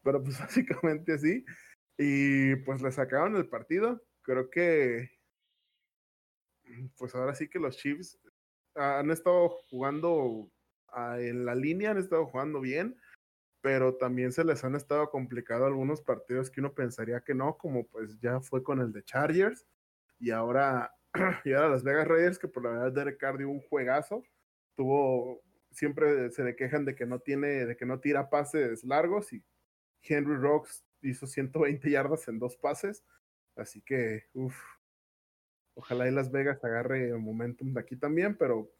pero 0.03 0.23
pues 0.23 0.39
básicamente 0.39 1.13
así. 1.13 1.45
Y 1.97 2.55
pues 2.57 2.81
le 2.81 2.91
sacaron 2.91 3.35
el 3.35 3.47
partido. 3.47 4.01
Creo 4.23 4.49
que 4.49 5.11
pues 6.97 7.13
ahora 7.13 7.35
sí 7.35 7.49
que 7.49 7.59
los 7.59 7.75
Chiefs 7.75 8.17
han 8.75 9.11
estado 9.11 9.49
jugando 9.69 10.49
en 11.17 11.45
la 11.45 11.55
línea, 11.55 11.91
han 11.91 11.97
estado 11.97 12.25
jugando 12.25 12.59
bien, 12.61 12.97
pero 13.61 13.95
también 13.95 14.31
se 14.31 14.43
les 14.43 14.63
han 14.63 14.75
estado 14.75 15.09
complicado 15.09 15.65
algunos 15.65 16.01
partidos 16.01 16.49
que 16.49 16.61
uno 16.61 16.73
pensaría 16.73 17.21
que 17.21 17.35
no, 17.35 17.57
como 17.57 17.87
pues 17.87 18.19
ya 18.19 18.41
fue 18.41 18.63
con 18.63 18.79
el 18.79 18.91
de 18.91 19.03
Chargers 19.03 19.65
y 20.19 20.31
ahora 20.31 20.93
y 21.45 21.53
ahora 21.53 21.69
Las 21.69 21.83
Vegas 21.83 22.07
Raiders, 22.07 22.39
que 22.39 22.47
por 22.47 22.63
la 22.63 22.71
verdad 22.71 22.91
Derek 22.91 23.17
Carr 23.17 23.37
dio 23.37 23.49
un 23.49 23.61
juegazo. 23.61 24.23
Tuvo, 24.75 25.41
siempre 25.71 26.31
se 26.31 26.43
le 26.43 26.55
quejan 26.55 26.85
de 26.85 26.95
que 26.95 27.05
no 27.05 27.19
tiene, 27.19 27.65
de 27.65 27.75
que 27.75 27.85
no 27.85 27.99
tira 27.99 28.29
pases 28.29 28.83
largos 28.83 29.33
y 29.33 29.43
Henry 30.03 30.35
Rocks 30.37 30.83
hizo 31.01 31.27
120 31.27 31.89
yardas 31.89 32.27
en 32.27 32.39
dos 32.39 32.55
pases. 32.57 33.03
Así 33.55 33.81
que, 33.81 34.25
uff, 34.33 34.55
ojalá 35.75 36.07
y 36.07 36.11
Las 36.11 36.31
Vegas 36.31 36.63
agarre 36.63 37.09
el 37.09 37.19
momentum 37.19 37.73
de 37.73 37.81
aquí 37.81 37.95
también, 37.97 38.37
pero 38.37 38.71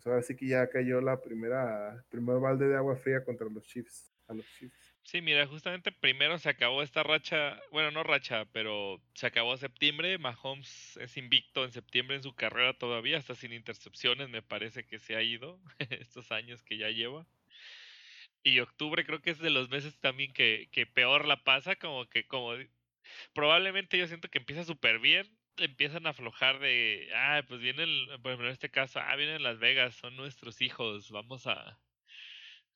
pues 0.00 0.06
ahora 0.06 0.22
sí 0.22 0.34
que 0.34 0.46
ya 0.46 0.66
cayó 0.70 1.02
la 1.02 1.20
primera, 1.20 2.02
primer 2.08 2.38
balde 2.38 2.68
de 2.68 2.76
agua 2.76 2.96
fría 2.96 3.22
contra 3.22 3.46
los 3.50 3.66
Chiefs, 3.66 4.10
a 4.28 4.32
los 4.32 4.46
Chiefs. 4.58 4.94
Sí, 5.02 5.20
mira, 5.20 5.46
justamente 5.46 5.92
primero 5.92 6.38
se 6.38 6.48
acabó 6.48 6.82
esta 6.82 7.02
racha, 7.02 7.60
bueno, 7.70 7.90
no 7.90 8.02
racha, 8.02 8.46
pero 8.46 9.02
se 9.14 9.26
acabó 9.26 9.58
septiembre. 9.58 10.16
Mahomes 10.16 10.96
es 10.96 11.18
invicto 11.18 11.64
en 11.64 11.72
septiembre 11.72 12.16
en 12.16 12.22
su 12.22 12.34
carrera 12.34 12.78
todavía, 12.78 13.18
hasta 13.18 13.34
sin 13.34 13.52
intercepciones, 13.52 14.30
me 14.30 14.40
parece 14.40 14.86
que 14.86 14.98
se 14.98 15.16
ha 15.16 15.22
ido 15.22 15.60
estos 15.90 16.32
años 16.32 16.62
que 16.62 16.78
ya 16.78 16.88
lleva. 16.88 17.26
Y 18.42 18.60
octubre 18.60 19.04
creo 19.04 19.20
que 19.20 19.30
es 19.30 19.38
de 19.38 19.50
los 19.50 19.68
meses 19.68 19.98
también 20.00 20.32
que, 20.32 20.70
que 20.72 20.86
peor 20.86 21.26
la 21.26 21.44
pasa, 21.44 21.76
como 21.76 22.08
que 22.08 22.26
como 22.26 22.54
probablemente 23.34 23.98
yo 23.98 24.06
siento 24.06 24.30
que 24.30 24.38
empieza 24.38 24.64
súper 24.64 24.98
bien, 24.98 25.39
empiezan 25.56 26.06
a 26.06 26.10
aflojar 26.10 26.58
de, 26.58 27.10
ah, 27.14 27.42
pues 27.46 27.60
vienen, 27.60 27.88
por 28.22 28.32
ejemplo 28.32 28.46
en 28.46 28.52
este 28.52 28.70
caso, 28.70 29.00
ah, 29.00 29.16
vienen 29.16 29.42
Las 29.42 29.58
Vegas, 29.58 29.94
son 29.96 30.16
nuestros 30.16 30.60
hijos, 30.62 31.10
vamos 31.10 31.46
a, 31.46 31.80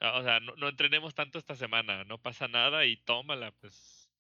o 0.01 0.23
sea, 0.23 0.41
no, 0.41 0.69
entrenemos 0.69 1.15
tanto 1.15 1.39
esta 1.39 1.55
semana, 1.55 2.05
no 2.05 2.21
pasa 2.21 2.49
nada 2.49 2.85
y 2.87 2.97
tómala, 2.97 3.53
pues. 3.53 4.11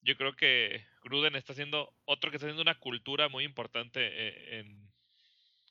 Yo 0.00 0.16
creo 0.16 0.36
que 0.36 0.86
Gruden 1.02 1.34
está 1.34 1.54
haciendo 1.54 1.94
otro 2.04 2.30
que 2.30 2.36
está 2.36 2.46
haciendo 2.46 2.62
una 2.62 2.78
cultura 2.78 3.28
muy 3.30 3.44
importante 3.44 4.00
eh, 4.02 4.58
en, 4.58 4.92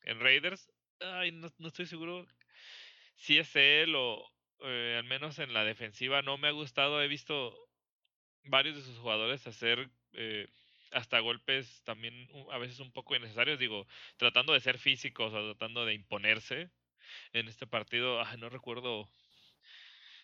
en 0.05 0.19
Raiders. 0.19 0.71
Ay, 0.99 1.31
no, 1.31 1.51
estoy 1.67 1.85
seguro 1.85 2.25
si 3.15 3.37
es 3.37 3.55
él 3.55 3.93
o 3.95 4.27
eh, 4.63 4.95
al 4.97 5.03
menos 5.03 5.37
en 5.37 5.53
la 5.53 5.63
defensiva 5.63 6.23
no 6.23 6.37
me 6.39 6.47
ha 6.47 6.51
gustado. 6.51 7.01
He 7.01 7.07
visto 7.07 7.55
varios 8.45 8.75
de 8.75 8.81
sus 8.81 8.97
jugadores 8.97 9.45
hacer 9.45 9.91
eh, 10.13 10.47
hasta 10.93 11.19
golpes 11.19 11.81
también 11.83 12.29
a 12.51 12.57
veces 12.57 12.79
un 12.79 12.91
poco 12.91 13.15
innecesarios, 13.15 13.59
digo, 13.59 13.87
tratando 14.17 14.53
de 14.53 14.59
ser 14.61 14.77
físicos 14.77 15.33
o 15.33 15.43
tratando 15.51 15.85
de 15.85 15.93
imponerse. 15.93 16.69
En 17.33 17.47
este 17.47 17.67
partido, 17.67 18.23
no 18.37 18.49
recuerdo 18.49 19.07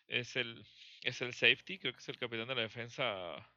es 0.09 0.35
el, 0.35 0.65
es 1.03 1.21
el 1.21 1.33
safety, 1.33 1.79
creo 1.79 1.93
que 1.93 1.99
es 1.99 2.09
el 2.09 2.17
capitán 2.17 2.47
de 2.47 2.55
la 2.55 2.61
defensa. 2.61 3.49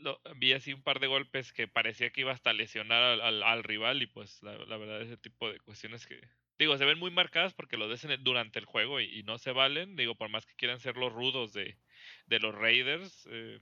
Lo, 0.00 0.20
vi 0.36 0.52
así 0.52 0.72
un 0.72 0.82
par 0.82 1.00
de 1.00 1.06
golpes 1.06 1.52
que 1.52 1.68
parecía 1.68 2.10
que 2.10 2.22
iba 2.22 2.32
hasta 2.32 2.52
lesionar 2.52 3.20
al, 3.20 3.42
al, 3.42 3.64
rival 3.64 4.02
y 4.02 4.06
pues 4.06 4.42
la, 4.42 4.56
la, 4.66 4.76
verdad 4.76 5.00
ese 5.00 5.16
tipo 5.16 5.50
de 5.50 5.60
cuestiones 5.60 6.04
que 6.06 6.20
digo 6.58 6.76
se 6.76 6.84
ven 6.84 6.98
muy 6.98 7.12
marcadas 7.12 7.54
porque 7.54 7.76
lo 7.76 7.88
dicen 7.88 8.22
durante 8.24 8.58
el 8.58 8.64
juego 8.64 9.00
y, 9.00 9.22
no 9.22 9.38
se 9.38 9.52
valen 9.52 9.94
digo 9.94 10.16
por 10.16 10.30
más 10.30 10.46
que 10.46 10.56
quieran 10.56 10.80
ser 10.80 10.96
los 10.96 11.12
rudos 11.12 11.52
de, 11.52 11.78
de 12.26 12.40
los 12.40 12.54
Raiders 12.56 13.28
eh, 13.30 13.60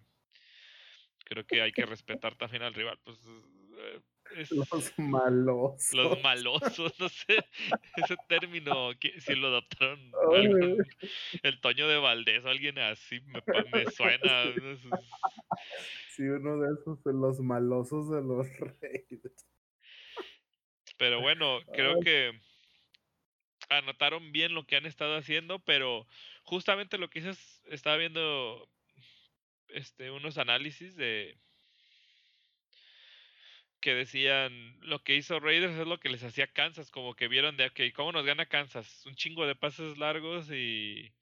creo 1.26 1.44
que 1.44 1.60
hay 1.60 1.72
que 1.72 1.84
respetar 1.84 2.36
también 2.36 2.62
al 2.62 2.74
rival 2.74 2.98
pues 3.04 3.18
eh, 3.78 4.00
los 4.50 4.98
malosos. 4.98 5.92
Los 5.92 6.22
malosos, 6.22 6.94
no 7.00 7.08
sé 7.08 7.44
ese 7.96 8.16
término, 8.28 8.90
si 9.18 9.34
lo 9.34 9.48
adoptaron 9.48 10.12
el 11.42 11.60
Toño 11.60 11.88
de 11.88 11.98
Valdés 11.98 12.44
o 12.44 12.48
alguien 12.48 12.78
así, 12.78 13.20
me, 13.20 13.42
me 13.72 13.90
suena. 13.90 14.44
Sí, 16.10 16.22
uno 16.22 16.58
de 16.58 16.72
esos, 16.72 17.04
de 17.04 17.12
los 17.12 17.40
malosos 17.40 18.10
de 18.10 18.22
los 18.22 18.46
reyes. 18.80 19.20
Pero 20.96 21.20
bueno, 21.20 21.60
creo 21.74 22.00
que 22.00 22.32
anotaron 23.68 24.32
bien 24.32 24.54
lo 24.54 24.64
que 24.64 24.76
han 24.76 24.86
estado 24.86 25.16
haciendo, 25.16 25.58
pero 25.58 26.06
justamente 26.42 26.96
lo 26.96 27.10
que 27.10 27.18
hice 27.18 27.32
estaba 27.66 27.98
viendo 27.98 28.66
este 29.76 30.10
unos 30.10 30.38
análisis 30.38 30.96
de 30.96 31.38
que 33.80 33.94
decían 33.94 34.78
lo 34.80 35.02
que 35.04 35.14
hizo 35.16 35.38
Raiders 35.40 35.78
es 35.78 35.86
lo 35.86 36.00
que 36.00 36.08
les 36.08 36.24
hacía 36.24 36.52
Kansas, 36.52 36.90
como 36.90 37.14
que 37.14 37.28
vieron 37.28 37.56
de, 37.56 37.66
ok, 37.66 37.80
¿cómo 37.94 38.12
nos 38.12 38.24
gana 38.26 38.46
Kansas? 38.46 39.04
Un 39.06 39.14
chingo 39.16 39.46
de 39.46 39.54
pases 39.54 39.98
largos 39.98 40.50
y, 40.50 41.14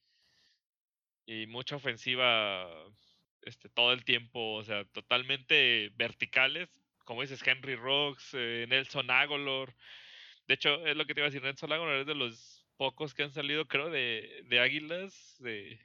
y 1.27 1.47
mucha 1.47 1.77
ofensiva 1.77 2.67
este, 3.43 3.69
todo 3.69 3.93
el 3.93 4.05
tiempo, 4.05 4.55
o 4.55 4.65
sea, 4.65 4.85
totalmente 4.87 5.91
verticales, 5.97 6.71
como 7.05 7.23
dices, 7.23 7.47
Henry 7.47 7.77
Rocks, 7.77 8.31
eh, 8.35 8.67
Nelson 8.69 9.11
Agolor. 9.11 9.75
De 10.47 10.55
hecho, 10.55 10.87
es 10.87 10.97
lo 10.97 11.07
que 11.07 11.15
te 11.15 11.21
iba 11.21 11.27
a 11.27 11.31
decir, 11.31 11.43
Nelson 11.43 11.73
Agolor 11.73 12.01
es 12.01 12.07
de 12.07 12.15
los 12.15 12.67
pocos 12.77 13.15
que 13.15 13.25
han 13.25 13.33
salido, 13.33 13.69
creo, 13.69 13.91
de, 13.91 14.43
de 14.47 14.61
Águilas, 14.61 15.37
de, 15.41 15.79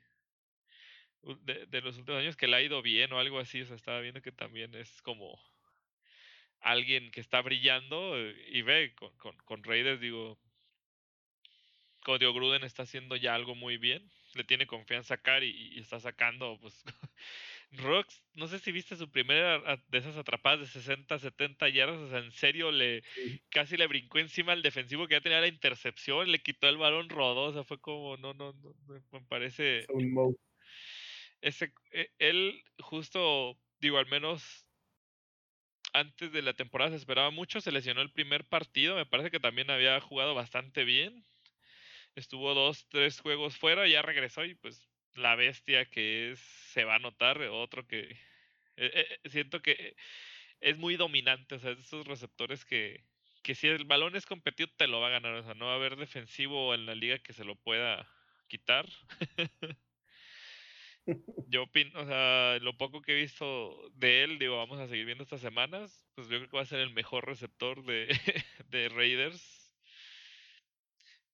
de, 1.23 1.81
los 1.81 1.97
últimos 1.97 2.21
años, 2.21 2.35
que 2.35 2.47
le 2.47 2.55
ha 2.55 2.61
ido 2.61 2.81
bien 2.81 3.11
o 3.13 3.19
algo 3.19 3.39
así. 3.39 3.61
O 3.61 3.65
sea, 3.65 3.75
estaba 3.75 4.01
viendo 4.01 4.21
que 4.21 4.31
también 4.31 4.73
es 4.75 5.01
como 5.01 5.39
alguien 6.59 7.11
que 7.11 7.21
está 7.21 7.41
brillando 7.41 8.17
eh, 8.17 8.35
y 8.51 8.61
ve 8.61 8.93
con, 8.95 9.15
con, 9.17 9.37
con 9.37 9.63
Raiders, 9.63 10.01
digo, 10.01 10.37
Cody 12.03 12.25
Gruden 12.25 12.63
está 12.63 12.83
haciendo 12.83 13.15
ya 13.15 13.35
algo 13.35 13.55
muy 13.55 13.77
bien. 13.77 14.09
Le 14.35 14.43
tiene 14.43 14.67
confianza 14.67 15.15
a 15.15 15.17
Cari 15.17 15.49
y, 15.49 15.79
está 15.79 15.99
sacando, 15.99 16.57
pues, 16.61 16.83
Rocks, 17.71 18.23
no 18.33 18.47
sé 18.47 18.59
si 18.59 18.71
viste 18.71 18.95
su 18.95 19.09
primera 19.09 19.77
de 19.87 19.97
esas 19.97 20.17
atrapadas 20.17 20.59
de 20.59 20.67
60, 20.67 21.19
70 21.19 21.69
yardas, 21.69 21.97
o 21.97 22.09
sea, 22.09 22.19
en 22.19 22.31
serio 22.31 22.71
le 22.71 23.03
casi 23.49 23.77
le 23.77 23.87
brincó 23.87 24.17
encima 24.19 24.53
al 24.53 24.61
defensivo 24.61 25.07
que 25.07 25.15
ya 25.15 25.21
tenía 25.21 25.39
la 25.39 25.47
intercepción, 25.47 26.31
le 26.31 26.41
quitó 26.41 26.67
el 26.67 26.77
balón, 26.77 27.09
rodó, 27.09 27.45
o 27.45 27.53
sea, 27.53 27.63
fue 27.63 27.79
como, 27.79 28.17
no, 28.17 28.33
no, 28.33 28.53
no 28.53 28.75
me 28.87 29.21
parece... 29.27 29.85
Ese, 31.41 31.73
e, 31.91 32.09
él 32.19 32.63
justo, 32.79 33.57
digo, 33.79 33.97
al 33.97 34.07
menos 34.07 34.67
antes 35.93 36.31
de 36.31 36.41
la 36.41 36.53
temporada 36.53 36.91
se 36.91 36.97
esperaba 36.97 37.31
mucho, 37.31 37.61
se 37.61 37.71
lesionó 37.71 38.01
el 38.01 38.11
primer 38.11 38.47
partido, 38.47 38.95
me 38.95 39.05
parece 39.05 39.31
que 39.31 39.39
también 39.39 39.69
había 39.71 39.99
jugado 40.01 40.35
bastante 40.35 40.83
bien, 40.83 41.23
estuvo 42.15 42.53
dos, 42.53 42.87
tres 42.89 43.19
juegos 43.21 43.57
fuera, 43.57 43.87
ya 43.87 44.01
regresó 44.01 44.45
y 44.45 44.55
pues 44.55 44.89
la 45.15 45.35
bestia 45.35 45.85
que 45.85 46.31
es, 46.31 46.39
se 46.39 46.83
va 46.83 46.95
a 46.95 46.99
notar, 46.99 47.41
otro 47.41 47.87
que 47.87 48.01
eh, 48.01 48.17
eh, 48.77 49.19
siento 49.29 49.61
que 49.61 49.95
es 50.61 50.77
muy 50.77 50.95
dominante, 50.97 51.55
o 51.55 51.59
sea, 51.59 51.71
esos 51.71 52.07
receptores 52.07 52.65
que, 52.65 53.05
que 53.43 53.55
si 53.55 53.67
el 53.67 53.85
balón 53.85 54.15
es 54.15 54.25
competido 54.25 54.69
te 54.77 54.87
lo 54.87 55.01
va 55.01 55.07
a 55.07 55.11
ganar, 55.11 55.33
o 55.35 55.43
sea, 55.43 55.53
no 55.55 55.67
va 55.67 55.73
a 55.73 55.75
haber 55.75 55.95
defensivo 55.97 56.73
en 56.73 56.85
la 56.85 56.95
liga 56.95 57.19
que 57.19 57.33
se 57.33 57.45
lo 57.45 57.55
pueda 57.55 58.07
quitar. 58.47 58.87
Yo 61.47 61.63
opino, 61.63 61.99
o 62.01 62.05
sea, 62.05 62.59
lo 62.59 62.77
poco 62.77 63.01
que 63.01 63.13
he 63.13 63.21
visto 63.21 63.89
de 63.95 64.23
él, 64.23 64.39
digo, 64.39 64.57
vamos 64.57 64.79
a 64.79 64.87
seguir 64.87 65.05
viendo 65.05 65.23
estas 65.23 65.41
semanas, 65.41 66.07
pues 66.15 66.27
yo 66.29 66.37
creo 66.37 66.49
que 66.49 66.57
va 66.57 66.63
a 66.63 66.65
ser 66.65 66.79
el 66.79 66.93
mejor 66.93 67.25
receptor 67.25 67.83
de, 67.83 68.07
de 68.69 68.89
Raiders 68.89 69.59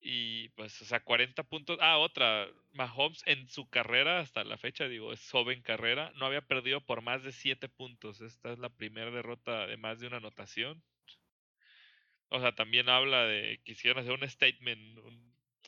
y 0.07 0.49
pues, 0.49 0.81
o 0.84 0.85
sea, 0.85 0.99
40 1.03 1.43
puntos. 1.43 1.77
Ah, 1.81 1.97
otra. 1.97 2.47
Mahomes 2.73 3.23
en 3.26 3.47
su 3.49 3.69
carrera, 3.69 4.19
hasta 4.19 4.43
la 4.43 4.57
fecha, 4.57 4.88
digo, 4.88 5.11
es 5.11 5.30
joven 5.31 5.61
carrera, 5.64 6.11
no 6.15 6.27
había 6.27 6.41
perdido 6.41 6.81
por 6.85 7.02
más 7.02 7.23
de 7.23 7.31
7 7.31 7.69
puntos. 7.69 8.22
Esta 8.22 8.53
es 8.53 8.60
la 8.60 8.69
primera 8.69 9.10
derrota 9.11 9.65
de 9.68 9.77
más 9.77 9.99
de 9.99 10.07
una 10.07 10.18
anotación. 10.18 10.84
O 12.30 12.39
sea, 12.39 12.53
también 12.53 12.88
habla 12.89 13.26
de 13.26 13.61
quisieron 13.64 13.99
hacer 13.99 14.11
un 14.14 14.30
statement 14.30 14.99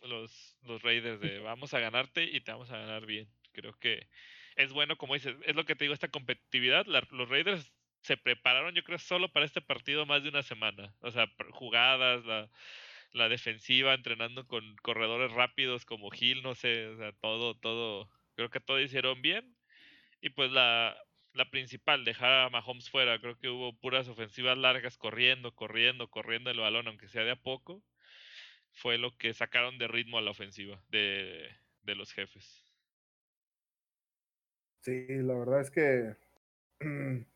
los, 0.03 0.57
los 0.61 0.81
Raiders 0.83 1.19
de 1.19 1.39
vamos 1.39 1.73
a 1.73 1.79
ganarte 1.79 2.23
y 2.25 2.41
te 2.41 2.51
vamos 2.51 2.69
a 2.71 2.77
ganar 2.77 3.05
bien. 3.07 3.27
Creo 3.57 3.73
que 3.79 4.07
es 4.55 4.71
bueno, 4.73 4.97
como 4.97 5.15
dices, 5.15 5.35
es 5.45 5.55
lo 5.55 5.65
que 5.65 5.75
te 5.75 5.83
digo, 5.85 5.93
esta 5.93 6.09
competitividad. 6.09 6.85
los 6.85 7.29
Raiders 7.29 7.73
se 8.03 8.17
prepararon, 8.17 8.75
yo 8.75 8.83
creo, 8.83 8.99
solo 8.99 9.31
para 9.33 9.45
este 9.45 9.61
partido 9.61 10.05
más 10.05 10.23
de 10.23 10.29
una 10.29 10.43
semana. 10.43 10.95
O 11.01 11.11
sea, 11.11 11.27
jugadas, 11.51 12.25
la 12.25 12.49
la 13.13 13.29
defensiva, 13.29 13.93
entrenando 13.93 14.47
con 14.47 14.75
corredores 14.77 15.31
rápidos 15.31 15.85
como 15.85 16.09
Gil, 16.11 16.43
no 16.43 16.55
sé, 16.55 16.87
o 16.87 16.97
sea, 16.97 17.11
todo, 17.13 17.55
todo, 17.55 18.09
creo 18.35 18.49
que 18.49 18.59
todo 18.59 18.79
hicieron 18.79 19.21
bien. 19.21 19.57
Y 20.21 20.29
pues 20.31 20.51
la, 20.51 20.97
la 21.33 21.49
principal, 21.49 22.05
dejar 22.05 22.31
a 22.33 22.49
Mahomes 22.49 22.89
fuera, 22.89 23.19
creo 23.19 23.37
que 23.39 23.49
hubo 23.49 23.73
puras 23.79 24.07
ofensivas 24.07 24.57
largas 24.57 24.97
corriendo, 24.97 25.53
corriendo, 25.55 26.09
corriendo 26.09 26.51
el 26.51 26.59
balón, 26.59 26.87
aunque 26.87 27.07
sea 27.09 27.23
de 27.23 27.31
a 27.31 27.35
poco, 27.37 27.83
fue 28.73 28.97
lo 28.97 29.17
que 29.17 29.33
sacaron 29.33 29.77
de 29.77 29.87
ritmo 29.87 30.17
a 30.17 30.21
la 30.21 30.31
ofensiva 30.31 30.83
de, 30.89 31.49
de 31.83 31.95
los 31.95 32.13
jefes. 32.13 32.66
Sí, 34.87 35.05
la 35.09 35.33
verdad 35.33 35.59
es 35.59 35.69
que, 35.69 36.15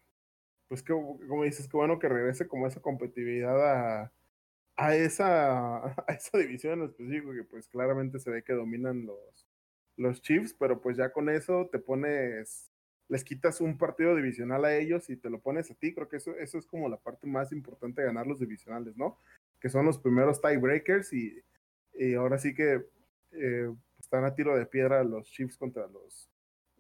pues 0.69 0.84
que, 0.84 0.94
como 0.94 1.44
dices, 1.44 1.68
que 1.68 1.78
bueno 1.78 1.99
que 1.99 2.10
regrese 2.10 2.48
como 2.48 2.68
esa 2.68 2.82
competitividad 2.82 4.03
a, 4.03 4.14
a 4.78 4.95
esa, 4.95 5.78
a 6.07 6.14
esa 6.14 6.38
división 6.40 6.82
en 6.82 6.86
específico 6.90 7.34
que 7.34 7.44
pues 7.45 7.68
claramente 7.69 8.19
se 8.19 8.32
ve 8.32 8.44
que 8.44 8.53
dominan 8.53 9.06
los, 9.06 9.48
los 9.98 10.22
Chiefs, 10.22 10.56
pero 10.56 10.82
pues 10.82 10.98
ya 10.98 11.11
con 11.14 11.30
eso 11.30 11.69
te 11.72 11.80
pones, 11.80 12.72
les 13.10 13.23
quitas 13.26 13.61
un 13.61 13.78
partido 13.78 14.15
divisional 14.15 14.65
a 14.65 14.76
ellos 14.78 15.10
y 15.11 15.18
te 15.18 15.30
lo 15.30 15.41
pones 15.41 15.72
a 15.72 15.76
ti, 15.76 15.94
creo 15.95 16.10
que 16.10 16.18
eso, 16.18 16.38
eso 16.38 16.57
es 16.60 16.68
como 16.68 16.90
la 16.90 16.98
parte 16.99 17.28
más 17.28 17.52
importante 17.53 18.02
de 18.02 18.07
ganar 18.07 18.28
los 18.28 18.40
divisionales, 18.40 18.98
¿no? 18.98 19.18
Que 19.61 19.69
son 19.69 19.86
los 19.86 19.99
primeros 19.99 20.41
tiebreakers 20.41 21.14
y, 21.14 21.44
y 21.95 22.15
ahora 22.15 22.40
sí 22.40 22.56
que 22.56 22.86
eh, 23.34 23.76
están 23.99 24.26
a 24.26 24.36
tiro 24.36 24.57
de 24.57 24.65
piedra 24.68 25.03
los 25.03 25.30
Chiefs 25.32 25.57
contra 25.57 25.88
los, 25.88 26.31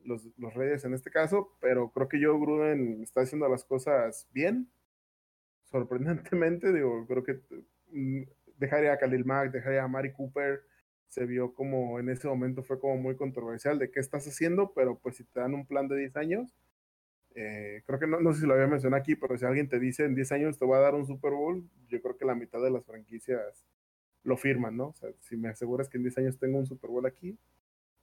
los, 0.05 0.27
los 0.37 0.53
Reyes 0.53 0.85
en 0.85 0.93
este 0.93 1.11
caso, 1.11 1.55
pero 1.59 1.91
creo 1.91 2.07
que 2.07 2.23
Joe 2.23 2.39
Gruden 2.39 3.01
está 3.03 3.21
haciendo 3.21 3.47
las 3.49 3.63
cosas 3.63 4.27
bien, 4.31 4.69
sorprendentemente, 5.65 6.73
digo, 6.73 7.05
creo 7.07 7.23
que 7.23 7.41
Mm, 7.91 8.23
dejaría 8.57 8.93
a 8.93 8.97
Khalil 8.97 9.25
Mack, 9.25 9.51
dejaría 9.51 9.83
a 9.83 9.87
Mari 9.87 10.13
Cooper, 10.13 10.61
se 11.07 11.25
vio 11.25 11.53
como 11.53 11.99
en 11.99 12.09
ese 12.09 12.27
momento 12.27 12.63
fue 12.63 12.79
como 12.79 12.97
muy 12.97 13.15
controversial 13.15 13.79
de 13.79 13.91
qué 13.91 13.99
estás 13.99 14.27
haciendo, 14.27 14.73
pero 14.73 14.97
pues 14.99 15.17
si 15.17 15.23
te 15.25 15.39
dan 15.41 15.53
un 15.53 15.65
plan 15.65 15.87
de 15.87 15.97
10 15.97 16.15
años, 16.17 16.55
eh, 17.35 17.83
creo 17.85 17.99
que 17.99 18.07
no, 18.07 18.19
no 18.21 18.33
sé 18.33 18.41
si 18.41 18.47
lo 18.47 18.53
había 18.53 18.67
mencionado 18.67 19.01
aquí, 19.01 19.15
pero 19.15 19.37
si 19.37 19.45
alguien 19.45 19.69
te 19.69 19.79
dice 19.79 20.05
en 20.05 20.15
10 20.15 20.31
años 20.33 20.59
te 20.59 20.65
va 20.65 20.77
a 20.77 20.81
dar 20.81 20.95
un 20.95 21.05
Super 21.07 21.31
Bowl, 21.33 21.63
yo 21.89 22.01
creo 22.01 22.17
que 22.17 22.25
la 22.25 22.35
mitad 22.35 22.61
de 22.61 22.71
las 22.71 22.85
franquicias 22.85 23.65
lo 24.23 24.37
firman, 24.37 24.77
¿no? 24.77 24.89
O 24.89 24.93
sea, 24.93 25.09
si 25.21 25.37
me 25.37 25.49
aseguras 25.49 25.89
que 25.89 25.97
en 25.97 26.03
10 26.03 26.17
años 26.19 26.39
tengo 26.39 26.59
un 26.59 26.67
Super 26.67 26.89
Bowl 26.89 27.05
aquí, 27.05 27.37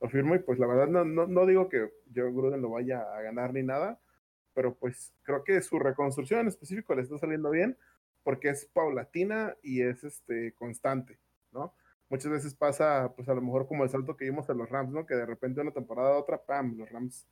lo 0.00 0.08
firmo 0.08 0.34
y 0.34 0.38
pues 0.38 0.58
la 0.58 0.66
verdad 0.66 0.88
no, 0.88 1.04
no, 1.04 1.26
no 1.26 1.46
digo 1.46 1.68
que 1.68 1.90
Joe 2.14 2.32
Gruden 2.32 2.62
lo 2.62 2.70
vaya 2.70 3.00
a 3.00 3.22
ganar 3.22 3.52
ni 3.52 3.62
nada, 3.62 4.00
pero 4.54 4.74
pues 4.74 5.12
creo 5.22 5.44
que 5.44 5.60
su 5.62 5.78
reconstrucción 5.78 6.40
en 6.40 6.48
específico 6.48 6.94
le 6.94 7.02
está 7.02 7.18
saliendo 7.18 7.50
bien 7.50 7.76
porque 8.22 8.50
es 8.50 8.66
paulatina 8.66 9.56
y 9.62 9.82
es 9.82 10.04
este 10.04 10.52
constante, 10.54 11.18
¿no? 11.52 11.74
Muchas 12.10 12.30
veces 12.30 12.54
pasa, 12.54 13.12
pues 13.14 13.28
a 13.28 13.34
lo 13.34 13.42
mejor 13.42 13.66
como 13.66 13.84
el 13.84 13.90
salto 13.90 14.16
que 14.16 14.24
vimos 14.24 14.48
en 14.48 14.58
los 14.58 14.68
Rams, 14.68 14.92
¿no? 14.92 15.04
Que 15.04 15.14
de 15.14 15.26
repente 15.26 15.60
una 15.60 15.72
temporada 15.72 16.10
a 16.10 16.18
otra, 16.18 16.42
¡pam! 16.42 16.76
Los 16.76 16.90
Rams 16.90 17.26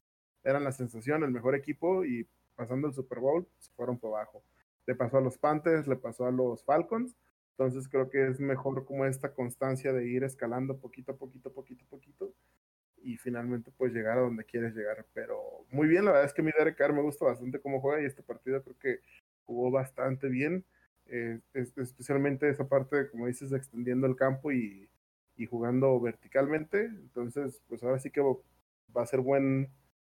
eran 0.45 0.65
la 0.65 0.73
sensación, 0.73 1.25
el 1.25 1.31
mejor 1.31 1.55
equipo 1.55 2.05
y 2.05 2.29
pasando 2.55 2.89
el 2.89 2.95
Super 2.95 3.21
Bowl 3.21 3.49
se 3.59 3.73
fueron 3.73 3.99
por 3.99 4.15
abajo. 4.15 4.43
Le 4.87 4.95
pasó 4.95 5.19
a 5.19 5.21
los 5.21 5.39
Panthers, 5.39 5.87
le 5.87 5.97
pasó 5.97 6.27
a 6.27 6.31
los 6.31 6.65
Falcons. 6.65 7.17
Entonces 7.59 7.89
creo 7.89 8.11
que 8.11 8.29
es 8.29 8.39
mejor 8.39 8.85
como 8.85 9.07
esta 9.07 9.33
constancia 9.33 9.93
de 9.93 10.07
ir 10.07 10.25
escalando 10.25 10.79
poquito 10.79 11.13
a 11.13 11.17
poquito, 11.17 11.53
poquito 11.53 11.85
a 11.87 11.89
poquito 11.89 12.35
y 13.07 13.17
finalmente 13.19 13.71
pues 13.77 13.93
llegar 13.93 14.19
a 14.19 14.23
donde 14.23 14.45
quieres 14.45 14.75
llegar. 14.75 15.07
Pero 15.15 15.65
muy 15.71 15.87
bien, 15.87 16.05
la 16.05 16.11
verdad 16.11 16.27
es 16.27 16.35
que 16.35 16.43
mi 16.43 16.51
Derek 16.51 16.77
Carr 16.77 16.93
me 16.93 17.03
gusta 17.03 17.25
bastante 17.25 17.61
cómo 17.61 17.81
juega 17.81 18.03
y 18.03 18.05
este 18.05 18.23
partido 18.23 18.63
creo 18.65 18.79
que 18.79 19.01
jugó 19.45 19.71
bastante 19.71 20.29
bien. 20.29 20.65
Eh, 21.07 21.39
especialmente 21.55 22.49
esa 22.49 22.69
parte, 22.69 23.09
como 23.11 23.29
dices, 23.29 23.53
extendiendo 23.53 24.09
el 24.09 24.17
campo 24.17 24.51
y, 24.51 24.89
y, 25.37 25.47
jugando 25.47 26.01
verticalmente. 26.01 26.87
Entonces, 26.87 27.63
pues 27.69 27.85
ahora 27.85 28.01
sí 28.01 28.11
que 28.11 28.21
va 28.21 29.03
a 29.03 29.07
ser 29.07 29.21
buen, 29.21 29.67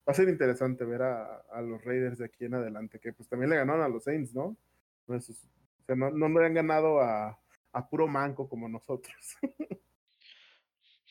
va 0.07 0.11
a 0.11 0.15
ser 0.15 0.27
interesante 0.27 0.83
ver 0.83 1.03
a, 1.03 1.41
a 1.51 1.61
los 1.61 1.85
Raiders 1.85 2.17
de 2.17 2.25
aquí 2.25 2.45
en 2.45 2.55
adelante, 2.55 2.99
que 2.99 3.13
pues 3.13 3.29
también 3.29 3.51
le 3.51 3.57
ganaron 3.57 3.83
a 3.83 3.87
los 3.87 4.05
Saints, 4.05 4.33
¿no? 4.33 4.57
Pues, 5.05 5.29
o 5.29 5.85
sea, 5.85 5.95
no, 5.95 6.09
no 6.09 6.27
le 6.39 6.47
han 6.47 6.55
ganado 6.55 7.01
a, 7.01 7.39
a 7.71 7.87
puro 7.87 8.07
manco 8.07 8.49
como 8.49 8.67
nosotros. 8.67 9.37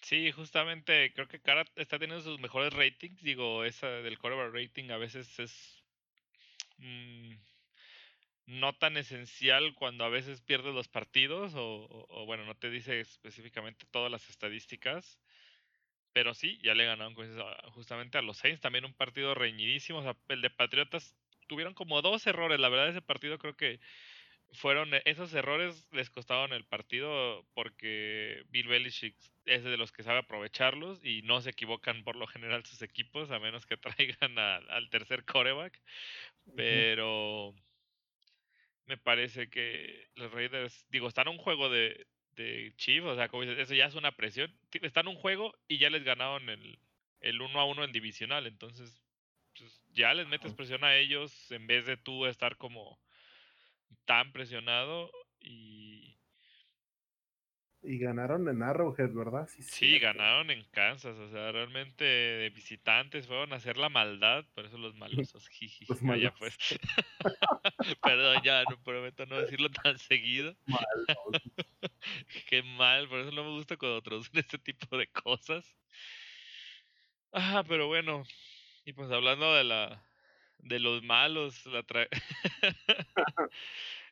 Sí, 0.09 0.33
justamente 0.33 1.13
creo 1.13 1.29
que 1.29 1.39
Cara 1.39 1.65
está 1.77 1.99
teniendo 1.99 2.25
sus 2.25 2.41
mejores 2.41 2.73
ratings. 2.73 3.23
Digo, 3.23 3.65
esa 3.65 3.89
del 3.89 4.19
quarterback 4.19 4.55
rating 4.55 4.91
a 4.91 4.97
veces 4.97 5.39
es. 5.39 5.85
Mmm, 6.79 7.35
no 8.47 8.73
tan 8.73 8.97
esencial 8.97 9.75
cuando 9.75 10.05
a 10.05 10.09
veces 10.09 10.41
pierdes 10.41 10.75
los 10.75 10.89
partidos 10.89 11.53
o, 11.57 12.25
bueno, 12.27 12.47
no 12.47 12.55
te 12.57 12.71
dice 12.71 13.01
específicamente 13.01 13.85
todas 13.91 14.11
las 14.11 14.31
estadísticas, 14.31 15.21
pero 16.15 16.33
sí, 16.33 16.59
ya 16.63 16.75
le 16.75 16.87
ganaron 16.87 17.15
justamente 17.73 18.17
a 18.17 18.23
los 18.23 18.39
Saints, 18.39 18.63
también 18.63 18.87
un 18.87 18.95
partido 18.95 19.35
reñidísimo, 19.35 19.99
o 19.99 20.03
sea, 20.03 20.17
el 20.29 20.41
de 20.41 20.49
Patriotas 20.49 21.15
tuvieron 21.47 21.75
como 21.75 22.01
dos 22.01 22.27
errores, 22.27 22.59
la 22.59 22.71
verdad 22.71 22.89
ese 22.89 23.03
partido 23.03 23.39
creo 23.39 23.57
que 23.57 23.81
fueron 24.53 24.91
esos 25.05 25.33
errores 25.35 25.87
les 25.93 26.11
costaron 26.11 26.53
el 26.53 26.65
partido 26.65 27.45
porque 27.55 28.45
Bill 28.49 28.69
Belichick 28.69 29.15
es 29.45 29.65
de 29.65 29.77
los 29.77 29.93
que 29.93 30.03
sabe 30.03 30.21
aprovecharlos 30.21 31.05
y 31.05 31.23
no 31.23 31.41
se 31.41 31.51
equivocan 31.51 32.05
por 32.05 32.17
lo 32.17 32.27
general 32.27 32.65
sus 32.65 32.83
equipos 32.83 33.31
a 33.31 33.39
menos 33.39 33.67
que 33.67 33.77
traigan 34.17 34.39
al 34.39 34.89
tercer 34.91 35.25
coreback. 35.25 35.81
Pero 36.57 37.55
me 38.87 38.97
parece 38.97 39.51
que 39.51 40.09
los 40.15 40.33
Raiders, 40.33 40.87
digo, 40.89 41.09
están 41.09 41.29
en 41.29 41.35
un 41.35 41.39
juego 41.39 41.69
de, 41.69 42.07
de 42.33 42.73
Chief, 42.77 43.05
o 43.05 43.15
sea, 43.15 43.29
como 43.29 43.43
dices, 43.43 43.59
eso 43.59 43.75
ya 43.75 43.87
es 43.87 43.95
una 43.95 44.13
presión. 44.13 44.53
Están 44.73 45.07
en 45.07 45.17
un 45.17 45.21
juego 45.21 45.55
y 45.69 45.77
ya 45.77 45.91
les 45.91 46.05
ganaron 46.05 46.49
el, 46.49 46.79
el 47.21 47.41
uno 47.43 47.61
a 47.61 47.67
uno 47.67 47.85
en 47.85 47.93
divisional, 47.93 48.47
entonces 48.47 49.05
pues, 49.59 49.83
ya 49.93 50.15
les 50.15 50.27
metes 50.27 50.55
presión 50.55 50.85
a 50.85 50.97
ellos 50.97 51.51
en 51.51 51.67
vez 51.67 51.85
de 51.85 51.99
tú 51.99 52.25
estar 52.27 52.57
como 52.57 52.99
tan 54.05 54.33
presionado 54.33 55.11
y 55.41 56.19
y 57.81 57.99
ganaron 57.99 58.49
en 58.49 58.63
Arrowhead, 58.63 59.13
¿verdad? 59.15 59.49
Sí, 59.61 59.99
ganaron 60.01 60.51
en 60.51 60.65
Kansas. 60.73 61.17
O 61.17 61.31
sea, 61.31 61.53
realmente 61.53 62.05
de 62.05 62.51
visitantes 62.51 63.27
fueron 63.27 63.53
a 63.53 63.57
hacer 63.57 63.79
la 63.79 63.89
maldad. 63.89 64.45
Por 64.55 64.67
eso 64.67 64.79
los 64.79 64.95
malosos. 65.33 65.49
Jiji. 65.49 65.87
Los 65.89 66.01
Ya 66.21 66.35
pues. 66.35 66.59
Perdón, 68.03 68.43
ya 68.43 68.65
no 68.69 68.83
prometo 68.83 69.27
no 69.27 69.41
decirlo 69.41 69.71
tan 69.71 69.99
seguido. 69.99 70.57
Qué 72.49 72.63
mal. 72.63 73.09
Por 73.09 73.21
eso 73.21 73.31
no 73.31 73.45
me 73.45 73.51
gusta 73.51 73.77
cuando 73.77 74.03
traducen 74.03 74.39
este 74.39 74.59
tipo 74.59 74.97
de 74.99 75.07
cosas. 75.07 75.77
Ah, 77.33 77.63
pero 77.67 77.87
bueno. 77.87 78.25
Y 78.85 78.93
pues 78.93 79.11
hablando 79.11 79.55
de 79.55 79.65
la 79.65 80.08
de 80.59 80.79
los 80.81 81.03
malos, 81.03 81.65
la 81.67 81.85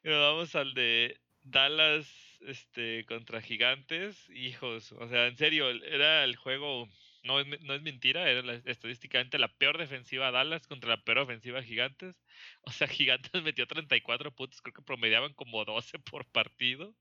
vamos 0.05 0.55
al 0.55 0.75
de 0.75 1.21
Dallas 1.43 2.07
este 2.41 3.05
contra 3.07 3.41
Gigantes, 3.43 4.29
hijos, 4.31 4.93
o 4.93 5.09
sea, 5.09 5.27
en 5.27 5.37
serio, 5.37 5.71
era 5.71 6.25
el 6.25 6.37
juego, 6.37 6.89
no 7.25 7.41
es, 7.41 7.61
no 7.63 7.75
es 7.75 7.83
mentira, 7.83 8.29
era 8.31 8.55
estadísticamente 8.65 9.39
la 9.39 9.49
peor 9.49 9.79
defensiva 9.79 10.31
Dallas 10.31 10.67
contra 10.67 10.91
la 10.91 11.03
peor 11.03 11.19
ofensiva 11.19 11.63
Gigantes. 11.63 12.23
O 12.63 12.71
sea, 12.73 12.89
Gigantes 12.89 13.43
metió 13.43 13.67
34 13.67 14.33
puntos, 14.35 14.61
creo 14.61 14.75
que 14.75 14.83
promediaban 14.83 15.33
como 15.35 15.65
12 15.65 15.99
por 16.01 16.27
partido. 16.27 16.95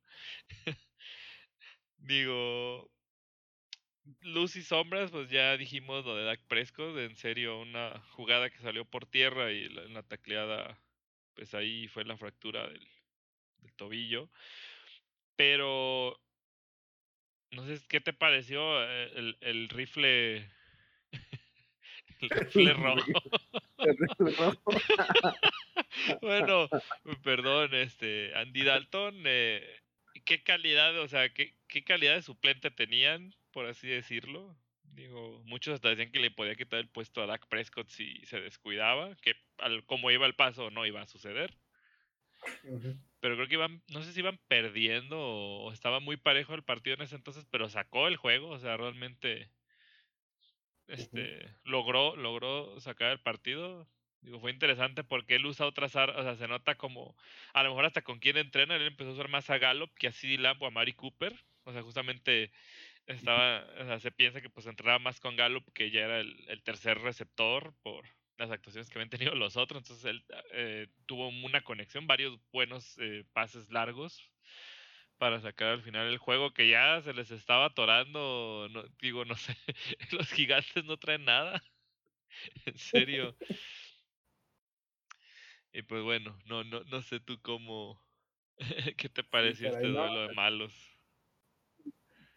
Digo, 1.97 2.89
luz 4.21 4.55
y 4.55 4.63
sombras, 4.63 5.11
pues 5.11 5.29
ya 5.29 5.57
dijimos 5.57 6.05
lo 6.05 6.15
de 6.15 6.25
Dak 6.25 6.41
Prescott, 6.47 6.97
en 6.97 7.15
serio, 7.15 7.59
una 7.59 8.01
jugada 8.11 8.49
que 8.49 8.59
salió 8.59 8.85
por 8.85 9.05
tierra 9.05 9.51
y 9.51 9.65
en 9.65 9.93
la 9.93 10.03
tacleada, 10.03 10.79
pues 11.33 11.53
ahí 11.53 11.87
fue 11.87 12.05
la 12.05 12.17
fractura 12.17 12.67
del, 12.67 12.87
del 13.59 13.73
tobillo. 13.75 14.29
Pero 15.35 16.19
no 17.51 17.65
sé 17.65 17.79
qué 17.87 18.01
te 18.01 18.13
pareció 18.13 18.83
eh, 18.83 19.11
el, 19.15 19.37
el 19.41 19.69
rifle. 19.69 20.49
el 22.19 22.29
rifle 22.29 22.73
rojo. 22.73 23.21
bueno, 26.21 26.69
perdón, 27.23 27.73
este 27.73 28.33
Andy 28.35 28.63
Dalton, 28.63 29.23
eh, 29.25 29.63
¿qué 30.25 30.43
calidad, 30.43 30.99
o 30.99 31.07
sea, 31.07 31.33
qué, 31.33 31.55
qué 31.67 31.83
calidad 31.83 32.15
de 32.15 32.21
suplente 32.21 32.71
tenían, 32.71 33.33
por 33.55 33.67
así 33.67 33.87
decirlo? 33.87 34.53
Digo, 34.83 35.41
muchos 35.45 35.75
hasta 35.75 35.89
decían 35.89 36.11
que 36.11 36.19
le 36.19 36.29
podía 36.29 36.55
quitar 36.55 36.79
el 36.79 36.89
puesto 36.89 37.23
a 37.23 37.25
Dak 37.25 37.47
Prescott 37.47 37.87
si 37.87 38.23
se 38.25 38.41
descuidaba, 38.41 39.15
que 39.15 39.33
al, 39.59 39.85
como 39.85 40.11
iba 40.11 40.25
el 40.25 40.35
paso 40.35 40.69
no 40.71 40.85
iba 40.85 41.01
a 41.01 41.07
suceder 41.07 41.57
pero 43.19 43.35
creo 43.35 43.47
que 43.47 43.55
iban, 43.55 43.81
no 43.89 44.01
sé 44.01 44.13
si 44.13 44.19
iban 44.19 44.39
perdiendo 44.47 45.17
o, 45.19 45.71
estaba 45.71 45.99
muy 45.99 46.17
parejo 46.17 46.53
el 46.53 46.63
partido 46.63 46.95
en 46.95 47.03
ese 47.03 47.15
entonces, 47.15 47.45
pero 47.49 47.69
sacó 47.69 48.07
el 48.07 48.17
juego, 48.17 48.49
o 48.49 48.59
sea, 48.59 48.77
realmente 48.77 49.49
este 50.87 51.49
logró 51.63 52.15
logró 52.15 52.79
sacar 52.79 53.11
el 53.11 53.19
partido. 53.19 53.87
Digo, 54.21 54.39
fue 54.39 54.51
interesante 54.51 55.03
porque 55.03 55.35
él 55.35 55.45
usa 55.45 55.67
otras 55.67 55.95
armas, 55.95 56.17
o 56.17 56.23
sea, 56.23 56.35
se 56.35 56.47
nota 56.47 56.75
como 56.75 57.15
a 57.53 57.63
lo 57.63 57.69
mejor 57.69 57.85
hasta 57.85 58.03
con 58.03 58.19
quien 58.19 58.37
entrena, 58.37 58.75
él 58.75 58.83
empezó 58.83 59.11
a 59.11 59.13
usar 59.13 59.29
más 59.29 59.49
a 59.49 59.57
Gallup 59.57 59.93
que 59.95 60.07
a 60.07 60.11
CD 60.11 60.37
Lamb 60.37 60.61
o 60.61 60.67
a 60.67 60.71
Mari 60.71 60.93
Cooper, 60.93 61.35
o 61.63 61.73
sea, 61.73 61.81
justamente 61.83 62.51
estaba, 63.07 63.65
o 63.79 63.85
sea, 63.85 63.99
se 63.99 64.11
piensa 64.11 64.41
que 64.41 64.49
pues 64.49 64.65
entrenaba 64.65 64.99
más 64.99 65.19
con 65.19 65.35
Gallup 65.35 65.71
que 65.73 65.91
ya 65.91 66.01
era 66.01 66.19
el, 66.19 66.45
el 66.47 66.63
tercer 66.63 66.99
receptor 66.99 67.73
por 67.83 68.05
las 68.37 68.51
actuaciones 68.51 68.89
que 68.89 68.97
habían 68.99 69.09
tenido 69.09 69.35
los 69.35 69.57
otros. 69.57 69.83
Entonces 69.83 70.05
él 70.05 70.25
eh, 70.53 70.87
tuvo 71.05 71.29
una 71.29 71.61
conexión, 71.61 72.07
varios 72.07 72.39
buenos 72.51 72.97
eh, 72.99 73.25
pases 73.33 73.69
largos 73.71 74.31
para 75.17 75.39
sacar 75.39 75.69
al 75.69 75.81
final 75.81 76.07
el 76.07 76.17
juego 76.17 76.53
que 76.53 76.69
ya 76.69 77.01
se 77.01 77.13
les 77.13 77.31
estaba 77.31 77.65
atorando. 77.65 78.67
No, 78.71 78.83
digo, 79.01 79.25
no 79.25 79.35
sé, 79.35 79.55
los 80.11 80.31
gigantes 80.31 80.83
no 80.85 80.97
traen 80.97 81.25
nada. 81.25 81.63
en 82.65 82.77
serio. 82.77 83.35
Y 85.73 85.81
pues 85.83 86.03
bueno, 86.03 86.37
no, 86.45 86.63
no, 86.63 86.83
no 86.85 87.01
sé 87.01 87.19
tú 87.19 87.39
cómo, 87.41 88.01
¿qué 88.97 89.09
te 89.09 89.23
pareció 89.23 89.69
este 89.69 89.87
duelo 89.87 90.27
de 90.27 90.33
malos? 90.33 90.94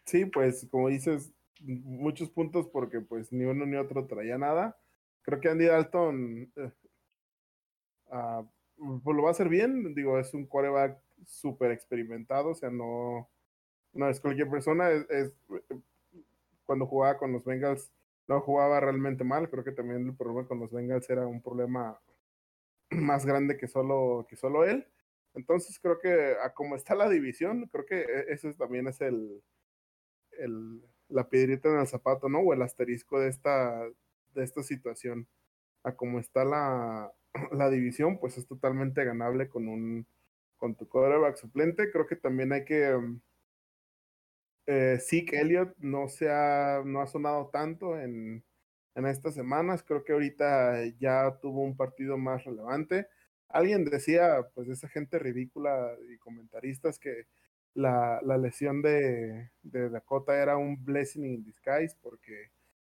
Sí, 0.09 0.25
pues 0.25 0.67
como 0.71 0.89
dices, 0.89 1.31
muchos 1.61 2.29
puntos 2.29 2.67
porque 2.67 3.01
pues 3.01 3.31
ni 3.31 3.45
uno 3.45 3.65
ni 3.65 3.75
otro 3.77 4.07
traía 4.07 4.37
nada 4.37 4.77
creo 5.29 5.39
que 5.39 5.49
Andy 5.49 5.65
Dalton 5.65 6.51
eh, 6.55 6.71
ah, 8.11 8.43
pues 8.77 9.15
lo 9.15 9.23
va 9.23 9.29
a 9.29 9.31
hacer 9.31 9.49
bien. 9.49 9.93
Digo, 9.93 10.19
es 10.19 10.33
un 10.33 10.45
quarterback 10.45 10.99
súper 11.25 11.71
experimentado, 11.71 12.49
o 12.49 12.55
sea, 12.55 12.69
no, 12.69 13.29
no 13.93 14.09
es 14.09 14.19
cualquier 14.19 14.49
persona. 14.49 14.89
Es, 14.89 15.31
cuando 16.65 16.87
jugaba 16.87 17.17
con 17.17 17.31
los 17.33 17.43
Bengals, 17.45 17.91
no 18.27 18.41
jugaba 18.41 18.79
realmente 18.79 19.23
mal. 19.23 19.49
Creo 19.49 19.63
que 19.63 19.71
también 19.71 20.07
el 20.07 20.15
problema 20.15 20.47
con 20.47 20.59
los 20.59 20.71
Bengals 20.71 21.09
era 21.09 21.27
un 21.27 21.41
problema 21.41 21.99
más 22.89 23.25
grande 23.25 23.57
que 23.57 23.67
solo, 23.67 24.25
que 24.29 24.35
solo 24.35 24.63
él. 24.65 24.87
Entonces 25.35 25.79
creo 25.79 25.99
que 25.99 26.35
como 26.55 26.75
está 26.75 26.95
la 26.95 27.07
división, 27.07 27.67
creo 27.67 27.85
que 27.85 28.01
e, 28.01 28.33
ese 28.33 28.53
también 28.55 28.87
es 28.87 28.99
el, 29.01 29.43
el 30.39 30.81
la 31.09 31.27
piedrita 31.29 31.69
en 31.69 31.79
el 31.79 31.87
zapato, 31.87 32.29
¿no? 32.29 32.39
O 32.39 32.53
el 32.53 32.61
asterisco 32.61 33.19
de 33.19 33.29
esta, 33.29 33.83
de 34.35 34.43
esta 34.43 34.63
situación. 34.63 35.27
A 35.83 35.95
como 35.95 36.19
está 36.19 36.45
la, 36.45 37.11
la 37.51 37.69
división, 37.69 38.19
pues 38.19 38.37
es 38.37 38.47
totalmente 38.47 39.03
ganable 39.03 39.49
con 39.49 39.67
un 39.67 40.07
con 40.57 40.75
tu 40.75 40.87
quarterback 40.89 41.37
suplente. 41.37 41.91
Creo 41.91 42.05
que 42.07 42.17
también 42.17 42.51
hay 42.53 42.65
que 42.65 42.95
eh, 44.67 44.99
Zeke 44.99 45.39
Elliott 45.39 45.75
no 45.79 46.07
se 46.09 46.29
ha, 46.29 46.81
no 46.85 47.01
ha 47.01 47.07
sonado 47.07 47.49
tanto 47.51 47.97
en, 47.99 48.43
en 48.95 49.05
estas 49.05 49.35
semanas. 49.35 49.83
Creo 49.83 50.03
que 50.03 50.13
ahorita 50.13 50.85
ya 50.99 51.39
tuvo 51.41 51.63
un 51.63 51.75
partido 51.77 52.17
más 52.17 52.43
relevante. 52.45 53.07
Alguien 53.47 53.85
decía, 53.85 54.47
pues 54.53 54.69
esa 54.69 54.87
gente 54.89 55.17
ridícula 55.17 55.95
y 56.13 56.17
comentaristas 56.17 56.99
que 56.99 57.25
la, 57.73 58.19
la 58.23 58.37
lesión 58.37 58.81
de, 58.81 59.51
de 59.61 59.89
Dakota 59.89 60.41
era 60.41 60.57
un 60.57 60.83
blessing 60.83 61.25
in 61.25 61.43
disguise 61.43 61.95
porque 62.01 62.51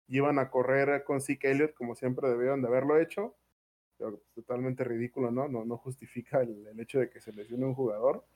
iban 0.09 0.39
a 0.39 0.51
correr 0.51 1.03
con 1.05 1.21
Zeke 1.21 1.51
Elliott 1.51 1.75
como 1.75 1.95
siempre 1.95 2.29
debieron 2.29 2.63
de 2.63 2.69
haberlo 2.69 2.99
hecho. 2.99 3.37
Pero 3.99 4.21
totalmente 4.35 4.85
ridículo, 4.85 5.31
¿no? 5.31 5.49
No, 5.49 5.65
no 5.65 5.79
justifica 5.79 6.43
el, 6.43 6.67
el 6.67 6.79
hecho 6.81 6.99
de 6.99 7.09
que 7.09 7.21
se 7.21 7.33
lesione 7.33 7.65
un 7.65 7.75
jugador. 7.75 8.27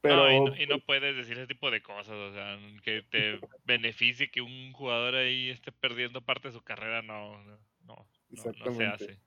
Pero, 0.00 0.32
y, 0.32 0.40
no, 0.40 0.56
y, 0.56 0.66
no, 0.66 0.80
puedes 0.80 1.14
decir 1.14 1.36
ese 1.36 1.46
tipo 1.46 1.70
de 1.70 1.82
cosas, 1.82 2.14
o 2.14 2.32
sea, 2.32 2.58
que 2.82 3.02
te 3.02 3.38
beneficie 3.66 4.30
que 4.30 4.40
un 4.40 4.72
jugador 4.72 5.16
ahí 5.16 5.50
esté 5.50 5.72
perdiendo 5.72 6.22
parte 6.22 6.48
de 6.48 6.54
su 6.54 6.62
carrera, 6.62 7.02
no, 7.02 7.44
no, 7.44 7.58
no, 7.82 8.06
no 8.30 8.72
se 8.74 8.86
hace 8.86 9.18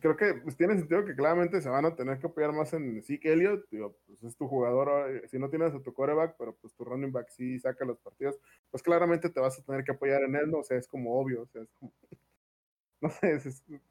creo 0.00 0.16
que 0.16 0.34
pues, 0.34 0.56
tiene 0.56 0.76
sentido 0.76 1.04
que 1.04 1.14
claramente 1.14 1.60
se 1.60 1.68
van 1.68 1.84
a 1.84 1.94
tener 1.94 2.18
que 2.18 2.26
apoyar 2.26 2.52
más 2.52 2.72
en 2.72 3.02
Zeke 3.02 3.32
Elliott. 3.32 3.66
Digo, 3.70 3.96
pues 4.06 4.22
es 4.22 4.36
tu 4.36 4.48
jugador, 4.48 5.10
eh, 5.10 5.28
si 5.28 5.38
no 5.38 5.50
tienes 5.50 5.74
a 5.74 5.82
tu 5.82 5.92
coreback, 5.92 6.36
pero 6.38 6.56
pues 6.56 6.74
tu 6.74 6.84
running 6.84 7.12
back 7.12 7.28
sí 7.28 7.58
saca 7.58 7.84
los 7.84 7.98
partidos, 7.98 8.38
pues 8.70 8.82
claramente 8.82 9.28
te 9.30 9.40
vas 9.40 9.58
a 9.58 9.62
tener 9.62 9.84
que 9.84 9.92
apoyar 9.92 10.22
en 10.22 10.36
él, 10.36 10.50
¿no? 10.50 10.58
O 10.58 10.64
sea, 10.64 10.78
es 10.78 10.88
como 10.88 11.18
obvio, 11.20 11.42
o 11.42 11.46
sea, 11.46 11.62
es 11.62 11.70
como, 11.78 11.92
no 13.00 13.10
sé, 13.10 13.38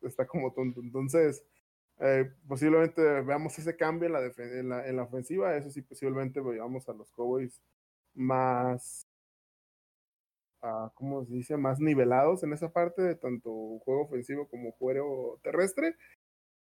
está 0.01 0.25
como 0.25 0.51
tonto. 0.53 0.81
Entonces, 0.81 1.43
eh, 1.99 2.31
posiblemente 2.47 3.01
veamos 3.21 3.57
ese 3.59 3.75
cambio 3.75 4.07
en 4.07 4.13
la, 4.13 4.31
en 4.37 4.69
la, 4.69 4.87
en 4.87 4.95
la 4.95 5.03
ofensiva, 5.03 5.55
eso 5.55 5.69
sí, 5.69 5.81
posiblemente 5.81 6.41
veamos 6.41 6.89
a 6.89 6.93
los 6.93 7.11
Cowboys 7.11 7.61
más 8.15 9.07
¿cómo 10.95 11.25
se 11.25 11.33
dice?, 11.33 11.57
más 11.57 11.79
nivelados 11.79 12.43
en 12.43 12.53
esa 12.53 12.71
parte 12.71 13.01
de 13.01 13.15
tanto 13.15 13.51
juego 13.79 14.03
ofensivo 14.03 14.47
como 14.47 14.71
juego 14.73 15.39
terrestre, 15.43 15.95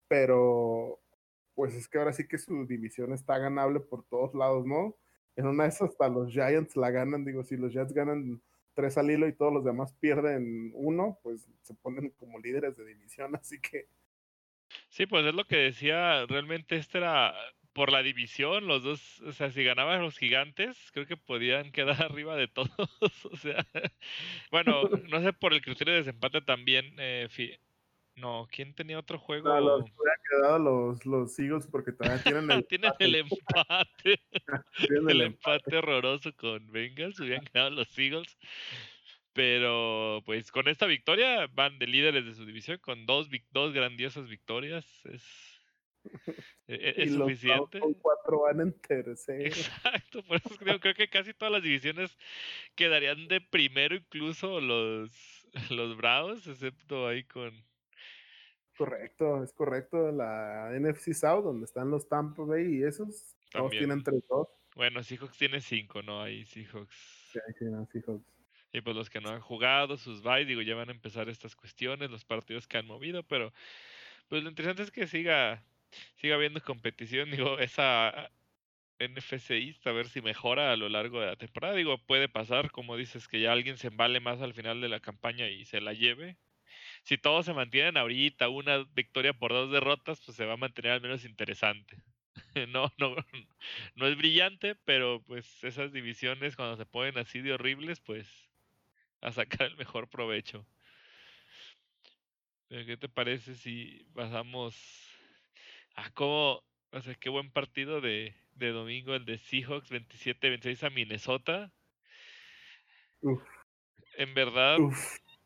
pero 0.07 0.99
pues 1.55 1.73
es 1.73 1.87
que 1.87 1.97
ahora 1.97 2.13
sí 2.13 2.27
que 2.27 2.37
su 2.37 2.65
división 2.67 3.13
está 3.13 3.37
ganable 3.37 3.79
por 3.79 4.05
todos 4.05 4.33
lados, 4.35 4.65
¿no? 4.65 4.95
En 5.37 5.47
una 5.47 5.63
de 5.63 5.69
esas 5.69 5.89
hasta 5.91 6.09
los 6.09 6.31
Giants 6.31 6.75
la 6.75 6.91
ganan, 6.91 7.25
digo, 7.25 7.43
si 7.43 7.57
los 7.57 7.73
Jets 7.73 7.93
ganan 7.93 8.41
tres 8.73 8.97
al 8.97 9.09
hilo 9.09 9.27
y 9.27 9.33
todos 9.33 9.53
los 9.53 9.63
demás 9.63 9.93
pierden 9.93 10.71
uno, 10.75 11.19
pues 11.23 11.47
se 11.61 11.73
ponen 11.75 12.09
como 12.11 12.39
líderes 12.39 12.77
de 12.77 12.85
división, 12.85 13.35
así 13.41 13.59
que... 13.59 13.87
Sí, 14.89 15.05
pues 15.05 15.25
es 15.25 15.33
lo 15.33 15.45
que 15.45 15.57
decía, 15.57 16.25
realmente 16.25 16.75
este 16.75 16.97
era 16.97 17.33
por 17.75 17.91
la 17.91 18.01
división, 18.01 18.67
los 18.67 18.83
dos, 18.83 19.21
o 19.23 19.33
sea, 19.33 19.51
si 19.51 19.61
ganaban 19.61 20.01
los 20.01 20.17
gigantes, 20.17 20.77
creo 20.93 21.05
que 21.05 21.17
podían 21.17 21.73
quedar 21.73 21.97
arriba 22.09 22.37
de 22.37 22.47
todos. 22.47 22.71
o 23.25 23.35
sea, 23.35 23.67
bueno, 24.49 24.83
no 25.09 25.21
sé 25.21 25.33
por 25.33 25.53
el 25.53 25.61
criterio 25.61 25.93
de 25.93 25.99
desempate 25.99 26.41
también. 26.41 26.95
Eh, 26.97 27.27
no, 28.15 28.47
¿quién 28.49 28.73
tenía 28.73 28.97
otro 28.97 29.19
juego? 29.19 29.59
los 29.59 29.83
quedado 30.29 30.57
los, 30.57 31.05
los 31.05 31.37
Eagles 31.37 31.67
porque 31.67 31.91
todavía 31.91 32.23
tienen 32.23 32.49
el, 32.49 32.65
tienen 32.65 32.93
el 32.97 33.15
empate. 33.15 34.21
tienen 34.77 35.09
el, 35.09 35.21
empate. 35.21 35.77
horroroso 35.77 36.33
con 36.33 36.71
Bengals, 36.71 37.19
hubieran 37.19 37.43
quedado 37.43 37.71
los 37.71 37.99
Eagles. 37.99 38.37
Pero 39.33 40.23
pues 40.25 40.49
con 40.49 40.69
esta 40.69 40.85
victoria 40.85 41.47
van 41.47 41.77
de 41.77 41.87
líderes 41.87 42.25
de 42.25 42.33
su 42.33 42.45
división 42.45 42.77
con 42.77 43.05
dos, 43.05 43.27
dos 43.51 43.73
grandiosas 43.73 44.29
victorias. 44.29 44.85
Es, 45.05 45.54
e, 46.67 46.75
e, 46.75 47.03
es, 47.03 47.13
suficiente. 47.13 47.79
Con 47.79 47.93
cuatro 47.95 48.41
van 48.41 48.61
en 48.61 48.73
tercero. 48.79 49.45
Exacto, 49.45 50.23
por 50.23 50.37
eso 50.37 50.55
creo, 50.57 50.79
creo 50.79 50.93
que 50.93 51.09
casi 51.09 51.33
todas 51.33 51.51
las 51.51 51.63
divisiones 51.63 52.17
quedarían 52.75 53.27
de 53.27 53.41
primero, 53.41 53.95
incluso 53.95 54.59
los, 54.59 55.47
los 55.71 55.97
Bravos, 55.97 56.47
excepto 56.47 57.07
ahí 57.07 57.23
con, 57.23 57.53
Correcto, 58.77 59.43
es 59.43 59.53
correcto. 59.53 60.11
La 60.11 60.69
NFC 60.77 61.13
South, 61.13 61.43
donde 61.43 61.65
están 61.65 61.89
los 61.89 62.07
Tampa 62.07 62.43
Bay 62.43 62.79
y 62.79 62.83
esos, 62.83 63.35
todos 63.51 63.71
tienen 63.71 64.03
3-2. 64.03 64.47
Bueno, 64.75 65.01
Seahawks 65.03 65.37
tiene 65.37 65.61
5, 65.61 66.01
¿no? 66.01 66.21
Ahí 66.21 66.43
Seahawks. 66.43 66.95
Sí, 67.31 67.39
sí, 67.57 67.65
no, 67.65 67.85
Seahawks. 67.85 68.25
Y 68.73 68.81
pues 68.81 68.95
los 68.95 69.09
que 69.09 69.21
no 69.21 69.29
han 69.29 69.39
jugado, 69.39 69.95
sus 69.95 70.21
byes, 70.21 70.47
digo, 70.47 70.61
ya 70.61 70.75
van 70.75 70.89
a 70.89 70.91
empezar 70.91 71.29
estas 71.29 71.55
cuestiones, 71.55 72.11
los 72.11 72.25
partidos 72.25 72.67
que 72.67 72.77
han 72.77 72.85
movido, 72.85 73.23
pero 73.23 73.53
pues 74.27 74.43
lo 74.43 74.49
interesante 74.49 74.83
es 74.83 74.91
que 74.91 75.07
siga, 75.07 75.63
siga 76.17 76.35
habiendo 76.35 76.61
competición, 76.61 77.31
digo, 77.31 77.59
esa 77.59 78.31
NFC 78.99 79.75
a 79.85 79.91
ver 79.91 80.07
si 80.09 80.21
mejora 80.21 80.71
a 80.71 80.77
lo 80.77 80.89
largo 80.89 81.19
de 81.21 81.27
la 81.27 81.35
temporada, 81.37 81.75
digo, 81.75 81.97
puede 82.05 82.29
pasar, 82.29 82.71
como 82.71 82.97
dices, 82.97 83.27
que 83.27 83.41
ya 83.41 83.51
alguien 83.53 83.77
se 83.77 83.87
embale 83.87 84.19
más 84.19 84.41
al 84.41 84.53
final 84.53 84.81
de 84.81 84.89
la 84.89 85.01
campaña 85.01 85.49
y 85.49 85.65
se 85.65 85.81
la 85.81 85.93
lleve, 85.93 86.37
si 87.03 87.17
todos 87.17 87.45
se 87.45 87.53
mantienen 87.53 87.97
ahorita, 87.97 88.49
una 88.49 88.83
victoria 88.83 89.33
por 89.33 89.51
dos 89.51 89.71
derrotas, 89.71 90.21
pues 90.25 90.37
se 90.37 90.45
va 90.45 90.53
a 90.53 90.57
mantener 90.57 90.93
al 90.93 91.01
menos 91.01 91.25
interesante. 91.25 92.03
no, 92.69 92.91
no, 92.97 93.15
no 93.95 94.07
es 94.07 94.17
brillante, 94.17 94.75
pero 94.75 95.23
pues 95.25 95.63
esas 95.63 95.91
divisiones 95.93 96.55
cuando 96.55 96.77
se 96.77 96.85
ponen 96.85 97.17
así 97.17 97.41
de 97.41 97.53
horribles, 97.53 98.01
pues 98.01 98.27
a 99.21 99.31
sacar 99.31 99.67
el 99.67 99.77
mejor 99.77 100.09
provecho. 100.09 100.67
¿Qué 102.69 102.97
te 102.97 103.07
parece 103.09 103.55
si 103.55 104.05
pasamos 104.13 104.75
a 105.95 106.09
cómo, 106.11 106.63
o 106.91 107.01
sea, 107.01 107.15
qué 107.15 107.29
buen 107.29 107.51
partido 107.51 108.01
de, 108.01 108.35
de 108.53 108.69
domingo 108.71 109.15
el 109.15 109.25
de 109.25 109.37
Seahawks 109.37 109.91
27-26 109.91 110.83
a 110.83 110.89
Minnesota? 110.89 111.71
En 114.17 114.33
verdad, 114.33 114.77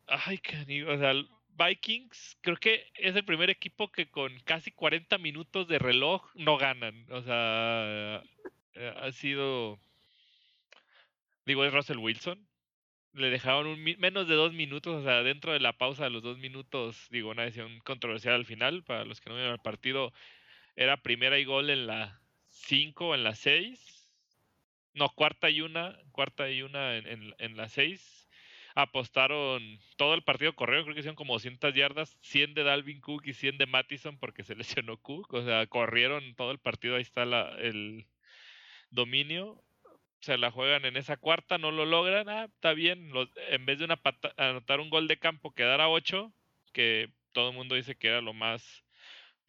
ay, 0.06 0.38
canigo, 0.38 0.92
o 0.92 0.98
sea, 0.98 1.14
Vikings 1.60 2.38
creo 2.40 2.56
que 2.56 2.86
es 2.94 3.14
el 3.16 3.24
primer 3.24 3.50
equipo 3.50 3.90
que 3.90 4.10
con 4.10 4.38
casi 4.40 4.70
40 4.70 5.18
minutos 5.18 5.68
de 5.68 5.78
reloj 5.78 6.24
no 6.34 6.56
ganan. 6.56 7.06
O 7.10 7.22
sea, 7.22 8.22
eh, 8.74 8.94
ha 8.96 9.12
sido... 9.12 9.78
Digo, 11.44 11.64
es 11.64 11.72
Russell 11.72 11.98
Wilson. 11.98 12.46
Le 13.12 13.30
dejaron 13.30 13.66
un, 13.66 13.82
menos 13.82 14.28
de 14.28 14.34
dos 14.34 14.52
minutos, 14.52 15.00
o 15.00 15.02
sea, 15.02 15.22
dentro 15.22 15.52
de 15.52 15.60
la 15.60 15.72
pausa 15.72 16.04
de 16.04 16.10
los 16.10 16.22
dos 16.22 16.38
minutos, 16.38 17.08
digo, 17.10 17.30
una 17.30 17.42
decisión 17.42 17.80
controversial 17.80 18.34
al 18.34 18.44
final, 18.46 18.84
para 18.84 19.04
los 19.04 19.20
que 19.20 19.30
no 19.30 19.36
vieron 19.36 19.54
el 19.54 19.60
partido, 19.60 20.12
era 20.80 20.96
primera 20.96 21.38
y 21.38 21.44
gol 21.44 21.68
en 21.68 21.86
la 21.86 22.22
5 22.48 23.08
o 23.08 23.14
en 23.14 23.22
la 23.22 23.34
6. 23.34 24.10
No, 24.94 25.10
cuarta 25.10 25.50
y 25.50 25.60
una, 25.60 25.96
cuarta 26.10 26.50
y 26.50 26.62
una 26.62 26.96
en, 26.96 27.06
en, 27.06 27.34
en 27.38 27.56
la 27.56 27.68
6 27.68 28.28
apostaron 28.74 29.78
todo 29.96 30.14
el 30.14 30.22
partido 30.22 30.54
corrieron, 30.54 30.84
creo 30.84 30.94
que 30.94 31.00
hicieron 31.00 31.16
como 31.16 31.34
200 31.34 31.74
yardas, 31.74 32.16
100 32.22 32.54
de 32.54 32.62
Dalvin 32.62 33.00
Cook 33.00 33.22
y 33.26 33.34
100 33.34 33.58
de 33.58 33.66
Mattison 33.66 34.18
porque 34.18 34.42
se 34.42 34.54
lesionó 34.56 34.96
Cook, 34.96 35.34
o 35.34 35.44
sea, 35.44 35.66
corrieron 35.66 36.34
todo 36.34 36.50
el 36.50 36.58
partido, 36.58 36.96
ahí 36.96 37.02
está 37.02 37.26
la, 37.26 37.50
el 37.58 38.06
dominio, 38.90 39.62
se 40.20 40.38
la 40.38 40.50
juegan 40.50 40.84
en 40.84 40.96
esa 40.96 41.16
cuarta, 41.18 41.58
no 41.58 41.72
lo 41.72 41.84
logran, 41.84 42.28
ah, 42.28 42.44
está 42.44 42.72
bien, 42.72 43.10
en 43.48 43.66
vez 43.66 43.78
de 43.78 43.84
una 43.84 44.00
anotar 44.36 44.80
un 44.80 44.88
gol 44.88 45.08
de 45.08 45.18
campo, 45.18 45.52
quedar 45.52 45.80
a 45.80 45.88
8, 45.90 46.32
que 46.72 47.10
todo 47.32 47.50
el 47.50 47.56
mundo 47.56 47.74
dice 47.74 47.96
que 47.96 48.08
era 48.08 48.20
lo 48.20 48.32
más 48.32 48.84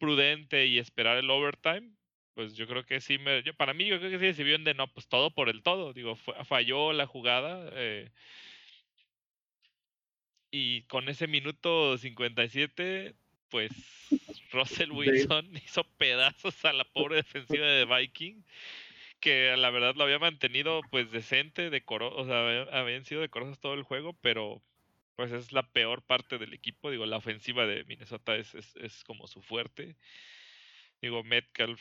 prudente 0.02 0.66
y 0.66 0.80
esperar 0.80 1.16
el 1.16 1.30
overtime, 1.30 1.92
pues 2.34 2.54
yo 2.54 2.66
creo 2.66 2.84
que 2.84 3.00
sí 3.00 3.18
me, 3.18 3.44
yo, 3.44 3.54
para 3.54 3.72
mí 3.72 3.86
yo 3.86 4.00
creo 4.00 4.18
que 4.18 4.34
sí 4.34 4.42
vio 4.42 4.56
en 4.56 4.64
de 4.64 4.74
no, 4.74 4.88
pues 4.88 5.06
todo 5.06 5.30
por 5.30 5.48
el 5.48 5.62
todo, 5.62 5.92
digo, 5.92 6.16
falló 6.16 6.92
la 6.92 7.06
jugada, 7.06 7.70
eh, 7.74 8.10
y 10.50 10.82
con 10.88 11.08
ese 11.08 11.28
minuto 11.28 11.96
57, 11.96 13.14
pues 13.48 13.70
Russell 14.50 14.90
Wilson 14.90 15.56
hizo 15.64 15.84
pedazos 15.98 16.64
a 16.64 16.72
la 16.72 16.84
pobre 16.84 17.16
defensiva 17.16 17.64
de 17.64 17.84
Viking, 17.84 18.42
que 19.20 19.56
la 19.56 19.70
verdad 19.70 19.94
lo 19.94 20.02
había 20.02 20.18
mantenido 20.18 20.80
pues 20.90 21.12
decente, 21.12 21.70
decoroso, 21.70 22.16
o 22.16 22.26
sea, 22.26 22.62
habían 22.76 23.04
sido 23.04 23.20
decorosos 23.20 23.60
todo 23.60 23.74
el 23.74 23.84
juego, 23.84 24.14
pero 24.20 24.64
pues 25.16 25.32
es 25.32 25.52
la 25.52 25.70
peor 25.72 26.02
parte 26.02 26.38
del 26.38 26.52
equipo. 26.54 26.90
Digo, 26.90 27.06
la 27.06 27.18
ofensiva 27.18 27.66
de 27.66 27.84
Minnesota 27.84 28.36
es, 28.36 28.54
es, 28.54 29.04
como 29.04 29.26
su 29.26 29.42
fuerte. 29.42 29.96
Digo, 31.00 31.22
Metcalf, 31.24 31.80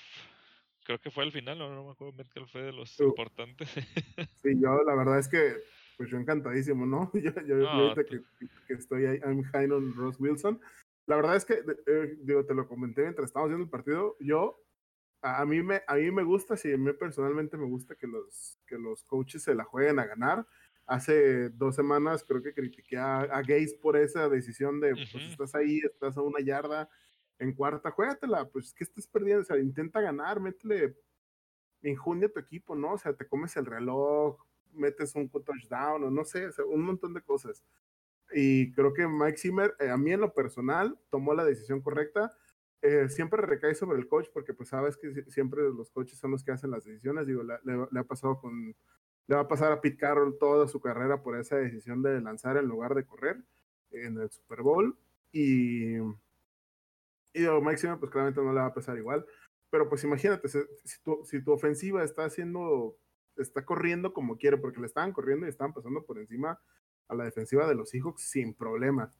creo 0.83 0.99
que 0.99 1.11
fue 1.11 1.23
al 1.23 1.31
final, 1.31 1.57
no, 1.57 1.73
no 1.73 1.85
me 1.85 1.91
acuerdo, 1.91 2.13
Metcalf 2.13 2.51
fue 2.51 2.63
de 2.63 2.73
los 2.73 2.99
importantes. 2.99 3.69
Sí, 4.41 4.59
yo 4.59 4.83
la 4.83 4.95
verdad 4.95 5.19
es 5.19 5.27
que 5.27 5.55
pues 5.97 6.09
yo 6.09 6.17
encantadísimo, 6.17 6.85
¿no? 6.87 7.11
yo, 7.13 7.31
yo 7.45 7.69
ahorita 7.69 8.03
que, 8.03 8.23
que, 8.67 8.73
estoy 8.73 9.05
ahí, 9.05 9.19
I'm 9.23 9.43
high 9.43 9.69
on 9.69 9.93
Ross 9.93 10.19
Wilson. 10.19 10.59
La 11.05 11.15
verdad 11.15 11.35
es 11.35 11.45
que, 11.45 11.61
eh, 11.85 12.17
digo, 12.23 12.43
te 12.43 12.55
lo 12.55 12.67
comenté 12.67 13.03
mientras 13.03 13.27
estábamos 13.27 13.49
viendo 13.49 13.65
el 13.65 13.69
partido, 13.69 14.17
yo, 14.19 14.59
a, 15.21 15.45
mí 15.45 15.61
me, 15.61 15.83
a 15.85 15.95
mí 15.95 16.09
me 16.09 16.23
gusta, 16.23 16.57
sí, 16.57 16.73
a 16.73 16.77
mí 16.77 16.91
personalmente 16.93 17.55
me 17.55 17.67
gusta 17.67 17.95
que 17.95 18.07
los, 18.07 18.57
que 18.65 18.79
los 18.79 19.03
coaches 19.03 19.43
se 19.43 19.53
la 19.53 19.63
jueguen 19.63 19.99
a 19.99 20.07
ganar. 20.07 20.47
Hace 20.91 21.49
dos 21.49 21.75
semanas 21.75 22.25
creo 22.27 22.41
que 22.41 22.53
critiqué 22.53 22.97
a, 22.97 23.21
a 23.21 23.41
Gaze 23.41 23.77
por 23.81 23.95
esa 23.95 24.27
decisión 24.27 24.81
de, 24.81 24.91
pues 24.91 25.15
estás 25.31 25.55
ahí, 25.55 25.79
estás 25.79 26.17
a 26.17 26.21
una 26.21 26.41
yarda, 26.41 26.89
en 27.39 27.53
cuarta, 27.53 27.91
juégatela, 27.91 28.47
pues, 28.49 28.73
¿qué 28.73 28.83
estás 28.83 29.07
perdiendo? 29.07 29.41
O 29.41 29.45
sea, 29.45 29.57
intenta 29.57 29.99
ganar, 29.99 30.39
métele 30.39 30.95
injundia 31.81 32.27
a 32.27 32.31
tu 32.31 32.39
equipo, 32.39 32.75
¿no? 32.75 32.93
O 32.93 32.97
sea, 32.97 33.13
te 33.13 33.27
comes 33.27 33.55
el 33.57 33.65
reloj, 33.65 34.37
metes 34.73 35.15
un 35.15 35.27
touchdown 35.27 36.03
o 36.03 36.11
no 36.11 36.23
sé, 36.23 36.49
un 36.67 36.83
montón 36.83 37.13
de 37.15 37.21
cosas. 37.21 37.63
Y 38.31 38.71
creo 38.73 38.93
que 38.93 39.07
Mike 39.07 39.37
Zimmer, 39.37 39.75
eh, 39.79 39.89
a 39.89 39.97
mí 39.97 40.11
en 40.11 40.21
lo 40.21 40.33
personal, 40.33 40.99
tomó 41.09 41.33
la 41.33 41.43
decisión 41.43 41.81
correcta. 41.81 42.31
Eh, 42.83 43.09
siempre 43.09 43.41
recae 43.41 43.75
sobre 43.75 43.97
el 43.97 44.07
coach 44.07 44.27
porque 44.33 44.53
pues 44.53 44.69
sabes 44.69 44.97
que 44.97 45.23
siempre 45.29 45.63
los 45.63 45.91
coaches 45.91 46.17
son 46.19 46.31
los 46.31 46.43
que 46.43 46.51
hacen 46.51 46.71
las 46.71 46.83
decisiones. 46.83 47.25
Digo, 47.25 47.43
le, 47.43 47.99
ha 47.99 48.03
pasado 48.03 48.39
con, 48.39 48.75
le 49.31 49.37
va 49.37 49.43
a 49.43 49.47
pasar 49.47 49.71
a 49.71 49.79
Pete 49.79 49.95
Carroll 49.95 50.37
toda 50.37 50.67
su 50.67 50.81
carrera 50.81 51.23
por 51.23 51.39
esa 51.39 51.55
decisión 51.55 52.03
de 52.03 52.19
lanzar 52.19 52.57
en 52.57 52.65
lugar 52.65 52.95
de 52.95 53.05
correr 53.05 53.37
en 53.91 54.19
el 54.19 54.29
Super 54.29 54.61
Bowl. 54.61 54.97
Y, 55.31 55.95
y 55.95 57.47
Mike 57.61 57.77
Zimmer 57.77 57.97
pues 57.97 58.11
claramente 58.11 58.41
no 58.41 58.51
le 58.51 58.59
va 58.59 58.65
a 58.65 58.73
pasar 58.73 58.97
igual. 58.97 59.25
Pero 59.69 59.87
pues 59.87 60.03
imagínate, 60.03 60.49
si 60.49 61.01
tu, 61.01 61.23
si 61.23 61.41
tu 61.41 61.53
ofensiva 61.53 62.03
está 62.03 62.25
haciendo 62.25 62.97
está 63.37 63.63
corriendo 63.63 64.13
como 64.13 64.37
quiere, 64.37 64.57
porque 64.57 64.81
le 64.81 64.87
estaban 64.87 65.13
corriendo 65.13 65.45
y 65.45 65.49
estaban 65.49 65.73
pasando 65.73 66.03
por 66.03 66.19
encima 66.19 66.59
a 67.07 67.15
la 67.15 67.23
defensiva 67.23 67.65
de 67.67 67.75
los 67.75 67.89
Seahawks 67.89 68.23
sin 68.23 68.53
problemas. 68.53 69.17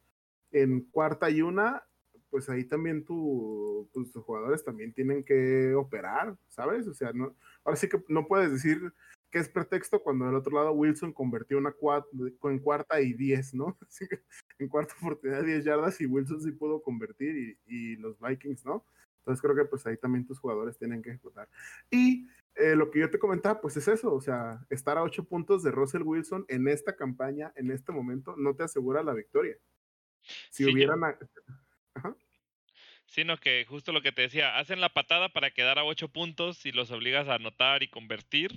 En 0.52 0.82
cuarta 0.92 1.30
y 1.30 1.42
una, 1.42 1.84
pues 2.30 2.50
ahí 2.50 2.66
también 2.66 3.06
tu, 3.06 3.90
tus 3.94 4.12
jugadores 4.14 4.66
también 4.66 4.92
tienen 4.92 5.24
que 5.24 5.74
operar, 5.74 6.36
¿sabes? 6.50 6.86
O 6.90 6.94
sea, 6.94 7.14
no, 7.14 7.34
ahora 7.64 7.78
sí 7.78 7.88
que 7.88 8.04
no 8.10 8.28
puedes 8.28 8.52
decir 8.52 8.94
que 9.32 9.40
es 9.40 9.50
pretexto 9.50 10.02
cuando 10.04 10.26
del 10.26 10.36
otro 10.36 10.56
lado 10.56 10.74
Wilson 10.74 11.14
convirtió 11.14 11.58
una 11.58 11.74
en 12.44 12.60
cuarta 12.60 13.00
y 13.02 13.14
diez, 13.14 13.54
¿no? 13.54 13.78
en 14.60 14.68
cuarta 14.68 14.94
oportunidad 15.02 15.44
diez 15.44 15.64
yardas 15.64 16.02
y 16.02 16.06
Wilson 16.06 16.42
sí 16.42 16.52
pudo 16.52 16.82
convertir 16.82 17.36
y, 17.36 17.58
y, 17.66 17.96
los 17.96 18.20
Vikings, 18.20 18.66
¿no? 18.66 18.86
Entonces 19.20 19.42
creo 19.42 19.56
que 19.56 19.66
pues 19.66 19.86
ahí 19.86 19.98
también 19.98 20.26
tus 20.26 20.40
jugadores 20.40 20.78
tienen 20.78 21.02
que 21.02 21.12
ejecutar. 21.12 21.48
Y 21.90 22.28
eh, 22.56 22.76
lo 22.76 22.92
que 22.92 23.00
yo 23.00 23.10
te 23.10 23.20
comentaba, 23.20 23.62
pues 23.62 23.78
es 23.78 23.88
eso, 23.88 24.14
o 24.14 24.20
sea, 24.20 24.66
estar 24.70 24.98
a 24.98 25.04
ocho 25.04 25.24
puntos 25.24 25.64
de 25.64 25.72
Russell 25.72 26.02
Wilson 26.04 26.46
en 26.50 26.68
esta 26.68 26.96
campaña, 26.96 27.54
en 27.56 27.72
este 27.72 27.92
momento, 27.92 28.36
no 28.36 28.56
te 28.56 28.64
asegura 28.64 29.04
la 29.04 29.14
victoria. 29.14 29.56
Si 30.50 30.66
hubieran... 30.66 31.00
Sino 33.06 33.38
que 33.38 33.66
justo 33.68 33.92
lo 33.92 34.02
que 34.02 34.12
te 34.12 34.24
decía, 34.24 34.58
hacen 34.58 34.80
la 34.80 34.90
patada 34.90 35.30
para 35.30 35.52
quedar 35.52 35.78
a 35.80 35.84
ocho 35.84 36.08
puntos 36.08 36.66
y 36.66 36.72
los 36.72 36.92
obligas 36.92 37.28
a 37.28 37.36
anotar 37.36 37.84
y 37.84 37.90
convertir. 37.90 38.52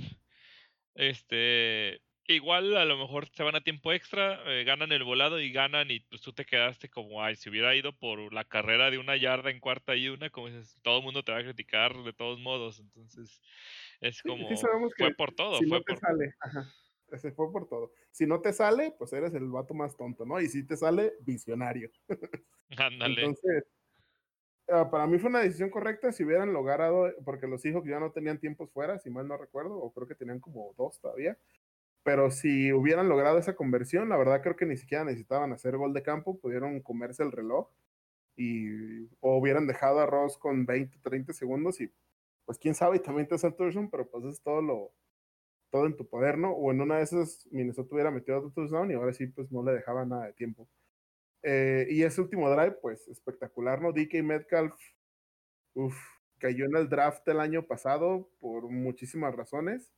Este, 0.95 2.01
igual 2.27 2.77
a 2.77 2.85
lo 2.85 2.97
mejor 2.97 3.29
se 3.33 3.43
van 3.43 3.57
a 3.57 3.61
tiempo 3.63 3.93
extra, 3.93 4.41
eh, 4.47 4.65
ganan 4.65 4.93
el 4.93 5.05
volado 5.05 5.41
y 5.41 5.53
ganan 5.53 5.91
y 5.91 6.01
pues 6.01 6.23
tú 6.23 6.33
te 6.33 6.45
quedaste 6.45 6.89
como, 6.89 7.23
ay, 7.23 7.37
si 7.37 7.51
hubiera 7.51 7.75
ido 7.75 7.93
por 7.99 8.33
la 8.33 8.45
carrera 8.45 8.91
de 8.91 8.99
una 8.99 9.17
yarda 9.17 9.51
en 9.51 9.61
cuarta 9.61 9.97
y 9.97 10.09
una, 10.09 10.31
como 10.31 10.49
dices, 10.49 10.79
todo 10.83 10.99
el 10.99 11.05
mundo 11.05 11.23
te 11.23 11.33
va 11.33 11.39
a 11.39 11.43
criticar 11.43 11.95
de 12.03 12.13
todos 12.13 12.41
modos. 12.41 12.81
Entonces, 12.81 13.41
es 14.01 14.23
como, 14.23 14.49
fue 14.97 15.15
por 15.15 15.33
todo. 15.35 15.59
Si 15.59 15.67
fue 15.67 15.79
no 15.79 15.85
te 15.85 15.97
sale, 15.97 16.35
Se 17.19 17.33
fue 17.33 17.53
por 17.53 17.69
todo. 17.69 17.93
Si 18.11 18.27
no 18.27 18.41
te 18.41 18.53
sale, 18.53 18.95
pues 18.99 19.13
eres 19.13 19.35
el 19.35 19.49
vato 19.49 19.75
más 19.75 19.97
tonto, 19.97 20.25
¿no? 20.25 20.41
Y 20.41 20.49
si 20.49 20.67
te 20.67 20.77
sale, 20.77 21.15
visionario. 21.21 21.91
Ándale. 22.77 23.21
Entonces, 23.21 23.65
Ah, 24.69 24.91
para 24.91 25.07
mí 25.07 25.19
fue 25.19 25.29
una 25.29 25.41
decisión 25.41 25.69
correcta 25.69 26.11
si 26.11 26.25
hubieran 26.25 26.53
logrado, 26.55 27.13
porque 27.25 27.47
los 27.47 27.65
hijos 27.67 27.85
ya 27.85 28.01
no 28.01 28.13
tenían 28.13 28.39
tiempos 28.41 28.71
fuera, 28.73 28.99
si 28.99 29.11
mal 29.11 29.29
no 29.29 29.37
recuerdo, 29.37 29.77
o 29.77 29.93
creo 29.93 30.09
que 30.09 30.15
tenían 30.15 30.41
como 30.41 30.73
dos 30.79 30.99
todavía. 31.01 31.37
Pero 32.05 32.31
si 32.31 32.73
hubieran 32.73 33.09
logrado 33.09 33.39
esa 33.39 33.57
conversión, 33.57 34.09
la 34.11 34.17
verdad 34.19 34.43
creo 34.43 34.57
que 34.57 34.67
ni 34.67 34.77
siquiera 34.77 35.05
necesitaban 35.05 35.53
hacer 35.53 35.77
gol 35.79 35.95
de 35.95 36.03
campo, 36.03 36.39
pudieron 36.41 36.81
comerse 36.83 37.23
el 37.25 37.33
reloj 37.33 37.71
y 38.37 39.07
o 39.21 39.39
hubieran 39.39 39.67
dejado 39.69 40.01
a 40.01 40.07
Ross 40.07 40.39
con 40.39 40.67
20, 40.67 40.99
30 41.01 41.33
segundos 41.35 41.81
y 41.81 41.93
pues 42.47 42.59
quién 42.59 42.75
sabe, 42.75 42.97
y 42.99 43.01
también 43.01 43.29
te 43.29 43.37
hace 43.37 43.49
el 43.49 43.57
touchdown, 43.57 43.91
pero 43.91 44.09
pues 44.11 44.25
es 44.27 44.43
todo 44.43 44.63
lo 44.63 44.93
todo 45.71 45.87
en 45.87 45.97
tu 45.97 46.09
poder, 46.09 46.39
¿no? 46.39 46.53
O 46.53 46.73
en 46.73 46.81
una 46.83 46.99
de 46.99 47.05
esas 47.05 47.49
Minnesota 47.53 47.95
hubiera 47.95 48.11
metido 48.13 48.39
otro 48.39 48.53
touchdown 48.53 48.91
y 48.93 48.95
ahora 48.95 49.13
sí 49.15 49.27
pues 49.29 49.53
no 49.53 49.63
le 49.65 49.73
dejaba 49.75 50.05
nada 50.07 50.27
de 50.27 50.35
tiempo. 50.35 50.69
Eh, 51.47 51.87
y 51.91 52.03
ese 52.03 52.23
último 52.23 52.51
drive, 52.51 52.79
pues 52.81 53.07
espectacular, 53.09 53.81
¿no? 53.81 53.93
DK 53.93 54.23
Metcalf, 54.23 54.75
cayó 56.39 56.65
en 56.65 56.77
el 56.77 56.89
draft 56.89 57.27
del 57.27 57.39
año 57.41 57.67
pasado 57.67 58.31
por 58.41 58.71
muchísimas 58.71 59.35
razones. 59.35 59.93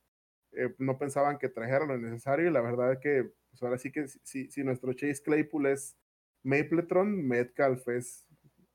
Eh, 0.51 0.75
no 0.77 0.97
pensaban 0.97 1.37
que 1.37 1.49
trajera 1.49 1.85
lo 1.85 1.97
necesario 1.97 2.47
y 2.47 2.51
la 2.51 2.61
verdad 2.61 2.93
es 2.93 2.99
que 2.99 3.31
pues 3.49 3.63
ahora 3.63 3.77
sí 3.77 3.91
que 3.91 4.07
si, 4.07 4.49
si 4.51 4.63
nuestro 4.63 4.93
Chase 4.93 5.21
Claypool 5.23 5.67
es 5.67 5.97
Mapletron, 6.43 7.25
Metcalf 7.27 7.87
es 7.89 8.27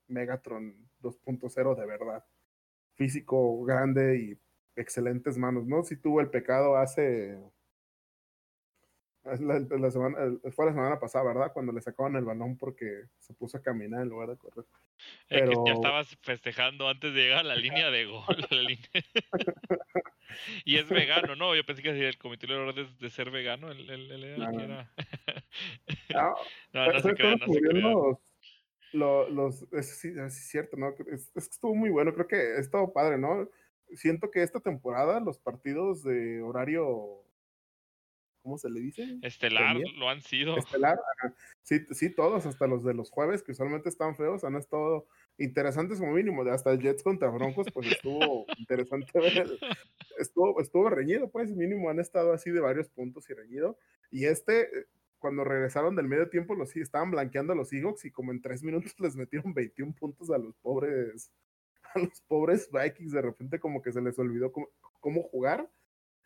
Megatron 0.08 0.74
2.0 1.02 1.74
de 1.74 1.86
verdad. 1.86 2.24
Físico 2.94 3.64
grande 3.64 4.18
y 4.18 4.38
excelentes 4.76 5.36
manos, 5.36 5.66
¿no? 5.66 5.82
Si 5.82 5.96
tuvo 5.96 6.20
el 6.20 6.30
pecado 6.30 6.76
hace 6.76 7.38
la, 9.24 9.90
semana, 9.90 10.18
fue 10.50 10.66
la 10.66 10.72
semana 10.72 10.98
pasada, 10.98 11.24
¿verdad? 11.24 11.52
Cuando 11.52 11.72
le 11.72 11.80
sacaban 11.80 12.16
el 12.16 12.24
balón 12.24 12.56
porque 12.56 13.04
se 13.18 13.34
puso 13.34 13.56
a 13.56 13.62
caminar 13.62 14.02
en 14.02 14.08
lugar 14.08 14.30
de 14.30 14.36
correr. 14.36 14.64
Pero... 15.28 15.64
ya 15.64 15.74
estabas 15.74 16.16
festejando 16.22 16.88
antes 16.88 17.14
de 17.14 17.20
llegar 17.20 17.40
a 17.40 17.44
la 17.44 17.56
línea 17.56 17.90
de 17.90 18.06
gol. 18.06 18.24
y 20.64 20.76
es 20.76 20.88
vegano, 20.88 21.36
¿no? 21.36 21.54
Yo 21.54 21.64
pensé 21.64 21.82
que 21.82 21.90
el 21.90 22.18
comité 22.18 22.46
de 22.46 22.88
de, 22.98 23.10
ser 23.10 23.30
vegano, 23.30 23.70
el, 23.70 23.88
el, 23.88 24.10
el 24.10 24.38
no, 24.38 24.60
era... 24.60 24.92
no, 26.14 26.34
no, 26.72 26.92
no 26.92 27.00
se 27.00 27.14
crea, 27.14 27.36
no 27.36 27.46
se. 27.46 27.60
Los, 28.92 29.30
los, 29.30 29.72
es, 29.72 30.00
sí, 30.00 30.12
es 30.14 30.50
cierto, 30.50 30.76
¿no? 30.76 30.94
Es, 31.10 31.32
es, 31.34 31.48
que 31.48 31.54
estuvo 31.54 31.74
muy 31.74 31.88
bueno, 31.88 32.12
creo 32.12 32.28
que 32.28 32.58
es 32.58 32.70
todo 32.70 32.92
padre, 32.92 33.16
¿no? 33.16 33.48
Siento 33.94 34.30
que 34.30 34.42
esta 34.42 34.60
temporada 34.60 35.18
los 35.20 35.38
partidos 35.38 36.02
de 36.02 36.42
horario 36.42 37.24
¿cómo 38.42 38.58
se 38.58 38.68
le 38.68 38.80
dice? 38.80 39.18
Estelar, 39.22 39.76
lo 39.96 40.08
han 40.08 40.20
sido. 40.20 40.56
Estelar, 40.56 40.98
sí, 41.62 41.80
sí, 41.90 42.10
todos, 42.10 42.44
hasta 42.46 42.66
los 42.66 42.84
de 42.84 42.94
los 42.94 43.10
jueves, 43.10 43.42
que 43.42 43.52
usualmente 43.52 43.88
están 43.88 44.16
feos, 44.16 44.44
han 44.44 44.56
estado 44.56 45.06
interesantes 45.38 45.98
como 45.98 46.12
mínimo, 46.12 46.42
hasta 46.42 46.72
el 46.72 46.80
Jets 46.80 47.02
contra 47.02 47.30
Broncos, 47.30 47.68
pues 47.72 47.92
estuvo 47.92 48.44
interesante 48.58 49.18
ver, 49.18 49.58
estuvo, 50.18 50.60
estuvo 50.60 50.90
reñido, 50.90 51.30
pues 51.30 51.50
mínimo 51.50 51.88
han 51.88 52.00
estado 52.00 52.32
así 52.32 52.50
de 52.50 52.60
varios 52.60 52.88
puntos 52.88 53.28
y 53.30 53.34
reñido, 53.34 53.78
y 54.10 54.26
este, 54.26 54.68
cuando 55.18 55.44
regresaron 55.44 55.94
del 55.94 56.08
medio 56.08 56.28
tiempo, 56.28 56.54
los 56.54 56.74
estaban 56.76 57.10
blanqueando 57.10 57.52
a 57.52 57.56
los 57.56 57.68
Seahawks 57.68 58.04
y 58.04 58.10
como 58.10 58.32
en 58.32 58.42
tres 58.42 58.62
minutos 58.62 58.94
les 58.98 59.16
metieron 59.16 59.54
21 59.54 59.94
puntos 59.94 60.30
a 60.30 60.38
los 60.38 60.56
pobres, 60.56 61.30
a 61.94 62.00
los 62.00 62.20
pobres 62.22 62.68
Vikings, 62.72 63.12
de 63.12 63.22
repente 63.22 63.60
como 63.60 63.82
que 63.82 63.92
se 63.92 64.02
les 64.02 64.18
olvidó 64.18 64.50
cómo, 64.52 64.68
cómo 65.00 65.22
jugar, 65.22 65.70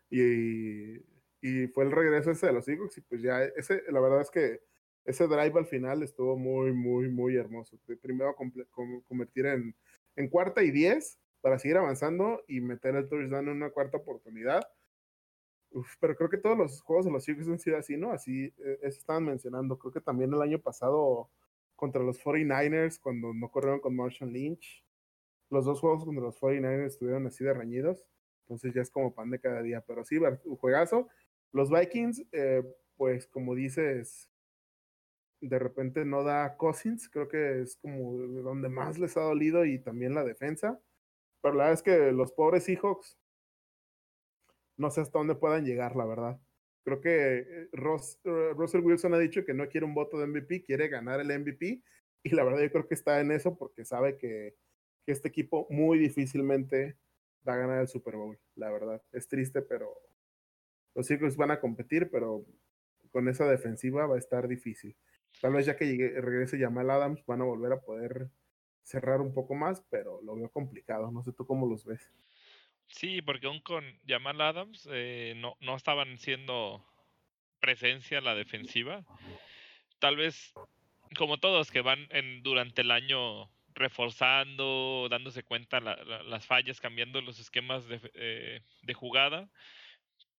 y 0.09 0.99
y 1.41 1.67
fue 1.67 1.85
el 1.85 1.91
regreso 1.91 2.31
ese 2.31 2.47
de 2.47 2.53
los 2.53 2.67
Eagles 2.67 2.97
y 2.97 3.01
pues 3.01 3.21
ya 3.21 3.43
ese, 3.43 3.83
la 3.89 3.99
verdad 3.99 4.21
es 4.21 4.31
que 4.31 4.61
ese 5.05 5.27
drive 5.27 5.57
al 5.57 5.65
final 5.65 6.03
estuvo 6.03 6.37
muy, 6.37 6.73
muy, 6.73 7.09
muy 7.09 7.37
hermoso. 7.37 7.79
Primero 8.01 8.35
convertir 9.07 9.45
en, 9.45 9.75
en 10.17 10.29
cuarta 10.29 10.61
y 10.63 10.71
diez 10.71 11.19
para 11.41 11.59
seguir 11.59 11.77
avanzando 11.77 12.43
y 12.47 12.59
meter 12.59 12.95
el 12.95 13.07
touchdown 13.07 13.47
en 13.47 13.55
una 13.55 13.69
cuarta 13.69 13.97
oportunidad. 13.97 14.67
pero 15.99 16.15
creo 16.15 16.29
que 16.29 16.37
todos 16.37 16.57
los 16.57 16.81
juegos 16.81 17.05
de 17.05 17.11
los 17.11 17.27
Eagles 17.27 17.47
han 17.47 17.59
sido 17.59 17.77
así, 17.77 17.95
¿no? 17.95 18.11
Así 18.11 18.53
eh, 18.57 18.79
estaban 18.81 19.23
mencionando. 19.23 19.77
Creo 19.77 19.93
que 19.93 20.01
también 20.01 20.33
el 20.33 20.41
año 20.41 20.59
pasado 20.59 21.29
contra 21.75 22.03
los 22.03 22.19
49ers, 22.21 22.99
cuando 22.99 23.33
no 23.33 23.49
corrieron 23.49 23.79
con 23.79 23.95
Marshall 23.95 24.33
Lynch, 24.33 24.83
los 25.49 25.63
dos 25.63 25.79
juegos 25.79 26.03
contra 26.03 26.23
los 26.23 26.39
49ers 26.39 26.87
estuvieron 26.87 27.27
así 27.27 27.45
de 27.45 27.53
reñidos. 27.53 28.05
Entonces 28.41 28.73
ya 28.73 28.81
es 28.81 28.89
como 28.89 29.13
pan 29.13 29.29
de 29.29 29.39
cada 29.39 29.61
día. 29.61 29.83
Pero 29.87 30.03
sí, 30.03 30.19
juegazo. 30.59 31.07
Los 31.53 31.69
Vikings, 31.69 32.25
eh, 32.31 32.63
pues 32.95 33.27
como 33.27 33.55
dices, 33.55 34.29
de 35.41 35.59
repente 35.59 36.05
no 36.05 36.23
da 36.23 36.57
Cousins, 36.57 37.09
creo 37.09 37.27
que 37.27 37.61
es 37.61 37.77
como 37.77 38.17
donde 38.17 38.69
más 38.69 38.97
les 38.97 39.15
ha 39.17 39.21
dolido 39.21 39.65
y 39.65 39.79
también 39.79 40.15
la 40.15 40.23
defensa. 40.23 40.79
Pero 41.41 41.55
la 41.55 41.65
verdad 41.65 41.73
es 41.73 41.83
que 41.83 42.11
los 42.11 42.31
pobres 42.31 42.63
Seahawks, 42.65 43.17
no 44.77 44.89
sé 44.91 45.01
hasta 45.01 45.19
dónde 45.19 45.35
puedan 45.35 45.65
llegar, 45.65 45.95
la 45.95 46.05
verdad. 46.05 46.39
Creo 46.83 47.01
que 47.01 47.37
eh, 47.39 47.69
eh, 47.73 48.53
Russell 48.55 48.81
Wilson 48.81 49.13
ha 49.13 49.19
dicho 49.19 49.43
que 49.45 49.53
no 49.53 49.67
quiere 49.67 49.85
un 49.85 49.93
voto 49.93 50.17
de 50.17 50.27
MVP, 50.27 50.63
quiere 50.63 50.87
ganar 50.87 51.19
el 51.19 51.31
MVP. 51.39 51.81
Y 52.23 52.29
la 52.31 52.43
verdad 52.43 52.61
yo 52.61 52.71
creo 52.71 52.87
que 52.87 52.95
está 52.95 53.19
en 53.19 53.31
eso 53.31 53.57
porque 53.57 53.85
sabe 53.85 54.17
que 54.17 54.55
este 55.05 55.29
equipo 55.29 55.67
muy 55.69 55.97
difícilmente 55.99 56.97
va 57.47 57.53
a 57.53 57.57
ganar 57.57 57.81
el 57.81 57.87
Super 57.87 58.15
Bowl, 58.15 58.39
la 58.55 58.71
verdad. 58.71 59.01
Es 59.11 59.27
triste, 59.27 59.61
pero 59.61 59.95
los 60.97 61.11
Eagles 61.11 61.37
van 61.37 61.51
a 61.51 61.59
competir, 61.59 62.09
pero 62.11 62.43
con 63.11 63.29
esa 63.29 63.47
defensiva 63.47 64.07
va 64.07 64.15
a 64.15 64.19
estar 64.19 64.47
difícil. 64.47 64.95
Tal 65.39 65.53
vez 65.53 65.67
ya 65.67 65.77
que 65.77 65.85
regrese 66.19 66.59
Jamal 66.59 66.89
Adams 66.89 67.23
van 67.27 67.41
a 67.41 67.45
volver 67.45 67.71
a 67.71 67.81
poder 67.81 68.29
cerrar 68.81 69.21
un 69.21 69.31
poco 69.31 69.53
más, 69.53 69.83
pero 69.91 70.19
lo 70.23 70.35
veo 70.35 70.49
complicado. 70.49 71.11
No 71.11 71.21
sé 71.21 71.33
tú 71.33 71.45
cómo 71.45 71.67
los 71.67 71.85
ves. 71.85 72.11
Sí, 72.87 73.21
porque 73.21 73.45
aún 73.45 73.61
con 73.61 73.85
Jamal 74.07 74.41
Adams 74.41 74.89
eh, 74.91 75.35
no, 75.37 75.55
no 75.59 75.75
estaban 75.75 76.17
siendo 76.17 76.83
presencia 77.59 78.19
la 78.19 78.33
defensiva. 78.33 79.05
Tal 79.99 80.15
vez, 80.15 80.51
como 81.15 81.37
todos 81.37 81.69
que 81.69 81.81
van 81.81 82.07
en, 82.09 82.41
durante 82.41 82.81
el 82.81 82.89
año 82.89 83.51
reforzando, 83.75 85.07
dándose 85.11 85.43
cuenta 85.43 85.79
la, 85.79 85.95
las 86.23 86.47
fallas, 86.47 86.81
cambiando 86.81 87.21
los 87.21 87.37
esquemas 87.39 87.87
de, 87.87 88.01
eh, 88.15 88.61
de 88.81 88.93
jugada, 88.95 89.47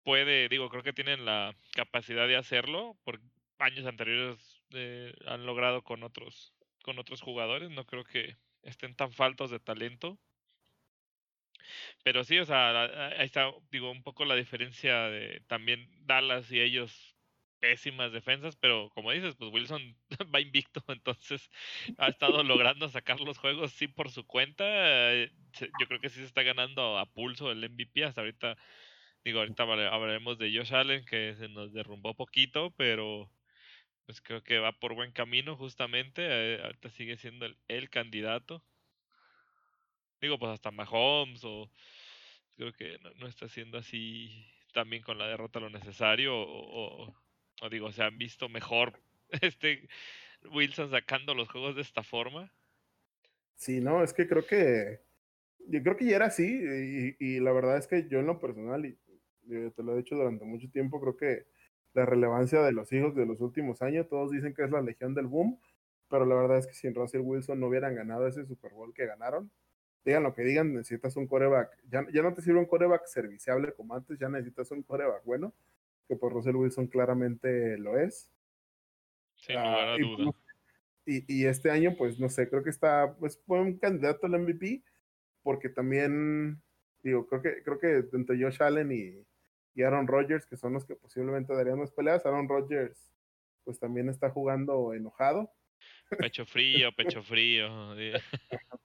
puede, 0.08 0.48
digo, 0.48 0.70
creo 0.70 0.82
que 0.82 0.94
tienen 0.94 1.26
la 1.26 1.54
capacidad 1.74 2.26
de 2.26 2.36
hacerlo, 2.36 2.96
por 3.04 3.20
años 3.58 3.84
anteriores 3.84 4.62
eh, 4.72 5.12
han 5.26 5.44
logrado 5.44 5.82
con 5.82 6.02
otros, 6.02 6.54
con 6.82 6.98
otros 6.98 7.20
jugadores, 7.20 7.68
no 7.68 7.84
creo 7.84 8.04
que 8.04 8.38
estén 8.62 8.94
tan 8.94 9.12
faltos 9.12 9.50
de 9.50 9.60
talento. 9.60 10.18
Pero 12.02 12.24
sí, 12.24 12.38
o 12.38 12.46
sea, 12.46 12.84
ahí 13.18 13.26
está, 13.26 13.52
digo, 13.70 13.90
un 13.90 14.02
poco 14.02 14.24
la 14.24 14.34
diferencia 14.34 15.10
de 15.10 15.42
también 15.46 15.86
Dallas 16.06 16.50
y 16.50 16.58
ellos 16.58 17.14
pésimas 17.60 18.10
defensas, 18.10 18.56
pero 18.56 18.88
como 18.94 19.12
dices, 19.12 19.34
pues 19.36 19.52
Wilson 19.52 19.94
va 20.34 20.40
invicto, 20.40 20.82
entonces 20.88 21.50
ha 21.98 22.08
estado 22.08 22.42
logrando 22.44 22.88
sacar 22.88 23.20
los 23.20 23.36
juegos 23.36 23.72
sí 23.72 23.88
por 23.88 24.10
su 24.10 24.24
cuenta. 24.26 24.64
Eh, 25.12 25.30
yo 25.78 25.86
creo 25.86 26.00
que 26.00 26.08
sí 26.08 26.20
se 26.20 26.24
está 26.24 26.42
ganando 26.44 26.96
a 26.96 27.04
pulso 27.04 27.52
el 27.52 27.68
MVP 27.68 28.04
hasta 28.04 28.22
ahorita 28.22 28.56
Digo, 29.24 29.40
ahorita 29.40 29.64
hablaremos 29.64 30.38
de 30.38 30.56
Josh 30.56 30.74
Allen, 30.74 31.04
que 31.04 31.34
se 31.38 31.48
nos 31.48 31.72
derrumbó 31.72 32.14
poquito, 32.14 32.72
pero 32.76 33.30
pues 34.08 34.22
creo 34.22 34.42
que 34.42 34.58
va 34.58 34.72
por 34.72 34.94
buen 34.94 35.12
camino 35.12 35.54
justamente. 35.54 36.22
Eh, 36.24 36.62
ahorita 36.62 36.88
sigue 36.88 37.18
siendo 37.18 37.46
el, 37.68 37.90
candidato. 37.90 38.64
Digo, 40.18 40.38
pues 40.38 40.52
hasta 40.52 40.70
Mahomes 40.70 41.44
o 41.44 41.70
creo 42.56 42.72
que 42.72 42.98
no, 43.16 43.26
está 43.26 43.44
haciendo 43.44 43.76
así 43.76 44.46
también 44.72 45.02
con 45.02 45.18
la 45.18 45.28
derrota 45.28 45.60
lo 45.60 45.68
necesario 45.68 46.34
o, 46.34 47.14
o, 47.60 47.68
digo, 47.68 47.92
se 47.92 48.02
han 48.02 48.16
visto 48.16 48.48
mejor 48.48 48.98
este 49.42 49.86
Wilson 50.52 50.90
sacando 50.90 51.34
los 51.34 51.50
juegos 51.50 51.76
de 51.76 51.82
esta 51.82 52.02
forma. 52.02 52.50
Sí, 53.56 53.80
no, 53.80 54.02
es 54.02 54.14
que 54.14 54.26
creo 54.26 54.46
que 54.46 55.00
yo 55.66 55.82
creo 55.82 55.98
que 55.98 56.06
ya 56.06 56.16
era 56.16 56.26
así 56.26 56.46
y, 56.46 57.16
y 57.20 57.40
la 57.40 57.52
verdad 57.52 57.76
es 57.76 57.86
que 57.86 58.08
yo 58.08 58.20
en 58.20 58.26
lo 58.26 58.40
personal 58.40 58.86
y 58.86 58.96
te 59.48 59.82
lo 59.82 59.94
he 59.94 59.98
dicho 59.98 60.16
durante 60.16 60.44
mucho 60.44 60.70
tiempo, 60.70 61.00
creo 61.00 61.16
que 61.16 61.46
la 61.94 62.06
relevancia 62.06 62.62
de 62.62 62.72
los 62.72 62.92
hijos 62.92 63.14
de 63.14 63.26
los 63.26 63.40
últimos 63.40 63.82
años, 63.82 64.08
todos 64.08 64.30
dicen 64.30 64.54
que 64.54 64.64
es 64.64 64.70
la 64.70 64.82
legión 64.82 65.14
del 65.14 65.26
boom, 65.26 65.58
pero 66.08 66.24
la 66.24 66.34
verdad 66.34 66.58
es 66.58 66.66
que 66.66 66.74
si 66.74 66.86
en 66.86 66.94
Russell 66.94 67.20
Wilson 67.20 67.60
no 67.60 67.66
hubieran 67.68 67.94
ganado 67.94 68.26
ese 68.26 68.44
Super 68.46 68.72
Bowl 68.72 68.94
que 68.94 69.06
ganaron, 69.06 69.50
digan 70.04 70.22
lo 70.22 70.34
que 70.34 70.42
digan, 70.42 70.74
necesitas 70.74 71.16
un 71.16 71.26
coreback, 71.26 71.76
ya, 71.90 72.06
ya 72.12 72.22
no 72.22 72.32
te 72.34 72.42
sirve 72.42 72.58
un 72.58 72.66
coreback 72.66 73.06
serviciable 73.06 73.72
como 73.72 73.94
antes, 73.94 74.18
ya 74.18 74.28
necesitas 74.28 74.70
un 74.70 74.82
coreback 74.82 75.24
bueno, 75.24 75.52
que 76.06 76.16
por 76.16 76.32
Russell 76.32 76.56
Wilson 76.56 76.86
claramente 76.86 77.76
lo 77.78 77.98
es. 77.98 78.30
Sin 79.34 79.56
ah, 79.58 79.96
y, 79.98 80.02
duda. 80.02 80.32
Y, 81.04 81.46
este 81.46 81.70
año, 81.70 81.94
pues 81.96 82.20
no 82.20 82.28
sé, 82.28 82.50
creo 82.50 82.62
que 82.62 82.68
está, 82.68 83.14
pues 83.18 83.40
fue 83.46 83.60
un 83.60 83.78
candidato 83.78 84.26
al 84.26 84.38
MVP, 84.38 84.82
porque 85.42 85.70
también, 85.70 86.60
digo, 87.02 87.26
creo 87.26 87.40
que, 87.40 87.62
creo 87.62 87.78
que 87.78 88.04
entre 88.12 88.42
Josh 88.42 88.62
Allen 88.62 88.92
y, 88.92 89.26
y 89.78 89.82
Aaron 89.84 90.08
Rodgers, 90.08 90.44
que 90.44 90.56
son 90.56 90.72
los 90.72 90.84
que 90.84 90.96
posiblemente 90.96 91.54
darían 91.54 91.78
las 91.78 91.92
peleas. 91.92 92.26
Aaron 92.26 92.48
Rodgers, 92.48 93.14
pues 93.62 93.78
también 93.78 94.08
está 94.08 94.28
jugando 94.28 94.92
enojado. 94.92 95.54
Pecho 96.18 96.44
frío, 96.44 96.90
pecho 96.96 97.22
frío. 97.22 97.94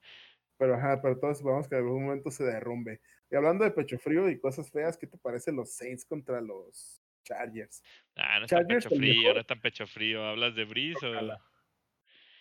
Pero 0.60 0.76
ajá, 0.76 1.02
pero 1.02 1.20
todos 1.20 1.42
vamos 1.42 1.68
que 1.68 1.76
en 1.76 1.82
algún 1.82 2.06
momento 2.06 2.30
se 2.30 2.44
derrumbe. 2.46 3.02
Y 3.30 3.36
hablando 3.36 3.66
de 3.66 3.72
pecho 3.72 3.98
frío 3.98 4.30
y 4.30 4.40
cosas 4.40 4.72
feas, 4.72 4.98
¿qué 4.98 5.08
te 5.08 5.18
parece 5.18 5.52
los 5.52 5.74
Saints 5.74 6.06
contra 6.06 6.40
los 6.40 7.02
Chargers? 7.24 7.84
Ah, 8.16 8.38
no 8.40 8.46
está 8.46 8.62
pecho 8.62 8.90
frío, 8.90 9.34
no 9.34 9.40
está 9.42 9.56
pecho 9.56 9.88
frío. 9.88 10.24
¿Hablas 10.24 10.56
de 10.56 10.64
Breeze 10.64 11.06
o...? 11.06 11.38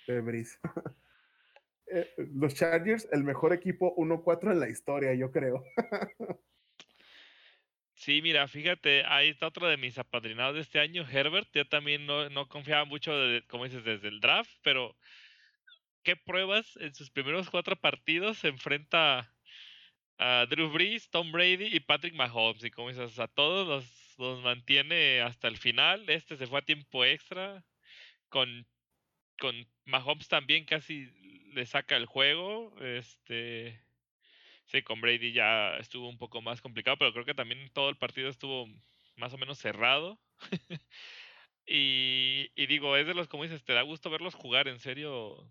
De 0.07 0.21
Breeze. 0.21 0.59
Eh, 1.95 2.09
los 2.17 2.55
Chargers, 2.55 3.07
el 3.13 3.23
mejor 3.23 3.53
equipo 3.53 3.95
1-4 3.97 4.53
en 4.53 4.61
la 4.61 4.71
historia, 4.71 5.13
yo 5.13 5.31
creo. 5.31 5.63
Sí, 8.03 8.21
mira, 8.21 8.49
fíjate, 8.49 9.05
ahí 9.07 9.29
está 9.29 9.47
otro 9.47 9.69
de 9.69 9.77
mis 9.77 9.97
apadrinados 9.97 10.57
de 10.57 10.63
este 10.63 10.81
año, 10.81 11.07
Herbert. 11.09 11.49
Yo 11.55 11.69
también 11.69 12.05
no, 12.05 12.29
no 12.31 12.49
confiaba 12.49 12.85
mucho, 12.85 13.13
como 13.47 13.63
dices, 13.63 13.85
desde 13.85 14.09
el 14.09 14.19
draft, 14.19 14.51
pero 14.63 14.97
¿qué 16.03 16.17
pruebas 16.17 16.77
en 16.79 16.93
sus 16.97 17.11
primeros 17.11 17.49
cuatro 17.49 17.77
partidos? 17.77 18.39
Se 18.39 18.49
enfrenta 18.49 19.33
a 20.19 20.47
Drew 20.51 20.69
Brees, 20.73 21.11
Tom 21.11 21.31
Brady 21.31 21.67
y 21.77 21.79
Patrick 21.79 22.15
Mahomes. 22.15 22.65
Y 22.65 22.73
como 22.73 22.89
dices, 22.89 23.21
a 23.21 23.29
todos 23.29 23.69
los, 23.69 24.19
los 24.19 24.43
mantiene 24.43 25.21
hasta 25.21 25.47
el 25.47 25.57
final. 25.57 26.09
Este 26.11 26.37
se 26.37 26.49
fue 26.49 26.59
a 26.59 26.63
tiempo 26.63 27.05
extra. 27.05 27.65
Con, 28.29 28.67
con 29.39 29.55
Mahomes 29.85 30.27
también 30.27 30.65
casi 30.65 31.07
le 31.55 31.67
saca 31.67 31.97
el 31.97 32.07
juego. 32.07 32.75
Este. 32.83 33.81
Sí, 34.73 34.83
con 34.83 35.03
Brady 35.03 35.33
ya 35.33 35.77
estuvo 35.77 36.09
un 36.09 36.17
poco 36.19 36.41
más 36.41 36.63
complicado, 36.63 36.97
pero 36.99 37.13
creo 37.13 37.27
que 37.27 37.35
también 37.35 37.71
todo 37.75 37.91
el 37.91 37.99
partido 37.99 38.31
estuvo 38.31 38.67
más 39.17 39.35
o 39.35 39.39
menos 39.39 39.59
cerrado. 39.59 40.19
y, 41.67 42.51
y, 42.57 42.67
digo, 42.67 42.97
es 42.97 43.07
de 43.07 43.15
los, 43.15 43.29
como 43.29 43.45
dices, 43.45 43.65
te 43.65 43.75
da 43.75 43.83
gusto 43.83 44.11
verlos 44.11 44.35
jugar, 44.35 44.69
en 44.69 44.81
serio. 44.81 45.51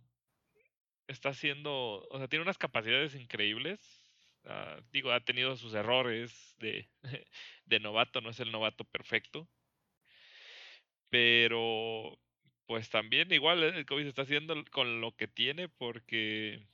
Está 1.07 1.29
haciendo, 1.29 2.07
o 2.09 2.17
sea, 2.17 2.27
tiene 2.27 2.43
unas 2.43 2.57
capacidades 2.57 3.15
increíbles. 3.15 3.79
Ah, 4.45 4.81
digo, 4.91 5.11
ha 5.11 5.19
tenido 5.23 5.55
sus 5.55 5.73
errores 5.73 6.55
de, 6.59 6.89
de 7.65 7.79
novato, 7.79 8.21
no 8.21 8.29
es 8.31 8.39
el 8.39 8.51
novato 8.51 8.85
perfecto. 8.85 9.47
Pero, 11.09 12.17
pues 12.65 12.89
también 12.89 13.31
igual, 13.31 13.63
eh, 13.63 13.85
como 13.85 13.99
dice, 13.99 14.09
está 14.09 14.23
haciendo 14.23 14.55
con 14.71 15.01
lo 15.01 15.15
que 15.15 15.27
tiene 15.27 15.69
porque 15.69 16.65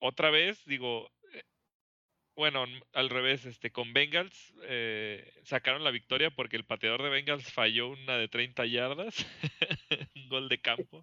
otra 0.00 0.30
vez, 0.30 0.64
digo, 0.64 1.12
bueno, 2.36 2.64
al 2.92 3.10
revés, 3.10 3.44
este, 3.44 3.70
con 3.70 3.92
Bengals 3.92 4.54
eh, 4.64 5.32
sacaron 5.44 5.84
la 5.84 5.90
victoria 5.90 6.30
porque 6.30 6.56
el 6.56 6.64
pateador 6.64 7.02
de 7.02 7.10
Bengals 7.10 7.52
falló 7.52 7.88
una 7.88 8.16
de 8.16 8.28
30 8.28 8.66
yardas, 8.66 9.26
un 10.16 10.28
gol 10.28 10.48
de 10.48 10.60
campo. 10.60 11.00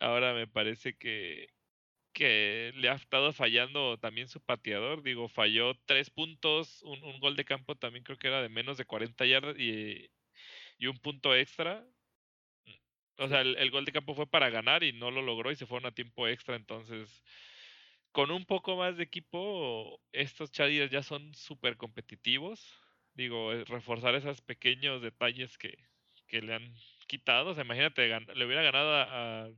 Ahora 0.00 0.34
me 0.34 0.46
parece 0.46 0.96
que, 0.96 1.48
que 2.12 2.72
le 2.76 2.88
ha 2.88 2.94
estado 2.94 3.32
fallando 3.32 3.98
también 3.98 4.28
su 4.28 4.40
pateador. 4.40 5.02
Digo, 5.02 5.28
falló 5.28 5.74
tres 5.86 6.10
puntos, 6.10 6.82
un, 6.82 7.02
un 7.04 7.20
gol 7.20 7.36
de 7.36 7.44
campo 7.44 7.76
también 7.76 8.04
creo 8.04 8.18
que 8.18 8.28
era 8.28 8.42
de 8.42 8.48
menos 8.48 8.78
de 8.78 8.84
40 8.84 9.26
yardas 9.26 9.58
y, 9.58 10.10
y 10.78 10.86
un 10.86 10.98
punto 10.98 11.34
extra. 11.34 11.86
O 13.18 13.28
sea, 13.28 13.40
el, 13.42 13.56
el, 13.56 13.70
gol 13.70 13.84
de 13.84 13.92
campo 13.92 14.14
fue 14.14 14.26
para 14.26 14.50
ganar 14.50 14.82
y 14.82 14.92
no 14.92 15.10
lo 15.10 15.22
logró 15.22 15.50
y 15.50 15.56
se 15.56 15.66
fueron 15.66 15.86
a 15.86 15.94
tiempo 15.94 16.26
extra. 16.28 16.56
Entonces, 16.56 17.22
con 18.12 18.30
un 18.30 18.44
poco 18.44 18.76
más 18.76 18.96
de 18.96 19.04
equipo, 19.04 20.00
estos 20.12 20.52
Chargers 20.52 20.90
ya 20.90 21.02
son 21.02 21.34
súper 21.34 21.76
competitivos. 21.76 22.78
Digo, 23.14 23.52
eh, 23.52 23.64
reforzar 23.64 24.14
esos 24.14 24.40
pequeños 24.40 25.02
detalles 25.02 25.58
que, 25.58 25.76
que 26.26 26.42
le 26.42 26.54
han 26.54 26.74
quitado. 27.06 27.50
O 27.50 27.54
sea, 27.54 27.64
imagínate, 27.64 28.08
le 28.08 28.46
hubiera 28.46 28.62
ganado 28.62 28.94
a, 28.94 29.50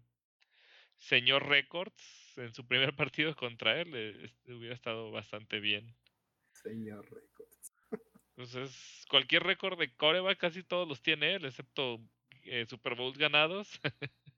señor 0.99 1.49
Records 1.49 2.35
en 2.37 2.55
su 2.55 2.67
primer 2.67 2.95
partido 2.97 3.35
contra 3.37 3.81
él, 3.81 3.95
este, 3.95 4.53
hubiera 4.53 4.75
estado 4.75 5.11
bastante 5.11 5.61
bien. 5.61 5.95
Señor 6.53 7.05
Records. 7.13 7.73
Entonces, 8.37 9.05
cualquier 9.09 9.45
récord 9.45 9.79
de 9.79 9.95
coreback 9.95 10.39
casi 10.39 10.65
todos 10.65 10.89
los 10.89 11.03
tiene 11.03 11.35
él, 11.35 11.45
excepto 11.45 12.01
eh, 12.43 12.67
Super 12.67 12.97
Bowls 12.97 13.19
ganados. 13.19 13.81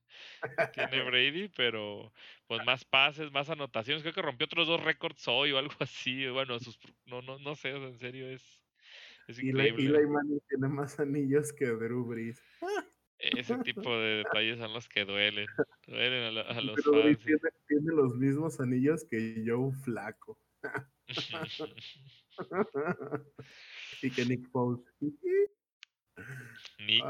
tiene 0.73 1.03
Brady, 1.03 1.49
pero 1.55 2.11
pues 2.47 2.65
más 2.65 2.85
pases, 2.85 3.31
más 3.31 3.49
anotaciones. 3.49 4.03
Creo 4.03 4.13
que 4.13 4.21
rompió 4.21 4.45
otros 4.45 4.67
dos 4.67 4.83
récords 4.83 5.27
hoy 5.27 5.51
o 5.51 5.57
algo 5.57 5.73
así. 5.79 6.27
Bueno, 6.27 6.59
sus, 6.59 6.79
no, 7.05 7.21
no, 7.21 7.39
no 7.39 7.55
sé, 7.55 7.71
en 7.71 7.97
serio 7.97 8.29
es, 8.29 8.61
es 9.27 9.41
increíble. 9.41 9.83
Y 9.83 9.85
Eli 9.87 10.07
Manning 10.07 10.41
tiene 10.47 10.67
más 10.67 10.99
anillos 10.99 11.51
que 11.53 11.65
Drew 11.65 12.05
Brees. 12.05 12.41
Ese 13.19 13.57
tipo 13.59 13.97
de 13.97 14.17
detalles 14.17 14.59
son 14.59 14.73
los 14.73 14.87
que 14.87 15.03
duelen. 15.03 15.47
Duelen 15.87 16.37
a, 16.37 16.61
los 16.61 16.75
Pero 16.75 17.01
fans. 17.01 17.19
Tiene, 17.19 17.39
tiene, 17.67 17.93
los 17.93 18.15
mismos 18.15 18.59
anillos 18.59 19.05
que 19.09 19.43
Joe 19.45 19.71
Flaco. 19.71 20.37
y 24.03 24.11
que 24.11 24.25
Nick 24.25 24.47
Foles. 24.51 24.85
Nick. 26.79 27.03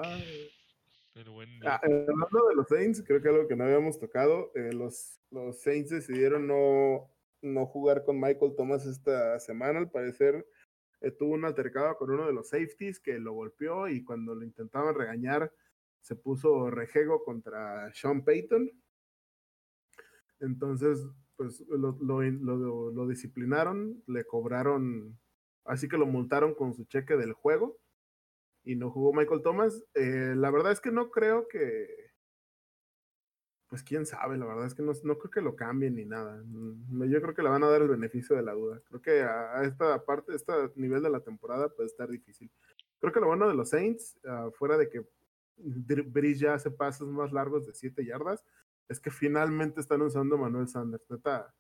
Ah, 1.66 1.80
hablando 1.84 2.48
de 2.50 2.56
los 2.56 2.68
Saints, 2.68 3.04
creo 3.06 3.22
que 3.22 3.30
algo 3.30 3.48
que 3.48 3.56
no 3.56 3.64
habíamos 3.64 4.00
tocado, 4.00 4.52
eh, 4.56 4.74
los, 4.74 5.20
los 5.32 5.62
Saints 5.62 5.90
decidieron 5.90 6.48
no, 6.48 7.10
no 7.42 7.66
jugar 7.66 8.04
con 8.04 8.20
Michael 8.20 8.56
Thomas 8.56 8.86
esta 8.86 9.40
semana, 9.40 9.80
al 9.80 9.90
parecer 9.90 10.48
eh, 11.02 11.12
tuvo 11.12 11.34
un 11.34 11.46
altercado 11.46 11.96
con 11.98 12.12
uno 12.12 12.26
de 12.26 12.34
los 12.34 12.50
safeties 12.50 13.00
que 13.00 13.20
lo 13.20 13.34
golpeó 13.34 13.88
y 13.88 14.04
cuando 14.04 14.36
lo 14.36 14.44
intentaban 14.44 14.96
regañar 14.96 15.52
se 16.02 16.16
puso 16.16 16.70
rejego 16.70 17.24
contra 17.24 17.94
Sean 17.94 18.24
Payton. 18.24 18.72
Entonces, 20.40 21.06
pues 21.36 21.62
lo, 21.68 21.98
lo, 22.02 22.22
lo, 22.22 22.92
lo 22.92 23.08
disciplinaron, 23.08 24.04
le 24.08 24.26
cobraron, 24.26 25.20
así 25.66 25.88
que 25.88 25.98
lo 25.98 26.06
multaron 26.06 26.56
con 26.56 26.74
su 26.74 26.86
cheque 26.86 27.16
del 27.16 27.34
juego 27.34 27.78
y 28.68 28.76
no 28.76 28.92
jugó 28.92 29.14
Michael 29.14 29.42
Thomas. 29.42 29.82
Eh, 29.94 30.34
la 30.36 30.52
verdad 30.52 30.74
es 30.74 30.82
que 30.82 30.92
no 30.92 31.10
creo 31.10 31.48
que. 31.48 32.12
Pues 33.70 33.84
quién 33.84 34.06
sabe, 34.06 34.38
la 34.38 34.46
verdad 34.46 34.66
es 34.66 34.74
que 34.74 34.82
no, 34.84 34.94
no, 35.04 35.18
creo 35.18 35.32
que 35.32 35.42
lo 35.42 35.56
cambien 35.56 35.96
ni 35.96 36.06
nada. 36.06 36.42
Mm, 36.46 37.04
yo 37.10 37.22
creo 37.22 37.34
que 37.34 37.42
le 37.44 37.50
van 37.50 37.64
a 37.64 37.70
dar 37.70 37.82
el 37.82 37.90
beneficio 37.90 38.36
de 38.36 38.44
la 38.44 38.54
duda. 38.54 38.82
Creo 38.88 39.02
que 39.02 39.22
a, 39.24 39.64
esta 39.64 40.04
parte, 40.06 40.32
a 40.32 40.36
este 40.36 40.54
nivel 40.76 41.02
de 41.04 41.10
la 41.10 41.22
temporada 41.22 41.70
puede 41.70 41.88
estar 41.88 42.10
difícil. 42.10 42.52
Creo 43.00 43.12
que 43.12 43.20
lo 43.20 43.28
bueno 43.28 43.48
de 43.48 43.56
los 43.56 43.70
Saints, 43.70 44.18
uh, 44.24 44.52
fuera 44.52 44.78
de 44.78 44.90
que 44.90 45.06
Brice 45.58 46.42
ya 46.42 46.54
hace 46.54 46.72
pasos 46.72 47.10
más 47.10 47.32
largos 47.34 47.66
de 47.68 47.74
7 47.74 48.06
yardas, 48.06 48.44
es 48.88 49.00
que 49.00 49.12
finalmente 49.12 49.82
están 49.82 50.02
usando 50.02 50.38
Manuel 50.38 50.68
Sanders. 50.68 51.04
Neta, 51.10 51.54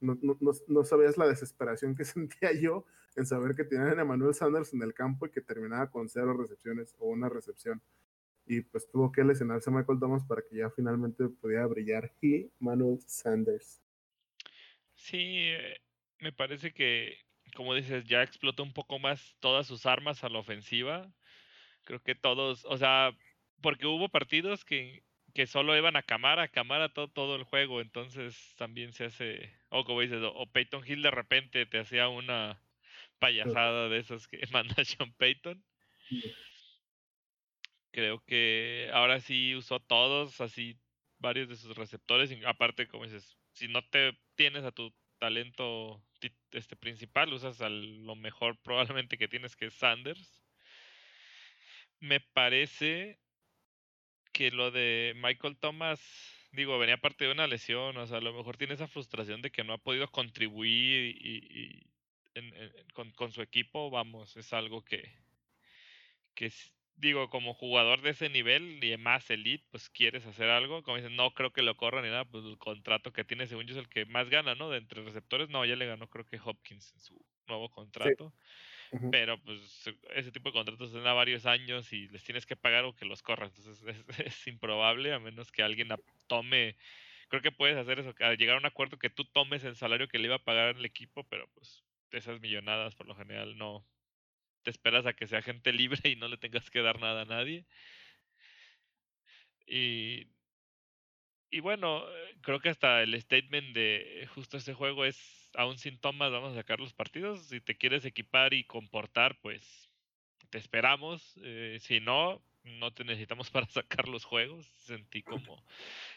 no, 0.00 0.18
no, 0.22 0.38
no, 0.68 0.84
sabías 0.84 1.18
la 1.18 1.28
desesperación 1.28 1.94
que 1.94 2.04
sentía 2.04 2.52
yo 2.52 2.86
en 3.16 3.26
saber 3.26 3.54
que 3.54 3.64
tenían 3.64 3.98
a 3.98 4.02
Emmanuel 4.02 4.34
Sanders 4.34 4.72
en 4.72 4.82
el 4.82 4.94
campo 4.94 5.26
y 5.26 5.30
que 5.30 5.40
terminaba 5.40 5.90
con 5.90 6.08
cero 6.08 6.34
recepciones 6.34 6.94
o 6.98 7.08
una 7.08 7.28
recepción. 7.28 7.82
Y 8.46 8.60
pues 8.62 8.88
tuvo 8.90 9.12
que 9.12 9.24
lesionarse 9.24 9.70
a 9.70 9.72
Michael 9.72 10.00
Thomas 10.00 10.24
para 10.24 10.42
que 10.42 10.56
ya 10.56 10.70
finalmente 10.70 11.28
pudiera 11.28 11.66
brillar 11.66 12.12
y 12.20 12.50
Manuel 12.58 12.98
Sanders. 13.06 13.80
Sí, 14.94 15.50
me 16.18 16.32
parece 16.32 16.72
que, 16.72 17.16
como 17.54 17.74
dices, 17.74 18.04
ya 18.04 18.22
explotó 18.22 18.62
un 18.62 18.72
poco 18.72 18.98
más 18.98 19.36
todas 19.40 19.66
sus 19.66 19.86
armas 19.86 20.24
a 20.24 20.28
la 20.28 20.38
ofensiva. 20.38 21.12
Creo 21.84 22.02
que 22.02 22.14
todos, 22.14 22.64
o 22.64 22.76
sea, 22.76 23.16
porque 23.60 23.86
hubo 23.86 24.08
partidos 24.08 24.64
que 24.64 25.04
que 25.34 25.46
solo 25.46 25.76
iban 25.76 25.96
a 25.96 26.02
Camara, 26.02 26.48
Camara 26.48 26.90
todo, 26.90 27.08
todo 27.08 27.36
el 27.36 27.44
juego, 27.44 27.80
entonces 27.80 28.54
también 28.56 28.92
se 28.92 29.06
hace, 29.06 29.52
o 29.70 29.84
como 29.84 30.00
dices, 30.00 30.20
o 30.22 30.46
Peyton 30.46 30.82
Hill 30.86 31.02
de 31.02 31.10
repente 31.10 31.66
te 31.66 31.78
hacía 31.78 32.08
una 32.08 32.60
payasada 33.22 33.88
de 33.88 33.98
esas 33.98 34.26
que 34.26 34.40
manda 34.52 34.84
Sean 34.84 35.12
Payton. 35.14 35.64
Creo 37.92 38.20
que 38.24 38.90
ahora 38.92 39.20
sí 39.20 39.54
usó 39.54 39.78
todos, 39.78 40.40
así 40.40 40.76
varios 41.18 41.48
de 41.48 41.56
sus 41.56 41.76
receptores, 41.76 42.36
aparte 42.44 42.88
como 42.88 43.04
dices, 43.04 43.38
si 43.52 43.68
no 43.68 43.86
te 43.88 44.18
tienes 44.34 44.64
a 44.64 44.72
tu 44.72 44.92
talento 45.18 46.02
este 46.50 46.74
principal, 46.74 47.32
usas 47.32 47.60
a 47.60 47.68
lo 47.68 48.16
mejor 48.16 48.58
probablemente 48.62 49.16
que 49.16 49.28
tienes 49.28 49.54
que 49.54 49.66
es 49.66 49.74
Sanders. 49.74 50.42
Me 52.00 52.18
parece 52.18 53.20
que 54.32 54.50
lo 54.50 54.72
de 54.72 55.12
Michael 55.14 55.58
Thomas, 55.58 56.00
digo, 56.50 56.76
venía 56.78 56.96
parte 56.96 57.26
de 57.26 57.32
una 57.32 57.46
lesión, 57.46 57.96
o 57.96 58.06
sea, 58.06 58.18
a 58.18 58.20
lo 58.22 58.32
mejor 58.32 58.56
tiene 58.56 58.74
esa 58.74 58.88
frustración 58.88 59.42
de 59.42 59.52
que 59.52 59.62
no 59.62 59.74
ha 59.74 59.78
podido 59.78 60.08
contribuir 60.08 61.16
y, 61.20 61.91
con, 62.94 63.32
su 63.32 63.42
equipo, 63.42 63.90
vamos, 63.90 64.36
es 64.36 64.52
algo 64.52 64.84
que, 64.84 65.02
que 66.34 66.52
digo, 66.96 67.28
como 67.30 67.54
jugador 67.54 68.02
de 68.02 68.10
ese 68.10 68.28
nivel 68.28 68.82
y 68.82 68.96
más 68.96 69.28
elite, 69.30 69.66
pues 69.70 69.90
quieres 69.90 70.26
hacer 70.26 70.48
algo, 70.48 70.82
como 70.82 70.96
dicen, 70.96 71.16
no 71.16 71.32
creo 71.32 71.52
que 71.52 71.62
lo 71.62 71.76
corran 71.76 72.04
ni 72.04 72.10
nada, 72.10 72.24
pues 72.24 72.44
el 72.44 72.58
contrato 72.58 73.12
que 73.12 73.24
tiene 73.24 73.46
según 73.46 73.66
yo 73.66 73.74
es 73.74 73.80
el 73.80 73.88
que 73.88 74.06
más 74.06 74.28
gana, 74.28 74.54
¿no? 74.54 74.70
De 74.70 74.78
entre 74.78 75.02
receptores, 75.02 75.48
no, 75.48 75.64
ya 75.64 75.76
le 75.76 75.86
ganó 75.86 76.08
creo 76.08 76.26
que 76.26 76.40
Hopkins 76.42 76.92
en 76.94 77.00
su 77.00 77.24
nuevo 77.46 77.70
contrato. 77.70 78.32
Pero 79.10 79.40
pues 79.40 79.88
ese 80.14 80.30
tipo 80.32 80.50
de 80.50 80.52
contratos 80.52 80.94
a 80.94 81.12
varios 81.14 81.46
años 81.46 81.90
y 81.94 82.08
les 82.08 82.22
tienes 82.24 82.44
que 82.44 82.56
pagar 82.56 82.84
o 82.84 82.94
que 82.94 83.06
los 83.06 83.22
corran. 83.22 83.50
Entonces 83.56 83.82
es, 84.18 84.46
improbable 84.46 85.14
a 85.14 85.18
menos 85.18 85.50
que 85.50 85.62
alguien 85.62 85.88
tome 86.26 86.76
creo 87.28 87.40
que 87.40 87.50
puedes 87.52 87.78
hacer 87.78 87.98
eso, 87.98 88.14
llegar 88.36 88.56
a 88.56 88.58
un 88.58 88.66
acuerdo 88.66 88.98
que 88.98 89.08
tú 89.08 89.24
tomes 89.24 89.64
el 89.64 89.74
salario 89.74 90.06
que 90.06 90.18
le 90.18 90.26
iba 90.26 90.36
a 90.36 90.44
pagar 90.44 90.76
el 90.76 90.84
equipo, 90.84 91.24
pero 91.24 91.48
pues 91.54 91.82
esas 92.18 92.40
millonadas 92.40 92.94
por 92.94 93.06
lo 93.06 93.14
general 93.14 93.56
no 93.56 93.86
te 94.62 94.70
esperas 94.70 95.06
a 95.06 95.12
que 95.14 95.26
sea 95.26 95.42
gente 95.42 95.72
libre 95.72 96.08
y 96.10 96.16
no 96.16 96.28
le 96.28 96.36
tengas 96.36 96.70
que 96.70 96.82
dar 96.82 97.00
nada 97.00 97.22
a 97.22 97.26
nadie. 97.26 97.66
Y, 99.66 100.28
y 101.50 101.60
bueno, 101.60 102.04
creo 102.42 102.60
que 102.60 102.68
hasta 102.68 103.02
el 103.02 103.20
statement 103.20 103.74
de 103.74 104.28
justo 104.34 104.56
ese 104.56 104.74
juego 104.74 105.04
es, 105.04 105.50
aún 105.54 105.78
sin 105.78 105.98
tomas, 105.98 106.32
vamos 106.32 106.52
a 106.52 106.56
sacar 106.56 106.80
los 106.80 106.94
partidos. 106.94 107.48
Si 107.48 107.60
te 107.60 107.76
quieres 107.76 108.04
equipar 108.04 108.54
y 108.54 108.64
comportar, 108.64 109.38
pues 109.40 109.92
te 110.50 110.58
esperamos. 110.58 111.34
Eh, 111.42 111.78
si 111.80 112.00
no, 112.00 112.42
no 112.64 112.92
te 112.92 113.04
necesitamos 113.04 113.50
para 113.50 113.66
sacar 113.66 114.08
los 114.08 114.24
juegos. 114.24 114.66
Sentí 114.66 115.22
como 115.22 115.64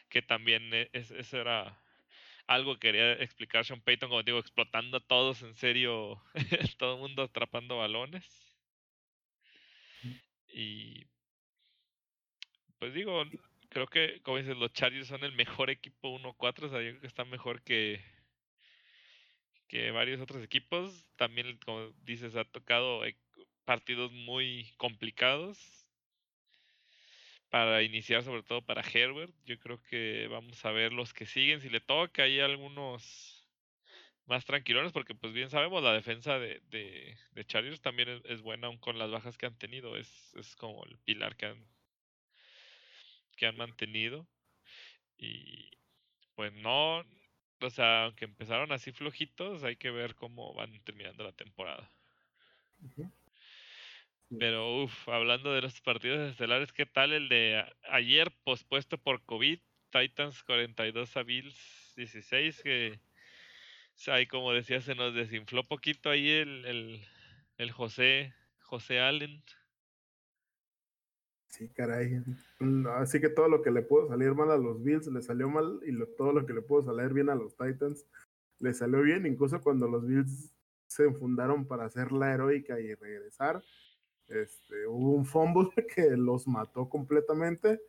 que 0.10 0.22
también 0.22 0.74
e, 0.74 0.90
es, 0.94 1.12
eso 1.12 1.40
era 1.40 1.82
algo 2.48 2.74
que 2.76 2.88
quería 2.88 3.14
explicar 3.14 3.66
Sean 3.66 3.82
Payton, 3.82 4.10
como 4.10 4.24
digo, 4.24 4.40
explotando 4.40 4.98
a 4.98 5.08
todos 5.08 5.42
en 5.44 5.56
serio, 5.56 6.22
todo 6.78 6.96
el 6.96 7.02
mundo 7.02 7.24
atrapando 7.24 7.78
balones. 7.78 8.26
Y 10.48 11.06
pues 12.80 12.94
digo, 12.94 13.24
creo 13.70 13.88
que, 13.88 14.22
como 14.22 14.38
dices, 14.38 14.58
los 14.58 14.74
Chargers 14.74 15.08
son 15.08 15.24
el 15.24 15.34
mejor 15.34 15.70
equipo 15.70 16.10
1-4, 16.10 16.68
o 16.68 16.70
sea, 16.70 16.82
yo 16.82 16.92
creo 16.92 17.02
que 17.02 17.08
están 17.08 17.30
mejor 17.30 17.62
que, 17.64 18.02
que 19.68 19.92
varios 19.92 20.22
otros 20.22 20.44
equipos. 20.44 21.06
También, 21.16 21.58
como 21.66 21.92
dices, 22.04 22.36
ha 22.36 22.46
tocado 22.46 23.06
eh, 23.06 23.18
partidos 23.66 24.12
muy 24.12 24.74
complicados 24.78 25.85
para 27.56 27.84
iniciar, 27.84 28.22
sobre 28.22 28.44
todo 28.44 28.61
para 28.61 28.82
Herbert. 28.82 29.34
Yo 29.45 29.57
creo 29.57 29.82
que 29.84 30.27
vamos 30.30 30.65
a 30.65 30.72
ver 30.72 30.91
los 30.91 31.14
que 31.14 31.26
siguen. 31.26 31.61
Si 31.61 31.69
le 31.69 31.80
toca, 31.80 32.23
hay 32.23 32.41
algunos 32.41 33.48
más 34.26 34.44
tranquilones, 34.44 34.91
porque 34.91 35.15
pues 35.15 35.32
bien 35.32 35.49
sabemos, 35.49 35.82
la 35.82 35.94
defensa 35.94 36.38
de, 36.38 36.60
de, 36.69 37.18
de 37.32 37.77
también 37.82 38.22
es, 38.26 38.41
buena, 38.41 38.68
aun 38.68 38.77
con 38.77 38.99
las 38.99 39.10
bajas 39.10 39.38
que 39.38 39.45
han 39.45 39.57
tenido. 39.57 39.95
Es, 39.95 40.36
es 40.36 40.53
como 40.57 40.84
el 40.84 40.98
pilar 40.98 41.38
que 41.38 41.45
han, 41.45 41.65
que 43.38 43.45
han 43.45 43.56
mantenido. 43.56 44.27
Y 45.18 45.72
pues 46.36 46.52
no, 46.52 47.06
o 47.61 47.69
sea, 47.69 48.03
aunque 48.03 48.26
empezaron 48.26 48.73
así 48.73 48.91
flojitos, 48.91 49.64
hay 49.64 49.77
que 49.77 49.91
ver 49.91 50.15
cómo 50.15 50.53
van 50.56 50.77
terminando 50.84 51.23
la 51.23 51.32
temporada. 51.32 51.90
Pero, 54.30 54.84
uff, 54.84 55.08
hablando 55.08 55.54
de 55.54 55.62
los 55.62 55.80
partidos 55.82 56.32
estelares, 56.32 56.74
¿qué 56.74 56.86
tal 56.86 57.14
el 57.14 57.30
de 57.30 57.64
ayer 57.90 58.32
pospuesto 58.44 58.98
por 58.98 59.24
COVID? 59.24 59.60
Titans 59.92 60.44
42 60.44 61.16
a 61.16 61.24
Bills 61.24 61.94
16, 61.96 62.62
que 62.64 63.00
ahí 64.08 64.28
como 64.28 64.52
decía 64.52 64.82
se 64.82 64.96
nos 64.96 65.14
desinfló 65.14 65.64
poquito 65.64 66.10
ahí 66.10 66.30
el, 66.30 66.66
el, 66.66 67.02
el 67.58 67.72
José, 67.72 68.34
José 68.60 69.00
Allen. 69.00 69.42
Sí, 71.48 71.70
caray. 71.70 72.22
Mm, 72.60 72.88
así 72.88 73.22
que 73.22 73.30
todo 73.30 73.48
lo 73.48 73.62
que 73.62 73.72
le 73.72 73.84
pudo 73.84 74.10
salir 74.10 74.34
mal 74.34 74.52
a 74.52 74.58
los 74.58 74.84
Bills 74.84 75.08
le 75.08 75.22
salió 75.22 75.50
mal 75.50 75.80
y 75.86 75.98
todo 76.18 76.34
lo 76.34 76.46
que 76.46 76.54
le 76.54 76.62
pudo 76.62 76.84
salir 76.84 77.14
bien 77.14 77.30
a 77.30 77.36
los 77.36 77.56
Titans 77.56 78.06
le 78.60 78.74
salió 78.74 79.02
bien, 79.02 79.26
incluso 79.26 79.62
cuando 79.62 79.88
los 79.88 80.06
Bills 80.06 80.54
se 80.88 81.04
enfundaron 81.04 81.66
para 81.66 81.86
hacer 81.86 82.12
la 82.12 82.34
heroica 82.34 82.80
y 82.80 82.94
regresar 82.96 83.62
este, 84.28 84.88
hubo 84.88 85.12
un 85.12 85.26
fumble 85.26 85.70
que 85.96 86.18
los 86.18 86.48
mató 86.48 86.90
completamente. 86.90 87.80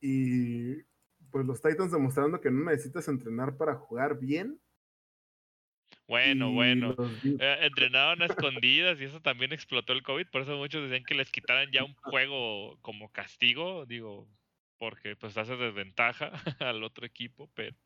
Y 0.00 0.82
pues 1.30 1.46
los 1.46 1.62
Titans 1.62 1.92
demostrando 1.92 2.40
que 2.40 2.50
no 2.50 2.64
necesitas 2.64 3.08
entrenar 3.08 3.56
para 3.56 3.74
jugar 3.74 4.18
bien. 4.18 4.60
Bueno, 6.08 6.52
bueno. 6.52 6.94
Eh, 7.24 7.58
entrenaban 7.62 8.20
a 8.22 8.26
escondidas 8.26 9.00
y 9.00 9.04
eso 9.04 9.20
también 9.20 9.52
explotó 9.52 9.92
el 9.92 10.02
COVID. 10.02 10.26
Por 10.30 10.42
eso 10.42 10.56
muchos 10.56 10.82
decían 10.82 11.04
que 11.04 11.14
les 11.14 11.30
quitaran 11.30 11.70
ya 11.70 11.84
un 11.84 11.94
juego 11.94 12.78
como 12.82 13.10
castigo. 13.12 13.86
Digo, 13.86 14.28
porque 14.78 15.16
pues 15.16 15.36
hace 15.38 15.56
desventaja 15.56 16.32
al 16.58 16.82
otro 16.82 17.06
equipo, 17.06 17.50
pero 17.54 17.76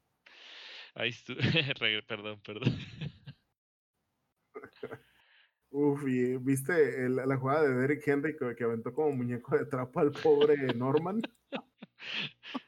ahí 0.95 1.11
estuvo. 1.11 1.37
perdón, 2.09 2.41
perdón. 2.41 2.75
Uf, 5.79 6.09
y 6.09 6.39
viste 6.39 7.07
la 7.07 7.37
jugada 7.37 7.69
de 7.69 7.75
Derrick 7.75 8.09
Henry 8.09 8.35
que, 8.35 8.65
aventó 8.65 8.95
como 8.95 9.13
muñeco 9.13 9.59
de 9.59 9.67
trapo 9.67 10.01
al 10.01 10.11
pobre 10.11 10.57
Norman. 10.75 11.21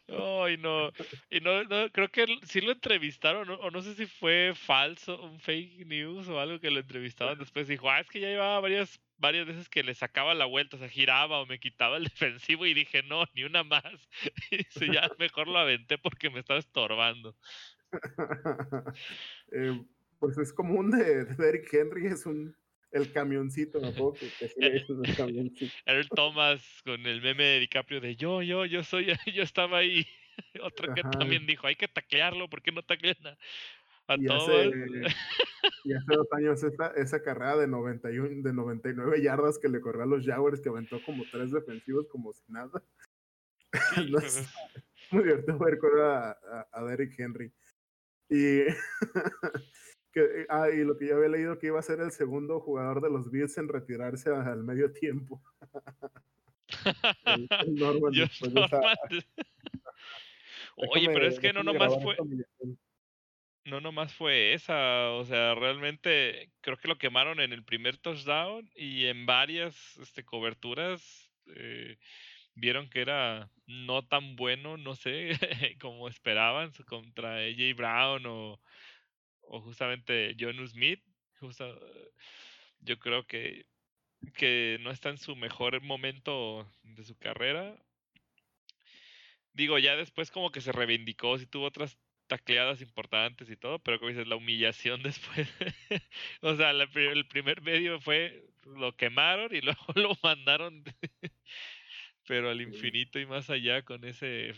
Ay, 0.09 0.59
no. 0.59 0.91
Y 1.31 1.41
no, 1.41 1.65
no, 1.65 1.91
creo 1.91 2.11
que 2.11 2.27
sí 2.43 2.61
lo 2.61 2.73
entrevistaron, 2.73 3.49
o 3.49 3.71
no 3.71 3.81
sé 3.81 3.95
si 3.95 4.05
fue 4.05 4.53
falso, 4.55 5.23
un 5.23 5.41
fake 5.41 5.87
news 5.87 6.29
o 6.29 6.39
algo 6.39 6.61
que 6.61 6.71
lo 6.71 6.81
entrevistaban 6.81 7.39
después. 7.39 7.67
Dijo, 7.67 7.89
ah, 7.91 8.01
es 8.01 8.11
que 8.11 8.21
ya 8.21 8.29
llevaba 8.29 8.61
varias, 8.61 9.01
varias 9.17 9.47
veces 9.47 9.71
que 9.71 9.83
le 9.83 9.95
sacaba 9.95 10.35
la 10.35 10.45
vuelta, 10.45 10.77
o 10.77 10.79
sea, 10.79 10.91
giraba 10.91 11.41
o 11.41 11.47
me 11.47 11.59
quitaba 11.59 11.97
el 11.97 12.05
defensivo 12.15 12.67
y 12.67 12.75
dije, 12.75 13.03
no, 13.05 13.25
ni 13.35 13.45
una 13.45 13.65
más. 13.65 13.85
Y 14.51 14.59
dice, 14.59 14.87
ya 14.93 15.11
mejor 15.19 15.49
lo 15.49 15.57
aventé 15.57 15.97
porque 15.97 16.29
me 16.29 16.41
estaba 16.41 16.61
estorbando. 16.61 17.35
eh, 19.53 19.83
pues 20.19 20.37
es 20.37 20.53
común 20.53 20.91
de, 20.91 21.25
de 21.25 21.35
Derrick 21.37 21.73
Henry, 21.73 22.09
es 22.09 22.27
un 22.27 22.55
el 22.93 23.13
camioncito, 23.13 23.81
me 23.81 23.89
acuerdo 23.89 24.15
que, 24.15 24.31
que 24.39 24.67
el 24.67 25.17
camioncito. 25.17 25.73
Thomas 26.17 26.83
con 26.85 27.05
el 27.07 27.21
meme 27.21 27.45
de 27.45 27.61
DiCaprio 27.61 28.01
de 28.01 28.17
yo, 28.17 28.43
yo, 28.43 28.65
yo 28.65 28.83
soy, 28.83 29.07
yo 29.35 29.43
estaba 29.43 29.79
ahí. 29.79 30.07
Otro 30.63 30.95
que 30.95 31.03
también 31.03 31.47
dijo, 31.47 31.67
hay 31.67 31.77
que 31.77 31.89
taclearlo, 31.89 32.49
¿por 32.49 32.63
qué 32.63 32.73
no 32.73 32.83
taclean 32.83 33.17
a, 34.07 34.17
y 34.17 34.25
todos? 34.25 34.49
Hace, 34.49 34.73
y 35.85 35.93
hace 35.93 36.15
dos 36.15 36.29
años 36.33 36.63
esa, 36.63 36.89
esa 36.97 37.23
carrera 37.23 37.57
de, 37.57 37.67
91, 37.67 38.43
de 38.43 38.53
99 38.53 39.23
yardas 39.23 39.59
que 39.59 39.69
le 39.69 39.81
corrió 39.81 40.05
a 40.05 40.07
los 40.07 40.25
Jaguars, 40.25 40.61
que 40.61 40.69
aventó 40.69 41.03
como 41.03 41.25
tres 41.31 41.51
defensivos 41.51 42.07
como 42.09 42.33
si 42.33 42.43
nada. 42.49 42.83
Pues 44.11 44.49
muy 45.11 45.25
divertido 45.25 45.59
ver 45.59 45.79
correr 45.79 46.05
a, 46.05 46.31
a, 46.31 46.69
a 46.73 46.85
Derrick 46.85 47.19
Henry. 47.19 47.53
Y 48.31 48.65
Que, 50.19 50.47
ah, 50.49 50.69
y 50.69 50.79
lo 50.79 50.97
que 50.97 51.07
yo 51.07 51.17
había 51.17 51.29
leído 51.29 51.61
que 51.61 51.69
iba 51.69 51.79
a 51.79 51.83
ser 51.83 52.01
el 52.01 52.11
segundo 52.11 52.59
jugador 52.59 53.01
de 53.01 53.09
los 53.09 53.31
Bills 53.31 53.57
en 53.57 53.69
retirarse 53.69 54.31
al 54.31 54.65
medio 54.65 54.93
tiempo. 54.93 55.41
Oye, 60.77 61.07
pero 61.07 61.29
es 61.29 61.39
que 61.39 61.53
no 61.53 61.63
nomás 61.63 61.93
fue. 62.03 62.17
No 63.65 63.81
nomás 63.81 64.13
fue 64.13 64.55
esa, 64.55 65.13
o 65.13 65.25
sea, 65.25 65.55
realmente 65.55 66.51
creo 66.63 66.79
que 66.79 66.89
lo 66.89 66.99
quemaron 66.99 67.39
en 67.39 67.53
el 67.53 67.65
primer 67.65 67.97
touchdown 67.99 68.69
y 68.75 69.05
en 69.05 69.25
varias 69.27 69.99
este, 69.99 70.25
coberturas 70.25 71.31
eh, 71.55 71.97
vieron 72.55 72.89
que 72.89 73.03
era 73.03 73.51
no 73.67 74.05
tan 74.07 74.37
bueno, 74.37 74.79
no 74.79 74.95
sé, 74.95 75.31
como 75.81 76.09
esperaban 76.09 76.73
contra 76.87 77.37
AJ 77.37 77.77
Brown 77.77 78.25
o, 78.27 78.59
o 79.49 79.61
justamente 79.61 80.37
John 80.39 80.67
Smith, 80.69 81.03
yo 82.81 82.99
creo 82.99 83.27
que, 83.27 83.67
que 84.35 84.79
no 84.81 84.91
está 84.91 85.11
en 85.11 85.19
su 85.19 85.37
mejor 85.37 85.81
momento 85.83 86.71
de 86.83 87.05
su 87.05 87.17
carrera. 87.17 87.77
Digo, 89.53 89.79
ya 89.79 89.97
después 89.97 90.31
como 90.31 90.51
que 90.51 90.61
se 90.61 90.73
reivindicó, 90.73 91.39
si 91.39 91.47
tuvo 91.47 91.67
otras 91.67 91.99
tacleadas 92.29 92.83
importantes 92.83 93.51
y 93.51 93.57
todo, 93.57 93.79
pero 93.81 93.99
como 93.99 94.11
dices, 94.11 94.27
la 94.27 94.37
humillación 94.37 95.03
después. 95.03 95.49
o 96.43 96.55
sea, 96.57 96.71
el 96.71 97.27
primer 97.27 97.63
medio 97.63 98.01
fue, 98.01 98.45
lo 98.65 98.97
quemaron 98.97 99.55
y 99.55 99.61
luego 99.63 99.85
lo 99.95 100.17
mandaron, 100.23 100.85
pero 102.27 102.51
al 102.51 102.61
infinito 102.61 103.19
y 103.19 103.27
más 103.27 103.51
allá 103.51 103.83
con 103.83 104.05
ese 104.05 104.55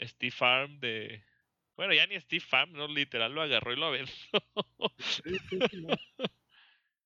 Steve 0.00 0.32
Farm 0.32 0.80
de, 0.80 1.22
bueno, 1.76 1.94
ya 1.94 2.06
ni 2.06 2.20
Steve 2.20 2.44
Farm, 2.46 2.72
¿no? 2.72 2.88
Literal 2.88 3.34
lo 3.34 3.42
agarró 3.42 3.72
y 3.72 3.76
lo 3.76 3.86
aventó. 3.86 4.12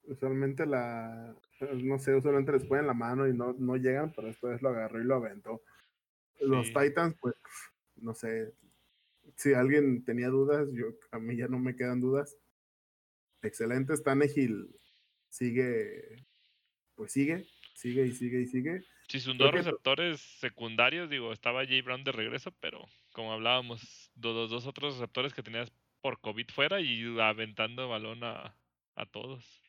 Usualmente 0.04 0.66
la. 0.66 1.34
No 1.60 1.98
sé, 1.98 2.14
usualmente 2.14 2.52
les 2.52 2.64
ponen 2.64 2.86
la 2.86 2.94
mano 2.94 3.26
y 3.26 3.34
no, 3.34 3.54
no 3.58 3.76
llegan, 3.76 4.12
pero 4.14 4.28
después 4.28 4.60
lo 4.62 4.68
agarró 4.68 5.00
y 5.00 5.04
lo 5.04 5.16
aventó. 5.16 5.62
Los 6.40 6.66
Titans, 6.66 7.16
pues, 7.20 7.34
no 7.96 8.14
sé. 8.14 8.52
Si 9.36 9.54
alguien 9.54 10.04
tenía 10.04 10.28
dudas, 10.28 10.68
yo 10.72 10.86
a 11.10 11.18
mí 11.18 11.36
ya 11.36 11.48
no 11.48 11.58
me 11.58 11.74
quedan 11.74 12.00
dudas. 12.00 12.36
Excelente, 13.42 13.96
Stanegil 13.96 14.68
sigue, 15.28 16.24
pues 16.94 17.12
sigue, 17.12 17.46
sigue 17.74 18.06
y 18.06 18.12
sigue 18.12 18.40
y 18.40 18.46
sigue. 18.46 18.82
Sí, 19.08 19.20
son 19.20 19.38
dos 19.38 19.52
receptores 19.52 20.20
secundarios, 20.20 21.08
digo, 21.08 21.32
estaba 21.32 21.64
Jay 21.64 21.80
Brown 21.80 22.02
de 22.02 22.12
regreso, 22.12 22.52
pero 22.60 22.84
como 23.12 23.32
hablábamos, 23.32 24.05
los 24.22 24.50
dos 24.50 24.66
otros 24.66 24.94
receptores 24.94 25.34
que 25.34 25.42
tenías 25.42 25.72
por 26.00 26.20
COVID 26.20 26.46
fuera 26.54 26.80
y 26.80 27.18
aventando 27.20 27.88
balón 27.88 28.22
a, 28.24 28.56
a 28.94 29.06
todos. 29.06 29.62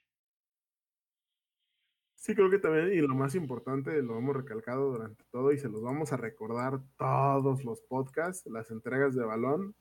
Sí, 2.16 2.36
creo 2.36 2.50
que 2.50 2.60
también, 2.60 2.92
y 2.92 2.98
lo 2.98 3.16
más 3.16 3.36
importante, 3.36 4.02
lo 4.02 4.18
hemos 4.18 4.36
recalcado 4.36 4.92
durante 4.92 5.24
todo 5.32 5.52
y 5.52 5.58
se 5.58 5.70
los 5.70 5.82
vamos 5.82 6.12
a 6.12 6.18
recordar 6.18 6.82
todos 6.98 7.64
los 7.64 7.82
podcasts, 7.82 8.50
las 8.50 8.70
entregas 8.72 9.16
de 9.16 9.24
balón. 9.24 9.76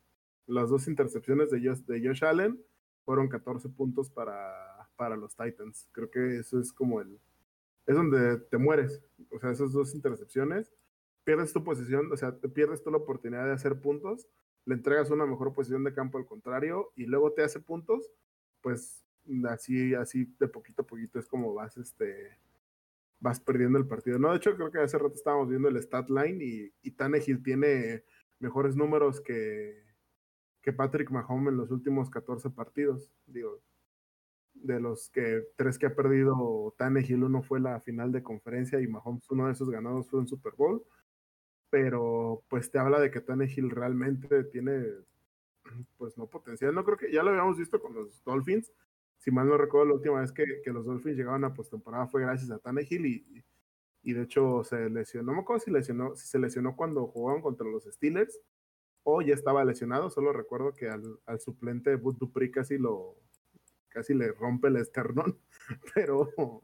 las 0.46 0.70
dos 0.70 0.86
intercepciones 0.86 1.50
de 1.50 1.66
Josh, 1.66 1.80
de 1.86 2.06
Josh 2.06 2.24
Allen 2.24 2.62
fueron 3.04 3.28
14 3.28 3.68
puntos 3.70 4.10
para, 4.10 4.88
para 4.96 5.16
los 5.16 5.34
Titans. 5.34 5.88
Creo 5.92 6.10
que 6.10 6.38
eso 6.38 6.60
es 6.60 6.72
como 6.72 7.00
el... 7.00 7.18
Es 7.86 7.96
donde 7.96 8.38
te 8.38 8.58
mueres. 8.58 9.02
O 9.30 9.38
sea, 9.38 9.50
esas 9.50 9.72
dos 9.72 9.94
intercepciones, 9.94 10.72
pierdes 11.24 11.52
tu 11.52 11.64
posición, 11.64 12.12
o 12.12 12.16
sea, 12.16 12.38
te 12.38 12.48
pierdes 12.48 12.82
tú 12.82 12.90
la 12.90 12.98
oportunidad 12.98 13.46
de 13.46 13.52
hacer 13.52 13.80
puntos, 13.80 14.28
le 14.66 14.74
entregas 14.74 15.10
una 15.10 15.26
mejor 15.26 15.54
posición 15.54 15.84
de 15.84 15.94
campo 15.94 16.18
al 16.18 16.26
contrario 16.26 16.92
y 16.96 17.06
luego 17.06 17.32
te 17.32 17.42
hace 17.42 17.60
puntos, 17.60 18.12
pues 18.60 19.04
así, 19.48 19.94
así 19.94 20.34
de 20.38 20.48
poquito 20.48 20.82
a 20.82 20.86
poquito 20.86 21.18
es 21.18 21.26
como 21.26 21.54
vas, 21.54 21.76
este, 21.78 22.38
vas 23.20 23.40
perdiendo 23.40 23.78
el 23.78 23.86
partido. 23.86 24.18
No, 24.18 24.30
de 24.30 24.36
hecho, 24.36 24.54
creo 24.56 24.70
que 24.70 24.80
hace 24.80 24.98
rato 24.98 25.14
estábamos 25.14 25.48
viendo 25.48 25.68
el 25.68 25.80
stat 25.82 26.10
line 26.10 26.44
y, 26.44 26.72
y 26.82 26.90
tiene 27.42 28.04
mejores 28.40 28.76
números 28.76 29.20
que, 29.20 29.82
que 30.60 30.72
Patrick 30.72 31.10
Mahomes 31.10 31.52
en 31.52 31.58
los 31.58 31.70
últimos 31.70 32.10
14 32.10 32.50
partidos. 32.50 33.10
Digo, 33.26 33.60
de 34.52 34.80
los 34.80 35.10
que 35.10 35.44
tres 35.54 35.78
que 35.78 35.86
ha 35.86 35.94
perdido 35.94 36.74
Tannehill, 36.76 37.22
uno 37.22 37.42
fue 37.42 37.60
la 37.60 37.80
final 37.80 38.10
de 38.10 38.22
conferencia 38.22 38.80
y 38.80 38.88
Mahomes, 38.88 39.30
uno 39.30 39.46
de 39.46 39.52
esos 39.52 39.70
ganados 39.70 40.08
fue 40.08 40.18
un 40.18 40.26
Super 40.26 40.54
Bowl. 40.56 40.84
Pero 41.70 42.44
pues 42.48 42.70
te 42.70 42.78
habla 42.78 43.00
de 43.00 43.10
que 43.10 43.20
Tannehill 43.20 43.70
realmente 43.70 44.44
tiene, 44.44 44.84
pues 45.96 46.16
no 46.16 46.26
potencial. 46.28 46.74
No 46.74 46.84
creo 46.84 46.96
que 46.96 47.12
ya 47.12 47.22
lo 47.22 47.30
habíamos 47.30 47.58
visto 47.58 47.80
con 47.80 47.94
los 47.94 48.22
Dolphins. 48.24 48.72
Si 49.18 49.30
mal 49.30 49.48
no 49.48 49.56
recuerdo, 49.56 49.86
la 49.86 49.94
última 49.94 50.20
vez 50.20 50.32
que, 50.32 50.44
que 50.62 50.70
los 50.70 50.84
Dolphins 50.86 51.16
llegaban 51.16 51.44
a 51.44 51.54
postemporada 51.54 52.06
fue 52.06 52.22
gracias 52.22 52.50
a 52.50 52.58
Tannehill 52.58 53.06
y, 53.06 53.44
y 54.02 54.12
de 54.12 54.22
hecho 54.22 54.62
se 54.62 54.88
lesionó. 54.88 55.32
No 55.32 55.32
me 55.34 55.42
acuerdo 55.42 55.64
si, 55.64 55.70
lesionó, 55.70 56.14
si 56.14 56.26
se 56.26 56.38
lesionó 56.38 56.76
cuando 56.76 57.06
jugaban 57.08 57.42
contra 57.42 57.66
los 57.66 57.84
Steelers 57.84 58.38
o 59.02 59.20
ya 59.20 59.34
estaba 59.34 59.64
lesionado. 59.64 60.10
Solo 60.10 60.32
recuerdo 60.32 60.74
que 60.74 60.88
al, 60.88 61.18
al 61.26 61.40
suplente 61.40 61.96
Bud 61.96 62.16
Dupri 62.16 62.50
casi 62.50 62.78
lo 62.78 63.16
casi 63.88 64.12
le 64.12 64.30
rompe 64.30 64.68
el 64.68 64.76
esternón, 64.76 65.38
pero 65.94 66.62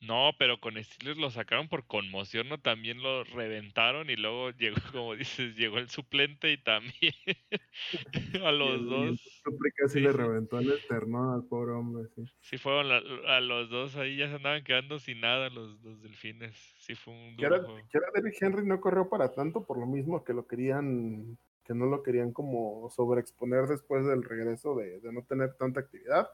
no, 0.00 0.32
pero 0.38 0.60
con 0.60 0.82
Steelers 0.82 1.18
lo 1.18 1.30
sacaron 1.30 1.68
por 1.68 1.86
conmoción, 1.86 2.48
¿no? 2.48 2.58
También 2.58 3.02
lo 3.02 3.22
reventaron 3.24 4.08
y 4.08 4.16
luego 4.16 4.50
llegó, 4.58 4.76
como 4.92 5.14
dices, 5.14 5.54
llegó 5.56 5.78
el 5.78 5.90
suplente 5.90 6.50
y 6.52 6.56
también 6.56 7.12
a 8.44 8.50
los 8.52 8.88
dos. 8.88 9.20
El 9.44 9.72
casi 9.76 9.94
sí, 9.94 10.00
le 10.00 10.12
reventó 10.12 10.58
el 10.58 10.72
esternón 10.72 11.34
al 11.34 11.44
pobre 11.46 11.72
hombre, 11.72 12.08
sí. 12.14 12.24
Sí, 12.40 12.56
fueron 12.56 12.88
la, 12.88 13.02
a 13.36 13.40
los 13.40 13.68
dos 13.68 13.96
ahí, 13.96 14.16
ya 14.16 14.28
se 14.28 14.36
andaban 14.36 14.64
quedando 14.64 14.98
sin 14.98 15.20
nada 15.20 15.50
los, 15.50 15.78
los 15.82 16.02
delfines. 16.02 16.56
Sí, 16.78 16.94
fue 16.94 17.12
un 17.12 17.36
duro 17.36 17.62
que 17.90 17.98
era, 17.98 18.06
Derrick 18.14 18.40
Henry 18.40 18.66
no 18.66 18.80
corrió 18.80 19.08
para 19.08 19.32
tanto 19.32 19.66
por 19.66 19.78
lo 19.78 19.86
mismo 19.86 20.24
que 20.24 20.32
lo 20.32 20.46
querían, 20.46 21.36
que 21.64 21.74
no 21.74 21.84
lo 21.86 22.02
querían 22.02 22.32
como 22.32 22.88
sobreexponer 22.88 23.66
después 23.66 24.06
del 24.06 24.22
regreso 24.22 24.74
de, 24.76 25.00
de 25.00 25.12
no 25.12 25.24
tener 25.24 25.54
tanta 25.54 25.80
actividad 25.80 26.28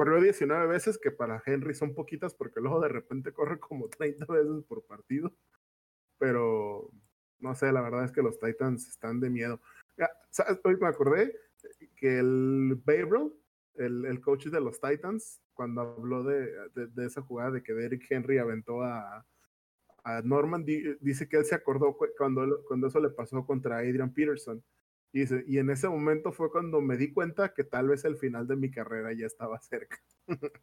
corrió 0.00 0.18
19 0.18 0.66
veces, 0.66 0.96
que 0.96 1.10
para 1.10 1.42
Henry 1.44 1.74
son 1.74 1.92
poquitas 1.92 2.32
porque 2.32 2.58
luego 2.58 2.80
de 2.80 2.88
repente 2.88 3.34
corre 3.34 3.60
como 3.60 3.90
30 3.90 4.24
veces 4.32 4.64
por 4.66 4.82
partido. 4.86 5.30
Pero 6.16 6.90
no 7.38 7.54
sé, 7.54 7.70
la 7.70 7.82
verdad 7.82 8.06
es 8.06 8.10
que 8.10 8.22
los 8.22 8.38
Titans 8.38 8.88
están 8.88 9.20
de 9.20 9.28
miedo. 9.28 9.60
¿Sabes? 10.30 10.58
Hoy 10.64 10.78
me 10.78 10.86
acordé 10.86 11.36
que 11.96 12.18
el 12.18 12.80
Babel, 12.82 13.30
el, 13.74 14.06
el, 14.06 14.22
coach 14.22 14.46
de 14.46 14.62
los 14.62 14.80
Titans, 14.80 15.42
cuando 15.52 15.82
habló 15.82 16.22
de, 16.22 16.50
de, 16.74 16.86
de, 16.86 17.04
esa 17.04 17.20
jugada 17.20 17.50
de 17.50 17.62
que 17.62 17.74
Derrick 17.74 18.10
Henry 18.10 18.38
aventó 18.38 18.82
a, 18.82 19.26
a 20.04 20.22
Norman, 20.22 20.64
di, 20.64 20.96
dice 21.00 21.28
que 21.28 21.36
él 21.36 21.44
se 21.44 21.56
acordó 21.56 21.94
cuando, 22.16 22.64
cuando 22.66 22.86
eso 22.86 23.00
le 23.00 23.10
pasó 23.10 23.44
contra 23.44 23.76
Adrian 23.76 24.14
Peterson 24.14 24.64
y, 25.12 25.20
dice, 25.20 25.44
y 25.46 25.58
en 25.58 25.70
ese 25.70 25.88
momento 25.88 26.32
fue 26.32 26.50
cuando 26.50 26.80
me 26.80 26.96
di 26.96 27.12
cuenta 27.12 27.52
que 27.52 27.64
tal 27.64 27.88
vez 27.88 28.04
el 28.04 28.16
final 28.16 28.46
de 28.46 28.56
mi 28.56 28.70
carrera 28.70 29.12
ya 29.12 29.26
estaba 29.26 29.60
cerca. 29.60 29.98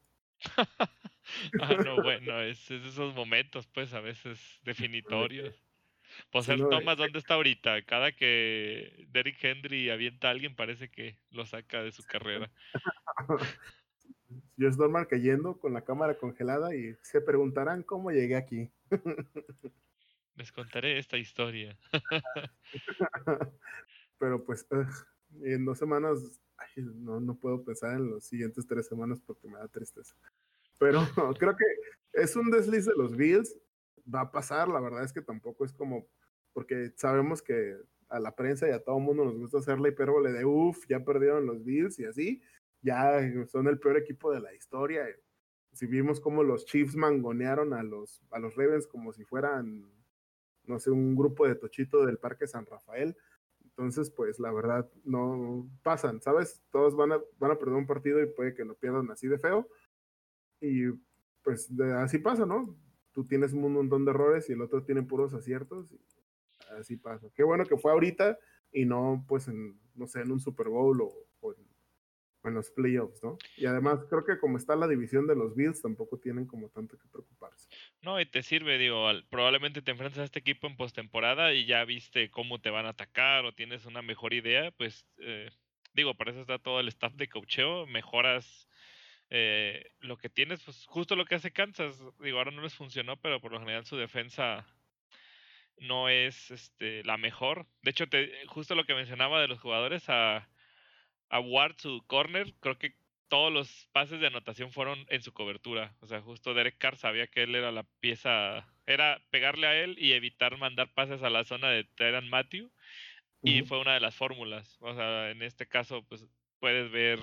ah, 0.58 1.78
no, 1.84 2.02
bueno, 2.02 2.42
es, 2.42 2.72
es, 2.72 2.86
esos 2.86 3.14
momentos, 3.16 3.68
pues, 3.68 3.94
a 3.94 4.02
veces 4.02 4.60
definitorios. 4.64 5.64
Pues 6.32 6.48
el 6.50 6.68
Thomas, 6.70 6.98
¿dónde 6.98 7.20
está 7.20 7.34
ahorita? 7.34 7.82
Cada 7.84 8.14
que 8.14 9.06
Derrick 9.10 9.44
Henry 9.44 9.90
avienta 9.90 10.30
a 10.30 10.32
alguien, 10.32 10.56
parece 10.56 10.90
que 10.90 11.20
lo 11.32 11.46
saca 11.46 11.84
de 11.84 11.92
su 11.92 12.04
carrera. 12.04 12.50
Yo 14.56 14.70
estoy 14.70 14.84
normal 14.84 15.08
cayendo 15.08 15.60
con 15.60 15.74
la 15.74 15.84
cámara 15.84 16.18
congelada 16.18 16.76
y 16.76 16.96
se 17.02 17.22
preguntarán 17.22 17.84
cómo 17.84 18.12
llegué 18.12 18.36
aquí. 18.36 18.72
Les 20.36 20.52
contaré 20.52 20.98
esta 20.98 21.18
historia. 21.18 21.78
pero 24.18 24.44
pues 24.44 24.66
en 25.42 25.66
dos 25.66 25.78
semanas 25.78 26.42
ay, 26.58 26.84
no, 26.84 27.20
no 27.20 27.36
puedo 27.36 27.64
pensar 27.64 27.96
en 27.96 28.12
las 28.12 28.26
siguientes 28.26 28.66
tres 28.68 28.88
semanas 28.88 29.22
porque 29.26 29.48
me 29.48 29.58
da 29.58 29.68
tristeza. 29.68 30.16
Pero 30.78 31.02
creo 31.40 31.56
que 31.56 31.66
es 32.14 32.36
un 32.36 32.50
desliz 32.52 32.86
de 32.86 32.96
los 32.96 33.16
Bills, 33.16 33.56
va 34.14 34.22
a 34.22 34.32
pasar, 34.32 34.68
la 34.68 34.80
verdad 34.80 35.04
es 35.04 35.14
que 35.14 35.22
tampoco 35.22 35.66
es 35.66 35.74
como, 35.74 36.08
porque 36.54 36.92
sabemos 36.96 37.42
que 37.42 37.78
a 38.10 38.20
la 38.20 38.36
prensa 38.36 38.68
y 38.68 38.72
a 38.72 38.84
todo 38.84 38.98
el 38.98 39.04
mundo 39.04 39.26
nos 39.26 39.38
gusta 39.38 39.58
hacer 39.60 39.80
la 39.80 39.90
hipérbole 39.90 40.32
de 40.32 40.46
uff, 40.46 40.86
ya 40.88 41.04
perdieron 41.04 41.46
los 41.46 41.64
Bills 41.64 42.00
y 42.00 42.06
así, 42.06 42.42
ya 42.82 43.20
son 43.48 43.68
el 43.68 43.80
peor 43.80 43.98
equipo 43.98 44.32
de 44.32 44.40
la 44.40 44.54
historia. 44.54 45.06
Si 45.74 45.86
vimos 45.86 46.20
cómo 46.20 46.44
los 46.44 46.66
Chiefs 46.66 46.96
mangonearon 46.96 47.74
a 47.74 47.84
los, 47.84 48.22
a 48.32 48.40
los 48.40 48.56
Ravens 48.56 48.88
como 48.88 49.12
si 49.12 49.26
fueran, 49.26 49.86
no 50.64 50.80
sé, 50.80 50.90
un 50.90 51.16
grupo 51.16 51.48
de 51.48 51.56
tochito 51.56 52.06
del 52.06 52.18
Parque 52.18 52.48
San 52.48 52.66
Rafael, 52.66 53.16
entonces, 53.78 54.10
pues 54.10 54.40
la 54.40 54.52
verdad, 54.52 54.90
no 55.04 55.70
pasan, 55.84 56.20
¿sabes? 56.20 56.64
Todos 56.72 56.96
van 56.96 57.12
a, 57.12 57.22
van 57.38 57.52
a 57.52 57.60
perder 57.60 57.76
un 57.76 57.86
partido 57.86 58.20
y 58.20 58.26
puede 58.26 58.56
que 58.56 58.66
lo 58.66 58.74
pierdan 58.74 59.12
así 59.12 59.28
de 59.28 59.38
feo. 59.38 59.70
Y 60.60 60.88
pues 61.44 61.76
de, 61.78 61.94
así 61.94 62.18
pasa, 62.18 62.48
¿no? 62.48 62.76
Tú 63.12 63.28
tienes 63.28 63.54
un 63.54 63.72
montón 63.72 64.04
de 64.04 64.10
errores 64.10 64.50
y 64.50 64.54
el 64.54 64.62
otro 64.64 64.84
tiene 64.84 65.04
puros 65.04 65.36
aciertos. 65.36 65.92
Y 65.92 66.02
así 66.80 66.98
pasa. 66.98 67.28
Qué 67.36 67.44
bueno 67.44 67.66
que 67.66 67.78
fue 67.78 67.92
ahorita 67.92 68.40
y 68.72 68.86
no, 68.86 69.24
pues, 69.28 69.48
en, 69.48 69.80
no 69.94 70.08
sé, 70.08 70.22
en 70.22 70.32
un 70.32 70.40
Super 70.40 70.70
Bowl 70.70 71.00
o, 71.00 71.14
o 71.42 71.54
en 71.54 71.60
en 72.48 72.56
los 72.56 72.72
playoffs, 72.72 73.24
¿no? 73.24 73.38
Y 73.56 73.66
además 73.66 74.00
creo 74.10 74.26
que 74.26 74.40
como 74.40 74.58
está 74.58 74.76
la 74.76 74.88
división 74.88 75.28
de 75.28 75.36
los 75.36 75.56
Bills, 75.56 75.82
tampoco 75.82 76.20
tienen 76.20 76.46
como 76.46 76.70
tanto 76.70 76.98
que 76.98 77.08
preocuparse. 77.08 77.70
No, 78.02 78.20
y 78.20 78.26
te 78.26 78.44
sirve, 78.44 78.78
digo, 78.78 79.08
probablemente 79.30 79.82
te 79.82 79.92
enfrentas 79.92 80.20
a 80.20 80.24
este 80.24 80.40
equipo 80.40 80.68
en 80.68 80.78
postemporada 80.78 81.54
y 81.54 81.66
ya 81.66 81.84
viste 81.86 82.30
cómo 82.30 82.60
te 82.60 82.70
van 82.70 82.86
a 82.86 82.90
atacar 82.90 83.46
o 83.46 83.54
tienes 83.54 83.86
una 83.86 84.02
mejor 84.02 84.34
idea, 84.34 84.72
pues 84.72 85.06
eh, 85.20 85.50
digo, 85.94 86.16
para 86.16 86.32
eso 86.32 86.42
está 86.42 86.60
todo 86.60 86.80
el 86.80 86.88
staff 86.88 87.14
de 87.16 87.28
cocheo, 87.28 87.88
mejoras 87.88 88.70
eh, 89.30 89.92
lo 90.00 90.18
que 90.18 90.30
tienes, 90.30 90.64
pues 90.64 90.86
justo 90.86 91.16
lo 91.16 91.26
que 91.26 91.36
hace 91.36 91.52
Kansas, 91.52 92.00
digo, 92.20 92.38
ahora 92.38 92.52
no 92.52 92.62
les 92.62 92.76
funcionó, 92.76 93.18
pero 93.18 93.42
por 93.42 93.52
lo 93.52 93.60
general 93.60 93.86
su 93.86 93.98
defensa 93.98 94.66
no 95.80 96.10
es 96.10 96.52
este, 96.52 97.04
la 97.04 97.18
mejor. 97.18 97.68
De 97.82 97.92
hecho, 97.92 98.08
te, 98.08 98.32
justo 98.48 98.76
lo 98.76 98.86
que 98.86 98.96
mencionaba 98.96 99.42
de 99.42 99.48
los 99.48 99.60
jugadores 99.60 100.10
a 100.10 100.50
a 101.30 101.40
Ward 101.40 101.76
su 101.78 102.04
corner, 102.08 102.54
creo 102.60 102.78
que 102.78 102.96
todos 103.28 103.52
los 103.52 103.88
pases 103.92 104.20
de 104.20 104.28
anotación 104.28 104.72
fueron 104.72 105.06
en 105.10 105.22
su 105.22 105.34
cobertura. 105.34 105.94
O 106.00 106.08
sea, 106.08 106.22
justo 106.22 106.54
Derek 106.54 106.78
Carr 106.78 106.98
sabía 106.98 107.28
que 107.28 107.44
él 107.44 107.56
era 107.56 107.72
la 107.72 107.84
pieza, 108.00 108.66
era 108.86 109.22
pegarle 109.30 109.68
a 109.68 109.76
él 109.76 109.98
y 110.00 110.14
evitar 110.14 110.58
mandar 110.58 110.94
pases 110.94 111.24
a 111.24 111.30
la 111.30 111.44
zona 111.44 111.70
de 111.70 111.84
Tyran 111.84 112.30
Matthew. 112.30 112.72
Y 113.44 113.62
fue 113.62 113.80
una 113.80 113.94
de 113.94 114.00
las 114.00 114.16
fórmulas. 114.16 114.78
O 114.82 114.94
sea, 114.94 115.30
en 115.30 115.42
este 115.42 115.68
caso, 115.68 116.04
pues 116.04 116.26
puedes 116.60 116.92
ver, 116.92 117.20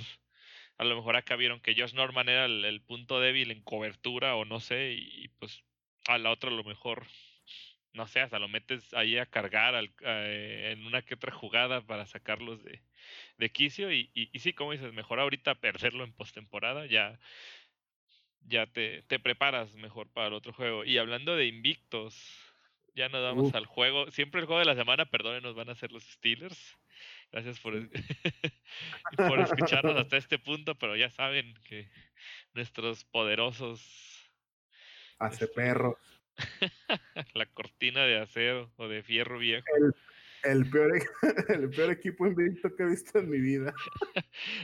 a 0.79 0.85
lo 0.85 0.97
mejor 0.97 1.17
acá 1.17 1.37
vieron 1.37 1.61
que 1.61 1.75
Josh 1.77 1.93
Norman 1.93 2.29
era 2.29 2.47
el, 2.47 2.81
punto 2.83 3.21
débil 3.21 3.51
en 3.51 3.63
cobertura 3.63 4.37
o 4.37 4.45
no 4.45 4.61
sé, 4.61 4.93
y, 4.93 5.29
pues 5.39 5.63
a 6.07 6.19
la 6.19 6.31
otra 6.31 6.51
a 6.51 6.55
lo 6.55 6.65
mejor 6.65 7.07
no 7.95 8.09
sé, 8.09 8.21
hasta 8.21 8.41
lo 8.41 8.49
metes 8.49 8.93
ahí 8.93 9.17
a 9.17 9.27
cargar 9.27 9.77
al, 9.77 9.91
eh, 10.01 10.73
en 10.73 10.85
una 10.85 11.03
que 11.03 11.15
otra 11.15 11.33
jugada 11.33 11.81
para 11.81 12.07
sacarlos 12.07 12.63
de, 12.65 12.83
de 13.39 13.51
quicio. 13.51 13.93
Y, 13.93 14.11
y, 14.15 14.29
y, 14.33 14.41
sí, 14.41 14.53
como 14.53 14.73
dices, 14.73 14.93
mejor 14.93 15.21
ahorita 15.21 15.55
perderlo 15.61 16.03
en 16.05 16.13
postemporada, 16.13 16.87
ya, 16.87 17.19
ya 18.43 18.67
te, 18.67 19.03
te, 19.03 19.21
preparas 19.21 19.77
mejor 19.77 20.09
para 20.09 20.27
el 20.27 20.35
otro 20.35 20.53
juego. 20.53 20.85
Y 20.85 20.99
hablando 20.99 21.37
de 21.37 21.47
invictos, 21.47 22.15
ya 22.97 23.09
nos 23.09 23.23
damos 23.23 23.55
al 23.55 23.67
juego. 23.67 24.11
Siempre 24.11 24.41
el 24.41 24.47
juego 24.47 24.59
de 24.59 24.67
la 24.67 24.75
semana, 24.75 25.09
nos 25.41 25.55
van 25.55 25.71
a 25.71 25.77
ser 25.77 25.93
los 25.93 26.03
Steelers. 26.03 26.77
Gracias 27.31 27.61
por, 27.61 27.75
por 29.17 29.41
escucharnos 29.41 29.97
hasta 29.97 30.17
este 30.17 30.39
punto, 30.41 30.75
pero 30.75 30.97
ya 30.97 31.11
saben 31.11 31.55
que 31.69 31.89
nuestros 32.55 33.05
poderosos... 33.05 34.31
Hace 35.21 35.45
este, 35.45 35.55
perro 35.55 35.97
la 37.35 37.47
cortina 37.47 38.05
de 38.05 38.21
acero 38.21 38.71
o 38.77 38.89
de 38.89 39.03
fierro 39.03 39.39
viejo. 39.39 39.65
El, 39.77 39.95
el, 40.53 40.71
peor, 40.71 40.93
el 41.49 41.71
peor 41.71 41.91
equipo 41.91 42.27
invicto 42.27 42.75
que 42.75 42.83
he 42.83 42.87
visto 42.87 43.19
en 43.19 43.31
mi 43.31 43.41
vida. 43.41 43.75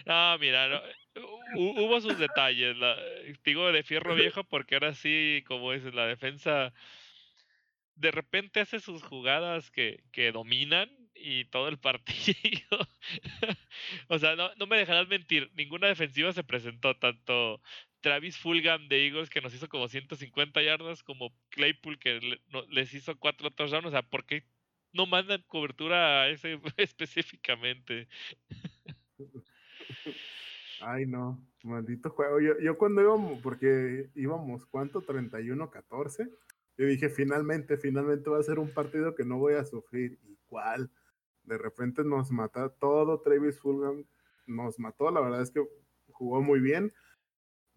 no, 0.07 0.39
mira, 0.39 0.69
no, 0.69 0.81
hubo 1.57 2.01
sus 2.01 2.19
detalles. 2.19 2.77
La, 2.77 2.97
digo 3.45 3.71
de 3.73 3.83
fierro 3.83 4.15
viejo 4.15 4.45
porque 4.45 4.75
ahora 4.75 4.95
sí, 4.95 5.45
como 5.47 5.73
dices, 5.73 5.95
la 5.95 6.07
defensa 6.07 6.73
de 7.95 8.11
repente 8.11 8.61
hace 8.61 8.81
sus 8.81 9.03
jugadas 9.03 9.71
que, 9.71 10.03
que 10.11 10.33
dominan 10.33 10.91
y 11.15 11.45
todo 11.47 11.69
el 11.69 11.79
partido. 11.79 12.89
o 14.09 14.19
sea, 14.19 14.37
no, 14.37 14.51
no 14.57 14.67
me 14.67 14.79
dejarás 14.79 15.07
mentir, 15.09 15.51
ninguna 15.55 15.89
defensiva 15.89 16.33
se 16.33 16.45
presentó, 16.45 16.97
tanto 16.97 17.61
Travis 18.01 18.39
Fulgham 18.39 18.89
de 18.89 19.07
Eagles 19.07 19.31
que 19.31 19.41
nos 19.41 19.55
hizo 19.55 19.69
como 19.69 19.89
150 19.89 20.63
yardas, 20.63 21.03
como 21.03 21.33
Claypool 21.51 21.99
que 21.99 22.41
les 22.71 22.95
hizo 22.95 23.17
cuatro 23.19 23.51
touchdowns, 23.51 23.87
o 23.87 23.91
sea, 23.91 24.03
¿por 24.03 24.25
qué 24.25 24.45
no 24.93 25.07
mandan 25.07 25.43
cobertura 25.47 26.23
a 26.23 26.29
ese 26.29 26.61
específicamente? 26.77 28.09
Ay, 30.81 31.07
no, 31.07 31.47
maldito 31.63 32.11
juego. 32.11 32.41
Yo, 32.41 32.59
yo 32.59 32.79
cuando 32.79 33.03
íbamos, 33.03 33.41
porque 33.43 34.11
íbamos, 34.15 34.67
¿cuánto? 34.67 35.03
31-14. 35.03 36.31
Yo 36.79 36.87
dije, 36.87 37.11
finalmente, 37.11 37.77
finalmente 37.77 38.31
va 38.31 38.39
a 38.39 38.43
ser 38.43 38.59
un 38.59 38.73
partido 38.73 39.15
que 39.15 39.25
no 39.25 39.39
voy 39.39 39.55
a 39.55 39.65
sufrir. 39.65 40.19
¿Y 40.25 40.39
cuál? 40.47 40.91
De 41.45 41.59
repente 41.59 42.03
nos 42.05 42.31
mata 42.31 42.71
todo 42.71 43.21
Travis 43.21 43.59
Fulgham, 43.59 44.07
nos 44.47 44.79
mató. 44.79 45.11
La 45.11 45.21
verdad 45.21 45.43
es 45.43 45.51
que 45.51 45.63
jugó 46.09 46.41
muy 46.41 46.61
bien. 46.61 46.93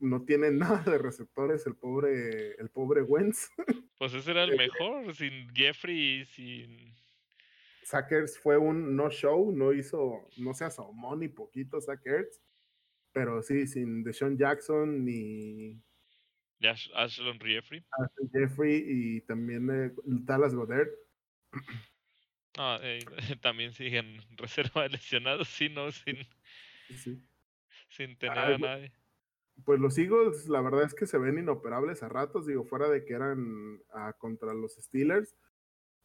No 0.03 0.23
tiene 0.23 0.51
nada 0.51 0.83
de 0.83 0.97
receptores 0.97 1.65
el 1.65 1.75
pobre, 1.75 2.51
el 2.55 2.69
pobre 2.69 3.01
Wentz. 3.01 3.49
Pues 3.97 4.13
ese 4.15 4.31
era 4.31 4.43
el 4.43 4.57
mejor, 4.57 5.15
sin 5.15 5.47
Jeffrey, 5.55 6.25
sin. 6.25 6.93
Sackers 7.83 8.37
fue 8.37 8.57
un 8.57 8.97
no 8.97 9.09
show, 9.09 9.53
no 9.55 9.71
hizo, 9.71 10.27
no 10.37 10.53
se 10.53 10.65
asomó 10.65 11.15
ni 11.15 11.29
poquito 11.29 11.79
Sackers, 11.79 12.41
pero 13.13 13.41
sí, 13.41 13.65
sin 13.65 14.03
Deshaun 14.03 14.37
Jackson 14.37 15.05
ni 15.05 15.81
Ashlon 16.95 17.39
Jeffrey. 17.39 17.85
Jeffrey 18.33 18.83
y 18.85 19.21
también 19.21 19.69
eh, 19.69 19.93
Dallas 20.05 20.53
Goddard. 20.53 20.89
Ah, 22.55 22.79
eh, 22.83 22.99
también 23.41 23.73
siguen 23.73 24.21
reserva 24.37 24.83
de 24.83 24.89
lesionados, 24.89 25.47
sí, 25.47 25.69
no, 25.69 25.91
sin, 25.91 26.19
sin 27.89 28.15
tener 28.19 28.37
a 28.37 28.57
nadie. 28.59 28.93
Pues 29.65 29.79
los 29.79 29.97
Eagles, 29.97 30.49
la 30.49 30.61
verdad 30.61 30.83
es 30.83 30.93
que 30.93 31.07
se 31.07 31.17
ven 31.17 31.37
inoperables 31.37 32.03
a 32.03 32.09
ratos, 32.09 32.45
digo, 32.45 32.65
fuera 32.65 32.89
de 32.89 33.05
que 33.05 33.13
eran 33.13 33.81
ah, 33.93 34.13
contra 34.17 34.53
los 34.53 34.73
Steelers. 34.75 35.35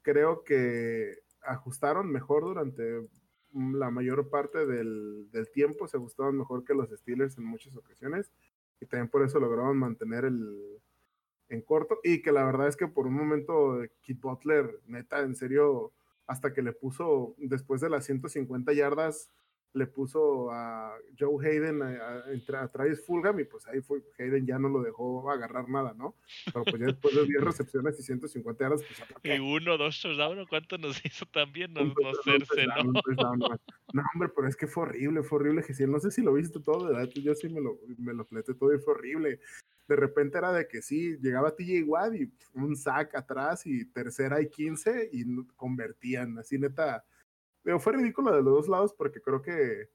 Creo 0.03 0.45
que 0.45 1.19
ajustaron 1.43 2.11
mejor 2.11 2.45
durante 2.45 3.09
la 3.53 3.91
mayor 3.91 4.29
parte 4.29 4.67
del, 4.67 5.29
tiempo, 5.53 5.89
se 5.89 5.97
ajustaron 5.97 6.37
mejor 6.37 6.65
que 6.65 6.75
los 6.75 6.91
Steelers 6.91 7.39
en 7.39 7.45
muchas 7.45 7.77
ocasiones 7.77 8.31
y 8.81 8.87
también 8.87 9.09
por 9.09 9.25
eso 9.25 9.41
lograron 9.41 9.77
mantener 9.77 10.25
el 10.25 10.81
en 11.49 11.63
corto 11.63 11.99
y 12.05 12.21
que 12.21 12.31
la 12.31 12.45
verdad 12.45 12.69
es 12.69 12.77
que 12.77 12.89
por 12.89 13.07
un 13.07 13.15
momento 13.15 13.81
Kit 14.03 14.21
Butler, 14.21 14.81
neta, 14.87 15.21
en 15.21 15.35
serio, 15.35 15.93
hasta 16.27 16.53
que 16.53 16.61
le 16.61 16.75
puso 16.75 17.35
después 17.39 17.81
de 17.81 17.89
las 17.89 18.05
150 18.05 18.73
yardas 18.75 19.31
le 19.75 19.87
puso 19.87 20.51
a 20.51 20.97
Joe 21.19 21.47
Hayden 21.47 21.83
a, 21.83 22.25
a, 22.61 22.69
Travis 22.69 23.05
Fulgham 23.05 23.41
y 23.41 23.45
pues 23.45 23.67
ahí 23.67 23.81
fue, 23.81 24.03
Hayden 24.19 24.47
ya 24.47 24.59
no 24.59 24.69
lo 24.69 24.83
dejó 24.83 25.31
agarrar 25.31 25.69
nada, 25.69 25.95
¿no? 25.95 26.17
Pero 26.47 26.65
pues 26.65 26.79
ya 26.81 26.87
después 26.87 27.15
de 27.15 27.27
10 27.27 27.41
recepciones 27.43 27.99
y 28.01 28.03
150 28.03 28.65
yardas, 28.65 28.83
pues 28.83 29.35
Y 29.37 29.39
uno, 29.39 29.77
dos 29.77 30.01
touchdowns, 30.01 30.49
¿cuánto 30.49 30.79
nos 30.79 31.01
hizo 31.05 31.27
también? 31.27 31.73
Nos, 31.75 31.95
nos 32.03 32.19
cerce, 32.25 32.67
¿no? 32.67 32.93
No, 33.93 34.03
hombre, 34.15 34.29
pero 34.35 34.49
es 34.49 34.57
que 34.57 34.67
fue 34.67 34.85
horrible, 34.85 35.23
fue 35.23 35.39
horrible, 35.39 35.63
que 35.63 35.87
no 35.87 35.99
sé 36.01 36.11
si 36.11 36.23
lo 36.23 36.35
viste 36.35 36.61
todo, 36.61 36.87
¿verdad? 36.87 37.09
Yo 37.15 37.35
sí 37.35 37.49
me 37.49 37.61
lo, 37.61 37.79
me 37.99 38.15
lo 38.15 38.27
pleté 38.27 38.55
todo 38.55 38.75
y 38.75 38.79
fue 38.79 38.95
horrible. 38.95 39.41
De 39.87 39.97
repente 39.97 40.37
era 40.37 40.53
de 40.53 40.69
que 40.69 40.83
sí, 40.83 41.17
llegaba 41.19 41.55
TJ 41.55 41.85
Watt 41.85 42.15
y 42.15 42.31
un 42.53 42.77
sack 42.77 43.15
atrás 43.15 43.67
y 43.67 43.87
tercera 43.87 44.41
y 44.43 44.49
15 44.49 45.11
y 45.13 45.25
convertían, 45.57 46.39
así 46.39 46.59
neta 46.59 47.05
fue 47.79 47.93
ridículo 47.93 48.35
de 48.35 48.43
los 48.43 48.55
dos 48.55 48.69
lados 48.69 48.95
porque 48.95 49.21
creo 49.21 49.43
que 49.43 49.91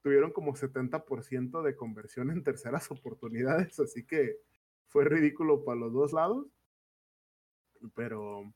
tuvieron 0.00 0.32
como 0.32 0.54
70% 0.54 1.62
de 1.62 1.74
conversión 1.74 2.30
en 2.30 2.44
terceras 2.44 2.88
oportunidades, 2.92 3.80
así 3.80 4.06
que 4.06 4.36
fue 4.86 5.04
ridículo 5.04 5.64
para 5.64 5.80
los 5.80 5.92
dos 5.92 6.12
lados. 6.12 6.46
Pero 7.94 8.54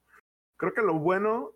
creo 0.56 0.72
que 0.72 0.82
lo 0.82 0.98
bueno 0.98 1.52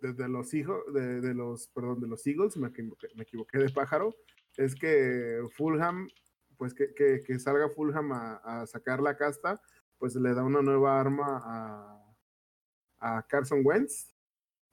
de, 0.00 0.28
los 0.28 0.54
hijos, 0.54 0.80
de, 0.92 1.34
los, 1.34 1.68
perdón, 1.68 2.00
de 2.00 2.06
los 2.06 2.26
Eagles, 2.26 2.56
me, 2.56 2.70
me, 3.16 3.22
equivoqué 3.24 3.58
de 3.58 3.70
pájaro, 3.70 4.14
es 4.56 4.74
que 4.74 5.40
Fulham, 5.56 6.08
pues 6.56 6.72
que, 6.72 6.94
que, 6.94 7.38
salga 7.38 7.68
Fulham 7.68 8.12
a, 8.12 8.36
a, 8.36 8.66
sacar 8.66 9.00
la 9.00 9.16
casta, 9.16 9.60
pues 9.98 10.14
le 10.14 10.34
da 10.34 10.44
una 10.44 10.62
nueva 10.62 11.00
arma 11.00 11.42
a, 11.44 12.14
a 13.00 13.26
Carson 13.26 13.62
Wentz, 13.64 14.14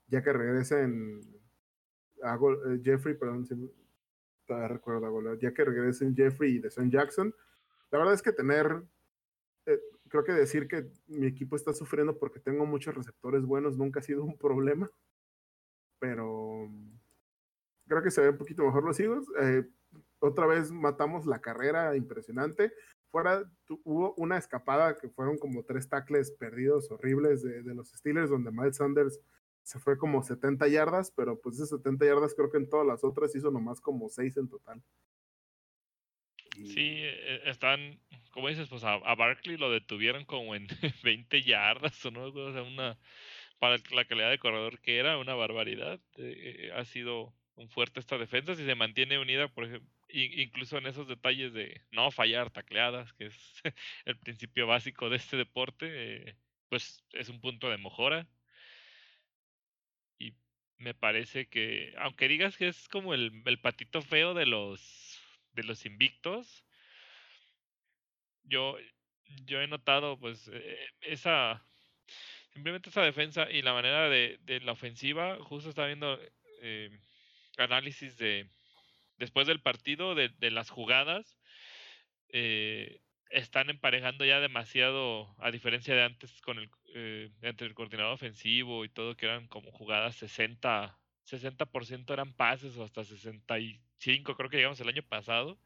ya 0.07 0.21
que 0.21 0.31
regresen 0.31 1.38
eh, 2.23 2.79
Jeffrey, 2.83 3.15
perdón, 3.15 3.47
todavía 4.45 4.67
recuerdo, 4.67 5.35
ya 5.35 5.53
que 5.53 5.63
regresen 5.63 6.15
Jeffrey 6.15 6.55
y 6.55 6.59
de 6.59 6.71
Son 6.71 6.89
Jackson, 6.89 7.33
la 7.91 7.99
verdad 7.99 8.13
es 8.13 8.21
que 8.21 8.31
tener, 8.31 8.83
eh, 9.65 9.79
creo 10.09 10.23
que 10.23 10.33
decir 10.33 10.67
que 10.67 10.89
mi 11.07 11.27
equipo 11.27 11.55
está 11.55 11.73
sufriendo 11.73 12.17
porque 12.17 12.39
tengo 12.39 12.65
muchos 12.65 12.95
receptores 12.95 13.43
buenos 13.45 13.77
nunca 13.77 13.99
ha 13.99 14.03
sido 14.03 14.23
un 14.23 14.37
problema, 14.37 14.91
pero 15.99 16.69
creo 17.87 18.03
que 18.03 18.11
se 18.11 18.21
ve 18.21 18.29
un 18.29 18.37
poquito 18.37 18.63
mejor 18.63 18.83
los 18.83 18.99
Eagles. 18.99 19.27
Eh, 19.39 19.67
otra 20.19 20.45
vez 20.45 20.71
matamos 20.71 21.25
la 21.25 21.39
carrera 21.39 21.95
impresionante. 21.95 22.73
Fuera 23.11 23.49
hubo 23.83 24.13
una 24.15 24.37
escapada 24.37 24.95
que 24.95 25.09
fueron 25.09 25.37
como 25.37 25.63
tres 25.63 25.89
tackles 25.89 26.31
perdidos 26.31 26.91
horribles 26.91 27.41
de, 27.41 27.63
de 27.63 27.73
los 27.73 27.89
Steelers, 27.89 28.29
donde 28.29 28.51
Miles 28.51 28.77
Sanders 28.77 29.19
se 29.63 29.79
fue 29.79 29.97
como 29.97 30.23
70 30.23 30.67
yardas, 30.67 31.11
pero 31.15 31.39
pues 31.39 31.55
esas 31.55 31.69
70 31.69 32.05
yardas 32.05 32.33
creo 32.35 32.51
que 32.51 32.57
en 32.57 32.69
todas 32.69 32.87
las 32.87 33.03
otras 33.03 33.35
hizo 33.35 33.51
nomás 33.51 33.81
como 33.81 34.09
6 34.09 34.37
en 34.37 34.49
total. 34.49 34.83
Sí, 36.55 37.01
e, 37.03 37.49
están, 37.49 37.99
como 38.31 38.49
dices, 38.49 38.67
pues 38.67 38.83
a, 38.83 38.97
Barkley 39.15 39.57
lo 39.57 39.71
detuvieron 39.71 40.25
como 40.25 40.55
en 40.55 40.67
20 41.03 41.43
yardas 41.43 42.03
o 42.05 42.11
no, 42.11 42.25
o 42.25 42.53
sea, 42.53 42.63
una, 42.63 42.97
para 43.59 43.77
la 43.91 44.05
calidad 44.05 44.29
de 44.29 44.39
corredor 44.39 44.79
que 44.79 44.97
era, 44.97 45.17
una 45.17 45.35
barbaridad. 45.35 45.99
Eh, 46.17 46.71
ha 46.75 46.85
sido 46.85 47.33
un 47.55 47.69
fuerte 47.69 47.99
esta 47.99 48.17
defensa, 48.17 48.55
si 48.55 48.65
se 48.65 48.75
mantiene 48.75 49.19
unida, 49.19 49.47
por 49.49 49.65
ejemplo, 49.65 49.89
incluso 50.11 50.77
en 50.77 50.87
esos 50.87 51.07
detalles 51.07 51.53
de 51.53 51.81
no 51.91 52.09
fallar 52.11 52.49
tacleadas, 52.49 53.13
que 53.13 53.27
es 53.27 53.61
el 54.05 54.17
principio 54.17 54.67
básico 54.67 55.09
de 55.09 55.17
este 55.17 55.37
deporte, 55.37 55.87
eh, 55.89 56.35
pues 56.69 57.03
es 57.13 57.29
un 57.29 57.41
punto 57.41 57.69
de 57.69 57.77
mejora 57.77 58.27
me 60.79 60.93
parece 60.93 61.47
que, 61.47 61.93
aunque 61.97 62.27
digas 62.27 62.57
que 62.57 62.69
es 62.69 62.87
como 62.87 63.13
el, 63.13 63.43
el 63.45 63.59
patito 63.61 64.01
feo 64.01 64.33
de 64.33 64.45
los, 64.45 65.19
de 65.53 65.63
los 65.63 65.85
invictos, 65.85 66.65
yo, 68.43 68.77
yo 69.45 69.61
he 69.61 69.67
notado 69.67 70.17
pues 70.19 70.49
eh, 70.51 70.87
esa, 71.01 71.65
simplemente 72.53 72.89
esa 72.89 73.03
defensa 73.03 73.49
y 73.51 73.61
la 73.61 73.73
manera 73.73 74.09
de, 74.09 74.37
de 74.41 74.61
la 74.61 74.71
ofensiva, 74.71 75.37
justo 75.43 75.69
estaba 75.69 75.87
viendo 75.87 76.19
eh, 76.61 76.89
análisis 77.57 78.17
de, 78.17 78.49
después 79.17 79.47
del 79.47 79.61
partido, 79.61 80.15
de, 80.15 80.29
de 80.29 80.51
las 80.51 80.69
jugadas, 80.69 81.39
eh, 82.29 83.01
están 83.29 83.69
emparejando 83.69 84.25
ya 84.25 84.39
demasiado, 84.39 85.35
a 85.39 85.51
diferencia 85.51 85.93
de 85.95 86.03
antes 86.03 86.41
con 86.41 86.57
el 86.57 86.69
eh, 86.95 87.31
entre 87.41 87.67
el 87.67 87.73
coordinador 87.73 88.13
ofensivo 88.13 88.85
y 88.85 88.89
todo, 88.89 89.15
que 89.15 89.25
eran 89.25 89.47
como 89.47 89.71
jugadas 89.71 90.15
60, 90.17 90.97
60% 91.25 92.13
eran 92.13 92.33
pases 92.33 92.77
o 92.77 92.83
hasta 92.83 93.03
65, 93.03 94.35
creo 94.35 94.49
que 94.49 94.57
llegamos 94.57 94.79
el 94.79 94.89
año 94.89 95.03
pasado. 95.03 95.59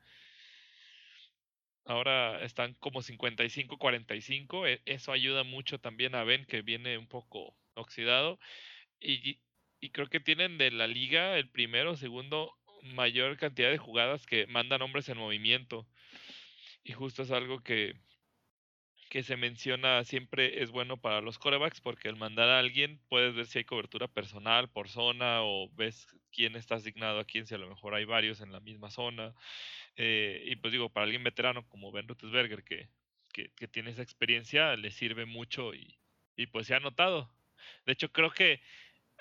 Ahora 1.85 2.41
están 2.43 2.75
como 2.75 3.01
55-45, 3.01 4.67
e, 4.67 4.81
eso 4.85 5.11
ayuda 5.11 5.43
mucho 5.43 5.79
también 5.79 6.15
a 6.15 6.23
Ben 6.23 6.45
que 6.45 6.61
viene 6.61 6.97
un 6.97 7.07
poco 7.07 7.57
oxidado 7.75 8.39
y, 8.99 9.41
y 9.81 9.89
creo 9.89 10.07
que 10.07 10.21
tienen 10.21 10.57
de 10.57 10.71
la 10.71 10.87
liga 10.87 11.37
el 11.37 11.49
primero 11.49 11.91
o 11.91 11.95
segundo 11.97 12.55
mayor 12.83 13.37
cantidad 13.37 13.69
de 13.69 13.77
jugadas 13.77 14.25
que 14.25 14.47
mandan 14.47 14.81
hombres 14.81 15.09
en 15.09 15.17
movimiento. 15.17 15.87
Y 16.83 16.93
justo 16.93 17.23
es 17.23 17.31
algo 17.31 17.61
que, 17.61 17.95
que 19.13 19.21
se 19.21 19.37
menciona 19.37 20.03
siempre 20.05 20.63
es 20.63 20.71
bueno 20.71 20.97
para 20.97 21.21
los 21.21 21.37
corebacks 21.37 21.79
porque 21.81 22.09
al 22.09 22.15
mandar 22.15 22.49
a 22.49 22.57
alguien 22.57 22.99
puedes 23.09 23.35
ver 23.35 23.45
si 23.45 23.59
hay 23.59 23.63
cobertura 23.63 24.07
personal 24.07 24.71
por 24.71 24.89
zona 24.89 25.43
o 25.43 25.69
ves 25.75 26.07
quién 26.31 26.55
está 26.55 26.75
asignado 26.77 27.19
a 27.19 27.23
quién, 27.23 27.45
si 27.45 27.53
a 27.53 27.59
lo 27.59 27.69
mejor 27.69 27.93
hay 27.93 28.05
varios 28.05 28.41
en 28.41 28.51
la 28.51 28.59
misma 28.59 28.89
zona. 28.89 29.35
Eh, 29.97 30.41
y 30.47 30.55
pues 30.55 30.71
digo, 30.71 30.89
para 30.89 31.03
alguien 31.03 31.23
veterano 31.23 31.67
como 31.69 31.91
Ben 31.91 32.07
Roethlisberger 32.07 32.63
que, 32.63 32.89
que, 33.31 33.51
que, 33.51 33.67
tiene 33.67 33.91
esa 33.91 34.01
experiencia, 34.01 34.75
le 34.77 34.89
sirve 34.89 35.27
mucho 35.27 35.75
y, 35.75 35.99
y 36.35 36.47
pues 36.47 36.65
se 36.65 36.73
ha 36.73 36.79
notado. 36.79 37.31
De 37.85 37.93
hecho, 37.93 38.11
creo 38.11 38.31
que 38.31 38.61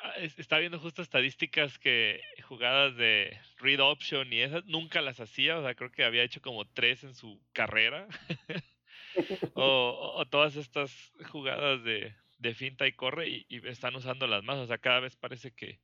ah, 0.03 0.15
está 0.39 0.57
viendo 0.57 0.81
justo 0.81 1.03
estadísticas 1.03 1.79
que 1.79 2.23
jugadas 2.45 2.97
de 2.97 3.39
read 3.59 3.81
option 3.81 4.33
y 4.33 4.41
esas 4.41 4.65
nunca 4.65 5.03
las 5.03 5.21
hacía, 5.21 5.59
o 5.59 5.63
sea, 5.63 5.75
creo 5.75 5.93
que 5.93 6.05
había 6.05 6.23
hecho 6.23 6.41
como 6.41 6.67
tres 6.67 7.05
en 7.05 7.15
su 7.15 7.43
carrera. 7.53 8.09
o, 9.55 10.25
todas 10.31 10.57
estas 10.57 11.13
jugadas 11.31 11.83
de, 11.85 12.15
de 12.39 12.55
finta 12.55 12.87
y 12.87 12.93
corre 12.93 13.29
y, 13.29 13.47
están 13.69 13.95
usando 13.97 14.27
las 14.27 14.43
más, 14.43 14.59
o 14.59 14.67
sea, 14.67 14.79
cada 14.79 15.01
vez 15.01 15.17
parece 15.17 15.53
que, 15.53 15.81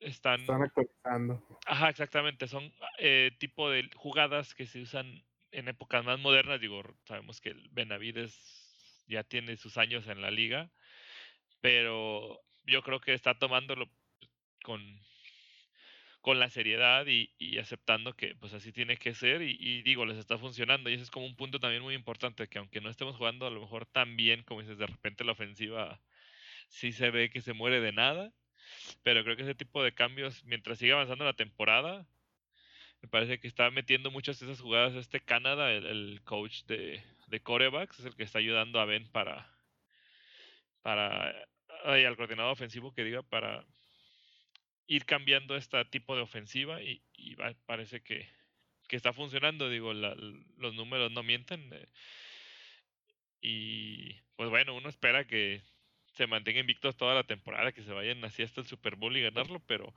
están... 0.00 0.40
Están 0.40 0.62
actualizando. 0.62 1.42
Ajá, 1.66 1.88
exactamente. 1.88 2.46
Son 2.46 2.72
eh, 2.98 3.30
tipo 3.38 3.70
de 3.70 3.88
jugadas 3.94 4.54
que 4.54 4.66
se 4.66 4.82
usan 4.82 5.24
en 5.50 5.68
épocas 5.68 6.04
más 6.04 6.18
modernas. 6.18 6.60
Digo, 6.60 6.82
sabemos 7.04 7.40
que 7.40 7.50
el 7.50 7.68
Benavides 7.70 9.04
ya 9.06 9.24
tiene 9.24 9.56
sus 9.56 9.78
años 9.78 10.06
en 10.08 10.20
la 10.20 10.30
liga, 10.30 10.70
pero 11.60 12.40
yo 12.64 12.82
creo 12.82 13.00
que 13.00 13.14
está 13.14 13.38
tomándolo 13.38 13.88
con, 14.62 14.82
con 16.24 16.40
la 16.40 16.48
seriedad 16.48 17.04
y, 17.06 17.58
aceptando 17.58 18.14
que 18.14 18.34
pues 18.36 18.54
así 18.54 18.72
tiene 18.72 18.96
que 18.96 19.14
ser 19.14 19.42
y, 19.42 19.82
digo, 19.82 20.06
les 20.06 20.16
está 20.16 20.38
funcionando. 20.38 20.88
Y 20.88 20.94
ese 20.94 21.02
es 21.02 21.10
como 21.10 21.26
un 21.26 21.36
punto 21.36 21.60
también 21.60 21.82
muy 21.82 21.94
importante 21.94 22.48
que 22.48 22.56
aunque 22.56 22.80
no 22.80 22.88
estemos 22.88 23.14
jugando 23.16 23.46
a 23.46 23.50
lo 23.50 23.60
mejor 23.60 23.84
tan 23.84 24.16
bien 24.16 24.42
como 24.42 24.62
dices, 24.62 24.78
de 24.78 24.86
repente 24.86 25.22
la 25.22 25.32
ofensiva 25.32 26.00
sí 26.68 26.92
se 26.92 27.10
ve 27.10 27.28
que 27.28 27.42
se 27.42 27.52
muere 27.52 27.78
de 27.82 27.92
nada, 27.92 28.32
pero 29.02 29.22
creo 29.22 29.36
que 29.36 29.42
ese 29.42 29.54
tipo 29.54 29.82
de 29.82 29.92
cambios, 29.92 30.42
mientras 30.46 30.78
siga 30.78 30.94
avanzando 30.94 31.26
la 31.26 31.34
temporada, 31.34 32.06
me 33.02 33.08
parece 33.10 33.38
que 33.38 33.46
está 33.46 33.70
metiendo 33.70 34.10
muchas 34.10 34.40
de 34.40 34.46
esas 34.46 34.62
jugadas 34.62 34.94
este 34.94 35.20
Canadá, 35.20 35.72
el, 35.72 36.22
coach 36.24 36.62
de, 36.64 37.04
de 37.28 37.40
corebacks, 37.40 38.00
es 38.00 38.06
el 38.06 38.16
que 38.16 38.22
está 38.22 38.38
ayudando 38.38 38.80
a 38.80 38.86
Ben 38.86 39.06
para 39.12 39.46
para 40.80 41.34
al 41.84 42.16
coordinador 42.16 42.52
ofensivo 42.52 42.94
que 42.94 43.04
diga 43.04 43.22
para 43.22 43.66
ir 44.86 45.04
cambiando 45.04 45.56
este 45.56 45.84
tipo 45.86 46.16
de 46.16 46.22
ofensiva 46.22 46.82
y, 46.82 47.02
va, 47.34 47.54
parece 47.66 48.02
que, 48.02 48.28
está 48.88 49.12
funcionando. 49.12 49.68
Digo, 49.68 49.92
la, 49.92 50.14
los 50.56 50.74
números 50.74 51.10
no 51.10 51.22
mienten. 51.24 51.68
Eh, 51.72 51.88
y 53.40 54.14
pues 54.36 54.50
bueno, 54.50 54.74
uno 54.74 54.88
espera 54.88 55.26
que 55.26 55.62
se 56.14 56.26
mantenga 56.28 56.60
invictos 56.60 56.96
toda 56.96 57.14
la 57.14 57.24
temporada, 57.24 57.72
que 57.72 57.82
se 57.82 57.92
vayan 57.92 58.24
así 58.24 58.42
hasta 58.42 58.60
el 58.60 58.66
Super 58.68 58.94
Bowl 58.96 59.16
y 59.16 59.22
ganarlo, 59.22 59.60
pero 59.66 59.92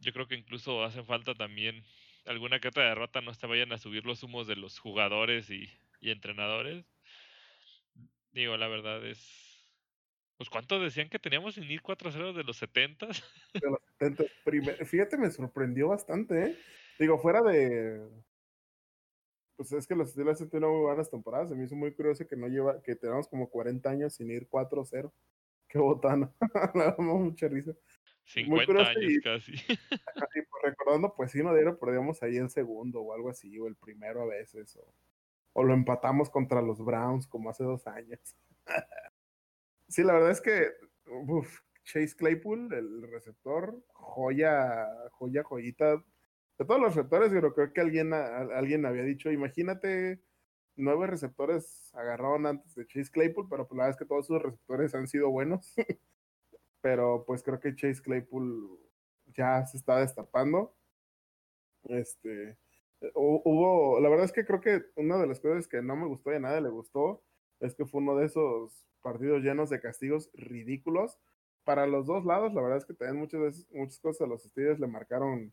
yo 0.00 0.12
creo 0.12 0.28
que 0.28 0.34
incluso 0.34 0.84
hacen 0.84 1.06
falta 1.06 1.34
también 1.34 1.82
alguna 2.26 2.60
que 2.60 2.68
otra 2.68 2.88
derrota, 2.88 3.20
no 3.22 3.34
se 3.34 3.46
vayan 3.46 3.72
a 3.72 3.78
subir 3.78 4.04
los 4.04 4.22
humos 4.22 4.46
de 4.46 4.56
los 4.56 4.78
jugadores 4.78 5.50
y, 5.50 5.70
y 6.00 6.10
entrenadores. 6.10 6.84
Digo, 8.32 8.56
la 8.56 8.68
verdad 8.68 9.04
es, 9.04 9.51
pues 10.42 10.50
¿cuánto 10.50 10.80
decían 10.80 11.08
que 11.08 11.20
teníamos 11.20 11.54
sin 11.54 11.70
ir 11.70 11.82
4-0 11.82 12.32
de 12.32 12.42
los 12.42 12.56
70? 12.56 13.06
De 13.06 13.70
los 13.70 13.78
70. 14.00 14.24
Primer... 14.44 14.84
Fíjate, 14.84 15.16
me 15.16 15.30
sorprendió 15.30 15.86
bastante, 15.86 16.46
¿eh? 16.46 16.58
Digo, 16.98 17.16
fuera 17.20 17.42
de... 17.42 18.10
Pues 19.54 19.70
es 19.70 19.86
que 19.86 19.94
los 19.94 20.10
Steelers 20.10 20.42
han 20.42 20.50
tenido 20.50 20.68
muy 20.72 20.80
buenas 20.80 21.08
temporadas. 21.08 21.50
Se 21.50 21.54
me 21.54 21.62
hizo 21.62 21.76
muy 21.76 21.92
curioso 21.94 22.26
que 22.26 22.34
no 22.34 22.48
lleva, 22.48 22.82
que 22.82 22.96
tenemos 22.96 23.28
como 23.28 23.48
40 23.50 23.88
años 23.88 24.14
sin 24.14 24.32
ir 24.32 24.48
4-0. 24.48 25.12
Qué 25.68 25.78
botana. 25.78 26.28
me 26.74 26.86
da 26.86 26.96
mucha 26.98 27.46
risa. 27.46 27.70
50 28.24 28.72
años 28.72 28.96
y, 29.00 29.20
casi. 29.20 29.52
y 29.68 30.42
pues 30.42 30.62
recordando, 30.64 31.14
pues 31.14 31.30
sí, 31.30 31.40
no 31.44 31.54
dieron, 31.54 31.78
perdíamos 31.78 32.20
ahí 32.24 32.36
el 32.36 32.50
segundo 32.50 33.00
o 33.00 33.14
algo 33.14 33.30
así, 33.30 33.56
o 33.60 33.68
el 33.68 33.76
primero 33.76 34.22
a 34.22 34.26
veces, 34.26 34.74
o, 34.74 34.92
o 35.52 35.62
lo 35.62 35.72
empatamos 35.72 36.30
contra 36.30 36.60
los 36.60 36.84
Browns 36.84 37.28
como 37.28 37.48
hace 37.48 37.62
dos 37.62 37.86
años. 37.86 38.18
Sí, 39.92 40.02
la 40.02 40.14
verdad 40.14 40.30
es 40.30 40.40
que 40.40 40.70
uf, 41.06 41.60
Chase 41.84 42.16
Claypool, 42.16 42.72
el 42.72 43.02
receptor, 43.10 43.84
joya, 43.92 44.88
joya, 45.12 45.42
joyita. 45.44 46.02
De 46.58 46.64
todos 46.64 46.80
los 46.80 46.94
receptores, 46.94 47.30
yo 47.30 47.52
creo 47.54 47.72
que 47.74 47.80
alguien, 47.82 48.14
alguien 48.14 48.86
había 48.86 49.02
dicho, 49.02 49.30
imagínate, 49.30 50.22
nueve 50.76 51.08
receptores 51.08 51.90
agarraron 51.94 52.46
antes 52.46 52.74
de 52.74 52.86
Chase 52.86 53.10
Claypool, 53.10 53.48
pero 53.50 53.68
pues 53.68 53.76
la 53.76 53.84
verdad 53.84 53.96
es 53.96 53.98
que 53.98 54.08
todos 54.08 54.26
sus 54.26 54.42
receptores 54.42 54.94
han 54.94 55.08
sido 55.08 55.28
buenos. 55.30 55.74
pero 56.80 57.24
pues 57.26 57.42
creo 57.42 57.60
que 57.60 57.76
Chase 57.76 58.00
Claypool 58.00 58.80
ya 59.34 59.66
se 59.66 59.76
está 59.76 59.98
destapando. 60.00 60.74
Este, 61.84 62.56
hubo, 63.14 64.00
la 64.00 64.08
verdad 64.08 64.24
es 64.24 64.32
que 64.32 64.46
creo 64.46 64.62
que 64.62 64.86
una 64.96 65.18
de 65.18 65.26
las 65.26 65.38
cosas 65.38 65.68
que 65.68 65.82
no 65.82 65.96
me 65.96 66.06
gustó 66.06 66.30
de 66.30 66.40
nada 66.40 66.62
le 66.62 66.70
gustó 66.70 67.22
es 67.60 67.74
que 67.74 67.84
fue 67.84 68.00
uno 68.00 68.16
de 68.16 68.24
esos 68.24 68.88
partidos 69.02 69.42
llenos 69.42 69.68
de 69.70 69.80
castigos 69.80 70.30
ridículos 70.32 71.18
para 71.64 71.86
los 71.86 72.06
dos 72.06 72.24
lados. 72.24 72.54
La 72.54 72.62
verdad 72.62 72.78
es 72.78 72.84
que 72.84 72.94
también 72.94 73.18
muchas 73.18 73.40
veces, 73.40 73.66
muchas 73.72 73.98
cosas 73.98 74.22
a 74.22 74.26
los 74.26 74.42
Steelers 74.42 74.80
le 74.80 74.86
marcaron 74.86 75.52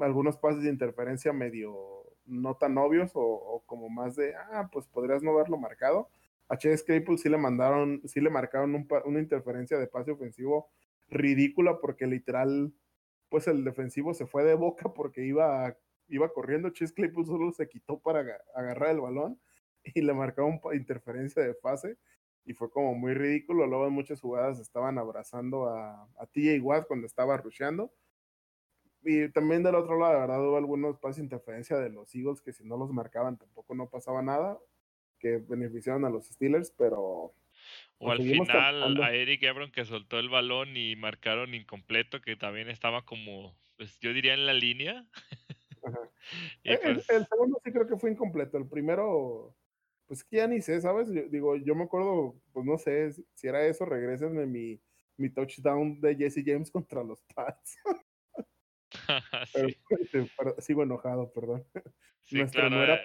algunos 0.00 0.36
pases 0.36 0.62
de 0.62 0.70
interferencia 0.70 1.32
medio 1.32 2.04
no 2.26 2.56
tan 2.56 2.76
obvios 2.76 3.12
o, 3.14 3.22
o, 3.22 3.62
como 3.64 3.88
más 3.88 4.16
de, 4.16 4.34
ah, 4.34 4.68
pues 4.72 4.86
podrías 4.86 5.22
no 5.22 5.30
haberlo 5.30 5.56
marcado. 5.56 6.08
A 6.48 6.56
Chase 6.56 6.84
Claypool 6.84 7.18
sí 7.18 7.28
le 7.28 7.38
mandaron, 7.38 8.02
sí 8.06 8.20
le 8.20 8.30
marcaron 8.30 8.74
un, 8.74 8.88
una 9.04 9.20
interferencia 9.20 9.78
de 9.78 9.86
pase 9.86 10.10
ofensivo 10.10 10.68
ridícula 11.08 11.78
porque 11.80 12.06
literal, 12.06 12.72
pues 13.28 13.46
el 13.48 13.64
defensivo 13.64 14.14
se 14.14 14.26
fue 14.26 14.44
de 14.44 14.54
boca 14.54 14.92
porque 14.92 15.24
iba, 15.24 15.76
iba 16.08 16.32
corriendo. 16.32 16.70
Chase 16.70 16.94
Claypool 16.94 17.26
solo 17.26 17.52
se 17.52 17.68
quitó 17.68 17.98
para 17.98 18.20
agarrar 18.54 18.90
el 18.90 19.00
balón 19.00 19.40
y 19.84 20.02
le 20.02 20.12
marcaron 20.12 20.60
interferencia 20.74 21.42
de 21.42 21.54
pase 21.54 21.96
y 22.44 22.54
fue 22.54 22.70
como 22.70 22.94
muy 22.94 23.14
ridículo. 23.14 23.66
Luego 23.66 23.86
en 23.86 23.92
muchas 23.92 24.20
jugadas 24.20 24.58
estaban 24.58 24.98
abrazando 24.98 25.66
a, 25.68 26.08
a 26.18 26.26
TJ 26.26 26.60
Watt 26.60 26.86
cuando 26.86 27.06
estaba 27.06 27.36
rusheando. 27.36 27.92
Y 29.04 29.28
también 29.30 29.62
del 29.62 29.74
otro 29.74 29.98
lado, 29.98 30.14
la 30.14 30.20
verdad, 30.20 30.42
hubo 30.46 30.56
algunos 30.56 30.98
pases 30.98 31.18
de 31.18 31.22
interferencia 31.24 31.76
de 31.76 31.90
los 31.90 32.14
Eagles 32.14 32.40
que 32.40 32.52
si 32.52 32.64
no 32.64 32.76
los 32.76 32.90
marcaban 32.90 33.38
tampoco 33.38 33.74
no 33.74 33.88
pasaba 33.88 34.22
nada, 34.22 34.58
que 35.18 35.38
beneficiaron 35.38 36.04
a 36.04 36.10
los 36.10 36.26
Steelers, 36.26 36.72
pero... 36.76 37.32
O 37.98 38.10
al 38.10 38.18
final 38.18 39.02
a 39.02 39.12
Eric 39.12 39.42
Ebron 39.42 39.72
que 39.72 39.84
soltó 39.84 40.18
el 40.18 40.28
balón 40.28 40.76
y 40.76 40.94
marcaron 40.96 41.54
incompleto, 41.54 42.20
que 42.20 42.36
también 42.36 42.68
estaba 42.68 43.04
como, 43.04 43.56
pues 43.76 43.98
yo 43.98 44.12
diría 44.12 44.34
en 44.34 44.46
la 44.46 44.54
línea. 44.54 45.04
el, 46.64 46.78
pues... 46.78 47.10
el, 47.10 47.26
segundo 47.26 47.60
sí 47.64 47.72
creo 47.72 47.88
que 47.88 47.96
fue 47.96 48.12
incompleto. 48.12 48.56
El 48.56 48.68
primero 48.68 49.56
pues 50.08 50.24
que 50.24 50.38
ya 50.38 50.46
ni 50.48 50.60
sé, 50.62 50.80
¿sabes? 50.80 51.08
Yo, 51.12 51.22
digo, 51.28 51.54
yo 51.56 51.74
me 51.74 51.84
acuerdo, 51.84 52.34
pues 52.52 52.66
no 52.66 52.78
sé, 52.78 53.12
si, 53.12 53.46
era 53.46 53.64
eso, 53.66 53.84
regresenme 53.84 54.46
mi, 54.46 54.80
mi 55.18 55.30
touchdown 55.30 56.00
de 56.00 56.16
Jesse 56.16 56.42
James 56.44 56.70
contra 56.72 57.04
los 57.04 57.22
Pats. 57.34 57.78
pero, 59.52 59.68
sí. 59.68 60.30
pero, 60.36 60.56
sigo 60.58 60.82
enojado, 60.82 61.30
perdón. 61.32 61.64
Sí, 62.24 62.44
claro, 62.52 62.68
no 62.68 62.82
era 62.82 63.00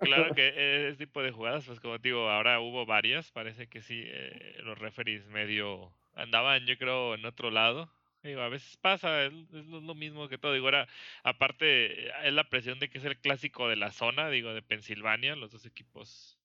claro 0.00 0.34
que 0.34 0.88
ese 0.88 0.96
tipo 0.96 1.20
de 1.20 1.30
jugadas, 1.30 1.66
pues 1.66 1.78
como 1.78 1.98
digo, 1.98 2.30
ahora 2.30 2.58
hubo 2.58 2.86
varias, 2.86 3.30
parece 3.32 3.68
que 3.68 3.82
sí, 3.82 4.02
eh, 4.06 4.54
los 4.62 4.78
referees 4.78 5.28
medio 5.28 5.92
andaban, 6.14 6.64
yo 6.64 6.78
creo, 6.78 7.14
en 7.14 7.26
otro 7.26 7.50
lado. 7.50 7.92
Digo, 8.22 8.42
a 8.42 8.48
veces 8.48 8.76
pasa, 8.76 9.24
es, 9.24 9.32
es, 9.32 9.66
lo 9.66 9.94
mismo 9.94 10.28
que 10.28 10.36
todo. 10.36 10.52
Digo, 10.52 10.66
ahora, 10.66 10.86
aparte, 11.22 12.08
es 12.26 12.32
la 12.32 12.48
presión 12.48 12.78
de 12.78 12.90
que 12.90 12.98
es 12.98 13.04
el 13.04 13.18
clásico 13.18 13.68
de 13.68 13.76
la 13.76 13.92
zona, 13.92 14.28
digo, 14.28 14.52
de 14.52 14.62
Pensilvania, 14.62 15.36
los 15.36 15.50
dos 15.50 15.64
equipos. 15.64 16.38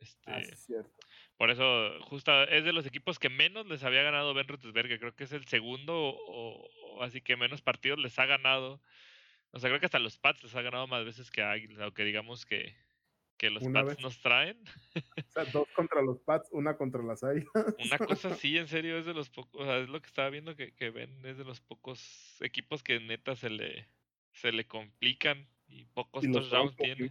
Este, 0.00 0.30
ah, 0.30 0.42
sí, 0.42 0.56
cierto. 0.56 0.90
Por 1.36 1.50
eso, 1.50 2.00
justo 2.02 2.42
es 2.44 2.64
de 2.64 2.72
los 2.72 2.86
equipos 2.86 3.18
que 3.18 3.28
menos 3.28 3.66
les 3.66 3.84
había 3.84 4.02
ganado 4.02 4.34
Ben 4.34 4.48
Roethlisberger. 4.48 4.98
Creo 4.98 5.14
que 5.14 5.24
es 5.24 5.32
el 5.32 5.46
segundo, 5.46 5.94
o, 5.94 6.68
o, 6.94 7.02
así 7.02 7.20
que 7.20 7.36
menos 7.36 7.62
partidos 7.62 7.98
les 7.98 8.18
ha 8.18 8.26
ganado. 8.26 8.80
O 9.52 9.60
sea, 9.60 9.70
creo 9.70 9.80
que 9.80 9.86
hasta 9.86 9.98
los 9.98 10.18
Pats 10.18 10.42
les 10.42 10.54
ha 10.54 10.62
ganado 10.62 10.86
más 10.86 11.04
veces 11.04 11.30
que 11.30 11.42
Águilas, 11.42 11.80
aunque 11.80 12.04
digamos 12.04 12.44
que, 12.44 12.76
que 13.36 13.50
los 13.50 13.62
Una 13.62 13.80
Pats 13.82 13.96
vez. 13.96 14.02
nos 14.02 14.20
traen. 14.20 14.58
O 14.94 15.30
sea, 15.32 15.44
dos 15.46 15.68
contra 15.74 16.02
los 16.02 16.20
Pats, 16.20 16.48
una 16.52 16.76
contra 16.76 17.02
las 17.02 17.22
Águilas. 17.22 17.50
Una 17.84 17.98
cosa 17.98 18.28
así, 18.32 18.56
en 18.58 18.68
serio, 18.68 18.98
es 18.98 19.06
de 19.06 19.14
los 19.14 19.30
pocos, 19.30 19.60
o 19.60 19.64
sea, 19.64 19.78
es 19.78 19.88
lo 19.88 20.00
que 20.00 20.06
estaba 20.06 20.30
viendo 20.30 20.56
que, 20.56 20.72
que 20.74 20.90
ven, 20.90 21.24
es 21.24 21.38
de 21.38 21.44
los 21.44 21.60
pocos 21.60 22.36
equipos 22.40 22.82
que 22.82 23.00
neta 23.00 23.36
se 23.36 23.50
le, 23.50 23.88
se 24.32 24.52
le 24.52 24.66
complican 24.66 25.46
y 25.68 25.84
pocos 25.86 26.24
Y 26.24 26.32
touchdowns 26.32 26.76
Broncos, 26.76 26.76
tiene. 26.76 27.10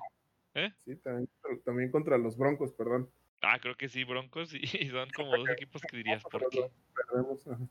¿Eh? 0.56 0.74
Sí, 0.86 0.96
también, 0.98 1.30
también 1.64 1.92
contra 1.92 2.18
los 2.18 2.38
Broncos, 2.38 2.72
perdón. 2.74 3.10
Ah, 3.42 3.60
creo 3.60 3.76
que 3.76 3.90
sí, 3.90 4.04
Broncos, 4.04 4.54
y, 4.54 4.62
y 4.80 4.90
son 4.90 5.10
como 5.12 5.38
dos 5.38 5.50
equipos 5.50 5.82
que 5.82 5.98
dirías, 5.98 6.24
¿por 6.24 6.50
qué? 6.50 6.70
Perdemos. 6.96 7.48
ajá. 7.48 7.68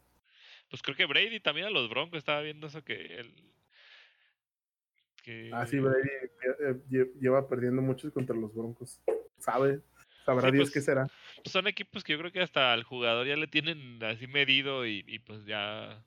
Pues 0.71 0.83
creo 0.83 0.97
que 0.97 1.07
Brady 1.07 1.41
también 1.41 1.67
a 1.67 1.71
los 1.71 1.89
Broncos 1.89 2.19
estaba 2.19 2.41
viendo 2.41 2.67
eso 2.67 2.85
que 2.85 2.95
el 2.95 3.35
que 5.25 5.51
Ah, 5.53 5.67
sí, 5.67 5.79
Brady 5.79 6.09
eh, 6.09 6.75
lle- 6.91 7.13
lleva 7.21 7.49
perdiendo 7.49 7.81
muchos 7.81 8.13
contra 8.13 8.37
los 8.37 8.55
Broncos. 8.55 9.01
Sabe, 9.39 9.81
sabrá 10.25 10.49
Sí, 10.49 10.53
Dios 10.57 10.69
pues, 10.71 10.75
qué 10.75 10.81
será. 10.83 11.09
son 11.45 11.67
equipos 11.67 12.05
que 12.05 12.13
yo 12.13 12.19
creo 12.19 12.31
que 12.33 12.41
hasta 12.43 12.73
al 12.73 12.83
jugador 12.85 13.27
ya 13.27 13.37
le 13.37 13.47
tienen 13.47 14.03
así 14.05 14.27
medido 14.27 14.87
y, 14.87 15.05
y 15.07 15.19
pues 15.21 15.45
ya 15.47 16.05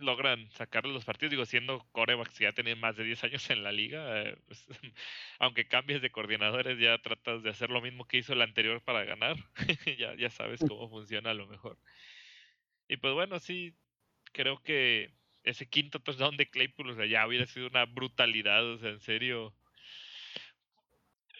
logran 0.00 0.50
sacarle 0.52 0.92
los 0.92 1.04
partidos. 1.04 1.30
Digo, 1.30 1.44
siendo 1.46 1.86
corebacks 1.92 2.36
que 2.38 2.44
ya 2.44 2.52
tienen 2.52 2.78
más 2.80 2.96
de 2.96 3.04
10 3.04 3.22
años 3.24 3.48
en 3.50 3.62
la 3.62 3.72
liga, 3.72 4.22
eh, 4.22 4.36
pues, 4.46 4.66
aunque 5.38 5.68
cambies 5.68 6.02
de 6.02 6.10
coordinadores, 6.10 6.78
ya 6.78 6.98
tratas 6.98 7.42
de 7.42 7.50
hacer 7.50 7.70
lo 7.70 7.80
mismo 7.80 8.06
que 8.06 8.18
hizo 8.18 8.32
el 8.32 8.42
anterior 8.42 8.80
para 8.82 9.04
ganar. 9.04 9.36
ya, 9.98 10.14
ya 10.16 10.30
sabes 10.30 10.60
cómo 10.66 10.88
funciona 10.88 11.30
a 11.30 11.34
lo 11.34 11.46
mejor. 11.46 11.78
Y 12.88 12.96
pues 12.96 13.12
bueno, 13.14 13.38
sí, 13.38 13.74
creo 14.32 14.62
que 14.62 15.12
ese 15.48 15.66
quinto 15.66 16.00
touchdown 16.00 16.36
de 16.36 16.48
Claypool, 16.48 16.90
o 16.90 16.94
sea, 16.94 17.06
ya 17.06 17.26
hubiera 17.26 17.46
sido 17.46 17.68
una 17.68 17.86
brutalidad, 17.86 18.64
o 18.64 18.78
sea, 18.78 18.90
en 18.90 19.00
serio. 19.00 19.54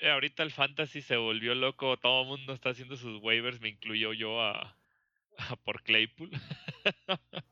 Eh, 0.00 0.10
ahorita 0.10 0.42
el 0.42 0.50
fantasy 0.50 1.02
se 1.02 1.16
volvió 1.16 1.54
loco, 1.54 1.96
todo 1.98 2.22
el 2.22 2.28
mundo 2.28 2.52
está 2.52 2.70
haciendo 2.70 2.96
sus 2.96 3.22
waivers, 3.22 3.60
me 3.60 3.68
incluyo 3.68 4.12
yo 4.12 4.40
a, 4.40 4.76
por 5.64 5.82
Claypool. 5.82 6.30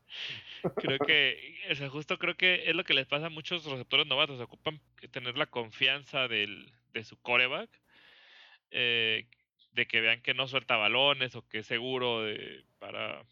creo 0.77 0.99
que, 1.01 1.59
o 1.71 1.75
sea, 1.75 1.91
justo 1.91 2.19
creo 2.19 2.37
que 2.37 2.71
es 2.71 2.75
lo 2.75 2.85
que 2.85 2.95
les 2.95 3.07
pasa 3.07 3.27
a 3.27 3.31
muchos 3.31 3.65
receptores 3.65 4.07
novatos. 4.07 4.41
Ocupan 4.41 4.81
tener 5.11 5.37
la 5.37 5.47
confianza 5.47 6.29
del, 6.29 6.73
de 6.93 7.05
su 7.05 7.21
coreback, 7.21 7.71
eh, 8.71 9.27
de 9.73 9.87
que 9.87 10.01
vean 10.01 10.23
que 10.23 10.35
no 10.35 10.49
suelta 10.49 10.77
balones 10.77 11.35
o 11.37 11.47
que 11.47 11.59
es 11.59 11.67
seguro 11.67 12.23
de, 12.23 12.65
para 12.79 13.25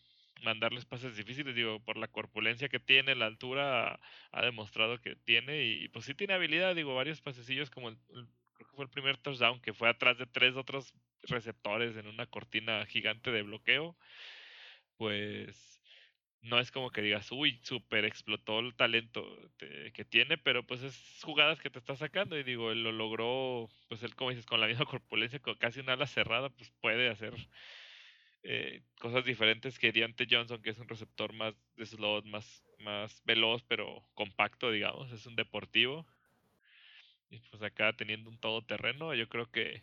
mandarles 0.44 0.84
pases 0.84 1.16
difíciles. 1.16 1.54
Digo, 1.54 1.80
por 1.80 1.96
la 1.96 2.08
corpulencia 2.08 2.68
que 2.68 2.80
tiene, 2.80 3.14
la 3.14 3.26
altura, 3.26 4.00
ha 4.30 4.42
demostrado 4.42 5.00
que 5.00 5.16
tiene. 5.16 5.64
Y, 5.64 5.88
pues 5.88 6.04
sí 6.04 6.14
tiene 6.14 6.34
habilidad. 6.34 6.74
Digo, 6.74 6.94
varios 6.94 7.20
pasecillos 7.20 7.70
como 7.70 7.88
el, 7.88 7.96
creo 8.54 8.68
que 8.68 8.76
fue 8.76 8.84
el 8.84 8.90
primer 8.90 9.18
touchdown, 9.18 9.60
que 9.60 9.74
fue 9.74 9.88
atrás 9.88 10.18
de 10.18 10.26
tres 10.26 10.56
otros 10.56 10.94
receptores 11.22 11.96
en 11.96 12.06
una 12.06 12.26
cortina 12.26 12.86
gigante 12.86 13.30
de 13.32 13.42
bloqueo. 13.42 13.96
Pues 14.96 15.74
no 16.44 16.58
es 16.58 16.70
como 16.70 16.90
que 16.90 17.02
digas, 17.02 17.32
uy, 17.32 17.58
super 17.62 18.04
explotó 18.04 18.60
el 18.60 18.74
talento 18.74 19.24
que 19.58 20.04
tiene, 20.04 20.36
pero 20.38 20.66
pues 20.66 20.82
es 20.82 21.20
jugadas 21.22 21.58
que 21.60 21.70
te 21.70 21.78
está 21.78 21.96
sacando 21.96 22.38
y 22.38 22.42
digo, 22.42 22.70
él 22.70 22.82
lo 22.82 22.92
logró, 22.92 23.68
pues 23.88 24.02
él 24.02 24.14
como 24.14 24.30
dices, 24.30 24.46
con 24.46 24.60
la 24.60 24.66
misma 24.66 24.84
corpulencia, 25.00 25.38
con 25.40 25.56
casi 25.56 25.80
una 25.80 25.94
ala 25.94 26.06
cerrada, 26.06 26.50
pues 26.50 26.70
puede 26.80 27.08
hacer 27.08 27.34
eh, 28.44 28.82
cosas 29.00 29.24
diferentes 29.24 29.78
que 29.78 29.92
Deontay 29.92 30.28
Johnson, 30.30 30.62
que 30.62 30.70
es 30.70 30.78
un 30.78 30.88
receptor 30.88 31.32
más 31.32 31.54
de 31.76 31.86
slot, 31.86 32.24
más, 32.26 32.64
más 32.78 33.22
veloz, 33.24 33.62
pero 33.64 34.06
compacto, 34.14 34.70
digamos, 34.70 35.10
es 35.12 35.26
un 35.26 35.34
deportivo. 35.34 36.06
Y 37.30 37.40
pues 37.40 37.62
acá 37.62 37.92
teniendo 37.94 38.30
un 38.30 38.38
todoterreno, 38.38 39.14
yo 39.14 39.28
creo 39.28 39.50
que 39.50 39.82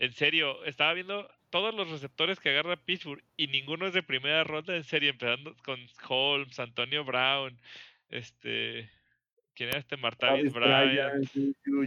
en 0.00 0.14
serio, 0.14 0.64
estaba 0.64 0.94
viendo 0.94 1.30
todos 1.50 1.74
los 1.74 1.90
receptores 1.90 2.40
que 2.40 2.48
agarra 2.48 2.76
Pittsburgh 2.76 3.22
y 3.36 3.48
ninguno 3.48 3.86
es 3.86 3.92
de 3.92 4.02
primera 4.02 4.44
ronda, 4.44 4.74
en 4.74 4.84
serio, 4.84 5.10
empezando 5.10 5.54
con 5.62 5.78
Holmes, 6.08 6.58
Antonio 6.58 7.04
Brown, 7.04 7.54
este, 8.08 8.90
¿quién 9.54 9.68
era 9.68 9.78
este? 9.78 9.98
Martavis 9.98 10.54
Bryant, 10.54 11.22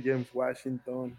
James 0.04 0.30
Washington. 0.32 1.18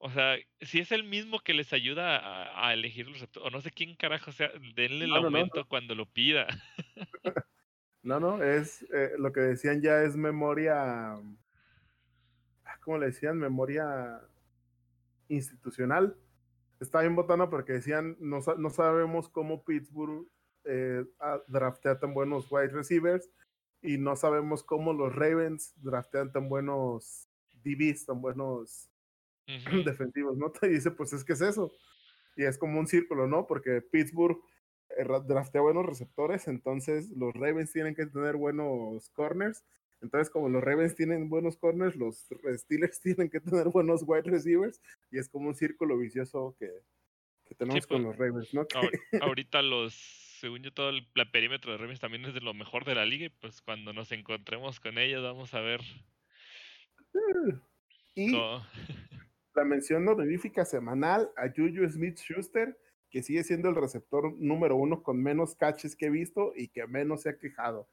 O 0.00 0.10
sea, 0.10 0.36
si 0.60 0.78
es 0.78 0.92
el 0.92 1.02
mismo 1.02 1.40
que 1.40 1.54
les 1.54 1.72
ayuda 1.72 2.64
a, 2.64 2.72
elegir 2.72 3.06
los 3.06 3.14
receptores, 3.14 3.48
o 3.48 3.50
no 3.50 3.60
sé 3.60 3.72
quién 3.72 3.96
carajo 3.96 4.30
sea, 4.30 4.50
denle 4.76 5.06
el 5.06 5.12
aumento 5.16 5.66
cuando 5.66 5.96
lo 5.96 6.06
pida. 6.06 6.46
no, 8.02 8.20
no, 8.20 8.42
es 8.42 8.82
eh, 8.94 9.12
lo 9.18 9.32
que 9.32 9.40
decían 9.40 9.82
ya 9.82 10.02
es 10.02 10.16
memoria, 10.16 11.14
ah, 11.14 12.78
¿cómo 12.82 12.98
le 12.98 13.06
decían? 13.06 13.38
Memoria 13.38 14.20
institucional. 15.28 16.16
Está 16.78 17.00
bien 17.00 17.16
botana 17.16 17.50
porque 17.50 17.72
decían, 17.72 18.16
no, 18.20 18.38
no 18.56 18.70
sabemos 18.70 19.28
cómo 19.28 19.64
Pittsburgh 19.64 20.28
eh, 20.64 21.04
draftea 21.48 21.98
tan 21.98 22.14
buenos 22.14 22.46
wide 22.52 22.68
receivers 22.68 23.28
y 23.82 23.98
no 23.98 24.14
sabemos 24.14 24.62
cómo 24.62 24.92
los 24.92 25.12
Ravens 25.14 25.74
draftean 25.82 26.30
tan 26.30 26.48
buenos 26.48 27.28
DBs, 27.64 28.06
tan 28.06 28.20
buenos 28.20 28.87
defensivos, 29.84 30.36
¿no? 30.36 30.50
Te 30.60 30.68
dice, 30.68 30.90
pues 30.90 31.12
es 31.12 31.24
que 31.24 31.32
es 31.32 31.40
eso. 31.40 31.72
Y 32.36 32.44
es 32.44 32.58
como 32.58 32.78
un 32.78 32.86
círculo, 32.86 33.26
¿no? 33.26 33.46
Porque 33.46 33.82
Pittsburgh 33.82 34.38
eh, 34.96 35.04
draftea 35.26 35.60
buenos 35.60 35.86
receptores, 35.86 36.46
entonces 36.48 37.10
los 37.10 37.34
Ravens 37.34 37.72
tienen 37.72 37.94
que 37.94 38.06
tener 38.06 38.36
buenos 38.36 39.10
corners 39.10 39.64
entonces, 40.00 40.30
como 40.30 40.48
los 40.48 40.62
Ravens 40.62 40.94
tienen 40.94 41.28
buenos 41.28 41.56
corners, 41.56 41.96
los 41.96 42.28
Steelers 42.56 43.00
tienen 43.02 43.30
que 43.30 43.40
tener 43.40 43.68
buenos 43.68 44.02
wide 44.06 44.22
receivers 44.22 44.80
y 45.10 45.18
es 45.18 45.28
como 45.28 45.48
un 45.48 45.54
círculo 45.54 45.98
vicioso 45.98 46.56
que, 46.58 46.70
tenemos 47.56 47.86
con 47.86 48.02
pues, 48.02 48.18
los 48.18 48.18
Ravens, 48.18 48.54
¿no? 48.54 48.66
ahorita 49.22 49.62
los, 49.62 49.94
según 49.94 50.62
yo, 50.62 50.72
todo 50.72 50.90
el, 50.90 51.06
perímetro 51.32 51.72
de 51.72 51.78
Ravens 51.78 52.00
también 52.00 52.24
es 52.26 52.34
de 52.34 52.40
lo 52.40 52.54
mejor 52.54 52.84
de 52.84 52.94
la 52.94 53.06
liga 53.06 53.26
y 53.26 53.30
pues 53.30 53.62
cuando 53.62 53.92
nos 53.92 54.12
encontremos 54.12 54.80
con 54.80 54.98
ellos 54.98 55.22
vamos 55.22 55.54
a 55.54 55.60
ver. 55.60 55.80
Y 58.14 58.32
la 59.58 59.64
mención 59.64 60.06
honorífica 60.06 60.64
semanal 60.64 61.32
a 61.36 61.48
Juju 61.48 61.88
Smith 61.88 62.16
Schuster, 62.18 62.78
que 63.10 63.24
sigue 63.24 63.42
siendo 63.42 63.68
el 63.68 63.74
receptor 63.74 64.32
número 64.38 64.76
uno 64.76 65.02
con 65.02 65.20
menos 65.20 65.56
catches 65.56 65.96
que 65.96 66.06
he 66.06 66.10
visto 66.10 66.52
y 66.54 66.68
que 66.68 66.86
menos 66.86 67.22
se 67.22 67.30
ha 67.30 67.38
quejado. 67.38 67.88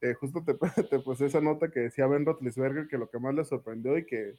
Eh, 0.00 0.14
justo 0.14 0.44
te, 0.44 0.54
te 0.88 1.00
puse 1.00 1.26
esa 1.26 1.40
nota 1.40 1.68
que 1.68 1.80
decía 1.80 2.06
Ben 2.06 2.24
Roethlisberger 2.24 2.86
que 2.86 2.96
lo 2.96 3.10
que 3.10 3.18
más 3.18 3.34
le 3.34 3.44
sorprendió 3.44 3.98
y 3.98 4.06
que 4.06 4.38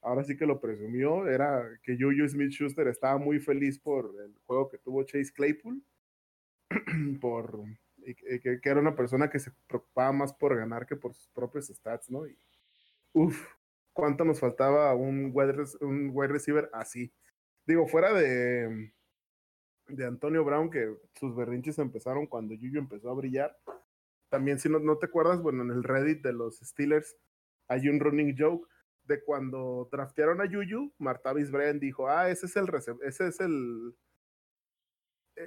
ahora 0.00 0.22
sí 0.22 0.36
que 0.36 0.46
lo 0.46 0.60
presumió 0.60 1.26
era 1.26 1.68
que 1.82 1.96
Juju 1.98 2.28
Smith-Schuster 2.28 2.86
estaba 2.86 3.18
muy 3.18 3.40
feliz 3.40 3.76
por 3.80 4.14
el 4.24 4.32
juego 4.46 4.68
que 4.68 4.78
tuvo 4.78 5.02
Chase 5.02 5.32
Claypool, 5.32 5.82
por 7.20 7.64
que, 8.04 8.60
era 8.62 8.78
una 8.78 8.94
persona 8.94 9.28
que 9.28 9.40
se 9.40 9.50
preocupaba 9.66 10.12
más 10.12 10.32
por 10.32 10.56
ganar 10.56 10.86
que 10.86 10.94
por 10.94 11.14
sus 11.14 11.26
propios 11.30 11.66
stats, 11.66 12.08
¿no? 12.10 12.28
Y 12.28 12.38
uff, 13.12 13.59
cuánto 14.00 14.24
nos 14.24 14.40
faltaba 14.40 14.94
un 14.94 15.30
wide, 15.34 16.28
receiver 16.28 16.70
así. 16.72 17.12
Digo, 17.66 17.86
fuera 17.86 18.14
de, 18.14 18.92
de 19.88 20.04
Antonio 20.06 20.42
Brown, 20.42 20.70
que 20.70 20.96
sus 21.14 21.36
berrinches 21.36 21.78
empezaron 21.78 22.26
cuando 22.26 22.54
Juju 22.54 22.78
empezó 22.78 23.10
a 23.10 23.14
brillar, 23.14 23.54
también 24.30 24.58
si 24.58 24.70
no, 24.70 24.78
no 24.78 24.96
te 24.96 25.06
acuerdas, 25.06 25.42
bueno, 25.42 25.62
en 25.62 25.70
el 25.70 25.84
Reddit 25.84 26.22
de 26.22 26.32
los 26.32 26.60
Steelers 26.60 27.14
hay 27.68 27.88
un 27.88 28.00
running 28.00 28.34
joke 28.38 28.66
de 29.04 29.22
cuando 29.22 29.88
draftearon 29.92 30.40
a 30.40 30.46
Yuyu, 30.46 30.94
Martavis 30.98 31.50
Bryant 31.50 31.80
dijo, 31.80 32.08
ah, 32.08 32.30
ese 32.30 32.46
es 32.46 32.56
el 32.56 32.68
ese 33.02 33.26
es 33.26 33.40
el 33.40 33.94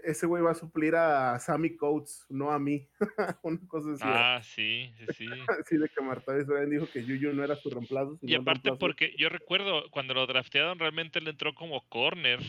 ese 0.03 0.25
güey 0.25 0.41
va 0.41 0.51
a 0.51 0.55
suplir 0.55 0.95
a 0.95 1.39
Sammy 1.39 1.75
Coates, 1.75 2.25
no 2.29 2.51
a 2.51 2.59
mí. 2.59 2.87
Una 3.43 3.59
cosa 3.67 3.91
así. 3.93 4.03
Ah, 4.05 4.41
sí, 4.43 4.93
sí, 4.97 5.05
sí. 5.17 5.25
sí, 5.65 5.77
de 5.77 5.89
que 5.89 6.01
Martavis 6.01 6.47
Bryant 6.47 6.71
dijo 6.71 6.87
que 6.91 7.03
Yuyu 7.03 7.33
no 7.33 7.43
era 7.43 7.55
su 7.55 7.69
reemplazo. 7.69 8.17
y 8.21 8.35
aparte 8.35 8.73
porque 8.73 9.13
yo 9.17 9.29
recuerdo 9.29 9.89
cuando 9.91 10.13
lo 10.13 10.25
draftearon 10.25 10.79
realmente 10.79 11.19
él 11.19 11.27
entró 11.27 11.53
como 11.53 11.87
corner. 11.89 12.39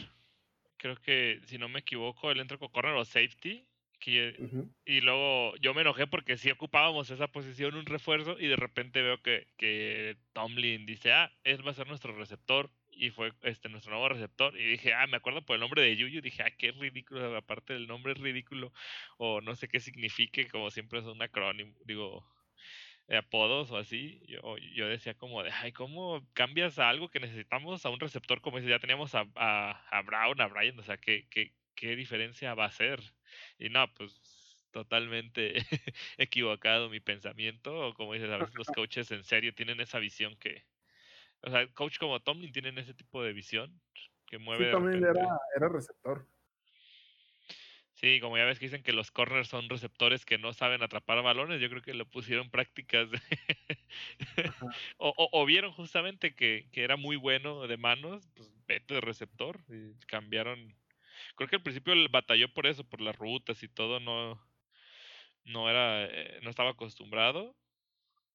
Creo 0.77 0.97
que, 0.97 1.41
si 1.47 1.57
no 1.57 1.69
me 1.69 1.81
equivoco, 1.81 2.31
él 2.31 2.41
entró 2.41 2.59
como 2.59 2.73
corner 2.73 2.95
o 2.95 3.05
safety. 3.05 3.67
Y 4.07 5.01
luego 5.01 5.57
yo 5.57 5.73
me 5.75 5.81
enojé 5.81 6.07
porque 6.07 6.37
sí 6.37 6.51
ocupábamos 6.51 7.11
esa 7.11 7.29
posición, 7.29 7.75
un 7.75 7.87
refuerzo, 7.87 8.37
y 8.39 8.47
de 8.49 8.57
repente 8.57 9.03
veo 9.03 9.23
que, 9.23 9.47
que 9.57 10.17
Tomlin 10.33 10.85
dice, 10.85 11.13
ah, 11.13 11.33
él 11.45 11.67
va 11.67 11.71
a 11.71 11.75
ser 11.75 11.89
nuestro 11.89 12.15
receptor, 12.15 12.71
y 12.97 13.11
fue 13.11 13.33
este 13.43 13.69
nuestro 13.69 13.93
nuevo 13.93 14.09
receptor, 14.09 14.59
y 14.59 14.65
dije, 14.65 14.95
ah, 14.95 15.07
me 15.07 15.17
acuerdo 15.17 15.43
por 15.45 15.55
el 15.55 15.61
nombre 15.61 15.83
de 15.83 15.97
Yuyu, 15.97 16.21
dije, 16.21 16.43
ah, 16.43 16.51
qué 16.57 16.73
ridículo, 16.73 17.37
aparte 17.37 17.75
del 17.75 17.87
nombre 17.87 18.13
es 18.13 18.19
ridículo, 18.19 18.73
o 19.19 19.41
no 19.41 19.55
sé 19.57 19.69
qué 19.69 19.81
signifique, 19.81 20.49
como 20.49 20.71
siempre 20.71 21.01
es 21.01 21.07
un 21.07 21.23
acrónimo, 21.23 21.75
digo, 21.85 22.27
apodos 23.09 23.71
o 23.71 23.77
así, 23.77 24.21
yo, 24.27 24.57
yo 24.59 24.89
decía 24.89 25.15
como 25.15 25.43
de, 25.43 25.51
ay, 25.51 25.73
¿cómo 25.73 26.27
cambias 26.33 26.79
a 26.79 26.89
algo 26.89 27.11
que 27.11 27.21
necesitamos 27.21 27.85
a 27.85 27.91
un 27.91 28.01
receptor 28.01 28.41
como 28.41 28.59
ese? 28.59 28.69
Ya 28.69 28.79
teníamos 28.79 29.15
a, 29.15 29.27
a, 29.37 29.73
a 29.91 30.03
Brown, 30.03 30.41
a 30.41 30.47
Brian, 30.49 30.79
o 30.79 30.83
sea, 30.83 30.97
¿qué, 30.97 31.27
qué, 31.31 31.53
qué 31.75 31.97
diferencia 31.97 32.55
va 32.55 32.67
a 32.67 32.71
ser? 32.73 33.01
Y 33.59 33.69
no, 33.69 33.93
pues 33.95 34.21
totalmente 34.75 35.55
equivocado 36.19 36.91
mi 36.91 37.01
pensamiento, 37.01 37.89
o 37.89 37.95
como 37.95 38.15
dices, 38.15 38.31
a 38.31 38.39
veces 38.39 38.55
los 38.55 38.67
coaches 38.75 39.11
en 39.11 39.25
serio 39.25 39.55
tienen 39.55 39.81
esa 39.81 39.99
visión 39.99 40.37
que, 40.37 40.65
o 41.47 41.51
sea, 41.51 41.67
coach 41.73 41.99
como 41.99 42.21
Tomlin 42.21 42.53
tienen 42.53 42.79
ese 42.79 42.95
tipo 42.95 43.23
de 43.23 43.33
visión 43.33 43.81
que 44.27 44.39
mueve. 44.39 44.67
Sí, 44.67 44.71
Tomlin 44.73 45.05
era, 45.05 45.39
era 45.57 45.69
receptor. 45.69 46.27
Sí, 47.93 48.21
como 48.21 48.37
ya 48.37 48.45
ves 48.45 48.59
que 48.59 48.67
dicen 48.67 48.83
que 48.83 48.93
los 48.93 49.11
corners 49.11 49.49
son 49.49 49.69
receptores 49.69 50.27
que 50.27 50.37
no 50.37 50.53
saben 50.53 50.83
atrapar 50.83 51.23
balones, 51.23 51.61
yo 51.61 51.71
creo 51.71 51.81
que 51.81 51.95
lo 51.95 52.07
pusieron 52.07 52.51
prácticas 52.51 53.09
o, 54.99 55.15
o, 55.17 55.47
vieron 55.47 55.73
justamente 55.73 56.35
que, 56.35 56.69
que, 56.73 56.83
era 56.83 56.97
muy 56.97 57.17
bueno 57.17 57.67
de 57.69 57.77
manos, 57.77 58.29
pues 58.35 58.51
vete 58.67 58.95
de 58.95 59.01
receptor 59.01 59.61
y 59.69 59.95
cambiaron 60.07 60.75
creo 61.35 61.49
que 61.49 61.57
al 61.57 61.63
principio 61.63 61.93
él 61.93 62.09
batalló 62.09 62.53
por 62.53 62.67
eso, 62.67 62.85
por 62.85 63.01
las 63.01 63.17
rutas 63.17 63.63
y 63.63 63.69
todo, 63.69 64.01
no, 64.01 64.41
no 65.45 65.71
era, 65.71 66.05
eh, 66.05 66.41
no 66.43 66.51
estaba 66.51 66.71
acostumbrado. 66.71 67.55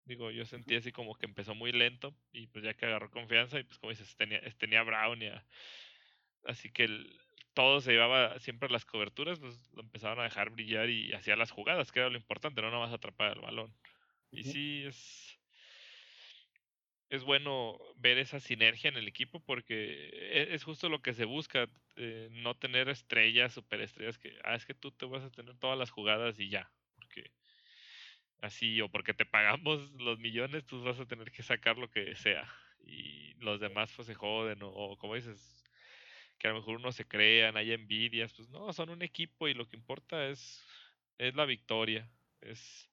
Digo, 0.09 0.31
yo 0.31 0.43
sentí 0.43 0.75
así 0.75 0.91
como 0.91 1.13
que 1.13 1.27
empezó 1.27 1.53
muy 1.53 1.71
lento 1.71 2.15
y 2.31 2.47
pues 2.47 2.65
ya 2.65 2.73
que 2.73 2.87
agarró 2.87 3.11
confianza 3.11 3.59
y 3.59 3.63
pues 3.63 3.77
como 3.77 3.91
dices, 3.91 4.15
tenía, 4.15 4.41
tenía 4.57 4.81
Brown 4.81 5.21
y 5.21 5.29
así 6.45 6.71
que 6.71 6.89
todo 7.53 7.79
se 7.79 7.91
llevaba 7.91 8.39
siempre 8.39 8.69
a 8.69 8.71
las 8.71 8.85
coberturas, 8.85 9.39
pues 9.39 9.71
lo 9.75 9.83
empezaron 9.83 10.19
a 10.19 10.23
dejar 10.23 10.49
brillar 10.49 10.89
y 10.89 11.13
hacía 11.13 11.35
las 11.35 11.51
jugadas, 11.51 11.91
que 11.91 11.99
era 11.99 12.09
lo 12.09 12.17
importante, 12.17 12.59
no 12.59 12.71
nada 12.71 12.83
más 12.83 12.91
atrapar 12.91 13.37
el 13.37 13.41
balón. 13.43 13.71
Y 14.31 14.45
sí, 14.45 14.83
es, 14.87 15.39
es 17.11 17.23
bueno 17.23 17.77
ver 17.97 18.17
esa 18.17 18.39
sinergia 18.39 18.89
en 18.89 18.97
el 18.97 19.07
equipo 19.07 19.39
porque 19.41 20.09
e, 20.11 20.55
es, 20.55 20.63
justo 20.63 20.89
lo 20.89 21.03
que 21.03 21.13
se 21.13 21.25
busca, 21.25 21.69
eh, 21.97 22.29
no 22.31 22.57
tener 22.57 22.89
estrellas, 22.89 23.53
superestrellas 23.53 24.17
que, 24.17 24.39
ah, 24.43 24.55
es 24.55 24.65
que 24.65 24.73
tú 24.73 24.89
te 24.89 25.05
vas 25.05 25.23
a 25.23 25.29
tener 25.29 25.55
todas 25.59 25.77
las 25.77 25.91
jugadas 25.91 26.39
y 26.39 26.49
ya, 26.49 26.71
así 28.41 28.81
o 28.81 28.89
porque 28.89 29.13
te 29.13 29.25
pagamos 29.25 29.91
los 29.93 30.19
millones, 30.19 30.65
tú 30.65 30.83
vas 30.83 30.99
a 30.99 31.05
tener 31.05 31.31
que 31.31 31.43
sacar 31.43 31.77
lo 31.77 31.89
que 31.89 32.15
sea 32.15 32.47
y 32.85 33.33
los 33.35 33.59
demás 33.59 33.91
pues 33.95 34.07
se 34.07 34.15
joden 34.15 34.59
o, 34.63 34.97
como 34.97 35.15
dices, 35.15 35.63
que 36.37 36.47
a 36.47 36.51
lo 36.51 36.57
mejor 36.59 36.77
uno 36.77 36.91
se 36.91 37.07
crean, 37.07 37.57
hay 37.57 37.71
envidias, 37.73 38.33
pues 38.33 38.49
no, 38.49 38.71
son 38.73 38.89
un 38.89 39.01
equipo 39.01 39.47
y 39.47 39.53
lo 39.53 39.67
que 39.67 39.77
importa 39.77 40.27
es, 40.29 40.65
es 41.17 41.35
la 41.35 41.45
victoria 41.45 42.09
es 42.41 42.89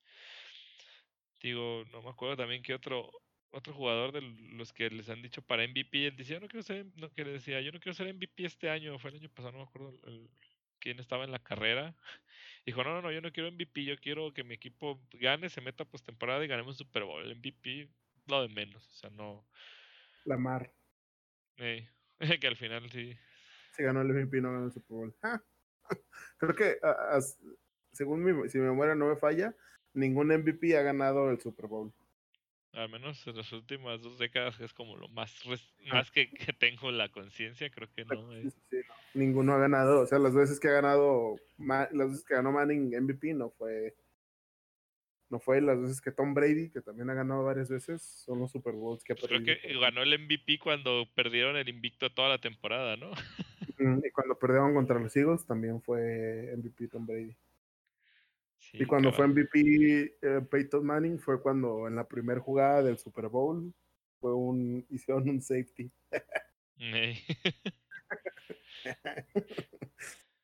digo, 1.43 1.85
no 1.93 2.03
me 2.03 2.11
acuerdo 2.11 2.37
también 2.37 2.63
que 2.63 2.75
otro 2.75 3.11
otro 3.51 3.73
jugador 3.73 4.13
de 4.13 4.21
los 4.21 4.73
que 4.73 4.91
les 4.91 5.09
han 5.09 5.23
dicho 5.23 5.41
para 5.41 5.65
MVP, 5.65 6.09
él 6.09 6.17
decía, 6.17 6.41
no 6.41 6.49
quiero 6.49 6.63
ser, 6.63 6.87
no 6.97 7.11
que 7.11 7.25
decía, 7.25 7.61
yo 7.61 7.73
no 7.73 7.81
quiero 7.81 7.95
ser 7.95 8.13
MVP 8.13 8.45
este 8.45 8.69
año, 8.69 8.99
fue 8.99 9.11
el 9.11 9.17
año 9.17 9.31
pasado, 9.31 9.53
no 9.53 9.59
me 9.59 9.65
acuerdo 9.65 9.93
quién 10.87 11.01
estaba 11.01 11.25
en 11.25 11.33
la 11.33 11.41
carrera. 11.41 11.97
Dijo, 12.65 12.85
no, 12.85 12.95
no, 12.95 13.03
no, 13.03 13.11
yo 13.11 13.21
no 13.21 13.33
quiero 13.33 13.51
MVP, 13.51 13.85
yo 13.85 13.97
quiero 13.99 14.33
que 14.33 14.45
mi 14.45 14.55
equipo 14.55 15.01
gane, 15.15 15.49
se 15.49 15.61
meta 15.61 15.85
postemporada 15.85 16.45
y 16.45 16.49
ganemos 16.49 16.77
Super 16.77 17.03
Bowl. 17.03 17.25
El 17.25 17.37
MVP, 17.37 17.89
lo 18.29 18.43
de 18.43 18.55
menos, 18.55 18.89
o 18.89 18.93
sea, 18.93 19.11
no. 19.11 19.45
La 20.25 20.37
mar. 20.37 20.73
Eh, 21.57 21.89
que 22.41 22.47
al 22.47 22.57
final 22.57 22.89
sí. 22.91 23.17
Se 23.73 23.83
ganó 23.83 24.03
el 24.03 24.09
MVP, 24.09 24.41
no 24.41 24.53
ganó 24.53 24.67
el 24.67 24.73
Super 24.73 24.97
Bowl. 24.97 25.17
Creo 26.39 26.55
que, 26.55 26.79
según 27.91 28.23
mi, 28.23 28.49
si 28.49 28.59
mi 28.59 28.65
memoria 28.65 28.95
no 28.95 29.09
me 29.09 29.17
falla, 29.17 29.57
ningún 29.93 30.29
MVP 30.29 30.77
ha 30.77 30.83
ganado 30.83 31.31
el 31.31 31.41
Super 31.41 31.67
Bowl 31.67 31.93
al 32.77 32.91
menos 32.91 33.27
en 33.27 33.37
las 33.37 33.51
últimas 33.53 34.03
dos 34.03 34.19
décadas 34.19 34.61
es 34.61 34.75
como 34.75 34.97
lo 34.97 35.09
más 35.09 35.35
ah. 35.47 35.57
más 35.93 36.11
que, 36.11 36.29
que 36.29 36.53
tengo 36.53 36.91
la 36.91 37.09
conciencia, 37.09 37.71
creo 37.71 37.91
que 37.91 38.05
no. 38.05 38.31
Ninguno 39.17 39.55
ha 39.55 39.59
ganado, 39.59 40.01
o 40.01 40.07
sea, 40.07 40.19
las 40.19 40.35
veces 40.35 40.61
que 40.61 40.69
ha 40.69 40.73
ganado, 40.73 41.37
las 41.59 42.11
veces 42.11 42.25
que 42.25 42.35
ganó 42.35 42.53
Manning 42.53 42.95
MVP 43.01 43.35
no 43.35 43.51
fue, 43.51 43.95
no 45.31 45.41
fue 45.41 45.61
las 45.61 45.81
veces 45.81 46.01
que 46.01 46.13
Tom 46.13 46.35
Brady, 46.35 46.71
que 46.71 46.81
también 46.81 47.11
ha 47.11 47.15
ganado 47.15 47.45
varias 47.45 47.69
veces, 47.69 48.03
son 48.03 48.39
los 48.39 48.53
Super 48.53 48.75
Bowls 48.75 49.03
que 49.03 49.15
ha 49.15 49.17
perdido. 49.17 49.43
Creo 49.43 49.59
que 49.61 49.79
ganó 49.81 50.03
el 50.03 50.19
MVP 50.19 50.59
cuando 50.63 51.05
perdieron 51.15 51.57
el 51.57 51.69
invicto 51.69 52.11
toda 52.11 52.29
la 52.29 52.39
temporada, 52.39 52.97
¿no? 52.97 53.11
Y 53.79 54.11
cuando 54.11 54.39
perdieron 54.39 54.75
contra 54.75 54.99
los 54.99 55.15
Eagles 55.17 55.45
también 55.47 55.83
fue 55.83 56.55
MVP 56.57 56.89
Tom 56.89 57.07
Brady 57.07 57.37
y 58.73 58.85
cuando 58.85 59.13
fue 59.13 59.29
MVP 59.29 60.17
eh, 60.23 60.41
Peyton 60.51 60.85
Manning 60.85 61.19
fue 61.19 61.41
cuando 61.41 61.87
en 61.87 61.97
la 61.97 62.07
primera 62.07 62.41
jugada 62.41 62.83
del 62.83 62.99
Super 62.99 63.29
Bowl 63.29 63.73
fue 64.21 64.35
un 64.35 64.85
hicieron 64.91 65.29
un 65.29 65.41
safety. 65.41 65.91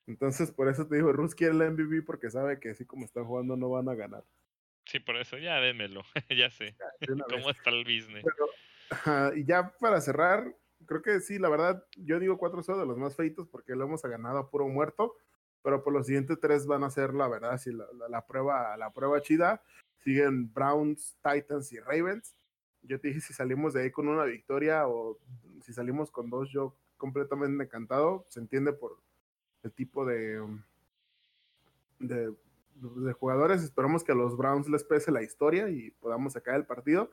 Entonces 0.07 0.51
por 0.51 0.67
eso 0.67 0.87
te 0.87 0.95
digo, 0.95 1.13
Rus 1.13 1.33
quiere 1.35 1.53
el 1.53 1.71
MVP 1.71 2.01
porque 2.03 2.29
sabe 2.29 2.59
que 2.59 2.71
así 2.71 2.85
como 2.85 3.05
están 3.05 3.25
jugando 3.25 3.55
no 3.55 3.69
van 3.69 3.89
a 3.89 3.95
ganar. 3.95 4.23
Sí, 4.85 4.99
por 4.99 5.15
eso 5.15 5.37
ya 5.37 5.61
démelo, 5.61 6.03
ya 6.29 6.49
sé 6.51 6.75
cómo 7.29 7.49
está 7.49 7.69
el 7.69 7.83
business. 7.83 8.25
y 9.35 9.45
ya 9.45 9.73
para 9.79 10.01
cerrar, 10.01 10.53
creo 10.85 11.01
que 11.01 11.19
sí, 11.21 11.39
la 11.39 11.49
verdad, 11.49 11.85
yo 11.95 12.19
digo 12.19 12.37
4-0 12.37 12.79
de 12.79 12.85
los 12.85 12.97
más 12.97 13.15
feitos 13.15 13.47
porque 13.47 13.75
lo 13.75 13.85
hemos 13.85 14.01
ganado 14.01 14.39
a 14.39 14.49
puro 14.49 14.67
muerto 14.67 15.15
pero 15.63 15.81
por 15.81 15.93
los 15.93 16.05
siguientes 16.05 16.39
tres 16.39 16.67
van 16.67 16.83
a 16.83 16.91
ser, 16.91 17.13
la 17.13 17.27
verdad, 17.27 17.57
si 17.57 17.71
la, 17.71 17.85
la, 18.09 18.27
prueba, 18.27 18.75
la 18.77 18.91
prueba 18.91 19.21
chida. 19.21 19.63
Siguen 19.99 20.53
Browns, 20.53 21.17
Titans 21.23 21.71
y 21.71 21.79
Ravens. 21.79 22.35
Yo 22.81 22.99
te 22.99 23.07
dije 23.07 23.21
si 23.21 23.33
salimos 23.33 23.73
de 23.73 23.83
ahí 23.83 23.91
con 23.91 24.09
una 24.09 24.25
victoria 24.25 24.87
o 24.87 25.17
si 25.61 25.71
salimos 25.71 26.11
con 26.11 26.29
dos, 26.29 26.49
yo 26.51 26.75
completamente 26.97 27.63
encantado. 27.63 28.25
Se 28.29 28.39
entiende 28.39 28.73
por 28.73 28.97
el 29.63 29.71
tipo 29.71 30.05
de, 30.05 30.41
de, 31.99 32.33
jugadores. 33.13 33.63
Esperamos 33.63 34.03
que 34.03 34.11
a 34.11 34.15
los 34.15 34.37
Browns 34.37 34.67
les 34.69 34.83
pese 34.83 35.11
la 35.11 35.23
historia 35.23 35.69
y 35.69 35.91
podamos 35.91 36.33
sacar 36.33 36.55
el 36.55 36.65
partido. 36.65 37.09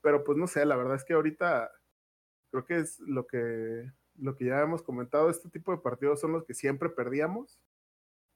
Pero 0.00 0.24
pues 0.24 0.36
no 0.36 0.46
sé, 0.46 0.64
la 0.66 0.76
verdad 0.76 0.96
es 0.96 1.04
que 1.04 1.14
ahorita 1.14 1.70
creo 2.50 2.64
que 2.64 2.78
es 2.78 3.00
lo 3.00 3.26
que, 3.26 3.90
lo 4.18 4.36
que 4.36 4.46
ya 4.46 4.60
hemos 4.60 4.82
comentado. 4.82 5.30
Este 5.30 5.48
tipo 5.48 5.72
de 5.72 5.78
partidos 5.78 6.20
son 6.20 6.32
los 6.32 6.44
que 6.44 6.54
siempre 6.54 6.88
perdíamos 6.88 7.60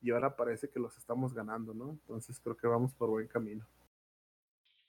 y 0.00 0.10
ahora 0.10 0.36
parece 0.36 0.68
que 0.68 0.78
los 0.78 0.96
estamos 0.96 1.34
ganando, 1.34 1.74
¿no? 1.74 1.90
Entonces 1.90 2.38
creo 2.40 2.56
que 2.56 2.66
vamos 2.66 2.94
por 2.94 3.10
buen 3.10 3.26
camino. 3.26 3.66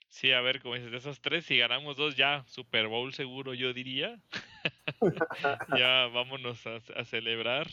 Sí, 0.08 0.32
a 0.32 0.40
ver, 0.40 0.60
como 0.60 0.74
dices, 0.74 0.90
de 0.90 0.96
esos 0.96 1.20
tres, 1.20 1.44
si 1.44 1.58
ganamos 1.58 1.96
dos 1.96 2.16
ya, 2.16 2.44
Super 2.46 2.88
Bowl 2.88 3.12
seguro 3.12 3.54
yo 3.54 3.72
diría. 3.72 4.20
ya 5.78 6.06
vámonos 6.12 6.66
a, 6.66 6.76
a, 6.96 7.04
celebrar. 7.04 7.68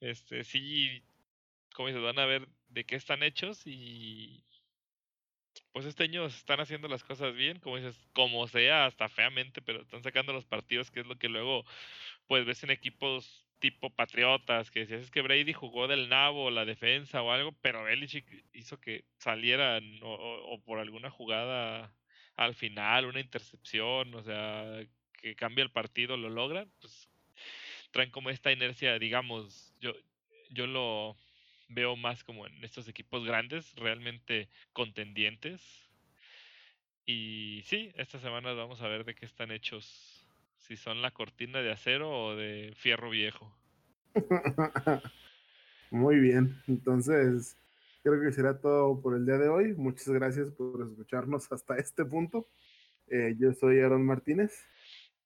Este, 0.00 0.44
sí, 0.44 1.02
como 1.74 1.88
dices, 1.88 2.02
van 2.02 2.18
a 2.18 2.26
ver 2.26 2.48
de 2.68 2.84
qué 2.84 2.96
están 2.96 3.22
hechos 3.22 3.62
y 3.64 4.44
pues 5.72 5.86
este 5.86 6.04
año 6.04 6.26
están 6.26 6.60
haciendo 6.60 6.88
las 6.88 7.04
cosas 7.04 7.34
bien, 7.34 7.60
como 7.60 7.76
dices, 7.76 7.98
como 8.12 8.46
sea, 8.48 8.86
hasta 8.86 9.08
feamente, 9.08 9.62
pero 9.62 9.82
están 9.82 10.02
sacando 10.02 10.32
los 10.32 10.44
partidos, 10.44 10.90
que 10.90 11.00
es 11.00 11.06
lo 11.06 11.18
que 11.18 11.28
luego 11.28 11.64
pues 12.26 12.44
ves 12.44 12.64
en 12.64 12.70
equipos 12.70 13.45
tipo 13.58 13.90
Patriotas, 13.90 14.70
que 14.70 14.80
decías 14.80 15.02
es 15.02 15.10
que 15.10 15.22
Brady 15.22 15.52
jugó 15.52 15.88
del 15.88 16.08
nabo 16.08 16.50
la 16.50 16.64
defensa 16.64 17.22
o 17.22 17.30
algo, 17.32 17.52
pero 17.62 17.84
Belichick 17.84 18.26
hizo 18.52 18.78
que 18.80 19.04
salieran 19.18 19.98
o, 20.02 20.60
por 20.64 20.78
alguna 20.78 21.10
jugada 21.10 21.92
al 22.36 22.54
final, 22.54 23.06
una 23.06 23.20
intercepción, 23.20 24.14
o 24.14 24.22
sea, 24.22 24.84
que 25.14 25.34
cambia 25.34 25.62
el 25.62 25.70
partido, 25.70 26.16
lo 26.16 26.28
logran, 26.28 26.70
pues 26.80 27.08
traen 27.90 28.10
como 28.10 28.30
esta 28.30 28.52
inercia, 28.52 28.98
digamos, 28.98 29.74
yo, 29.80 29.94
yo 30.50 30.66
lo 30.66 31.16
veo 31.68 31.96
más 31.96 32.24
como 32.24 32.46
en 32.46 32.62
estos 32.62 32.88
equipos 32.88 33.24
grandes, 33.24 33.74
realmente 33.74 34.48
contendientes. 34.72 35.62
Y 37.06 37.62
sí, 37.64 37.92
esta 37.96 38.18
semana 38.18 38.52
vamos 38.52 38.82
a 38.82 38.88
ver 38.88 39.04
de 39.04 39.14
qué 39.14 39.26
están 39.26 39.50
hechos 39.50 40.15
si 40.66 40.76
son 40.76 41.00
la 41.00 41.12
cortina 41.12 41.62
de 41.62 41.70
acero 41.70 42.10
o 42.10 42.36
de 42.36 42.72
fierro 42.76 43.08
viejo. 43.10 43.56
Muy 45.90 46.18
bien, 46.18 46.60
entonces 46.66 47.56
creo 48.02 48.20
que 48.20 48.32
será 48.32 48.60
todo 48.60 49.00
por 49.00 49.14
el 49.16 49.24
día 49.24 49.38
de 49.38 49.48
hoy. 49.48 49.74
Muchas 49.74 50.08
gracias 50.08 50.50
por 50.50 50.82
escucharnos 50.82 51.50
hasta 51.52 51.76
este 51.76 52.04
punto. 52.04 52.48
Eh, 53.08 53.36
yo 53.38 53.52
soy 53.52 53.80
Aaron 53.80 54.04
Martínez. 54.04 54.66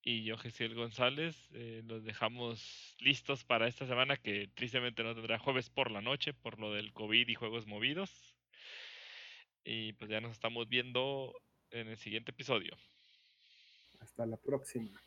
Y 0.03 0.25
yo, 0.25 0.37
Gesiel 0.37 0.75
González. 0.75 1.49
Eh, 1.55 1.83
los 1.87 2.05
dejamos 2.05 2.97
listos 3.01 3.45
para 3.45 3.67
esta 3.67 3.87
semana 3.87 4.17
que 4.17 4.49
tristemente 4.55 5.03
no 5.03 5.15
tendrá 5.15 5.39
jueves 5.39 5.71
por 5.71 5.91
la 5.91 6.03
noche 6.03 6.35
por 6.35 6.59
lo 6.59 6.73
del 6.75 6.93
COVID 6.93 7.29
y 7.29 7.35
juegos 7.35 7.67
movidos. 7.67 8.37
Y 9.65 9.95
pues 9.95 10.11
ya 10.11 10.21
nos 10.21 10.33
estamos 10.33 10.69
viendo 10.69 11.35
en 11.71 11.89
el 11.89 11.97
siguiente 11.97 12.31
episodio. 12.31 12.77
Hasta 14.01 14.27
la 14.27 14.37
próxima. 14.37 15.01